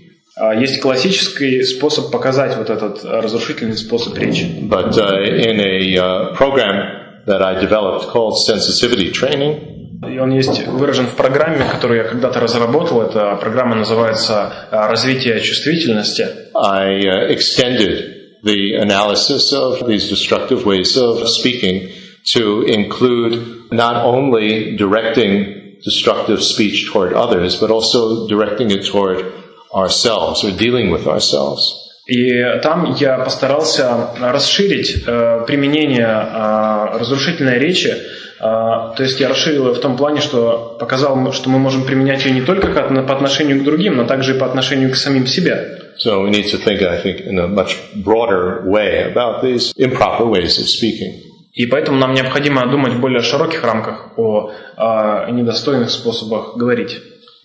Есть 0.56 0.80
классический 0.80 1.62
способ 1.62 2.10
показать 2.10 2.56
вот 2.56 2.70
этот 2.70 3.04
а, 3.04 3.20
разрушительный 3.20 3.76
способ 3.76 4.16
речи. 4.16 4.46
but 4.62 4.96
uh, 4.96 5.22
in 5.22 5.60
a 5.60 5.96
uh, 5.96 6.34
program 6.34 7.24
that 7.26 7.42
I 7.42 7.60
developed 7.60 8.08
called 8.10 8.38
sensitivity 8.38 9.10
training, 9.12 9.70
И 10.02 10.18
он 10.18 10.30
есть 10.30 10.66
выражен 10.66 11.06
в 11.06 11.14
программе, 11.14 11.62
которую 11.70 11.98
я 11.98 12.04
когда-то 12.04 12.40
разработал. 12.40 13.02
Эта 13.02 13.36
программа 13.36 13.76
называется 13.76 14.68
а, 14.70 14.88
«Развитие 14.88 15.38
чувствительности». 15.40 16.26
I 16.54 17.00
uh, 17.04 17.28
extended 17.30 18.20
the 18.42 18.76
analysis 18.80 19.52
of 19.52 19.86
these 19.86 20.08
destructive 20.08 20.64
ways 20.64 20.96
of 20.96 21.28
speaking 21.28 21.90
to 22.34 22.62
include 22.62 23.70
not 23.70 24.04
only 24.06 24.74
directing 24.76 25.78
destructive 25.84 26.42
speech 26.42 26.90
toward 26.90 27.12
others, 27.12 27.56
but 27.56 27.70
also 27.70 28.26
directing 28.26 28.70
it 28.70 28.86
toward 28.86 29.39
ourselves 29.72 30.44
or 30.44 30.50
dealing 30.56 30.90
with 30.90 31.06
ourselves. 31.06 31.76
И 32.06 32.42
там 32.62 32.96
я 32.98 33.18
постарался 33.18 34.10
расширить 34.20 35.04
э, 35.06 35.44
применение 35.46 36.08
э, 36.08 36.98
разрушительной 36.98 37.58
речи. 37.58 37.94
Э, 38.40 38.42
то 38.96 38.96
есть 38.98 39.20
я 39.20 39.28
расширил 39.28 39.68
ее 39.68 39.74
в 39.74 39.80
том 39.80 39.96
плане, 39.96 40.20
что 40.20 40.76
показал, 40.80 41.32
что 41.32 41.50
мы 41.50 41.58
можем 41.60 41.84
применять 41.84 42.24
ее 42.24 42.32
не 42.32 42.40
только 42.40 42.68
на- 42.90 43.04
по 43.04 43.14
отношению 43.14 43.60
к 43.60 43.64
другим, 43.64 43.96
но 43.96 44.06
также 44.06 44.34
и 44.34 44.38
по 44.38 44.46
отношению 44.46 44.90
к 44.90 44.96
самим 44.96 45.26
себе. 45.26 45.78
So 46.04 46.24
we 46.24 46.30
need 46.30 46.50
to 46.50 46.58
think, 46.58 46.82
I 46.82 47.00
think, 47.00 47.20
in 47.20 47.38
a 47.38 47.46
much 47.46 47.76
broader 47.94 48.62
way 48.64 49.04
about 49.04 49.42
these 49.42 49.72
improper 49.76 50.24
ways 50.26 50.58
of 50.58 50.66
speaking. 50.66 51.12
И 51.52 51.66
поэтому 51.66 51.98
нам 51.98 52.14
необходимо 52.14 52.66
думать 52.66 52.94
в 52.94 53.00
более 53.00 53.22
широких 53.22 53.62
рамках 53.62 54.18
о 54.18 54.50
э, 54.76 55.30
недостойных 55.30 55.90
способах 55.90 56.56
говорить. 56.56 56.98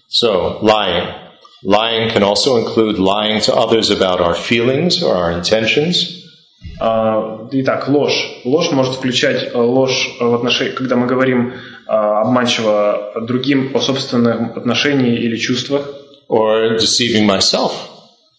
So, 0.09 0.59
lying. 0.61 1.24
Lying 1.64 2.10
can 2.10 2.22
also 2.22 2.56
include 2.56 2.98
lying 2.98 3.40
to 3.42 3.54
others 3.54 3.90
about 3.90 4.20
our 4.20 4.34
feelings 4.34 5.02
or 5.02 5.14
our 5.14 5.30
intentions. 5.32 6.20
А, 6.78 7.48
Итак, 7.52 7.88
ложь. 7.88 8.40
Ложь 8.44 8.70
может 8.70 8.94
включать 8.94 9.50
э, 9.52 9.58
ложь 9.58 10.16
в 10.18 10.34
отношении, 10.34 10.72
когда 10.72 10.96
мы 10.96 11.06
говорим 11.06 11.52
а, 11.86 12.22
обманчиво 12.22 13.12
другим 13.22 13.72
о 13.74 13.80
собственном 13.80 14.52
отношении 14.56 15.18
или 15.18 15.36
чувствах, 15.36 15.88
or 16.28 16.76
deceiving 16.78 17.26
myself 17.26 17.72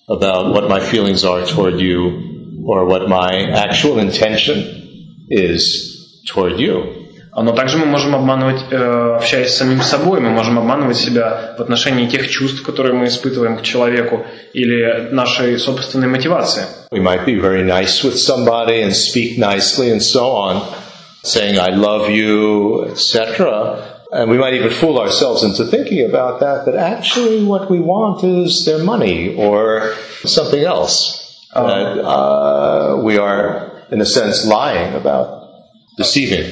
about 0.08 0.54
what 0.54 0.70
my 0.70 0.80
feelings 0.80 1.24
are 1.24 1.46
toward 1.46 1.80
you 1.80 2.64
or 2.66 2.86
what 2.86 3.08
my 3.08 3.50
actual 3.52 4.00
intention 4.00 5.28
is 5.30 6.24
toward 6.26 6.60
you. 6.60 6.95
А, 7.37 7.43
но 7.43 7.53
также 7.53 7.77
мы 7.77 7.85
можем 7.85 8.15
обманывать, 8.15 8.63
э, 8.71 9.17
общаясь 9.17 9.51
с 9.51 9.59
самим 9.59 9.83
собой, 9.83 10.21
мы 10.21 10.31
можем 10.31 10.59
обманывать 10.59 10.97
себя 10.97 11.55
в 11.59 11.61
отношении 11.61 12.07
тех 12.07 12.31
чувств, 12.31 12.63
которые 12.63 12.95
мы 12.95 13.09
испытываем 13.09 13.59
к 13.59 13.63
человеку, 13.63 14.25
или 14.55 15.11
нашей 15.11 15.59
собственной 15.59 16.09
мотивации. 16.09 16.63
We 16.91 17.03
might 17.03 17.27
be 17.27 17.39
very 17.39 17.63
nice 17.63 18.03
with 18.03 18.17
somebody 18.17 18.81
and 18.81 18.95
speak 18.95 19.37
nicely 19.37 19.91
and 19.91 20.01
so 20.01 20.31
on, 20.31 20.63
saying 21.25 21.59
I 21.59 21.77
love 21.77 22.09
you, 22.09 22.87
etc. 22.87 23.85
And 24.11 24.31
we 24.31 24.39
might 24.39 24.55
even 24.55 24.71
fool 24.71 24.99
ourselves 24.99 25.43
into 25.43 25.67
thinking 25.67 26.07
about 26.07 26.41
that, 26.41 26.65
that 26.65 26.75
actually 26.75 27.45
what 27.45 27.69
we 27.69 27.81
want 27.81 28.25
is 28.25 28.65
their 28.65 28.83
money 28.83 29.37
or 29.37 29.93
something 30.25 30.65
else. 30.65 31.47
That 31.53 31.99
uh, 32.03 33.03
we 33.05 33.19
are, 33.19 33.85
in 33.91 34.01
a 34.01 34.07
sense, 34.07 34.47
lying 34.47 34.95
about, 34.95 35.51
deceiving. 35.99 36.51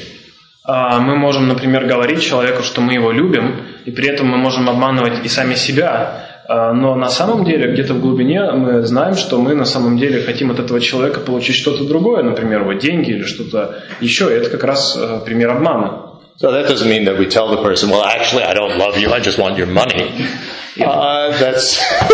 А, 0.67 0.99
Мы 0.99 1.17
можем, 1.17 1.47
например, 1.49 1.85
говорить 1.85 2.23
человеку, 2.23 2.63
что 2.63 2.81
мы 2.81 2.95
его 2.95 3.13
любим, 3.13 3.67
и 3.85 3.91
при 3.91 4.09
этом 4.09 4.29
мы 4.29 4.39
можем 4.39 4.69
обманывать 4.69 5.25
и 5.25 5.29
сами 5.29 5.55
себя. 5.55 6.27
А, 6.49 6.73
Но 6.73 6.95
на 6.95 7.11
самом 7.11 7.45
деле, 7.45 7.73
где-то 7.73 7.95
в 7.95 8.01
глубине 8.01 8.51
мы 8.53 8.83
знаем, 8.83 9.15
что 9.15 9.39
мы 9.39 9.55
на 9.55 9.67
самом 9.67 9.99
деле 9.99 10.23
хотим 10.23 10.51
от 10.51 10.59
этого 10.59 10.81
человека 10.81 11.21
получить 11.21 11.57
что-то 11.57 11.85
другое, 11.85 12.23
например, 12.23 12.65
вот 12.65 12.79
деньги 12.79 13.11
или 13.11 13.25
что-то 13.25 13.83
еще. 14.01 14.31
И 14.31 14.39
это 14.39 14.49
как 14.49 14.65
раз 14.65 14.97
э, 14.97 15.21
пример 15.25 15.51
обмана. 15.51 16.11
So 16.41 16.51
that 16.51 16.67
doesn't 16.67 16.89
mean 16.89 17.05
that 17.05 17.17
we 17.17 17.27
tell 17.29 17.49
the 17.49 17.63
person, 17.63 17.91
well, 17.91 18.03
actually, 18.03 18.43
I 18.43 18.55
don't 18.55 18.77
love 18.77 18.99
you, 18.99 19.13
I 19.13 19.21
just 19.21 19.39
want 19.39 19.57
your 19.57 19.69
money. 19.69 20.11
Uh, 20.77 21.31
that's 21.39 21.79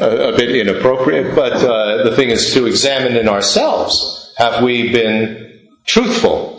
a 0.00 0.32
bit 0.36 0.54
inappropriate, 0.54 1.34
but 1.34 1.54
uh, 1.54 2.04
the 2.04 2.14
thing 2.14 2.30
is 2.30 2.54
to 2.54 2.66
examine 2.66 3.16
in 3.16 3.28
ourselves 3.28 4.32
have 4.36 4.62
we 4.62 4.92
been 4.92 5.58
truthful 5.84 6.53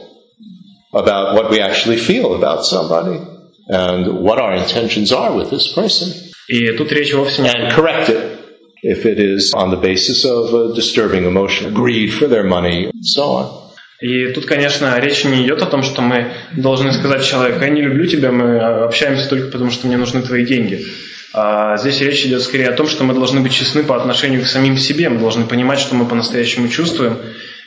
about 0.96 1.36
what 1.36 1.52
we 1.52 1.60
actually 1.62 1.98
feel 1.98 2.36
about 2.36 2.66
somebody 2.66 3.20
and 3.68 4.20
what 4.20 4.40
our 4.40 4.56
intentions 4.56 5.12
are 5.12 5.32
with 5.36 5.50
this 5.50 5.68
person 5.74 6.08
И 6.48 6.72
тут 6.78 6.92
речь 6.92 7.14
вовсе 7.14 7.42
не 7.42 7.50
and 7.50 7.72
correct 7.74 8.10
it 8.10 8.36
if 8.84 9.06
it 9.06 9.20
is 9.20 9.52
on 9.56 9.72
the 9.72 9.78
basis 9.78 10.24
of 10.26 10.54
a 10.54 10.74
disturbing 10.74 11.26
emotion, 11.26 11.74
greed 11.74 12.14
for 12.14 12.28
their 12.28 12.44
money, 12.44 12.86
and 12.86 13.04
so 13.04 13.24
on. 13.24 13.66
И 14.02 14.28
тут, 14.34 14.46
конечно, 14.46 15.00
речь 15.00 15.24
не 15.24 15.46
идет 15.46 15.62
о 15.64 15.66
том, 15.66 15.82
что 15.82 16.02
мы 16.02 16.34
должны 16.56 16.92
сказать 16.92 17.24
человеку, 17.24 17.62
я 17.62 17.70
не 17.70 17.82
люблю 17.82 18.06
тебя, 18.06 18.32
мы 18.32 18.60
общаемся 18.60 19.28
только 19.28 19.48
потому, 19.48 19.72
что 19.72 19.88
мне 19.88 19.98
нужны 19.98 20.22
твои 20.22 20.46
деньги. 20.46 20.86
А 21.34 21.78
здесь 21.78 22.00
речь 22.02 22.26
идет 22.26 22.44
скорее 22.44 22.70
о 22.70 22.74
том, 22.74 22.88
что 22.88 23.04
мы 23.04 23.14
должны 23.14 23.42
быть 23.42 23.54
честны 23.54 23.84
по 23.84 23.96
отношению 23.96 24.44
к 24.44 24.48
самим 24.48 24.78
себе, 24.78 25.10
мы 25.10 25.20
должны 25.20 25.46
понимать, 25.46 25.80
что 25.80 25.96
мы 25.96 26.06
по-настоящему 26.06 26.68
чувствуем, 26.68 27.18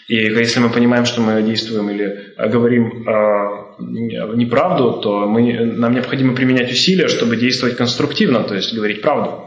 и 0.08 0.16
если 0.16 0.58
мы 0.60 0.70
понимаем, 0.70 1.04
что 1.04 1.20
мы 1.20 1.42
действуем 1.42 1.90
или 1.90 2.32
а, 2.38 2.48
говорим 2.48 3.06
а, 3.06 3.76
неправду, 3.78 5.00
то 5.02 5.26
мы, 5.26 5.52
нам 5.52 5.92
необходимо 5.92 6.34
применять 6.34 6.72
усилия, 6.72 7.08
чтобы 7.08 7.36
действовать 7.36 7.76
конструктивно, 7.76 8.42
то 8.42 8.54
есть 8.54 8.74
говорить 8.74 9.02
правду. 9.02 9.44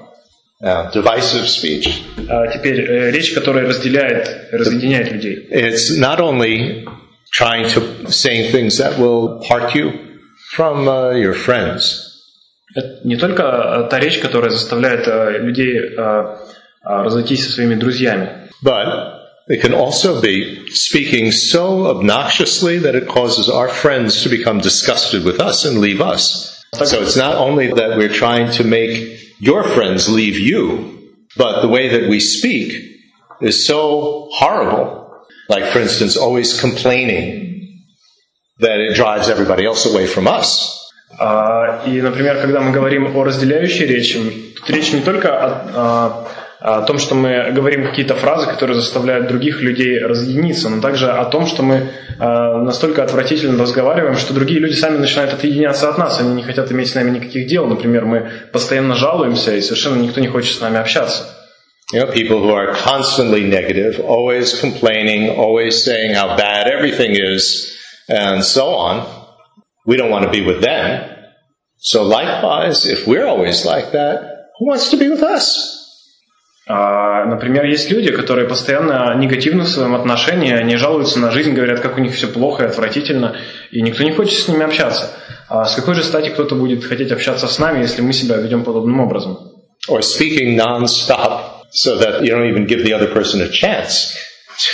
Now, 0.64 0.92
divisive 0.94 1.48
speech. 1.48 2.04
А 2.30 2.46
теперь 2.46 2.80
э, 2.82 3.10
речь, 3.10 3.34
которая 3.34 3.68
разделяет, 3.68 4.50
разъединяет 4.52 5.12
людей. 5.12 5.48
It's 5.50 5.98
not 5.98 6.20
only 6.20 6.86
trying 7.34 7.66
to 7.74 8.12
saying 8.12 8.52
things 8.52 8.78
that 8.78 9.00
will 9.00 9.42
part 9.50 9.74
you 9.74 9.92
from 10.56 10.88
uh, 10.88 11.14
your 11.14 11.34
friends. 11.34 12.10
Это 12.76 13.00
не 13.04 13.16
только 13.16 13.88
та 13.90 14.00
речь, 14.00 14.20
которая 14.20 14.52
заставляет 14.52 15.08
людей 15.42 15.96
разойтись 16.84 17.46
со 17.46 17.52
своими 17.52 17.74
друзьями. 17.74 18.30
But 18.64 19.21
it 19.51 19.61
can 19.61 19.73
also 19.73 20.21
be 20.21 20.69
speaking 20.71 21.31
so 21.31 21.87
obnoxiously 21.87 22.79
that 22.79 22.97
it 22.97 23.07
causes 23.09 23.49
our 23.49 23.69
friends 23.69 24.23
to 24.23 24.29
become 24.29 24.59
disgusted 24.59 25.25
with 25.25 25.41
us 25.41 25.65
and 25.65 25.79
leave 25.79 26.01
us. 26.01 26.65
So 26.73 27.01
it's 27.03 27.17
not 27.17 27.37
only 27.37 27.69
that 27.69 27.97
we're 27.97 28.13
trying 28.13 28.51
to 28.53 28.65
make 28.65 29.21
your 29.39 29.63
friends 29.63 30.09
leave 30.09 30.39
you, 30.39 31.15
but 31.37 31.63
the 31.63 31.69
way 31.69 31.89
that 31.89 32.09
we 32.09 32.19
speak 32.19 32.99
is 33.41 33.67
so 33.67 34.29
horrible. 34.33 35.25
Like, 35.49 35.67
for 35.73 35.79
instance, 35.79 36.17
always 36.17 36.61
complaining 36.61 37.85
that 38.59 38.81
it 38.81 38.97
drives 38.97 39.29
everybody 39.29 39.65
else 39.65 39.87
away 39.87 40.07
from 40.07 40.27
us. 40.27 40.73
И, 41.87 42.01
например, 42.03 42.41
когда 42.43 42.61
мы 42.61 42.73
говорим 42.73 43.17
о 43.17 43.25
разделяющей 43.25 43.87
речи, 43.87 44.19
тут 44.57 44.69
речь 44.69 44.93
не 44.93 45.01
только 45.01 45.29
о, 45.31 46.29
о 46.62 46.84
том, 46.84 47.00
что 47.00 47.16
мы 47.16 47.52
говорим 47.52 47.84
какие-то 47.84 48.14
фразы, 48.14 48.46
которые 48.46 48.76
заставляют 48.76 49.28
других 49.28 49.62
людей 49.62 49.98
разъединиться, 50.00 50.70
но 50.70 50.80
также 50.80 51.12
о 51.12 51.26
том, 51.26 51.48
что 51.48 51.64
мы 51.64 51.90
настолько 52.20 53.04
отвратительно 53.04 53.62
разговариваем, 53.62 54.16
что 54.16 54.34
другие 54.34 54.60
люди 54.60 54.76
сами 54.76 54.98
начинают 54.98 55.34
отъединяться 55.34 55.90
от 55.90 55.98
нас, 55.98 56.20
они 56.20 56.36
не 56.36 56.44
хотят 56.44 56.72
иметь 56.72 56.90
с 56.90 56.96
нами 56.96 57.10
никаких 57.10 57.48
дел. 57.48 57.66
Например, 57.66 58.06
мы 58.06 58.30
постоянно 58.54 58.94
жалуемся, 58.94 59.56
и 59.56 59.62
совершенно 59.62 59.96
никто 60.00 60.22
не 60.22 60.28
хочет 60.28 60.56
с 60.56 60.62
нами 60.62 60.78
общаться. 60.78 61.24
You 61.94 62.06
know, 62.06 62.12
people 62.14 62.42
who 62.42 62.54
are 62.54 62.74
constantly 62.74 63.44
negative, 63.44 64.00
always 64.00 64.54
complaining, 64.62 65.30
always 65.36 65.84
saying 65.84 66.14
how 66.14 66.38
bad 66.38 66.68
everything 66.68 67.16
is, 67.16 67.76
and 68.08 68.46
so 68.46 68.68
on. 68.68 69.08
We 69.88 69.98
don't 69.98 70.12
want 70.12 70.26
to 70.26 70.32
be 70.32 70.46
with 70.46 70.62
them. 70.62 71.10
So 71.80 72.04
likewise, 72.04 72.86
if 72.86 73.08
we're 73.08 73.26
always 73.26 73.66
like 73.66 73.94
that, 73.94 74.22
who 74.60 74.68
wants 74.68 74.92
to 74.92 74.98
be 74.98 75.10
with 75.10 75.24
us? 75.24 75.81
Например, 76.68 77.66
есть 77.66 77.90
люди, 77.90 78.12
которые 78.12 78.48
постоянно 78.48 79.16
негативны 79.16 79.64
в 79.64 79.70
своем 79.70 79.96
отношении, 79.96 80.54
они 80.54 80.76
жалуются 80.78 81.20
на 81.20 81.32
жизнь, 81.32 81.54
говорят, 81.54 81.80
как 81.80 81.98
у 81.98 82.02
них 82.02 82.14
все 82.14 82.28
плохо 82.28 82.64
и 82.64 82.68
отвратительно, 82.68 83.36
и 83.72 83.82
никто 83.82 84.04
не 84.04 84.12
хочет 84.12 84.40
с 84.40 84.48
ними 84.48 84.64
общаться. 84.64 85.10
А 85.50 85.66
с 85.66 85.76
какой 85.76 85.96
же 85.96 86.04
стати 86.04 86.30
кто-то 86.30 86.56
будет 86.56 86.86
хотеть 86.86 87.12
общаться 87.12 87.48
с 87.48 87.60
нами, 87.60 87.82
если 87.82 88.02
мы 88.02 88.14
себя 88.14 88.38
ведем 88.38 88.64
подобным 88.64 89.00
образом? 89.00 89.38
Or 89.90 90.02
speaking 90.02 90.56
non-stop 90.56 91.64
so 91.72 91.98
that 91.98 92.22
you 92.22 92.30
don't 92.30 92.48
even 92.48 92.68
give 92.68 92.84
the 92.84 92.94
other 92.94 93.12
person 93.12 93.42
a 93.42 93.50
chance 93.50 94.16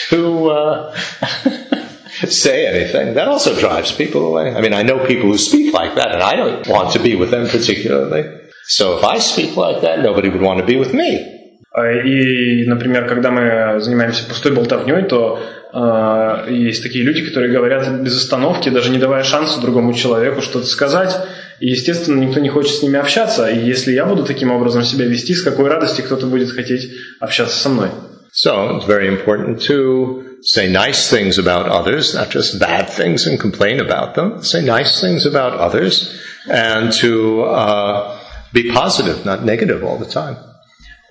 to 0.10 0.50
uh, 0.50 0.96
say 2.28 2.68
anything. 2.68 3.14
That 3.14 3.28
also 3.30 3.58
drives 3.58 3.94
people 3.94 4.26
away. 4.28 4.54
I 4.54 4.62
mean, 4.62 4.74
I 4.74 4.84
know 4.84 5.06
people 5.06 5.30
who 5.30 5.38
speak 5.38 5.74
like 5.74 5.96
that, 5.96 6.12
and 6.12 6.22
I 6.22 6.36
don't 6.36 6.68
want 6.68 6.92
to 6.94 7.00
be 7.00 7.16
with 7.16 7.32
them 7.32 7.48
particularly. 7.48 8.24
So 8.68 8.98
if 8.98 9.06
I 9.06 9.20
speak 9.20 9.56
like 9.56 9.82
that, 9.82 10.02
nobody 10.02 10.28
would 10.30 10.42
want 10.42 10.60
to 10.60 10.66
be 10.66 10.76
with 10.76 10.94
me. 10.94 11.37
И, 11.78 12.66
например, 12.66 13.08
когда 13.08 13.30
мы 13.30 13.80
занимаемся 13.80 14.26
пустой 14.26 14.52
болтовней, 14.52 15.04
то 15.04 15.40
э, 15.72 16.52
есть 16.52 16.82
такие 16.82 17.04
люди, 17.04 17.24
которые 17.24 17.52
говорят 17.52 17.88
без 18.02 18.18
остановки, 18.18 18.70
даже 18.70 18.90
не 18.90 18.98
давая 18.98 19.24
шанса 19.24 19.62
другому 19.62 19.94
человеку 19.94 20.42
что-то 20.42 20.66
сказать. 20.66 21.16
И, 21.60 21.70
естественно, 21.70 22.20
никто 22.20 22.40
не 22.40 22.50
хочет 22.50 22.76
с 22.76 22.82
ними 22.82 22.98
общаться. 22.98 23.48
И 23.48 23.60
если 23.60 23.92
я 23.92 24.06
буду 24.06 24.24
таким 24.24 24.52
образом 24.52 24.84
себя 24.84 25.06
вести, 25.06 25.36
с 25.36 25.44
какой 25.44 25.70
радости 25.70 26.02
кто-то 26.02 26.26
будет 26.26 26.50
хотеть 26.52 26.92
общаться 27.20 27.56
со 27.56 27.70
мной. 27.70 27.90
So 28.34 28.78
it's 28.78 28.86
very 28.86 29.08
important 29.08 29.62
to 29.68 30.24
say 30.42 30.68
nice 30.68 31.10
things 31.10 31.40
about 31.40 31.68
others, 31.68 32.14
not 32.14 32.30
just 32.30 32.60
bad 32.60 32.88
things 32.90 33.26
and 33.26 33.40
complain 33.40 33.80
about 33.80 34.16
them. 34.16 34.44
Say 34.44 34.64
nice 34.64 35.00
things 35.02 35.26
about 35.26 35.54
others 35.54 36.12
and 36.50 36.92
to 37.02 37.44
uh, 37.44 38.20
be 38.54 38.72
positive, 38.72 39.26
not 39.26 39.44
negative 39.44 39.84
all 39.84 39.98
the 39.98 40.06
time. 40.06 40.38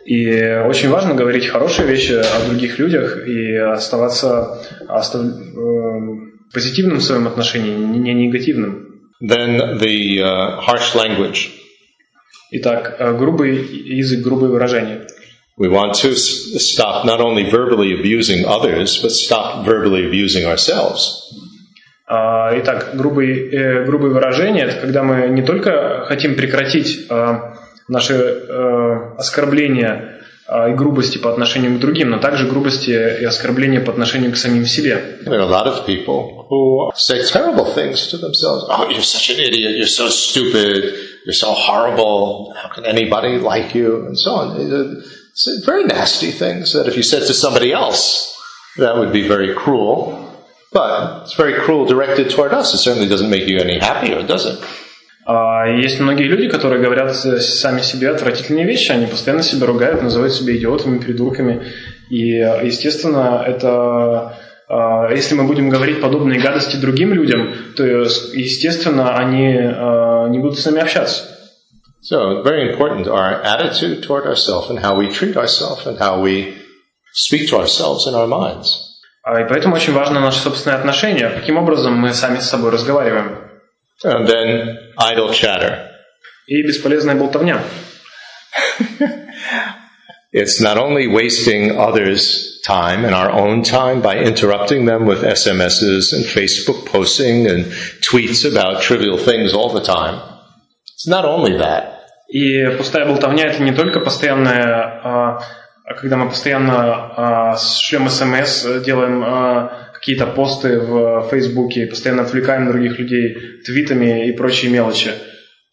И 0.07 0.41
очень 0.65 0.89
важно 0.89 1.15
говорить 1.15 1.49
хорошие 1.49 1.89
вещи 1.89 2.13
о 2.13 2.47
других 2.49 2.79
людях 2.79 3.27
и 3.27 3.57
оставаться 3.57 4.63
остав... 4.89 5.23
позитивным 6.53 6.99
в 6.99 7.03
своем 7.03 7.27
отношении, 7.27 7.75
не 7.75 8.15
негативным. 8.15 8.87
Then 9.21 9.79
the 9.79 10.21
uh, 10.21 10.61
harsh 10.61 10.95
language. 10.95 11.49
Итак, 12.53 12.97
грубый 13.19 13.57
язык, 13.57 14.21
грубые 14.21 14.51
выражения. 14.51 15.07
We 15.59 15.69
want 15.69 15.95
to 16.03 16.15
stop 16.15 17.05
not 17.05 17.21
only 17.21 17.51
verbally 17.51 17.93
abusing 17.93 18.45
others, 18.45 19.03
but 19.03 19.11
stop 19.11 19.65
verbally 19.67 20.07
abusing 20.07 20.45
ourselves. 20.47 21.33
Итак, 22.09 22.91
грубые, 22.95 23.85
грубые 23.85 24.13
выражения– 24.13 24.65
это 24.67 24.81
когда 24.81 25.03
мы 25.03 25.29
не 25.29 25.43
только 25.43 26.05
хотим 26.07 26.37
прекратить 26.37 27.09
наши 27.89 28.15
э, 28.15 29.15
оскорбления 29.19 30.23
э, 30.49 30.71
и 30.71 30.75
грубости 30.75 31.19
по 31.19 31.31
отношению 31.31 31.77
к 31.77 31.81
другим, 31.81 32.11
но 32.11 32.19
также 32.19 32.47
грубости 32.47 32.91
и 32.91 33.25
оскорбления 33.25 33.81
по 33.81 33.91
отношению 33.93 34.33
к 34.33 34.37
самим 34.37 34.67
себе. 34.67 35.21
Oh. 36.49 36.91
You're 41.27 41.33
so 41.33 41.55
horrible. 41.55 42.55
How 42.55 42.69
can 42.69 42.85
anybody 42.85 43.39
like 43.39 43.75
you? 43.75 44.07
And 44.07 44.17
so 44.17 44.31
on. 44.37 45.03
It's 45.33 45.65
very 45.67 45.85
nasty 45.85 46.31
things 46.31 46.73
that 46.73 46.87
if 46.87 46.97
you 46.97 47.03
said 47.03 47.27
to 47.27 47.35
somebody 47.35 47.73
else, 47.73 48.33
that 48.77 48.97
would 48.97 49.13
be 49.13 49.27
very 49.27 49.53
cruel. 49.55 50.23
But 50.73 51.23
it's 51.23 51.35
very 51.35 51.61
cruel 51.61 51.87
directed 51.87 52.31
toward 52.31 52.53
us. 52.53 52.75
It 52.75 52.79
certainly 52.79 53.09
doesn't 53.09 53.31
make 53.31 53.49
you 53.49 53.59
any 53.59 53.79
happier, 53.79 54.23
does 54.23 54.47
it? 54.47 54.59
Есть 55.29 55.99
многие 55.99 56.25
люди, 56.25 56.49
которые 56.49 56.81
говорят 56.81 57.17
сами 57.17 57.81
себе 57.81 58.11
отвратительные 58.11 58.65
вещи, 58.65 58.93
они 58.93 59.07
постоянно 59.07 59.43
себя 59.43 59.67
ругают, 59.67 60.03
называют 60.03 60.33
себя 60.33 60.57
идиотами, 60.57 60.99
придурками. 60.99 61.67
И, 62.11 62.29
естественно, 62.29 63.43
это 63.45 64.37
если 65.11 65.35
мы 65.35 65.45
будем 65.45 65.69
говорить 65.69 66.01
подобные 66.01 66.41
гадости 66.41 66.77
другим 66.77 67.13
людям, 67.13 67.53
то, 67.77 67.85
естественно, 67.85 69.17
они 69.17 69.53
не 70.31 70.39
будут 70.39 70.59
с 70.59 70.67
нами 70.67 70.81
общаться. 70.81 71.25
So, 72.03 72.43
very 72.45 72.71
important 72.71 73.09
our 73.09 73.43
attitude 73.43 74.03
toward 74.05 74.27
ourselves 74.27 74.71
and 74.71 74.79
how 74.79 74.95
we 74.97 75.09
treat 75.09 75.37
ourselves 75.37 75.87
and 75.87 75.99
how 75.99 76.21
we 76.21 76.55
speak 77.13 77.49
to 77.49 77.57
ourselves 77.57 78.07
in 78.07 78.15
our 78.15 78.29
minds. 78.29 78.69
И 79.27 79.45
поэтому 79.49 79.75
очень 79.75 79.93
важно 79.93 80.21
наше 80.21 80.39
собственное 80.39 80.79
отношение, 80.79 81.31
каким 81.31 81.57
образом 81.57 81.95
мы 81.95 82.13
сами 82.13 82.39
с 82.39 82.49
собой 82.49 82.71
разговариваем. 82.71 83.46
And 84.04 84.28
then 84.28 84.78
idle 84.98 85.34
chatter. 85.34 85.90
И 86.48 86.64
бесполезная 86.64 87.16
болтовня. 87.16 87.62
It's 90.34 90.62
not 90.62 90.78
only 90.78 91.08
wasting 91.08 91.78
others' 91.78 92.62
time 92.66 93.04
and 93.04 93.14
our 93.14 93.30
own 93.30 93.64
time 93.64 94.02
by 94.02 94.16
interrupting 94.18 94.86
them 94.86 95.06
with 95.06 95.24
SMSs 95.24 96.14
and 96.14 96.24
Facebook 96.24 96.86
posting 96.86 97.48
and 97.48 97.66
tweets 98.02 98.50
about 98.50 98.82
trivial 98.82 99.18
things 99.18 99.54
all 99.54 99.70
the 99.74 99.82
time. 99.82 100.22
It's 100.96 101.08
not 101.08 101.26
only 101.26 101.58
that. 101.58 102.00
И 102.30 102.66
пустая 102.78 103.06
болтовня 103.06 103.48
это 103.48 103.62
не 103.62 103.74
только 103.74 104.00
постоянная, 104.00 105.42
когда 106.00 106.16
мы 106.16 106.30
постоянно 106.30 107.58
шлем 107.58 108.10
СМС, 108.10 108.66
делаем 108.86 109.70
какие-то 109.99 110.27
посты 110.27 110.79
в 110.79 111.27
Фейсбуке, 111.31 111.87
постоянно 111.87 112.23
отвлекаем 112.23 112.69
других 112.71 112.99
людей 112.99 113.37
твитами 113.65 114.29
и 114.29 114.33
прочие 114.33 114.71
мелочи. 114.71 115.11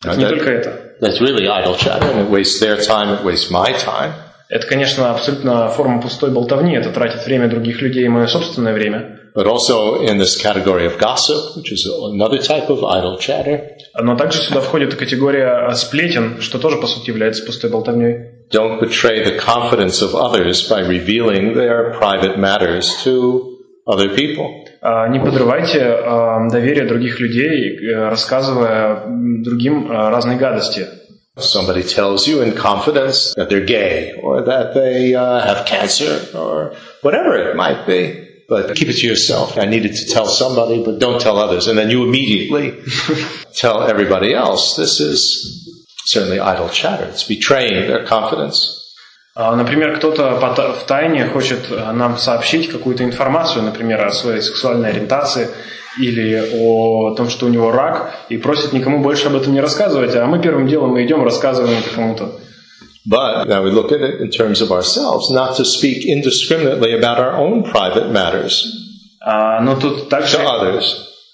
Это 0.03 0.17
не 0.17 0.25
только 0.27 0.49
это. 0.49 0.79
That's 1.01 1.19
really 1.19 1.47
idle 1.47 1.75
chatter, 1.75 2.09
and 2.11 2.27
it 2.27 2.29
wastes 2.29 2.59
their 2.59 2.77
time, 2.77 3.09
it 3.09 3.23
wastes 3.23 3.51
my 3.51 3.73
time. 3.73 4.13
Это, 4.49 4.67
конечно, 4.67 5.11
абсолютно 5.11 5.67
форма 5.69 6.01
пустой 6.01 6.29
болтовни, 6.29 6.75
это 6.75 6.91
тратит 6.91 7.25
время 7.25 7.47
других 7.47 7.81
людей 7.81 8.05
и 8.05 8.07
мое 8.07 8.27
собственное 8.27 8.73
время. 8.73 9.19
But 9.35 9.47
also 9.47 10.03
in 10.03 10.19
this 10.19 10.37
category 10.37 10.85
of 10.85 10.99
gossip, 10.99 11.57
which 11.57 11.71
is 11.71 11.87
another 11.87 12.37
type 12.37 12.69
of 12.69 12.83
idle 12.83 13.17
chatter. 13.19 13.61
Но 13.99 14.15
также 14.15 14.39
сюда 14.39 14.61
входит 14.61 14.93
категория 14.93 15.71
сплетен, 15.73 16.39
что 16.39 16.59
тоже, 16.59 16.77
по 16.77 16.85
сути, 16.85 17.09
является 17.09 17.43
пустой 17.43 17.71
болтовней. 17.71 18.29
Don't 18.51 18.79
betray 18.79 19.23
the 19.23 19.39
confidence 19.39 20.03
of 20.03 20.13
others 20.13 20.69
by 20.69 20.81
revealing 20.81 21.55
their 21.55 21.91
private 21.97 22.37
matters 22.37 23.03
to 23.03 23.52
other 23.86 24.14
people. 24.14 24.64
Не 24.82 25.18
подрывайте 25.18 25.80
доверие 26.50 26.86
других 26.86 27.20
людей, 27.20 27.78
рассказывая 27.94 29.04
другим 29.42 29.90
разные 29.90 30.38
гадости. 30.38 30.86
Somebody 31.38 31.84
tells 31.84 32.26
you 32.26 32.42
in 32.42 32.52
confidence 32.56 33.32
that 33.36 33.48
they're 33.48 33.64
gay 33.64 34.12
or 34.20 34.42
that 34.42 34.74
they 34.74 35.14
uh, 35.14 35.40
have 35.40 35.66
cancer 35.66 36.26
or 36.34 36.74
whatever 37.02 37.36
it 37.36 37.54
might 37.54 37.86
be. 37.86 38.26
But 38.48 38.74
keep 38.74 38.88
it 38.88 38.94
to 38.94 39.06
yourself. 39.06 39.56
I 39.56 39.66
needed 39.66 39.94
to 39.94 40.06
tell 40.06 40.26
somebody, 40.26 40.82
but 40.82 40.98
don't 40.98 41.20
tell 41.20 41.38
others. 41.38 41.68
And 41.68 41.78
then 41.78 41.90
you 41.90 42.02
immediately 42.02 42.82
tell 43.54 43.82
everybody 43.82 44.34
else. 44.34 44.74
This 44.74 44.98
is 45.00 45.84
certainly 46.06 46.40
idle 46.40 46.70
chatter. 46.70 47.04
It's 47.04 47.24
betraying 47.24 47.86
their 47.86 48.04
confidence. 48.04 48.81
Например, 49.35 49.95
кто-то 49.97 50.35
в 50.35 50.85
тайне 50.85 51.25
хочет 51.25 51.69
нам 51.71 52.17
сообщить 52.17 52.69
какую-то 52.69 53.03
информацию, 53.03 53.63
например, 53.63 54.05
о 54.05 54.11
своей 54.11 54.41
сексуальной 54.41 54.89
ориентации, 54.89 55.49
или 55.99 56.43
о 56.59 57.13
том, 57.15 57.29
что 57.29 57.45
у 57.45 57.49
него 57.49 57.71
рак, 57.71 58.15
и 58.29 58.37
просит 58.37 58.73
никому 58.73 58.99
больше 58.99 59.27
об 59.27 59.35
этом 59.35 59.53
не 59.53 59.61
рассказывать, 59.61 60.15
а 60.15 60.25
мы 60.25 60.41
первым 60.41 60.67
делом 60.67 60.91
мы 60.91 61.05
идем 61.05 61.23
рассказываем 61.23 61.77
это 61.77 61.95
кому-то. 61.95 62.39
But 63.05 63.47
now 63.47 63.61
we 63.61 63.71
look 63.71 63.91
at 63.91 64.01
it 64.01 64.21
in 64.21 64.29
terms 64.29 64.61
of 64.61 64.71
ourselves, 64.71 65.29
not 65.29 65.57
to 65.57 65.65
speak 65.65 66.05
indiscriminately 66.05 66.93
about 66.93 67.19
our 67.19 67.35
own 67.35 67.63
private 67.63 68.11
matters 68.11 68.63
А, 69.19 69.61
но 69.61 69.75
тут 69.75 70.09
также, 70.09 70.37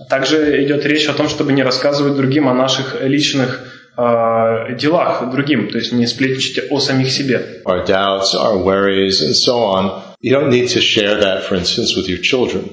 также 0.09 0.63
идет 0.63 0.85
речь 0.85 1.07
о 1.07 1.13
том, 1.13 1.27
чтобы 1.27 1.53
не 1.53 1.63
рассказывать 1.63 2.15
другим 2.15 2.47
о 2.47 2.53
наших 2.53 3.01
личных 3.01 3.78
а, 4.01 4.71
делах 4.71 5.29
другим, 5.29 5.67
то 5.69 5.77
есть 5.77 5.91
не 5.91 6.07
сплетничать 6.07 6.71
о 6.71 6.79
самих 6.79 7.11
себе. 7.11 7.61
our 7.65 7.85
doubts, 7.85 8.33
our 8.33 8.57
worries, 8.63 9.21
and 9.21 9.35
so 9.35 9.57
on. 9.61 10.01
You 10.21 10.31
don't 10.31 10.49
need 10.49 10.69
to 10.69 10.79
share 10.79 11.19
that, 11.19 11.43
for 11.43 11.55
instance, 11.55 11.97
with 11.97 12.07
your 12.07 12.21
children. 12.21 12.69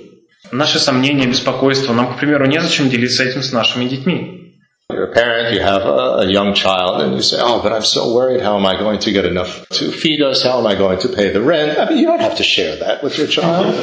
Наши 0.53 0.78
сомнения, 0.78 1.27
беспокойства, 1.27 1.93
нам, 1.93 2.15
к 2.15 2.20
примеру, 2.20 2.47
незачем 2.47 2.89
делиться 2.89 3.24
этим 3.24 3.43
с 3.43 3.53
нашими 3.53 3.89
детьми. 3.89 4.35
You're 4.92 5.10
a 5.10 5.12
parent, 5.12 5.52
you 5.52 5.60
have 5.60 5.82
a, 5.82 6.18
a 6.20 6.26
young 6.30 6.54
child, 6.54 7.02
and 7.02 7.14
you 7.14 7.20
say, 7.20 7.38
Oh, 7.40 7.60
but 7.60 7.72
I'm 7.72 7.82
so 7.82 8.14
worried. 8.14 8.40
How 8.40 8.56
am 8.56 8.64
I 8.64 8.78
going 8.78 9.00
to 9.00 9.10
get 9.10 9.24
enough 9.24 9.68
to 9.70 9.90
feed 9.90 10.22
us? 10.22 10.44
How 10.44 10.60
am 10.60 10.66
I 10.66 10.76
going 10.76 11.00
to 11.00 11.08
pay 11.08 11.30
the 11.30 11.42
rent? 11.42 11.76
I 11.76 11.88
mean, 11.88 11.98
you 11.98 12.06
don't 12.06 12.20
have 12.20 12.36
to 12.36 12.44
share 12.44 12.76
that 12.76 13.02
with 13.02 13.18
your 13.18 13.26
child. 13.26 13.74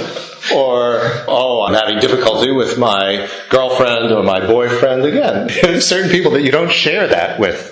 Or, 0.55 1.01
Oh, 1.27 1.65
I'm 1.67 1.73
having 1.73 1.99
difficulty 1.99 2.51
with 2.51 2.79
my 2.79 3.29
girlfriend 3.49 4.13
or 4.13 4.23
my 4.23 4.47
boyfriend. 4.47 5.03
Again, 5.03 5.49
there's 5.61 5.85
certain 5.85 6.09
people 6.09 6.31
that 6.31 6.41
you 6.43 6.51
don't 6.51 6.71
share 6.71 7.05
that 7.07 7.37
with. 7.37 7.71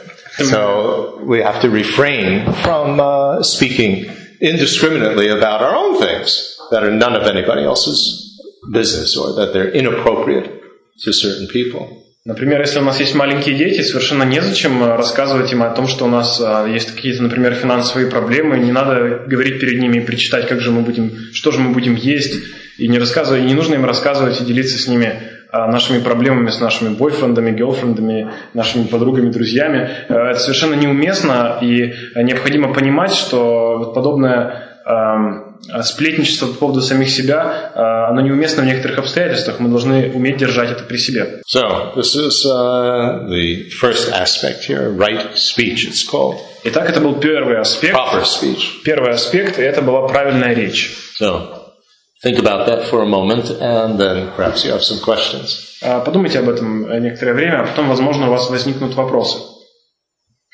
So 0.50 1.22
we 1.24 1.40
have 1.42 1.62
to 1.62 1.70
refrain 1.70 2.52
from 2.64 3.00
uh, 3.00 3.44
speaking 3.44 4.06
indiscriminately 4.42 5.30
about 5.30 5.62
our 5.62 5.76
own 5.76 6.00
things 6.00 6.58
that 6.72 6.84
are 6.84 6.92
none 6.92 7.16
of 7.16 7.24
anybody 7.24 7.64
else's 7.64 8.42
business 8.72 9.16
or 9.16 9.34
that 9.34 9.54
they're 9.54 9.72
inappropriate 9.72 10.62
to 11.00 11.14
certain 11.14 11.48
people. 11.48 12.04
Например, 12.24 12.62
если 12.62 12.78
у 12.78 12.84
нас 12.84 13.00
есть 13.00 13.16
маленькие 13.16 13.56
дети, 13.56 13.82
совершенно 13.82 14.22
незачем 14.22 14.84
э, 14.84 14.96
рассказывать 14.96 15.52
им 15.54 15.64
о 15.64 15.72
том, 15.72 15.88
что 15.88 16.06
у 16.06 16.08
нас 16.08 16.40
э, 16.40 16.70
есть 16.70 16.94
какие-то, 16.94 17.24
например, 17.24 17.56
финансовые 17.56 18.12
проблемы. 18.12 18.60
Не 18.60 18.72
надо 18.72 19.24
говорить 19.26 19.60
перед 19.60 19.82
ними 19.82 19.98
и 19.98 20.02
причитать, 20.02 20.48
как 20.48 20.60
же 20.60 20.70
мы 20.70 20.82
будем, 20.82 21.14
что 21.34 21.50
же 21.52 21.60
мы 21.60 21.74
будем 21.74 21.96
есть. 21.96 22.44
И 22.78 22.88
не 22.88 23.00
рассказывать, 23.00 23.44
не 23.46 23.56
нужно 23.56 23.74
им 23.74 23.86
рассказывать 23.86 24.40
и 24.40 24.46
делиться 24.46 24.78
с 24.78 24.88
ними 24.88 25.20
э, 25.52 25.58
нашими 25.66 25.98
проблемами, 25.98 26.52
с 26.52 26.60
нашими 26.60 26.94
бойфрендами, 26.94 27.58
гелфрендами, 27.58 28.30
нашими 28.54 28.84
подругами, 28.84 29.32
друзьями. 29.32 29.90
Это 30.08 30.38
совершенно 30.38 30.76
неуместно, 30.76 31.58
и 31.60 31.92
необходимо 32.16 32.72
понимать, 32.72 33.16
что 33.16 33.94
подобное 33.96 34.78
эм, 34.86 35.51
сплетничество 35.84 36.48
по 36.48 36.54
поводу 36.54 36.82
самих 36.82 37.10
себя, 37.10 37.72
э, 37.76 37.80
оно 38.10 38.22
неуместно 38.22 38.64
в 38.64 38.66
некоторых 38.66 39.00
обстоятельствах. 39.00 39.60
Мы 39.60 39.70
должны 39.70 40.12
уметь 40.14 40.38
держать 40.38 40.72
это 40.72 40.84
при 40.84 40.98
себе. 40.98 41.42
So 41.54 41.94
this 41.96 42.16
is 42.16 42.46
uh, 42.46 43.28
the 43.30 43.70
first 43.80 44.10
aspect 44.12 44.66
here, 44.68 44.90
right 44.92 45.38
speech. 45.38 45.88
It's 45.88 46.04
called 46.04 46.38
Итак, 46.64 46.90
это 46.90 47.00
был 47.00 47.16
первый 47.20 47.60
аспект. 47.60 47.96
proper 47.96 48.24
speech. 48.24 48.84
Первый 48.84 49.12
аспект, 49.12 49.58
и 49.60 49.62
это 49.62 49.82
была 49.82 50.08
правильная 50.08 50.54
речь. 50.54 50.92
So 51.20 51.60
think 52.24 52.38
about 52.40 52.68
that 52.68 52.90
for 52.90 53.02
a 53.02 53.06
moment, 53.08 53.50
and 53.60 54.00
then 54.00 54.32
perhaps 54.36 54.64
you 54.64 54.72
have 54.72 54.84
some 54.84 55.00
questions. 55.00 55.78
А, 55.84 56.00
Подумайте 56.02 56.40
об 56.40 56.50
этом 56.50 56.86
э, 56.86 57.00
некоторое 57.00 57.34
время, 57.34 57.62
а 57.62 57.68
потом, 57.68 57.88
возможно, 57.90 58.28
у 58.28 58.32
вас 58.32 58.50
возникнут 58.50 58.94
вопросы. 58.96 59.38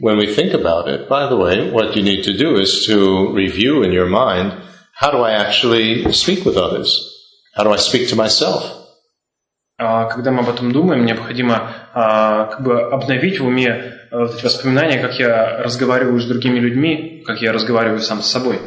When 0.01 0.17
we 0.17 0.27
think 0.27 0.53
about 0.53 0.87
it, 0.87 1.09
by 1.09 1.27
the 1.27 1.35
way, 1.35 1.71
what 1.71 1.95
you 1.95 2.03
need 2.03 2.23
to 2.25 2.37
do 2.37 2.55
is 2.59 2.85
to 2.87 3.33
review 3.33 3.81
in 3.83 3.91
your 3.91 4.05
mind 4.05 4.53
how 4.96 5.10
do 5.10 5.18
I 5.18 5.32
actually 5.32 6.12
speak 6.12 6.44
with 6.44 6.56
others? 6.56 7.12
How 7.54 7.64
do 7.64 7.72
I 7.72 7.76
speak 7.76 8.08
to 8.10 8.16
myself? 8.16 8.82
А, 9.78 10.06
Когда 10.06 10.30
мы 10.30 10.40
об 10.42 10.48
этом 10.48 10.70
думаем, 10.70 11.04
необходимо 11.04 11.74
а, 11.92 12.46
как 12.46 12.62
бы 12.62 12.80
обновить 12.82 13.40
в 13.40 13.46
уме 13.46 13.68
э, 13.68 14.16
вот 14.16 14.34
эти 14.34 14.44
воспоминания, 14.44 15.00
как 15.00 15.18
я 15.18 15.58
разговариваю 15.58 16.20
с 16.20 16.26
другими 16.26 16.60
людьми, 16.60 17.22
как 17.26 17.42
я 17.42 17.52
разговариваю 17.52 18.00
сам 18.00 18.22
с 18.22 18.30
собой. 18.30 18.60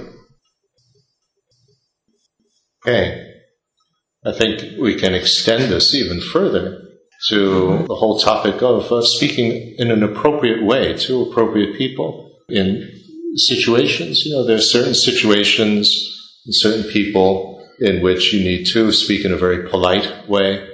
Okay. 2.86 3.22
I 4.24 4.32
think 4.32 4.78
we 4.80 4.96
can 4.96 5.14
extend 5.16 5.72
this 5.72 5.94
even 5.94 6.20
further 6.20 6.82
to 7.30 7.86
the 7.88 7.96
whole 7.96 8.20
topic 8.20 8.62
of 8.62 8.92
uh, 8.92 9.02
speaking 9.02 9.76
in 9.78 9.90
an 9.90 10.04
appropriate 10.04 10.64
way 10.64 10.94
to 10.94 11.22
appropriate 11.24 11.78
people 11.78 12.42
in 12.50 12.88
situations. 13.36 14.26
You 14.26 14.34
know, 14.34 14.44
there 14.44 14.58
are 14.58 14.62
certain 14.62 14.94
situations 14.94 16.09
and 16.09 16.09
certain 16.50 16.84
people 16.92 17.68
in 17.80 18.02
which 18.02 18.34
you 18.34 18.44
need 18.44 18.66
to 18.74 18.92
speak 18.92 19.26
in 19.26 19.34
a 19.34 19.38
very 19.38 19.68
polite 19.70 20.28
way. 20.28 20.68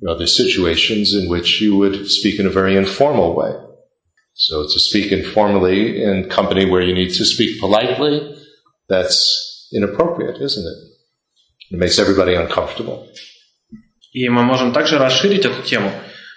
There 0.00 0.10
are 0.10 0.14
other 0.14 0.26
situations 0.26 1.14
in 1.14 1.28
which 1.28 1.60
you 1.60 1.76
would 1.76 2.08
speak 2.08 2.38
in 2.38 2.46
a 2.46 2.50
very 2.50 2.76
informal 2.76 3.34
way. 3.34 3.52
So 4.34 4.62
to 4.62 4.78
speak 4.78 5.10
informally 5.10 6.02
in 6.02 6.28
company 6.28 6.64
where 6.64 6.82
you 6.82 6.94
need 6.94 7.12
to 7.14 7.24
speak 7.24 7.58
politely, 7.58 8.36
that's 8.88 9.68
inappropriate, 9.72 10.40
isn't 10.40 10.64
it? 10.64 10.78
It 11.74 11.78
makes 11.78 11.98
everybody 11.98 12.34
uncomfortable. 12.34 13.08
И 14.12 14.28
мы 14.28 14.42
можем 14.42 14.72
также 14.72 14.98
расширить 14.98 15.44
эту 15.44 15.62
тему, 15.62 15.92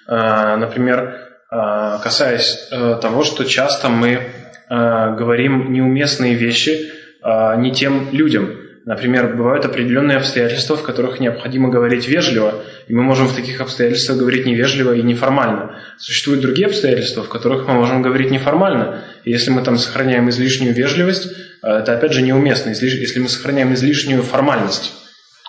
Э, 0.07 0.57
например, 0.57 1.29
э, 1.51 1.99
касаясь 2.03 2.67
э, 2.71 2.99
того, 3.01 3.23
что 3.23 3.45
часто 3.45 3.89
мы 3.89 4.09
э, 4.09 5.15
говорим 5.15 5.71
неуместные 5.71 6.33
вещи 6.33 6.91
э, 7.26 7.60
не 7.60 7.72
тем 7.72 8.08
людям. 8.12 8.50
Например, 8.84 9.34
бывают 9.34 9.64
определенные 9.64 10.16
обстоятельства, 10.16 10.76
в 10.76 10.84
которых 10.84 11.18
необходимо 11.18 11.70
говорить 11.70 12.06
вежливо, 12.06 12.62
и 12.86 12.94
мы 12.94 13.02
можем 13.02 13.26
в 13.26 13.34
таких 13.34 13.60
обстоятельствах 13.60 14.16
говорить 14.16 14.46
невежливо 14.46 14.94
и 14.94 15.02
неформально. 15.02 15.80
Существуют 15.98 16.40
другие 16.40 16.68
обстоятельства, 16.68 17.24
в 17.24 17.28
которых 17.28 17.66
мы 17.66 17.74
можем 17.74 18.00
говорить 18.00 18.30
неформально. 18.30 19.02
И 19.24 19.32
если 19.32 19.50
мы 19.50 19.62
там 19.62 19.76
сохраняем 19.76 20.30
излишнюю 20.30 20.72
вежливость, 20.72 21.26
э, 21.62 21.68
это 21.68 21.94
опять 21.94 22.12
же 22.12 22.22
неуместно, 22.22 22.70
если 22.70 23.18
мы 23.18 23.28
сохраняем 23.28 23.74
излишнюю 23.74 24.22
формальность. 24.22 24.92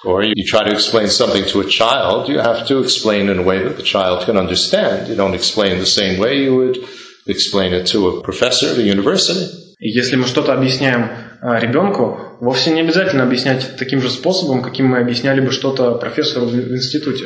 Or 0.06 0.24
you 0.24 0.46
try 0.46 0.64
to 0.64 0.72
explain 0.72 1.10
something 1.10 1.46
to 1.46 1.60
a 1.60 1.66
child, 1.66 2.30
you 2.30 2.40
have 2.40 2.66
to 2.68 2.80
explain 2.80 3.30
in 3.30 3.40
a 3.40 3.44
way 3.44 3.64
that 3.64 3.78
the 3.78 3.84
child 3.84 4.26
can 4.26 4.38
understand. 4.38 5.08
You 5.10 5.16
don't 5.16 5.36
explain 5.36 5.80
the 5.80 5.86
same 5.86 6.18
way 6.18 6.44
you 6.44 6.56
would 6.56 6.78
explain 7.28 7.74
it 7.74 7.86
to 7.88 8.08
a 8.08 8.22
professor 8.22 8.70
at 8.70 8.78
a 8.78 8.84
university. 8.84 9.46
Если 9.80 10.16
мы 10.16 10.26
что-то 10.26 10.54
объясняем 10.54 11.10
ребенку, 11.42 12.38
вовсе 12.40 12.72
не 12.72 12.82
обязательно 12.82 13.24
объяснять 13.24 13.78
таким 13.78 14.02
же 14.02 14.10
способом, 14.10 14.62
каким 14.62 14.88
мы 14.88 15.00
объясняли 15.00 15.42
бы 15.42 15.52
что-то 15.52 15.96
профессору 15.96 16.46
в 16.46 16.56
институте. 16.56 17.26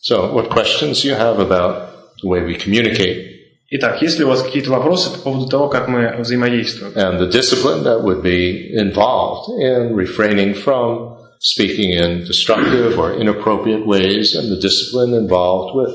So, 0.00 0.32
what 0.32 0.50
questions 0.50 1.04
you 1.04 1.14
have 1.14 1.38
about 1.38 1.88
the 2.22 2.28
way 2.28 2.44
we 2.44 2.56
communicate 2.56 3.34
Итак, 3.70 4.02
есть 4.02 4.18
ли 4.18 4.24
у 4.24 4.28
вас 4.28 4.42
какие-то 4.42 4.70
вопросы 4.70 5.10
по 5.10 5.18
поводу 5.18 5.48
того, 5.48 5.68
как 5.68 5.88
мы 5.88 6.14
взаимодействуем? 6.18 6.92
and 6.94 7.18
the 7.18 7.26
discipline 7.26 7.82
that 7.82 8.02
would 8.02 8.22
be 8.22 8.70
involved 8.72 9.48
in 9.60 9.96
refraining 9.96 10.54
from 10.54 11.16
speaking 11.40 11.90
in 11.90 12.24
destructive 12.24 12.98
or 12.98 13.12
inappropriate 13.14 13.86
ways 13.86 14.34
and 14.34 14.50
the 14.50 14.60
discipline 14.60 15.14
involved 15.14 15.74
with 15.74 15.92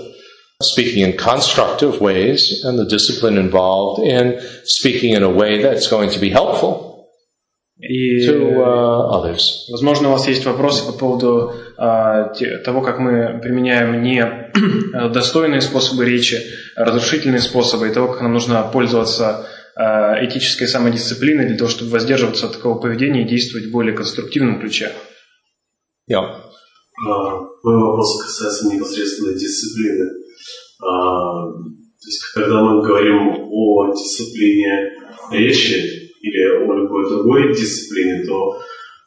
speaking 0.61 1.03
in 1.03 1.15
constructive 1.15 2.01
ways 2.01 2.63
and 2.65 2.77
the 2.77 2.85
discipline 2.85 3.37
involved 3.37 4.01
in 4.01 4.41
speaking 4.65 5.13
in 5.13 5.23
a 5.23 5.29
way 5.29 5.61
that's 5.61 5.87
going 5.87 6.09
to 6.09 6.19
be 6.19 6.29
helpful 6.29 6.88
И, 7.81 8.27
to 8.27 8.57
uh, 8.57 9.09
others. 9.11 9.69
возможно, 9.71 10.09
у 10.09 10.11
вас 10.11 10.27
есть 10.27 10.45
вопросы 10.45 10.85
по 10.85 10.91
поводу 10.91 11.53
те- 12.35 12.57
того, 12.57 12.81
как 12.81 12.99
мы 12.99 13.39
применяем 13.41 14.03
не 14.03 14.19
э, 14.21 15.09
достойные 15.09 15.61
способы 15.61 16.03
речи, 16.03 16.41
а 16.75 16.83
разрушительные 16.83 17.39
способы, 17.39 17.87
и 17.87 17.93
того, 17.93 18.09
как 18.09 18.21
нам 18.21 18.33
нужно 18.33 18.61
пользоваться 18.73 19.47
а, 19.75 20.25
этической 20.25 20.67
самодисциплиной 20.67 21.45
для 21.47 21.57
того, 21.57 21.69
чтобы 21.69 21.91
воздерживаться 21.91 22.47
от 22.47 22.53
такого 22.53 22.79
поведения 22.81 23.23
и 23.23 23.29
действовать 23.29 23.67
в 23.67 23.71
более 23.71 23.95
конструктивном 23.95 24.59
ключе. 24.59 24.91
Yeah. 26.11 26.17
А, 27.07 27.39
Мой 27.63 27.77
вопрос 27.77 28.21
касается 28.21 28.67
непосредственно 28.75 29.31
дисциплины. 29.33 30.05
А, 30.83 31.47
То 31.53 32.07
есть, 32.07 32.21
когда 32.33 32.61
мы 32.61 32.81
говорим 32.81 33.37
о 33.51 33.93
дисциплине 33.93 34.91
речи 35.31 35.98
или 36.21 36.43
о 36.57 36.73
любой 36.73 37.09
другой 37.09 37.53
дисциплине, 37.53 38.25
то 38.25 38.61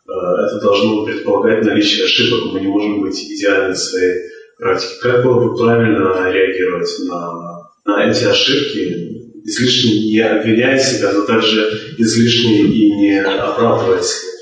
а, 0.09 0.47
это 0.47 0.61
должно 0.61 1.05
предполагать 1.05 1.65
наличие 1.65 2.05
ошибок. 2.05 2.53
Мы 2.53 2.61
не 2.61 2.69
можем 2.69 3.01
быть 3.01 3.19
идеальны 3.23 3.75
в 3.75 3.79
своей 3.79 4.15
практике. 4.59 4.95
Как 5.03 5.25
было 5.25 5.49
бы 5.49 5.57
правильно 5.57 6.31
реагировать 6.31 6.91
на, 7.07 7.71
на 7.85 8.11
эти 8.11 8.25
ошибки, 8.25 9.23
излишне 9.45 10.11
не 10.11 10.19
обвиняя 10.19 10.79
себя, 10.79 11.13
но 11.13 11.25
также 11.27 11.95
излишне 11.99 12.63
и 12.63 12.91
не 12.91 13.21
оправдывая 13.21 14.03
себя? 14.03 14.33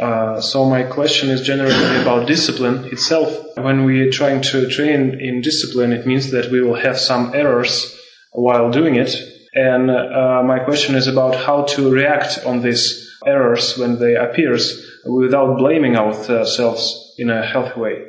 Uh, 0.00 0.40
so 0.40 0.64
my 0.64 0.82
question 0.82 1.28
is 1.28 1.42
generally 1.42 2.00
about 2.00 2.26
discipline 2.26 2.86
itself. 2.86 3.28
When 3.58 3.84
we 3.84 4.00
are 4.00 4.10
trying 4.10 4.40
to 4.50 4.66
train 4.66 5.20
in 5.20 5.42
discipline, 5.42 5.92
it 5.92 6.06
means 6.06 6.30
that 6.30 6.50
we 6.50 6.62
will 6.62 6.76
have 6.76 6.98
some 6.98 7.32
errors 7.34 7.94
while 8.32 8.70
doing 8.70 8.94
it. 8.94 9.14
And 9.54 9.90
uh, 9.90 10.42
my 10.44 10.60
question 10.60 10.94
is 10.94 11.06
about 11.06 11.34
how 11.34 11.64
to 11.64 11.90
react 11.90 12.44
on 12.46 12.62
these 12.62 13.18
errors 13.26 13.76
when 13.76 13.98
they 13.98 14.14
appears 14.14 14.80
without 15.04 15.58
blaming 15.58 15.96
ourselves 15.96 17.14
in 17.18 17.30
a 17.30 17.44
healthy 17.44 17.80
way. 17.80 18.04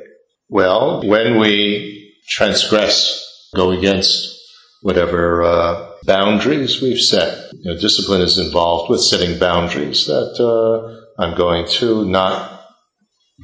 Well, 0.48 1.02
when 1.02 1.38
we 1.38 2.14
transgress, 2.28 3.48
go 3.54 3.70
against 3.70 4.38
whatever 4.82 5.42
uh, 5.42 5.92
boundaries 6.04 6.80
we've 6.80 7.00
set, 7.00 7.52
you 7.52 7.70
know, 7.70 7.78
discipline 7.78 8.20
is 8.20 8.38
involved 8.38 8.90
with 8.90 9.00
setting 9.00 9.38
boundaries 9.38 10.06
that 10.06 10.38
uh, 10.38 11.22
I'm 11.22 11.36
going 11.36 11.66
to 11.78 12.04
not 12.04 12.66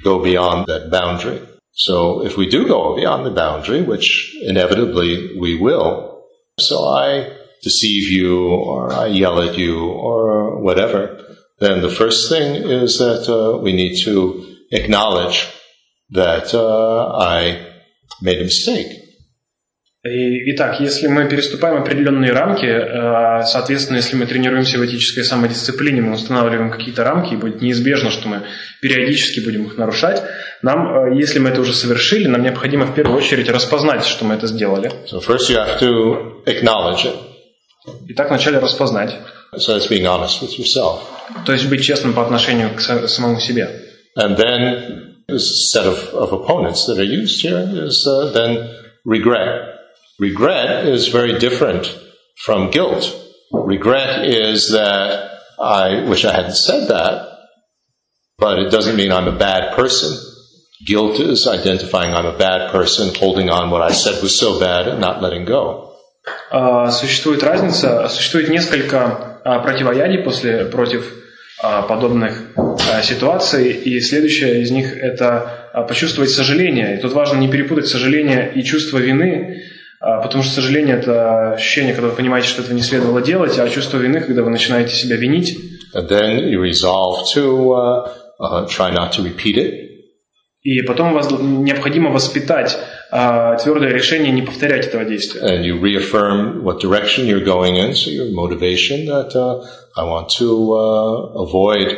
go 0.05 0.23
beyond 0.23 0.67
that 0.67 0.91
boundary. 0.91 1.41
So 1.73 2.25
if 2.25 2.37
we 2.37 2.49
do 2.49 2.67
go 2.67 2.97
beyond 2.97 3.25
the 3.25 3.31
boundary, 3.31 3.83
which 3.83 4.37
inevitably 4.43 5.39
we 5.39 5.59
will, 5.59 6.25
so 6.59 6.85
I 6.89 7.37
deceive 7.63 8.11
you 8.11 8.49
or 8.49 8.93
I 8.93 9.07
yell 9.07 9.41
at 9.41 9.57
you 9.57 9.89
or 9.89 10.61
whatever, 10.61 11.19
then 11.61 11.83
the 11.83 11.91
first 11.91 12.29
thing 12.29 12.55
is 12.55 12.99
that 12.99 13.29
uh, 13.29 13.59
we 13.59 13.73
need 13.73 14.03
to 14.05 14.45
acknowledge 14.71 15.49
that 16.11 16.55
uh, 16.55 17.13
I 17.19 17.67
made 18.23 18.41
a 18.41 18.45
mistake. 18.45 19.09
Итак, 20.05 20.81
если 20.81 21.09
мы 21.09 21.29
переступаем 21.29 21.83
определенные 21.83 22.33
рамки, 22.33 22.67
э, 22.67 23.45
соответственно, 23.45 23.97
если 23.97 24.15
мы 24.15 24.27
тренируемся 24.27 24.79
в 24.79 24.87
этической 24.87 25.25
самодисциплине, 25.25 26.01
мы 26.01 26.15
устанавливаем 26.15 26.71
какие-то 26.71 27.03
рамки, 27.03 27.35
и 27.35 27.37
будет 27.37 27.61
неизбежно, 27.61 28.11
что 28.11 28.29
мы 28.29 28.43
периодически 28.81 29.41
будем 29.41 29.67
их 29.67 29.77
нарушать, 29.77 30.23
нам, 30.63 31.13
э, 31.13 31.19
если 31.19 31.41
мы 31.41 31.51
это 31.51 31.61
уже 31.61 31.75
совершили, 31.75 32.29
нам 32.29 32.43
необходимо 32.43 32.87
в 32.87 32.95
первую 32.95 33.19
очередь 33.19 33.51
распознать, 33.51 34.07
что 34.07 34.25
мы 34.25 34.35
это 34.35 34.47
сделали. 34.47 34.93
So 35.11 35.21
first 35.21 35.51
you 35.51 35.57
have 35.57 35.81
to 35.81 36.45
acknowledge 36.47 37.05
it. 37.05 37.28
Итак, 38.08 38.30
вначале 38.30 38.60
распознать. 38.60 39.14
So 39.58 39.74
that's 39.74 39.88
being 39.88 40.08
honest 40.08 40.42
with 40.42 40.58
yourself. 40.58 41.02
То 41.46 41.54
есть 41.54 41.70
быть 41.70 41.84
честным 41.84 42.14
по 42.14 42.24
отношению 42.24 42.76
к 42.76 43.08
самому 43.08 43.40
себе. 43.40 43.70
And 44.16 44.38
then 44.38 45.16
this 45.28 45.72
set 45.72 45.86
of, 45.86 45.98
of 46.14 46.32
opponents 46.32 46.86
that 46.86 46.98
are 47.00 47.04
used 47.04 47.42
here 47.42 47.60
is 47.60 48.06
uh, 48.08 48.32
then 48.32 48.70
regret. 49.06 49.70
Regret 50.20 50.86
is 50.86 51.08
very 51.08 51.40
different 51.40 51.98
from 52.46 52.70
guilt. 52.70 53.16
Regret 53.52 54.26
is 54.26 54.72
that 54.72 55.32
I 55.60 56.04
wish 56.04 56.26
I 56.26 56.34
hadn't 56.34 56.56
said 56.56 56.88
that, 56.90 57.30
but 58.38 58.60
it 58.60 58.70
doesn't 58.72 58.96
mean 58.96 59.12
I'm 59.12 59.28
a 59.28 59.38
bad 59.38 59.76
person. 59.76 60.18
Guilt 60.86 61.20
is 61.20 61.48
identifying 61.48 62.14
I'm 62.14 62.26
a 62.26 62.38
bad 62.38 62.72
person, 62.72 63.16
holding 63.16 63.50
on 63.50 63.70
what 63.70 63.82
I 63.82 63.92
said 63.92 64.22
was 64.22 64.38
so 64.38 64.60
bad 64.60 64.88
and 64.88 65.00
not 65.00 65.22
letting 65.22 65.46
go. 65.46 65.87
Существует 66.91 67.43
разница, 67.43 68.09
существует 68.09 68.49
несколько 68.49 69.41
противоядий 69.45 70.19
после, 70.19 70.65
против 70.65 71.13
подобных 71.61 72.41
ситуаций, 73.03 73.73
и 73.73 74.01
следующее 74.01 74.63
из 74.63 74.71
них 74.71 74.97
это 74.97 75.85
почувствовать 75.89 76.31
сожаление. 76.31 76.97
И 76.97 77.01
тут 77.01 77.13
важно 77.13 77.39
не 77.39 77.49
перепутать 77.49 77.89
сожаление 77.89 78.53
и 78.55 78.63
чувство 78.63 78.99
вины, 78.99 79.63
Потому 80.01 80.45
что 80.45 80.55
сожаление– 80.55 80.97
это 80.99 81.55
ощущение, 81.55 81.93
когда 81.93 82.11
вы 82.11 82.15
понимаете, 82.15 82.49
что 82.49 82.63
этого 82.63 82.75
не 82.75 82.83
следовало 82.83 83.21
делать, 83.21 83.59
а 83.59 83.69
чувство 83.69 83.99
вины, 83.99 84.21
когда 84.21 84.43
вы 84.43 84.51
начинаете 84.51 84.95
себя 84.95 85.17
винить. 85.17 85.59
And 85.93 86.09
then 86.09 86.49
you 86.49 86.61
resolve 86.61 87.27
to 87.35 87.73
uh, 87.73 88.09
uh, 88.39 88.67
try 88.69 88.93
not 88.93 89.13
to 89.13 89.23
repeat 89.23 89.57
it. 89.57 89.88
И 90.69 90.83
потом 90.83 91.15
вас 91.15 91.31
необходимо 91.31 92.11
воспитать 92.11 92.79
uh, 93.11 93.57
твердое 93.57 93.91
решение 93.91 94.31
не 94.31 94.43
повторять 94.43 94.87
этого 94.87 95.07
действия. 95.07 95.41
And 95.41 95.65
you 95.65 95.81
reaffirm 95.81 96.63
what 96.63 96.79
direction 96.79 97.25
you're 97.27 97.43
going 97.43 97.77
in, 97.77 97.95
so 97.95 98.11
your 98.11 98.31
motivation 98.33 99.07
that 99.07 99.35
uh, 99.35 99.65
I 99.97 100.05
want 100.05 100.29
to 100.41 100.75
uh, 100.75 101.43
avoid 101.45 101.89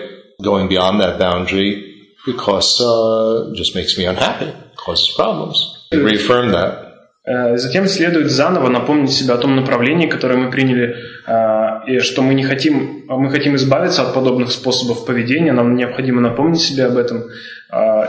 going 0.41 0.69
beyond 0.69 1.01
that 1.01 1.19
boundary 1.19 1.97
because 2.25 2.81
uh, 2.81 3.51
it 3.51 3.57
just 3.57 3.75
makes 3.75 3.99
me 3.99 4.05
unhappy, 4.07 4.55
causes 4.77 5.13
problems. 5.17 5.57
You 5.91 6.07
reaffirm 6.07 6.53
that. 6.53 6.91
Э, 7.27 7.57
затем 7.59 7.87
следует 7.87 8.31
заново 8.31 8.69
напомнить 8.69 9.13
себе 9.13 9.35
о 9.35 9.39
том 9.39 9.55
направлении, 9.55 10.07
которое 10.07 10.37
мы 10.37 10.51
приняли, 10.51 10.97
э, 11.27 11.87
и 11.87 11.99
что 11.99 12.23
мы 12.23 12.35
не 12.35 12.45
хотим, 12.45 13.05
мы 13.09 13.31
хотим 13.31 13.57
избавиться 13.57 14.03
от 14.03 14.15
подобных 14.15 14.51
способов 14.51 15.05
поведения, 15.05 15.53
нам 15.53 15.77
необходимо 15.77 16.21
напомнить 16.21 16.61
себе 16.61 16.87
об 16.87 16.97
этом 16.97 17.19
э, 17.19 17.31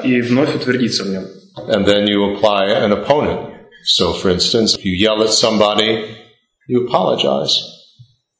и 0.03 0.21
вновь 0.21 0.55
утвердиться 0.55 1.03
в 1.03 1.09
нем. 1.09 1.25
And 1.67 1.85
then 1.85 2.07
you 2.07 2.35
apply 2.35 2.67
an 2.69 2.91
opponent. 2.91 3.51
So, 3.83 4.13
for 4.13 4.29
instance, 4.29 4.75
if 4.75 4.85
you 4.85 4.93
yell 4.93 5.21
at 5.23 5.31
somebody, 5.31 6.15
you 6.67 6.87
apologize. 6.87 7.53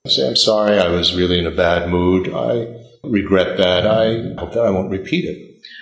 You 0.06 0.12
say, 0.12 0.28
I'm 0.28 0.36
sorry, 0.36 0.80
I 0.80 0.88
was 0.88 1.16
really 1.16 1.40
in 1.40 1.46
a 1.46 1.52
bad 1.52 1.90
mood. 1.90 2.34
I 2.34 2.68
regret 3.04 3.58
that. 3.58 3.86
I 3.86 4.40
hope 4.40 4.54
that 4.54 4.66
I 4.66 4.70
won't 4.70 4.90
repeat 4.90 5.26
it. 5.26 5.38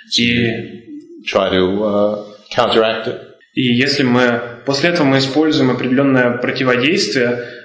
So 0.09 0.23
и... 0.23 0.85
Try 1.25 1.49
to 1.49 1.83
uh, 1.83 2.25
counteract 2.49 3.07
it. 3.07 3.21
И 3.55 3.73
если 3.73 4.03
мы 4.03 4.61
после 4.65 4.89
этого 4.89 5.05
мы 5.05 5.17
используем 5.17 5.71
определенное 5.71 6.37
противодействие 6.37 7.27
э, 7.27 7.58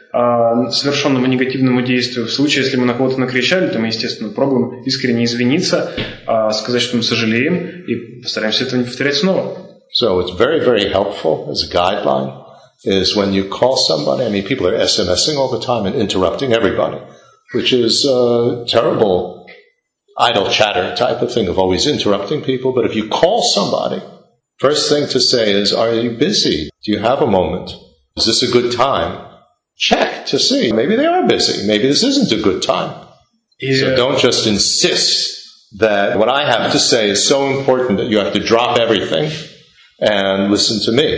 совершенному 0.71 1.27
негативному 1.27 1.81
действию, 1.81 2.25
в 2.25 2.31
случае, 2.31 2.63
если 2.63 2.77
мы 2.77 2.85
на 2.85 2.93
кого-то 2.93 3.19
накричали, 3.19 3.67
то 3.67 3.79
мы, 3.79 3.87
естественно, 3.87 4.29
пробуем 4.29 4.81
искренне 4.83 5.25
извиниться, 5.25 5.91
э, 6.27 6.51
сказать, 6.51 6.81
что 6.81 6.97
мы 6.97 7.03
сожалеем, 7.03 7.85
и 7.85 8.21
постараемся 8.21 8.63
этого 8.63 8.79
не 8.79 8.85
повторять 8.85 9.15
снова. 9.15 9.57
So 9.91 10.19
it's 10.19 10.31
very, 10.31 10.59
very 10.59 10.91
helpful 10.91 11.49
as 11.51 11.63
a 11.63 11.67
guideline 11.67 12.43
is 12.85 13.15
when 13.15 13.33
you 13.33 13.49
call 13.49 13.75
somebody, 13.75 14.25
I 14.25 14.29
mean, 14.29 14.45
people 14.45 14.67
are 14.67 14.77
SMSing 14.77 15.37
all 15.37 15.49
the 15.49 15.59
time 15.59 15.85
and 15.85 15.95
interrupting 15.95 16.53
everybody, 16.53 16.99
which 17.53 17.73
is 17.73 18.05
a 18.05 18.65
terrible 18.67 19.45
idle 20.17 20.49
chatter 20.49 20.95
type 20.95 21.21
of 21.21 21.31
thing 21.31 21.47
of 21.47 21.57
always 21.57 21.87
interrupting 21.87 22.41
people. 22.41 22.71
But 22.73 22.85
if 22.85 22.95
you 22.95 23.09
call 23.09 23.41
somebody, 23.41 24.01
First 24.59 24.89
thing 24.89 25.07
to 25.07 25.21
say 25.21 25.53
is, 25.53 25.71
are 25.71 25.93
you 25.93 26.17
busy? 26.17 26.69
Do 26.83 26.91
you 26.91 26.99
have 26.99 27.21
a 27.21 27.27
moment? 27.27 27.71
Is 28.17 28.25
this 28.25 28.43
a 28.43 28.51
good 28.51 28.73
time? 28.73 29.25
Check 29.88 30.26
to 30.32 30.38
see. 30.38 30.72
Maybe 30.72 30.94
they 30.96 31.08
are 31.14 31.26
busy. 31.26 31.66
Maybe 31.66 31.86
this 31.92 32.02
isn't 32.10 32.30
a 32.38 32.40
good 32.42 32.60
time. 32.62 32.90
Yeah. 33.60 33.80
So 33.80 33.96
don't 33.96 34.18
just 34.18 34.46
insist 34.46 35.12
that 35.78 36.18
what 36.18 36.28
I 36.28 36.42
have 36.52 36.72
to 36.72 36.78
say 36.78 37.10
is 37.10 37.28
so 37.32 37.38
important 37.56 37.98
that 37.98 38.08
you 38.12 38.18
have 38.18 38.32
to 38.32 38.42
drop 38.52 38.78
everything 38.78 39.30
and 40.00 40.50
listen 40.50 40.76
to 40.86 40.92
me. 41.00 41.08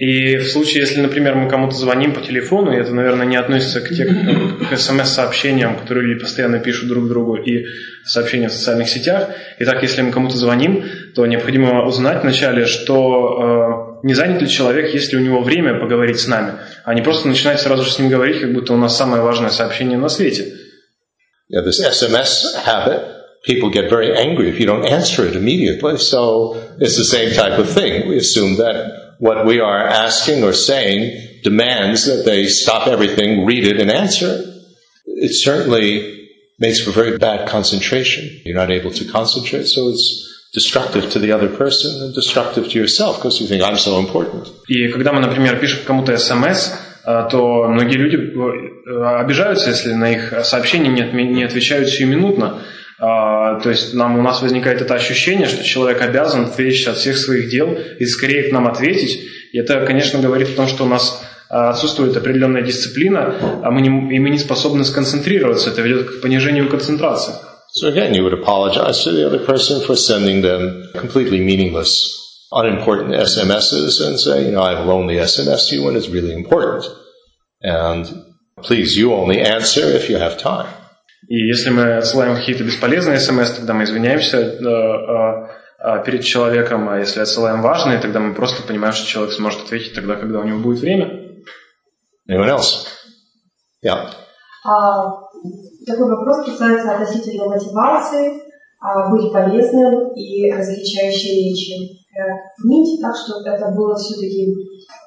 И 0.00 0.38
в 0.38 0.46
случае, 0.48 0.80
если, 0.80 1.02
например, 1.02 1.34
мы 1.34 1.50
кому-то 1.50 1.76
звоним 1.76 2.14
по 2.14 2.22
телефону, 2.22 2.72
и 2.72 2.80
это, 2.80 2.94
наверное, 2.94 3.26
не 3.26 3.36
относится 3.36 3.82
к, 3.82 3.88
тем, 3.94 4.58
к 4.64 4.78
смс-сообщениям, 4.78 5.76
которые 5.76 6.06
люди 6.06 6.20
постоянно 6.20 6.58
пишут 6.58 6.88
друг 6.88 7.06
другу, 7.06 7.36
и 7.36 7.66
сообщения 8.06 8.48
в 8.48 8.52
социальных 8.52 8.88
сетях. 8.88 9.28
И 9.58 9.64
так, 9.66 9.82
если 9.82 10.00
мы 10.00 10.10
кому-то 10.10 10.38
звоним, 10.38 10.86
то 11.14 11.26
необходимо 11.26 11.84
узнать 11.84 12.22
вначале, 12.22 12.64
что 12.64 13.89
э, 13.89 13.89
не 14.02 14.14
занят 14.14 14.40
ли 14.42 14.48
человек, 14.48 14.94
есть 14.94 15.12
ли 15.12 15.18
у 15.18 15.22
него 15.22 15.42
время 15.42 15.78
поговорить 15.78 16.20
с 16.20 16.26
нами, 16.26 16.54
а 16.84 16.94
не 16.94 17.02
просто 17.02 17.28
начинать 17.28 17.60
сразу 17.60 17.84
же 17.84 17.90
с 17.90 17.98
ним 17.98 18.08
говорить, 18.08 18.40
как 18.40 18.52
будто 18.52 18.72
у 18.72 18.76
нас 18.76 18.96
самое 18.96 19.22
важное 19.22 19.50
сообщение 19.50 19.98
на 19.98 20.08
свете. 20.08 20.52
Yeah, 21.48 21.62
this 21.62 21.80
SMS 21.80 22.54
habit, 22.64 23.02
people 23.44 23.70
get 23.70 23.90
very 23.90 24.16
angry 24.16 24.48
if 24.48 24.60
you 24.60 24.66
don't 24.66 24.86
answer 24.86 25.26
it 25.26 25.34
immediately. 25.34 25.98
So 25.98 26.54
it's 26.78 26.96
the 26.96 27.04
same 27.04 27.34
type 27.34 27.58
of 27.58 27.68
thing. 27.68 28.08
We 28.08 28.18
assume 28.18 28.56
that 28.58 29.16
what 29.18 29.44
we 29.44 29.60
are 29.60 29.78
asking 29.78 30.44
or 30.44 30.52
saying 30.52 31.42
demands 31.42 32.06
that 32.06 32.24
they 32.24 32.46
stop 32.46 32.86
everything, 32.86 33.44
read 33.44 33.66
it, 33.66 33.80
and 33.80 33.90
answer. 33.90 34.44
It 35.06 35.32
certainly 35.32 36.28
makes 36.58 36.80
for 36.80 36.92
very 36.92 37.18
bad 37.18 37.48
concentration. 37.48 38.40
You're 38.44 38.56
not 38.56 38.70
able 38.70 38.92
to 38.92 39.04
concentrate, 39.04 39.66
so 39.66 39.88
it's 39.88 40.29
destructive 40.52 41.08
to 41.10 41.20
the 41.20 41.32
other 41.32 41.48
person 41.48 42.02
and 42.02 42.14
destructive 42.14 42.68
to 42.68 42.78
yourself 42.78 43.18
because 43.18 43.40
you 43.40 43.46
think 43.46 43.62
I'm 43.62 43.76
so 43.76 43.98
important. 44.00 44.48
И 44.68 44.88
когда 44.88 45.12
мы, 45.12 45.20
например, 45.20 45.58
пишем 45.58 45.80
кому-то 45.86 46.16
СМС, 46.16 46.72
то 47.04 47.66
многие 47.68 47.96
люди 47.96 48.16
обижаются, 49.20 49.70
если 49.70 49.92
на 49.94 50.12
их 50.12 50.34
сообщения 50.44 50.90
не 50.90 51.44
отвечают 51.44 51.88
сиюминутно. 51.88 52.62
То 52.98 53.70
есть 53.70 53.94
нам, 53.94 54.18
у 54.18 54.22
нас 54.22 54.42
возникает 54.42 54.82
это 54.82 54.94
ощущение, 54.94 55.46
что 55.46 55.64
человек 55.64 56.02
обязан 56.02 56.44
отвлечься 56.44 56.90
от 56.90 56.98
всех 56.98 57.16
своих 57.16 57.48
дел 57.48 57.78
и 57.98 58.04
скорее 58.04 58.50
к 58.50 58.52
нам 58.52 58.66
ответить. 58.66 59.28
И 59.52 59.58
это, 59.58 59.86
конечно, 59.86 60.20
говорит 60.20 60.50
о 60.50 60.56
том, 60.56 60.68
что 60.68 60.84
у 60.84 60.88
нас 60.88 61.24
отсутствует 61.48 62.16
определенная 62.16 62.62
дисциплина, 62.62 63.34
а 63.64 63.70
мы 63.70 63.80
не, 63.80 63.88
и 64.14 64.18
мы 64.20 64.30
не 64.30 64.38
способны 64.38 64.84
сконцентрироваться. 64.84 65.70
Это 65.70 65.80
ведет 65.80 66.10
к 66.10 66.20
понижению 66.20 66.68
концентрации. 66.68 67.34
So 67.69 67.89
again, 67.89 68.13
you 68.13 68.23
would 68.23 68.33
apologize 68.33 69.03
to 69.03 69.11
the 69.11 69.25
other 69.25 69.45
person 69.45 69.85
for 69.85 69.95
sending 69.95 70.41
them 70.41 70.89
completely 70.93 71.39
meaningless, 71.41 71.91
unimportant 72.51 73.11
SMSs 73.11 74.05
and 74.05 74.17
say, 74.17 74.45
you 74.45 74.51
know, 74.51 74.61
I 74.61 74.79
will 74.79 74.91
only 74.91 75.15
SMS 75.15 75.71
you 75.71 75.83
when 75.83 75.95
it's 75.97 76.07
really 76.07 76.33
important. 76.33 76.85
And 77.61 78.07
please, 78.63 78.95
you 78.95 79.13
only 79.13 79.41
answer 79.41 79.81
if 79.81 80.09
you 80.09 80.17
have 80.17 80.37
time. 80.37 80.71
И 81.27 81.35
если 81.35 81.71
мы 81.71 81.97
отсылаем 81.97 82.35
какие-то 82.35 82.63
бесполезные 82.63 83.19
смс, 83.19 83.51
тогда 83.51 83.73
мы 83.73 83.83
извиняемся 83.83 84.37
э, 84.37 84.61
э, 85.83 86.03
перед 86.05 86.23
человеком, 86.23 86.87
а 86.87 86.99
если 86.99 87.19
отсылаем 87.19 87.61
важные, 87.61 87.99
тогда 87.99 88.19
мы 88.19 88.35
просто 88.35 88.61
понимаем, 88.61 88.93
что 88.93 89.07
человек 89.07 89.33
сможет 89.33 89.63
ответить 89.63 89.95
тогда, 89.95 90.15
когда 90.15 90.39
у 90.39 90.43
него 90.43 90.59
будет 90.59 90.79
время. 90.79 91.25
Anyone 92.29 92.49
else? 92.49 92.87
Yeah. 93.83 94.13
А, 94.65 95.25
такой 95.90 96.08
вопрос 96.08 96.44
касается 96.44 96.92
относительно 96.92 97.46
мотивации, 97.46 98.42
а, 98.80 99.10
быть 99.10 99.32
полезным 99.32 100.12
и 100.14 100.50
различающей 100.50 101.50
речи. 101.50 102.00
как 102.16 102.64
нить, 102.64 103.00
так, 103.00 103.14
чтобы 103.14 103.48
это 103.48 103.70
было 103.70 103.94
все-таки 103.96 104.54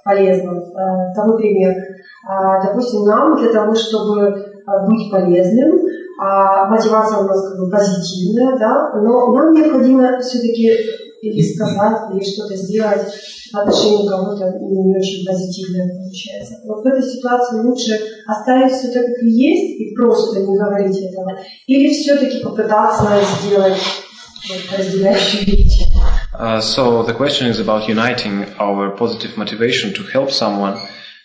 полезно. 0.03 0.51
Э, 0.51 1.13
Тому 1.15 1.37
пример. 1.37 1.75
А, 2.27 2.63
Допустим, 2.65 3.05
нам 3.05 3.37
для 3.37 3.51
того, 3.51 3.73
чтобы 3.73 4.21
э, 4.21 4.87
быть 4.87 5.11
полезным, 5.11 5.79
а 6.21 6.67
мотивация 6.69 7.19
у 7.19 7.23
нас 7.23 7.49
как 7.49 7.59
бы 7.59 7.69
позитивная, 7.69 8.57
да, 8.57 8.91
но 8.95 9.33
нам 9.33 9.53
необходимо 9.53 10.19
все-таки 10.21 10.71
или 11.21 11.41
сказать, 11.41 12.11
или 12.13 12.23
что-то 12.23 12.55
сделать 12.55 13.13
в 13.52 13.56
отношении 13.56 14.08
кого-то 14.08 14.44
не 14.60 14.96
очень 14.96 15.24
позитивное 15.26 15.88
получается. 15.88 16.54
Вот 16.64 16.82
в 16.82 16.86
этой 16.86 17.02
ситуации 17.02 17.60
лучше 17.60 17.98
оставить 18.26 18.72
все 18.72 18.88
так, 18.88 19.04
как 19.04 19.22
есть, 19.22 19.80
и 19.80 19.94
просто 19.94 20.40
не 20.40 20.58
говорить 20.58 20.98
этого, 20.98 21.38
или 21.66 21.92
все-таки 21.92 22.42
попытаться 22.42 23.20
сделать 23.42 23.78
вот, 24.48 24.78
разделяющую 24.78 25.44
вещь. 25.46 25.82
Uh, 26.38 26.60
so 26.60 27.02
the 27.02 27.14
question 27.14 27.48
is 27.48 27.58
about 27.58 27.88
uniting 27.88 28.46
our 28.60 28.90
positive 28.90 29.36
motivation 29.36 29.92
to 29.92 30.04
help 30.04 30.30
someone 30.30 30.78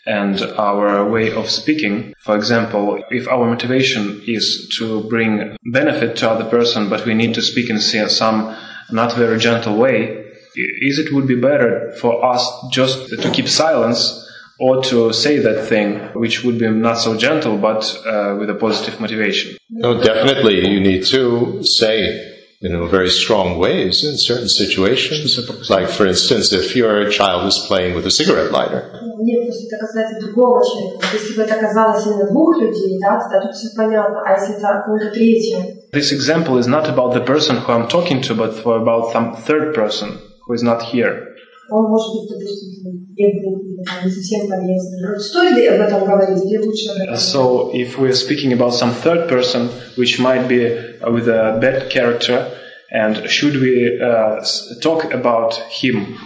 and 0.06 0.42
our 0.58 1.10
way 1.10 1.32
of 1.32 1.50
speaking. 1.50 2.14
For 2.18 2.36
example, 2.36 3.04
if 3.10 3.28
our 3.28 3.46
motivation 3.46 4.22
is 4.28 4.68
to 4.78 5.04
bring 5.04 5.56
benefit 5.64 6.18
to 6.18 6.30
other 6.30 6.46
person, 6.46 6.90
but 6.90 7.06
we 7.06 7.14
need 7.14 7.34
to 7.36 7.42
speak 7.42 7.70
in 7.70 7.80
some 7.80 8.56
not 8.92 9.14
very 9.14 9.38
gentle 9.40 9.78
way, 9.78 10.17
is 10.58 11.00
it 11.00 11.12
would 11.14 11.28
be 11.28 11.36
better 11.36 11.92
for 12.00 12.24
us 12.26 12.48
just 12.72 13.10
to 13.10 13.32
keep 13.32 13.48
silence 13.48 14.20
or 14.60 14.84
to 14.84 15.12
say 15.14 15.40
that 15.40 15.68
thing 15.68 16.00
which 16.14 16.44
would 16.44 16.60
be 16.60 16.70
not 16.70 16.98
so 17.00 17.18
gentle 17.18 17.58
but 17.58 17.82
uh, 18.06 18.36
with 18.40 18.50
a 18.50 18.56
positive 18.56 19.00
motivation? 19.00 19.58
No, 19.70 20.02
definitely 20.02 20.68
you 20.70 20.80
need 20.80 21.06
to 21.08 21.64
say 21.64 22.34
in 22.64 22.72
you 22.72 22.78
know, 22.78 22.88
very 22.88 23.10
strong 23.10 23.60
ways 23.60 24.06
in 24.06 24.18
certain 24.18 24.48
situations. 24.48 25.38
Like, 25.70 25.90
for 25.90 26.06
instance, 26.06 26.54
if 26.54 26.78
your 26.78 27.10
child 27.10 27.46
is 27.46 27.58
playing 27.68 27.94
with 27.94 28.06
a 28.06 28.12
cigarette 28.12 28.52
lighter. 28.54 28.90
Нет, 29.20 29.46
если 29.46 29.68
это 29.68 29.86
касается 29.86 30.20
другого 30.22 30.64
человека, 30.66 31.06
если 31.14 31.36
бы 31.36 31.42
это 31.44 31.56
казалось 31.56 32.06
именно 32.06 32.30
двух 32.30 32.58
людей, 32.62 33.00
да, 33.02 33.20
тогда 33.20 33.42
тут 33.42 33.56
все 33.56 33.70
понятно. 33.76 34.22
А 34.26 34.40
если 34.40 34.56
это 34.56 34.84
кому-то 34.86 35.12
третьему? 35.12 35.76
This 35.92 36.14
example 36.14 36.58
is 36.58 36.68
not 36.68 36.88
about 36.88 37.14
the 37.14 37.22
person 37.22 37.58
who 37.58 37.74
I'm 37.74 37.88
talking 37.90 38.22
to, 38.22 38.34
but 38.34 38.54
for 38.54 38.78
about 38.78 39.12
some 39.12 39.36
third 39.36 39.74
person 39.74 40.20
who 40.48 40.54
is 40.54 40.64
not 40.64 40.82
here. 40.84 41.30
Он 41.72 41.90
может 41.90 42.14
быть, 42.14 42.30
допустим, 42.40 43.08
бедный 43.16 43.54
или 43.62 43.84
там, 43.86 44.06
не 44.06 44.12
совсем 44.12 44.48
полезный. 44.50 45.20
Стоит 45.20 45.56
ли 45.56 45.68
об 45.68 45.82
этом 45.82 46.06
говорить 46.06 46.44
или 46.46 46.58
лучше 46.58 46.90
об 46.90 46.98
этом? 46.98 47.18
So, 47.18 47.72
if 47.74 47.98
we 47.98 48.10
are 48.10 48.14
speaking 48.16 48.52
about 48.54 48.74
some 48.74 48.92
third 48.92 49.28
person, 49.30 49.70
which 49.96 50.20
might 50.20 50.48
be 50.48 50.66
uh, 50.66 51.10
with 51.12 51.28
a 51.28 51.58
bad 51.62 51.90
character, 51.90 52.48
and 52.92 53.28
should 53.30 53.56
we 53.56 54.00
uh, 54.00 54.42
s- 54.42 54.78
talk 54.82 55.06
about 55.14 55.56
him 55.82 56.18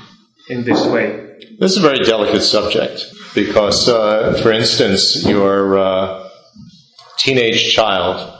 in 0.50 0.64
this 0.66 0.86
way? 0.88 1.24
This 1.60 1.72
is 1.74 1.78
a 1.78 1.82
very 1.82 2.04
delicate 2.04 2.42
subject 2.42 3.06
because, 3.36 3.88
uh, 3.88 4.34
for 4.42 4.52
instance, 4.52 5.24
your 5.26 5.78
uh, 5.78 6.30
teenage 7.20 7.74
child 7.74 8.34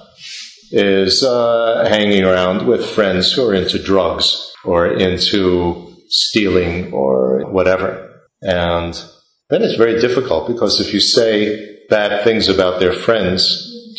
is 0.72 1.24
uh, 1.24 1.86
hanging 1.88 2.24
around 2.24 2.68
with 2.68 2.86
friends 2.86 3.32
who 3.32 3.48
are 3.48 3.54
into 3.54 3.78
drugs 3.82 4.51
or 4.64 4.88
into 4.88 5.94
stealing 6.10 6.94
or 6.94 7.50
whatever. 7.52 8.22
And 8.42 8.94
then 9.50 9.62
it's 9.64 9.76
very 9.76 10.00
difficult 10.00 10.48
because 10.48 10.80
if 10.80 10.94
you 10.94 11.00
say 11.00 11.78
bad 11.90 12.24
things 12.24 12.50
about 12.50 12.80
their 12.80 12.94
friends 12.94 13.44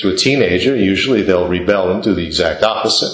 to 0.00 0.10
a 0.10 0.16
teenager, 0.16 0.76
usually 0.76 1.22
they'll 1.22 1.48
rebel 1.48 1.90
and 1.90 2.02
do 2.02 2.14
the 2.14 2.26
exact 2.26 2.62
opposite. 2.62 3.12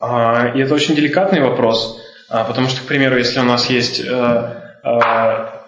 А, 0.00 0.52
И 0.54 0.60
это 0.60 0.74
очень 0.74 0.96
деликатный 0.96 1.40
вопрос, 1.40 2.00
а, 2.28 2.44
потому 2.44 2.68
что, 2.68 2.80
к 2.80 2.86
примеру, 2.86 3.16
если 3.16 3.38
у 3.38 3.44
нас 3.44 3.70
есть 3.70 4.00
э, 4.00 4.04
э, 4.04 4.88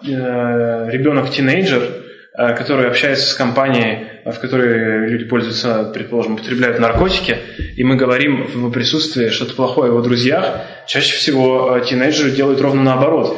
э, 0.03 0.89
ребенок-тинейджер, 0.91 2.03
э, 2.37 2.53
который 2.55 2.87
общается 2.87 3.27
с 3.27 3.33
компанией, 3.33 4.08
в 4.24 4.38
которой 4.40 5.08
люди 5.08 5.24
пользуются, 5.24 5.90
предположим, 5.94 6.34
употребляют 6.34 6.78
наркотики, 6.78 7.36
и 7.76 7.84
мы 7.84 7.96
говорим 7.96 8.46
в 8.46 8.54
его 8.56 8.70
присутствии 8.70 9.28
что-то 9.28 9.54
плохое 9.54 9.90
о 9.90 9.92
его 9.92 10.02
друзьях, 10.02 10.62
чаще 10.86 11.16
всего 11.16 11.76
э, 11.76 11.84
тинейджеры 11.86 12.30
делают 12.30 12.60
ровно 12.60 12.82
наоборот, 12.82 13.36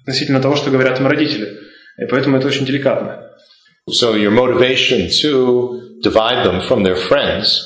относительно 0.00 0.40
того, 0.40 0.56
что 0.56 0.70
говорят 0.70 1.00
им 1.00 1.06
родители. 1.06 1.58
И 1.98 2.06
поэтому 2.06 2.36
это 2.36 2.46
очень 2.48 2.64
деликатно. 2.66 3.28
So 3.90 4.14
your 4.14 4.30
motivation 4.30 5.08
to 5.22 6.00
divide 6.02 6.44
them 6.46 6.60
from 6.60 6.84
their 6.84 6.96
friends 6.96 7.60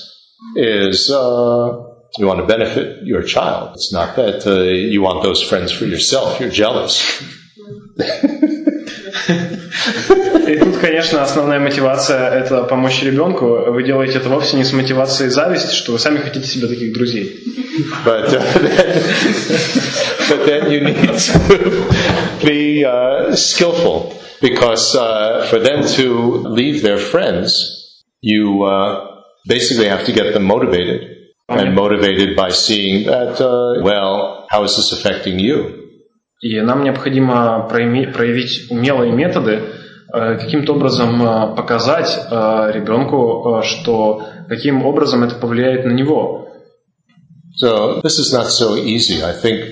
is 0.57 1.11
uh, 1.11 1.87
you 2.19 2.27
want 2.27 2.41
to 2.41 2.47
benefit 2.47 3.03
your 3.03 3.23
child. 3.23 3.75
It's 3.75 3.93
not 3.93 4.17
that 4.17 4.47
uh, 4.47 4.63
you 4.63 5.03
want 5.03 5.23
those 5.23 5.43
friends 5.43 5.73
for 5.73 5.85
yourself. 5.85 6.41
You're 6.41 6.51
jealous. 6.51 7.23
И 9.29 10.57
тут, 10.59 10.77
конечно, 10.79 11.23
основная 11.23 11.59
мотивация– 11.59 12.31
это 12.31 12.63
помочь 12.63 13.03
ребенку. 13.03 13.73
Вы 13.73 13.83
делаете 13.83 14.19
это 14.19 14.29
вовсе 14.29 14.57
не 14.57 14.65
с 14.65 14.73
мотивацией 14.73 15.31
зависти, 15.31 15.75
что 15.75 15.93
вы 15.93 15.99
сами 15.99 16.19
хотите 16.19 16.47
себе 16.47 16.69
таких 16.69 16.93
друзей. 16.93 17.39
But, 18.05 18.33
uh, 18.33 18.43
but 20.29 20.47
then 20.47 20.71
you 20.71 20.81
need 20.81 21.19
to 21.19 22.45
be 22.45 22.85
uh, 22.85 23.35
skillful 23.35 24.15
because 24.41 24.95
uh, 24.95 25.47
for 25.51 25.59
them 25.59 25.85
to 25.97 26.39
leave 26.49 26.83
their 26.83 26.99
friends, 26.99 28.05
you 28.21 28.63
uh, 28.65 29.23
basically 29.47 29.89
have 29.89 30.05
to 30.07 30.13
get 30.13 30.33
them 30.33 30.45
motivated. 30.45 31.13
And 31.49 31.77
motivated 31.77 32.35
by 32.35 32.51
seeing 32.51 33.07
that, 33.07 33.41
uh, 33.41 33.81
well, 33.81 34.47
how 34.51 34.65
is 34.65 34.75
this 34.77 34.91
affecting 34.91 35.39
you? 35.39 35.86
И 36.41 36.61
нам 36.61 36.85
необходимо 36.85 37.67
проявить 37.69 38.71
умелые 38.71 39.13
методы, 39.13 39.63
э, 40.13 40.37
каким-то 40.37 40.75
образом 40.75 41.23
э, 41.23 41.57
показать 41.57 42.11
э, 42.31 42.71
ребенку, 42.75 43.61
э, 43.61 43.63
что 43.63 44.23
каким 44.49 44.85
образом 44.85 45.25
это 45.25 45.37
повлияет 45.37 45.85
на 45.87 45.93
него. 45.93 46.49
So 47.59 48.03
this 48.03 48.19
is 48.19 48.35
not 48.35 48.51
so 48.51 48.77
easy. 48.77 49.23
I 49.23 49.33
think 49.33 49.65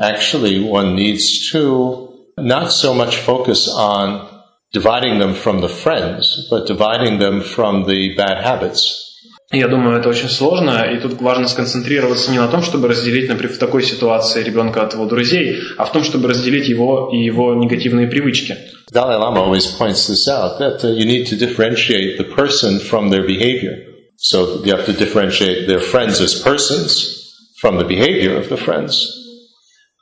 actually 0.00 0.58
one 0.58 0.94
needs 0.94 1.50
to 1.52 2.08
not 2.38 2.72
so 2.72 2.94
much 2.94 3.16
focus 3.16 3.68
on 3.68 4.26
dividing 4.72 5.18
them 5.18 5.34
from 5.34 5.60
the 5.60 5.68
friends, 5.68 6.48
but 6.50 6.66
dividing 6.66 7.18
them 7.18 7.42
from 7.42 7.84
the 7.84 8.14
bad 8.16 8.42
habits. 8.42 9.05
Я 9.52 9.68
думаю, 9.68 9.98
это 9.98 10.08
очень 10.08 10.28
сложно, 10.28 10.84
и 10.92 10.98
тут 10.98 11.20
важно 11.20 11.46
сконцентрироваться 11.46 12.32
не 12.32 12.38
на 12.38 12.48
том, 12.48 12.62
чтобы 12.62 12.88
разделить, 12.88 13.28
например, 13.28 13.54
в 13.54 13.58
такой 13.58 13.84
ситуации 13.84 14.42
ребенка 14.42 14.82
от 14.82 14.94
его 14.94 15.06
друзей, 15.06 15.60
а 15.78 15.84
в 15.84 15.92
том, 15.92 16.02
чтобы 16.02 16.28
разделить 16.28 16.68
его 16.68 17.10
и 17.12 17.18
его 17.18 17.54
негативные 17.54 18.08
привычки. 18.08 18.56
Dalai 18.92 19.16
Lama 19.16 19.42
always 19.44 19.66
points 19.78 20.08
this 20.08 20.26
out 20.28 20.58
that 20.58 20.82
uh, 20.84 20.88
you 20.88 21.04
need 21.04 21.26
to 21.26 21.36
differentiate 21.36 22.18
the 22.18 22.24
person 22.24 22.80
from 22.80 23.10
their 23.10 23.24
behavior. 23.24 23.84
So 24.16 24.64
you 24.64 24.74
have 24.74 24.86
to 24.86 24.92
differentiate 24.92 25.68
their 25.68 25.80
friends 25.80 26.20
as 26.20 26.34
persons 26.34 26.90
from 27.60 27.78
the 27.78 27.84
behavior 27.84 28.36
of 28.36 28.48
the 28.48 28.56
friends. 28.56 29.12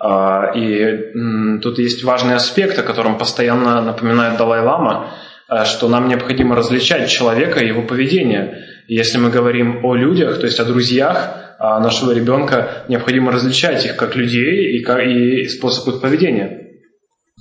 А, 0.00 0.52
И 0.54 0.80
м, 1.14 1.60
тут 1.62 1.78
есть 1.78 2.02
важный 2.04 2.34
аспект, 2.34 2.78
о 2.78 2.82
котором 2.82 3.18
постоянно 3.18 3.80
напоминает 3.82 4.38
Далай-Лама, 4.38 5.12
а, 5.48 5.64
что 5.64 5.88
нам 5.88 6.08
необходимо 6.08 6.56
различать 6.56 7.10
человека 7.10 7.60
и 7.60 7.68
его 7.68 7.82
поведение. 7.82 8.73
И 8.87 8.95
если 8.95 9.17
мы 9.17 9.29
говорим 9.29 9.85
о 9.85 9.95
людях, 9.95 10.39
то 10.39 10.45
есть 10.45 10.59
о 10.59 10.65
друзьях 10.65 11.55
а, 11.59 11.79
нашего 11.79 12.11
ребенка, 12.11 12.85
необходимо 12.87 13.31
различать 13.31 13.85
их 13.85 13.95
как 13.95 14.15
людей 14.15 14.77
и, 14.77 14.83
как, 14.83 15.05
и 15.05 15.47
способ 15.47 15.95
их 15.95 16.01
поведения. 16.01 16.65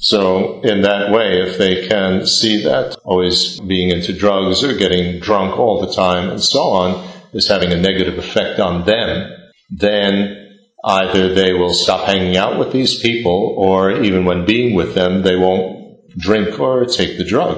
So 0.01 0.61
in 0.63 0.83
that 0.83 1.11
way, 1.11 1.43
if 1.43 1.59
they 1.59 1.89
can 1.89 2.25
see 2.25 2.63
that 2.63 2.97
always 3.05 3.59
being 3.61 3.91
into 3.91 4.13
drugs 4.13 4.63
or 4.63 4.75
getting 4.75 5.19
drunk 5.19 5.59
all 5.59 5.81
the 5.81 5.93
time 5.93 6.31
and 6.31 6.41
so 6.41 6.69
on 6.69 7.05
is 7.33 7.49
having 7.49 7.73
a 7.73 7.77
negative 7.77 8.17
effect 8.17 8.61
on 8.61 8.85
them, 8.85 9.29
then 9.71 10.49
either 10.85 11.35
they 11.35 11.53
will 11.53 11.75
stop 11.75 12.07
hanging 12.07 12.37
out 12.37 12.59
with 12.59 12.73
these 12.73 13.01
people 13.01 13.55
or 13.59 13.91
even 14.03 14.25
when 14.25 14.45
being 14.47 14.75
with 14.75 14.95
them, 14.95 15.23
they 15.23 15.37
won't 15.37 15.79
drink 16.17 16.61
or 16.61 16.85
take 16.85 17.19
the 17.19 17.25
drug. 17.25 17.57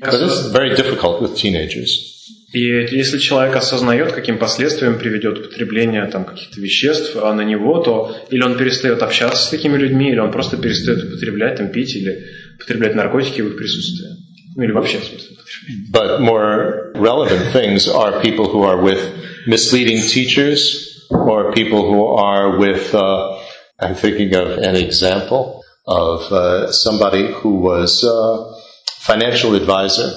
But 0.00 0.14
it's 0.14 0.46
very 0.48 0.76
difficult 0.76 1.22
with 1.22 1.36
teenagers. 1.36 2.11
И 2.53 2.59
если 2.59 3.17
человек 3.17 3.55
осознает, 3.55 4.11
каким 4.11 4.37
последствиям 4.37 4.99
приведет 4.99 5.39
употребление 5.39 6.05
там, 6.05 6.23
каких-то 6.23 6.61
веществ 6.61 7.15
а 7.15 7.33
на 7.33 7.41
него, 7.41 7.79
то 7.79 8.15
или 8.29 8.43
он 8.43 8.57
перестает 8.57 9.01
общаться 9.01 9.43
с 9.43 9.49
такими 9.49 9.75
людьми, 9.75 10.11
или 10.11 10.19
он 10.19 10.31
просто 10.31 10.57
перестает 10.57 11.03
употреблять, 11.03 11.57
там, 11.57 11.69
пить 11.69 11.95
или 11.95 12.25
употреблять 12.55 12.93
наркотики 12.93 13.41
в 13.41 13.47
их 13.47 13.57
присутствии. 13.57 14.07
Ну 14.55 14.63
или 14.63 14.71
вообще, 14.71 14.99
в 14.99 15.03
смысле, 15.03 15.29
употреблять. 15.35 15.91
But 15.91 16.21
more 16.21 16.91
relevant 16.93 17.51
things 17.51 17.87
are 17.87 18.21
people 18.21 18.45
who 18.45 18.61
are 18.63 18.79
with 18.79 19.01
misleading 19.47 20.03
teachers 20.03 21.07
or 21.09 21.51
people 21.53 21.89
who 21.89 22.05
are 22.05 22.59
with, 22.59 22.93
uh, 22.93 23.35
I'm 23.79 23.95
thinking 23.95 24.35
of 24.35 24.59
an 24.59 24.75
example 24.75 25.63
of 25.87 26.31
uh, 26.31 26.71
somebody 26.71 27.31
who 27.33 27.55
was 27.61 28.03
a 28.03 28.53
financial 28.99 29.55
advisor. 29.55 30.11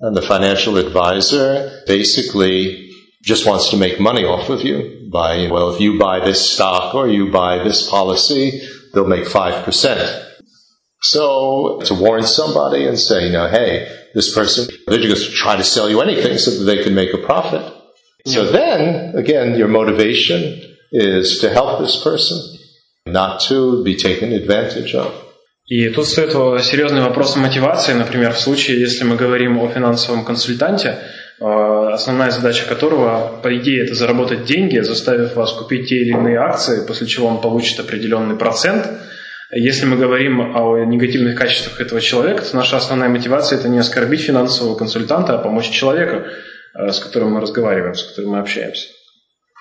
And 0.00 0.16
the 0.16 0.22
financial 0.22 0.76
advisor 0.78 1.82
basically 1.86 2.90
just 3.22 3.46
wants 3.46 3.68
to 3.70 3.76
make 3.76 4.00
money 4.00 4.24
off 4.24 4.48
of 4.48 4.62
you 4.62 5.08
by, 5.12 5.48
well, 5.50 5.74
if 5.74 5.80
you 5.80 5.98
buy 5.98 6.24
this 6.24 6.50
stock 6.50 6.94
or 6.94 7.08
you 7.08 7.30
buy 7.30 7.62
this 7.62 7.88
policy, 7.88 8.60
they'll 8.92 9.06
make 9.06 9.24
5%. 9.24 10.26
So 11.02 11.80
to 11.84 11.94
warn 11.94 12.24
somebody 12.24 12.86
and 12.86 12.98
say, 12.98 13.26
you 13.26 13.32
know, 13.32 13.48
hey, 13.48 13.88
this 14.14 14.34
person, 14.34 14.68
they're 14.86 14.98
just 14.98 15.34
trying 15.34 15.58
to 15.58 15.64
sell 15.64 15.88
you 15.88 16.00
anything 16.00 16.36
so 16.38 16.50
that 16.50 16.64
they 16.64 16.82
can 16.82 16.94
make 16.94 17.14
a 17.14 17.18
profit. 17.18 17.72
So 18.26 18.50
then, 18.50 19.16
again, 19.16 19.56
your 19.56 19.68
motivation 19.68 20.76
is 20.92 21.38
to 21.40 21.50
help 21.50 21.80
this 21.80 22.02
person, 22.02 22.38
not 23.06 23.40
to 23.42 23.82
be 23.84 23.96
taken 23.96 24.32
advantage 24.32 24.94
of. 24.94 25.29
И 25.70 25.88
тут 25.88 26.08
стоит 26.08 26.32
серьезный 26.64 27.00
вопрос 27.00 27.36
мотивации, 27.36 27.92
например, 27.92 28.32
в 28.32 28.40
случае, 28.40 28.80
если 28.80 29.04
мы 29.04 29.14
говорим 29.14 29.56
о 29.60 29.68
финансовом 29.68 30.24
консультанте, 30.24 30.98
основная 31.38 32.32
задача 32.32 32.66
которого, 32.66 33.38
по 33.40 33.56
идее, 33.56 33.84
это 33.84 33.94
заработать 33.94 34.44
деньги, 34.44 34.80
заставив 34.80 35.36
вас 35.36 35.52
купить 35.52 35.88
те 35.88 35.98
или 35.98 36.10
иные 36.10 36.38
акции, 36.38 36.84
после 36.84 37.06
чего 37.06 37.28
он 37.28 37.40
получит 37.40 37.78
определенный 37.78 38.34
процент. 38.34 38.84
Если 39.52 39.86
мы 39.86 39.96
говорим 39.96 40.40
о 40.56 40.84
негативных 40.84 41.38
качествах 41.38 41.80
этого 41.80 42.00
человека, 42.00 42.42
то 42.42 42.56
наша 42.56 42.76
основная 42.76 43.08
мотивация– 43.08 43.56
это 43.60 43.68
не 43.68 43.78
оскорбить 43.78 44.22
финансового 44.22 44.76
консультанта, 44.76 45.34
а 45.34 45.38
помочь 45.38 45.70
человеку, 45.70 46.26
с 46.74 46.98
которым 46.98 47.34
мы 47.34 47.40
разговариваем, 47.40 47.94
с 47.94 48.02
которым 48.02 48.32
мы 48.32 48.40
общаемся. 48.40 48.88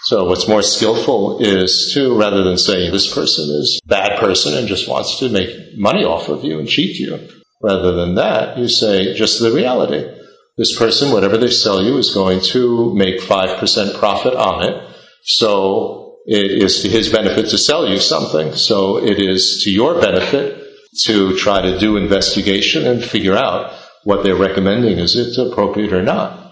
So 0.10 0.26
what's 0.26 0.48
more 0.48 0.64
skillful 0.64 1.38
is 1.40 1.92
to, 1.94 2.18
rather 2.18 2.42
than 2.42 2.58
saying 2.58 2.92
this 2.92 3.14
person 3.14 3.48
is 3.48 3.80
bad 3.86 4.20
person 4.20 4.58
and 4.58 4.68
just 4.68 4.90
wants 4.90 5.20
to 5.20 5.30
make 5.30 5.78
money 5.78 6.04
off 6.04 6.30
of 6.30 6.44
you 6.44 6.58
and 6.58 6.68
cheat 6.68 6.98
you, 6.98 7.30
rather 7.62 7.92
than 7.92 8.16
that, 8.16 8.58
you 8.58 8.68
say 8.68 9.14
just 9.14 9.40
the 9.40 9.52
reality. 9.52 10.12
This 10.58 10.76
person, 10.76 11.12
whatever 11.12 11.38
they 11.38 11.52
sell 11.52 11.84
you, 11.84 12.00
is 12.00 12.12
going 12.12 12.42
to 12.54 12.92
make 12.96 13.22
5% 13.22 14.00
profit 14.00 14.34
on 14.34 14.64
it. 14.64 14.84
So 15.26 16.16
it 16.26 16.64
is 16.64 16.82
to 16.82 16.90
his 16.90 17.10
benefit 17.10 17.52
to 17.52 17.60
sell 17.60 17.88
you 17.88 18.00
something. 18.00 18.56
So 18.56 18.98
it 18.98 19.20
is 19.20 19.62
to 19.64 19.72
your 19.72 20.02
benefit 20.02 20.60
to 21.04 21.38
try 21.38 21.62
to 21.62 21.78
do 21.78 21.98
investigation 21.98 22.88
and 22.88 23.04
figure 23.04 23.38
out 23.38 23.76
what 24.06 24.24
they're 24.24 24.36
recommending. 24.36 24.98
Is 24.98 25.16
it 25.16 25.38
appropriate 25.38 25.94
or 25.94 26.02
not? 26.02 26.52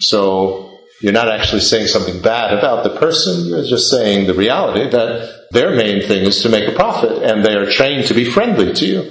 So 0.00 0.67
you're 1.01 1.13
not 1.13 1.29
actually 1.29 1.61
saying 1.61 1.87
something 1.87 2.21
bad 2.21 2.53
about 2.57 2.83
the 2.83 2.91
person, 2.91 3.47
you're 3.47 3.65
just 3.65 3.89
saying 3.89 4.27
the 4.27 4.33
reality 4.33 4.89
that 4.89 5.47
their 5.51 5.75
main 5.75 6.01
thing 6.01 6.25
is 6.25 6.41
to 6.43 6.49
make 6.49 6.67
a 6.67 6.71
profit 6.71 7.11
and 7.23 7.45
they 7.45 7.53
are 7.53 7.69
trained 7.69 8.07
to 8.07 8.13
be 8.13 8.25
friendly 8.25 8.73
to 8.73 8.85
you 8.85 9.01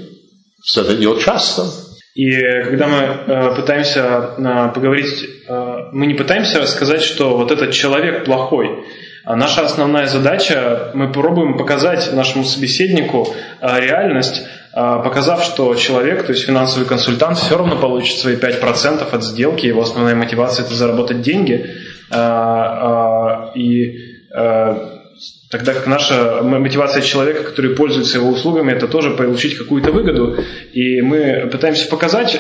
so 0.63 0.83
that 0.85 0.99
you'll 1.01 1.21
trust 1.21 1.57
them. 1.57 1.71
И 2.15 2.31
когда 2.65 2.89
мы 2.89 2.99
э, 2.99 3.57
пытаемся 3.57 4.35
э, 4.37 4.73
поговорить, 4.75 5.25
э, 5.49 5.77
мы 5.93 6.07
не 6.07 6.15
пытаемся 6.15 6.67
сказать, 6.67 7.01
что 7.01 7.37
вот 7.39 7.51
этот 7.51 7.73
человек 7.73 8.27
плохой. 8.27 8.85
А 9.25 9.35
наша 9.35 9.65
основная 9.65 10.07
задача, 10.07 10.91
мы 10.95 11.11
пробуем 11.11 11.57
показать 11.57 12.13
нашему 12.13 12.45
собеседнику 12.45 13.35
э, 13.61 13.81
реальность, 13.81 14.43
э, 14.66 14.66
показав, 15.04 15.44
что 15.44 15.74
человек, 15.76 16.26
то 16.26 16.34
есть 16.34 16.46
финансовый 16.46 16.86
консультант, 16.86 17.38
все 17.38 17.58
равно 17.58 17.78
получит 17.78 18.18
свои 18.18 18.36
5% 18.36 19.08
от 19.12 19.24
сделки, 19.24 19.66
его 19.66 19.82
основная 19.82 20.16
мотивация– 20.16 20.66
это 20.68 20.76
заработать 20.76 21.22
деньги. 21.22 21.66
Э, 22.12 23.52
и 23.56 24.18
Тогда 25.50 25.74
как 25.74 25.88
наша 25.88 26.42
мотивация 26.44 27.02
человека, 27.02 27.42
который 27.44 27.76
пользуется 27.76 28.18
его 28.18 28.30
услугами, 28.30 28.74
это 28.74 28.88
тоже 28.88 29.12
получить 29.12 29.58
какую-то 29.58 29.92
выгоду. 29.92 30.36
И 30.74 31.02
мы 31.02 31.50
пытаемся 31.52 31.88
показать, 31.90 32.40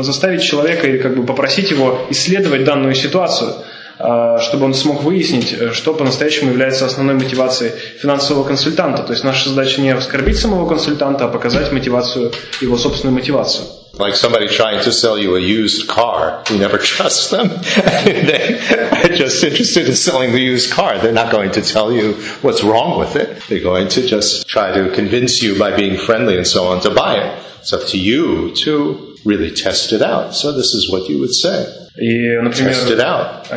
заставить 0.00 0.42
человека 0.42 0.88
или 0.88 0.98
как 0.98 1.14
бы 1.16 1.24
попросить 1.24 1.70
его 1.70 2.00
исследовать 2.10 2.64
данную 2.64 2.94
ситуацию– 2.94 3.52
чтобы 3.97 4.65
он 4.65 4.73
смог 4.73 5.03
выяснить, 5.03 5.55
что 5.73 5.93
по-настоящему 5.93 6.49
является 6.49 6.85
основной 6.85 7.15
мотивацией 7.15 7.71
финансового 7.71 8.43
консультанта. 8.43 9.03
То 9.03 9.13
есть 9.13 9.23
наша 9.23 9.49
задача 9.49 9.81
не 9.81 9.91
оскорбить 9.91 10.39
самого 10.39 10.67
консультанта, 10.67 11.25
а 11.25 11.27
показать 11.27 11.71
мотивацию, 11.71 12.31
его 12.61 12.77
собственную 12.77 13.15
мотивацию. 13.15 13.65
Like 13.99 14.15
somebody 14.15 14.47
trying 14.47 14.81
to 14.85 14.91
sell 14.91 15.19
you 15.19 15.35
a 15.35 15.39
used 15.39 15.87
car, 15.87 16.41
you 16.49 16.57
never 16.57 16.79
trust 16.79 17.29
them. 17.29 17.49
They're 18.03 19.15
just 19.15 19.43
interested 19.43 19.87
in 19.87 19.95
selling 19.95 20.31
the 20.31 20.41
used 20.41 20.71
car. 20.71 20.97
They're 20.97 21.13
not 21.13 21.31
going 21.31 21.51
to 21.51 21.61
tell 21.61 21.91
you 21.93 22.13
what's 22.41 22.63
wrong 22.63 22.97
with 22.97 23.15
it. 23.15 23.43
They're 23.47 23.61
going 23.61 23.89
to 23.89 24.01
just 24.01 24.47
try 24.47 24.71
to 24.71 24.89
convince 24.95 25.43
you 25.43 25.59
by 25.59 25.77
being 25.77 25.95
friendly 25.97 26.37
and 26.37 26.47
so 26.47 26.65
on 26.65 26.81
to 26.81 26.89
buy 26.89 27.17
it. 27.17 27.43
It's 27.59 27.71
up 27.71 27.85
to 27.89 27.99
you 27.99 28.55
to 28.63 29.15
really 29.25 29.51
test 29.51 29.93
it 29.93 30.01
out. 30.01 30.33
So 30.33 30.51
this 30.51 30.73
is 30.73 30.89
what 30.91 31.07
you 31.07 31.19
would 31.19 31.35
say. 31.35 31.67
И, 31.98 32.36
например, 32.36 32.74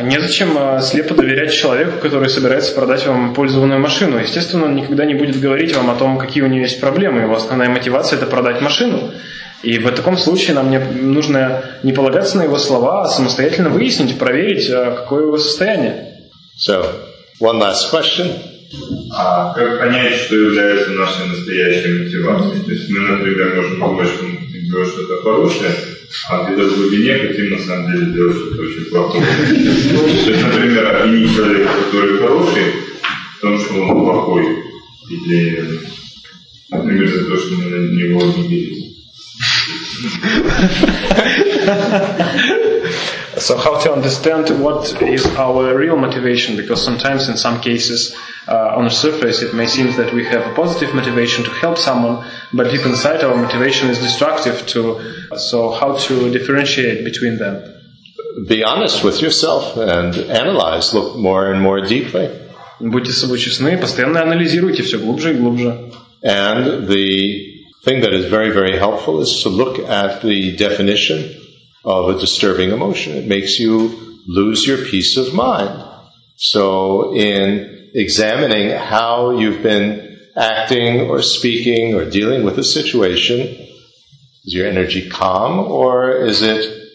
незачем 0.02 0.58
а, 0.58 0.80
слепо 0.80 1.14
доверять 1.14 1.52
человеку, 1.52 1.98
который 2.00 2.28
собирается 2.28 2.74
продать 2.74 3.06
вам 3.06 3.34
пользованную 3.34 3.78
машину. 3.78 4.18
Естественно, 4.18 4.64
он 4.64 4.74
никогда 4.74 5.04
не 5.04 5.14
будет 5.14 5.38
говорить 5.38 5.76
вам 5.76 5.90
о 5.90 5.94
том, 5.94 6.18
какие 6.18 6.42
у 6.42 6.48
него 6.48 6.62
есть 6.62 6.80
проблемы. 6.80 7.20
Его 7.20 7.36
основная 7.36 7.68
мотивация– 7.68 8.16
это 8.18 8.26
продать 8.26 8.60
машину. 8.60 9.12
И 9.62 9.78
в 9.78 9.88
таком 9.92 10.16
случае 10.18 10.56
нам 10.56 10.70
не, 10.70 10.78
нужно 10.78 11.62
не 11.84 11.92
полагаться 11.92 12.36
на 12.36 12.42
его 12.42 12.58
слова, 12.58 13.04
а 13.04 13.08
самостоятельно 13.08 13.68
выяснить, 13.68 14.18
проверить, 14.18 14.68
а, 14.70 14.90
какое 14.90 15.26
его 15.26 15.38
состояние. 15.38 16.18
So, 16.68 16.84
one 17.40 17.60
last 17.60 17.92
question. 17.92 18.26
А 19.10 19.52
как 19.54 19.78
понять, 19.78 20.14
что 20.14 20.36
является 20.36 20.90
нашей 20.92 21.26
настоящей 21.28 22.04
мотивацией? 22.04 22.64
То 22.64 22.70
есть 22.72 22.90
мы, 22.90 23.00
например, 23.00 23.54
можем 23.56 23.78
думать, 23.78 24.08
что 24.08 24.24
мы 24.24 24.38
делаем 24.48 24.86
что-то 24.86 25.22
хорошее, 25.22 25.74
а 26.30 26.44
где-то 26.44 26.68
в 26.68 26.76
глубине 26.76 27.18
хотим 27.18 27.50
на 27.50 27.58
самом 27.58 27.92
деле 27.92 28.06
делать 28.12 28.36
что-то 28.36 28.62
очень 28.62 28.84
плохое. 28.86 29.24
То 29.26 30.30
есть, 30.30 30.42
например, 30.42 30.96
обвинить 30.96 31.34
человека, 31.34 31.70
который 31.84 32.18
хороший, 32.18 32.72
в 33.36 33.40
том, 33.40 33.58
что 33.58 33.74
он 33.74 33.88
плохой. 34.04 34.44
Или, 35.10 35.80
например, 36.70 37.08
за 37.10 37.24
то, 37.26 37.36
что 37.36 37.54
мы 37.54 37.64
на 37.64 37.92
него 37.92 38.22
обиделись. 38.22 38.82
So 43.41 43.57
how 43.57 43.79
to 43.79 43.91
understand 43.93 44.49
what 44.61 45.01
is 45.01 45.25
our 45.37 45.75
real 45.77 45.97
motivation? 45.97 46.57
Because 46.57 46.83
sometimes 46.83 47.29
in 47.29 47.37
some 47.37 47.61
cases, 47.61 48.15
uh, 48.47 48.77
on 48.77 48.85
the 48.85 48.89
surface, 48.89 49.41
it 49.41 49.53
may 49.53 49.67
seem 49.67 49.95
that 49.97 50.13
we 50.13 50.25
have 50.25 50.45
a 50.47 50.53
positive 50.53 50.95
motivation 50.95 51.43
to 51.43 51.51
help 51.51 51.77
someone, 51.77 52.25
but 52.53 52.71
deep 52.71 52.85
inside 52.85 53.23
our 53.23 53.35
motivation 53.35 53.89
is 53.89 53.99
destructive 53.99 54.65
to, 54.67 55.37
so 55.37 55.71
how 55.71 55.97
to 55.97 56.31
differentiate 56.31 57.03
between 57.03 57.37
them? 57.37 57.61
Be 58.47 58.63
honest 58.63 59.03
with 59.03 59.21
yourself 59.21 59.75
and 59.77 60.15
analyze, 60.29 60.93
look 60.93 61.17
more 61.17 61.51
and 61.51 61.61
more 61.61 61.81
deeply. 61.81 62.29
Будьте 62.79 63.11
собой 63.11 63.39
честны, 63.39 63.77
постоянно 63.77 64.21
анализируйте 64.21 64.83
все 64.83 64.97
глубже 64.99 65.31
и 65.31 65.37
глубже. 65.37 65.91
And 66.23 66.87
the 66.87 67.65
thing 67.83 68.01
that 68.01 68.13
is 68.13 68.25
very, 68.25 68.51
very 68.51 68.77
helpful 68.77 69.19
is 69.19 69.41
to 69.43 69.49
look 69.49 69.79
at 69.79 70.21
the 70.21 70.55
definition 70.55 71.40
of 71.84 72.08
a 72.08 72.20
disturbing 72.20 72.70
emotion. 72.70 73.16
It 73.16 73.26
makes 73.26 73.58
you 73.58 74.20
lose 74.26 74.66
your 74.66 74.78
peace 74.78 75.16
of 75.16 75.34
mind. 75.34 75.88
So 76.36 77.14
in 77.14 77.90
examining 77.94 78.70
how 78.70 79.30
you've 79.30 79.62
been 79.62 80.18
acting 80.36 81.08
or 81.10 81.22
speaking 81.22 81.94
or 81.94 82.08
dealing 82.08 82.44
with 82.44 82.58
a 82.58 82.64
situation, 82.64 83.40
is 84.44 84.54
your 84.54 84.66
energy 84.66 85.08
calm 85.08 85.58
or 85.58 86.12
is 86.12 86.42
it 86.42 86.90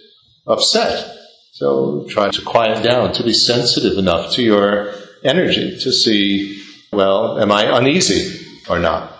upset? 0.45 1.15
So 1.51 2.05
try 2.09 2.29
to 2.29 2.41
quiet 2.41 2.83
down, 2.83 3.13
to 3.13 3.23
be 3.23 3.33
sensitive 3.33 3.97
enough 3.97 4.33
to 4.33 4.43
your 4.43 4.93
energy 5.23 5.79
to 5.79 5.91
see, 5.91 6.63
well, 6.91 7.39
am 7.39 7.51
I 7.51 7.77
uneasy 7.77 8.45
or 8.69 8.79
not? 8.79 9.16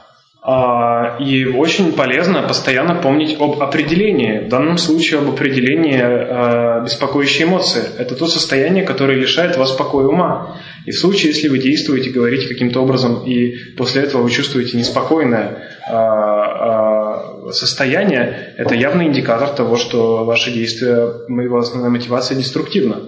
А, 0.49 1.17
и 1.19 1.45
очень 1.45 1.91
полезно 1.91 2.41
постоянно 2.41 2.95
помнить 2.95 3.35
об 3.37 3.61
определении. 3.61 4.45
В 4.45 4.47
данном 4.47 4.77
случае 4.77 5.19
об 5.19 5.29
определении 5.29 5.99
а, 5.99 6.79
беспокоящей 6.85 7.43
эмоции. 7.43 7.83
Это 7.97 8.15
то 8.15 8.27
состояние, 8.27 8.85
которое 8.85 9.17
лишает 9.17 9.57
вас 9.57 9.73
покоя 9.73 10.07
ума. 10.07 10.57
И 10.85 10.91
в 10.91 10.97
случае, 10.97 11.33
если 11.33 11.49
вы 11.49 11.59
действуете, 11.59 12.11
говорите 12.11 12.47
каким-то 12.47 12.79
образом, 12.79 13.25
и 13.25 13.57
после 13.75 14.03
этого 14.03 14.21
вы 14.21 14.31
чувствуете 14.31 14.77
неспокойное 14.77 15.69
а, 15.91 17.51
состояние, 17.51 18.53
это 18.57 18.73
явный 18.73 19.07
индикатор 19.07 19.49
того, 19.49 19.75
что 19.75 20.23
ваши 20.23 20.51
действия, 20.51 21.11
его 21.27 21.57
основная 21.57 21.89
мотивация 21.89 22.37
деструктивна. 22.37 23.01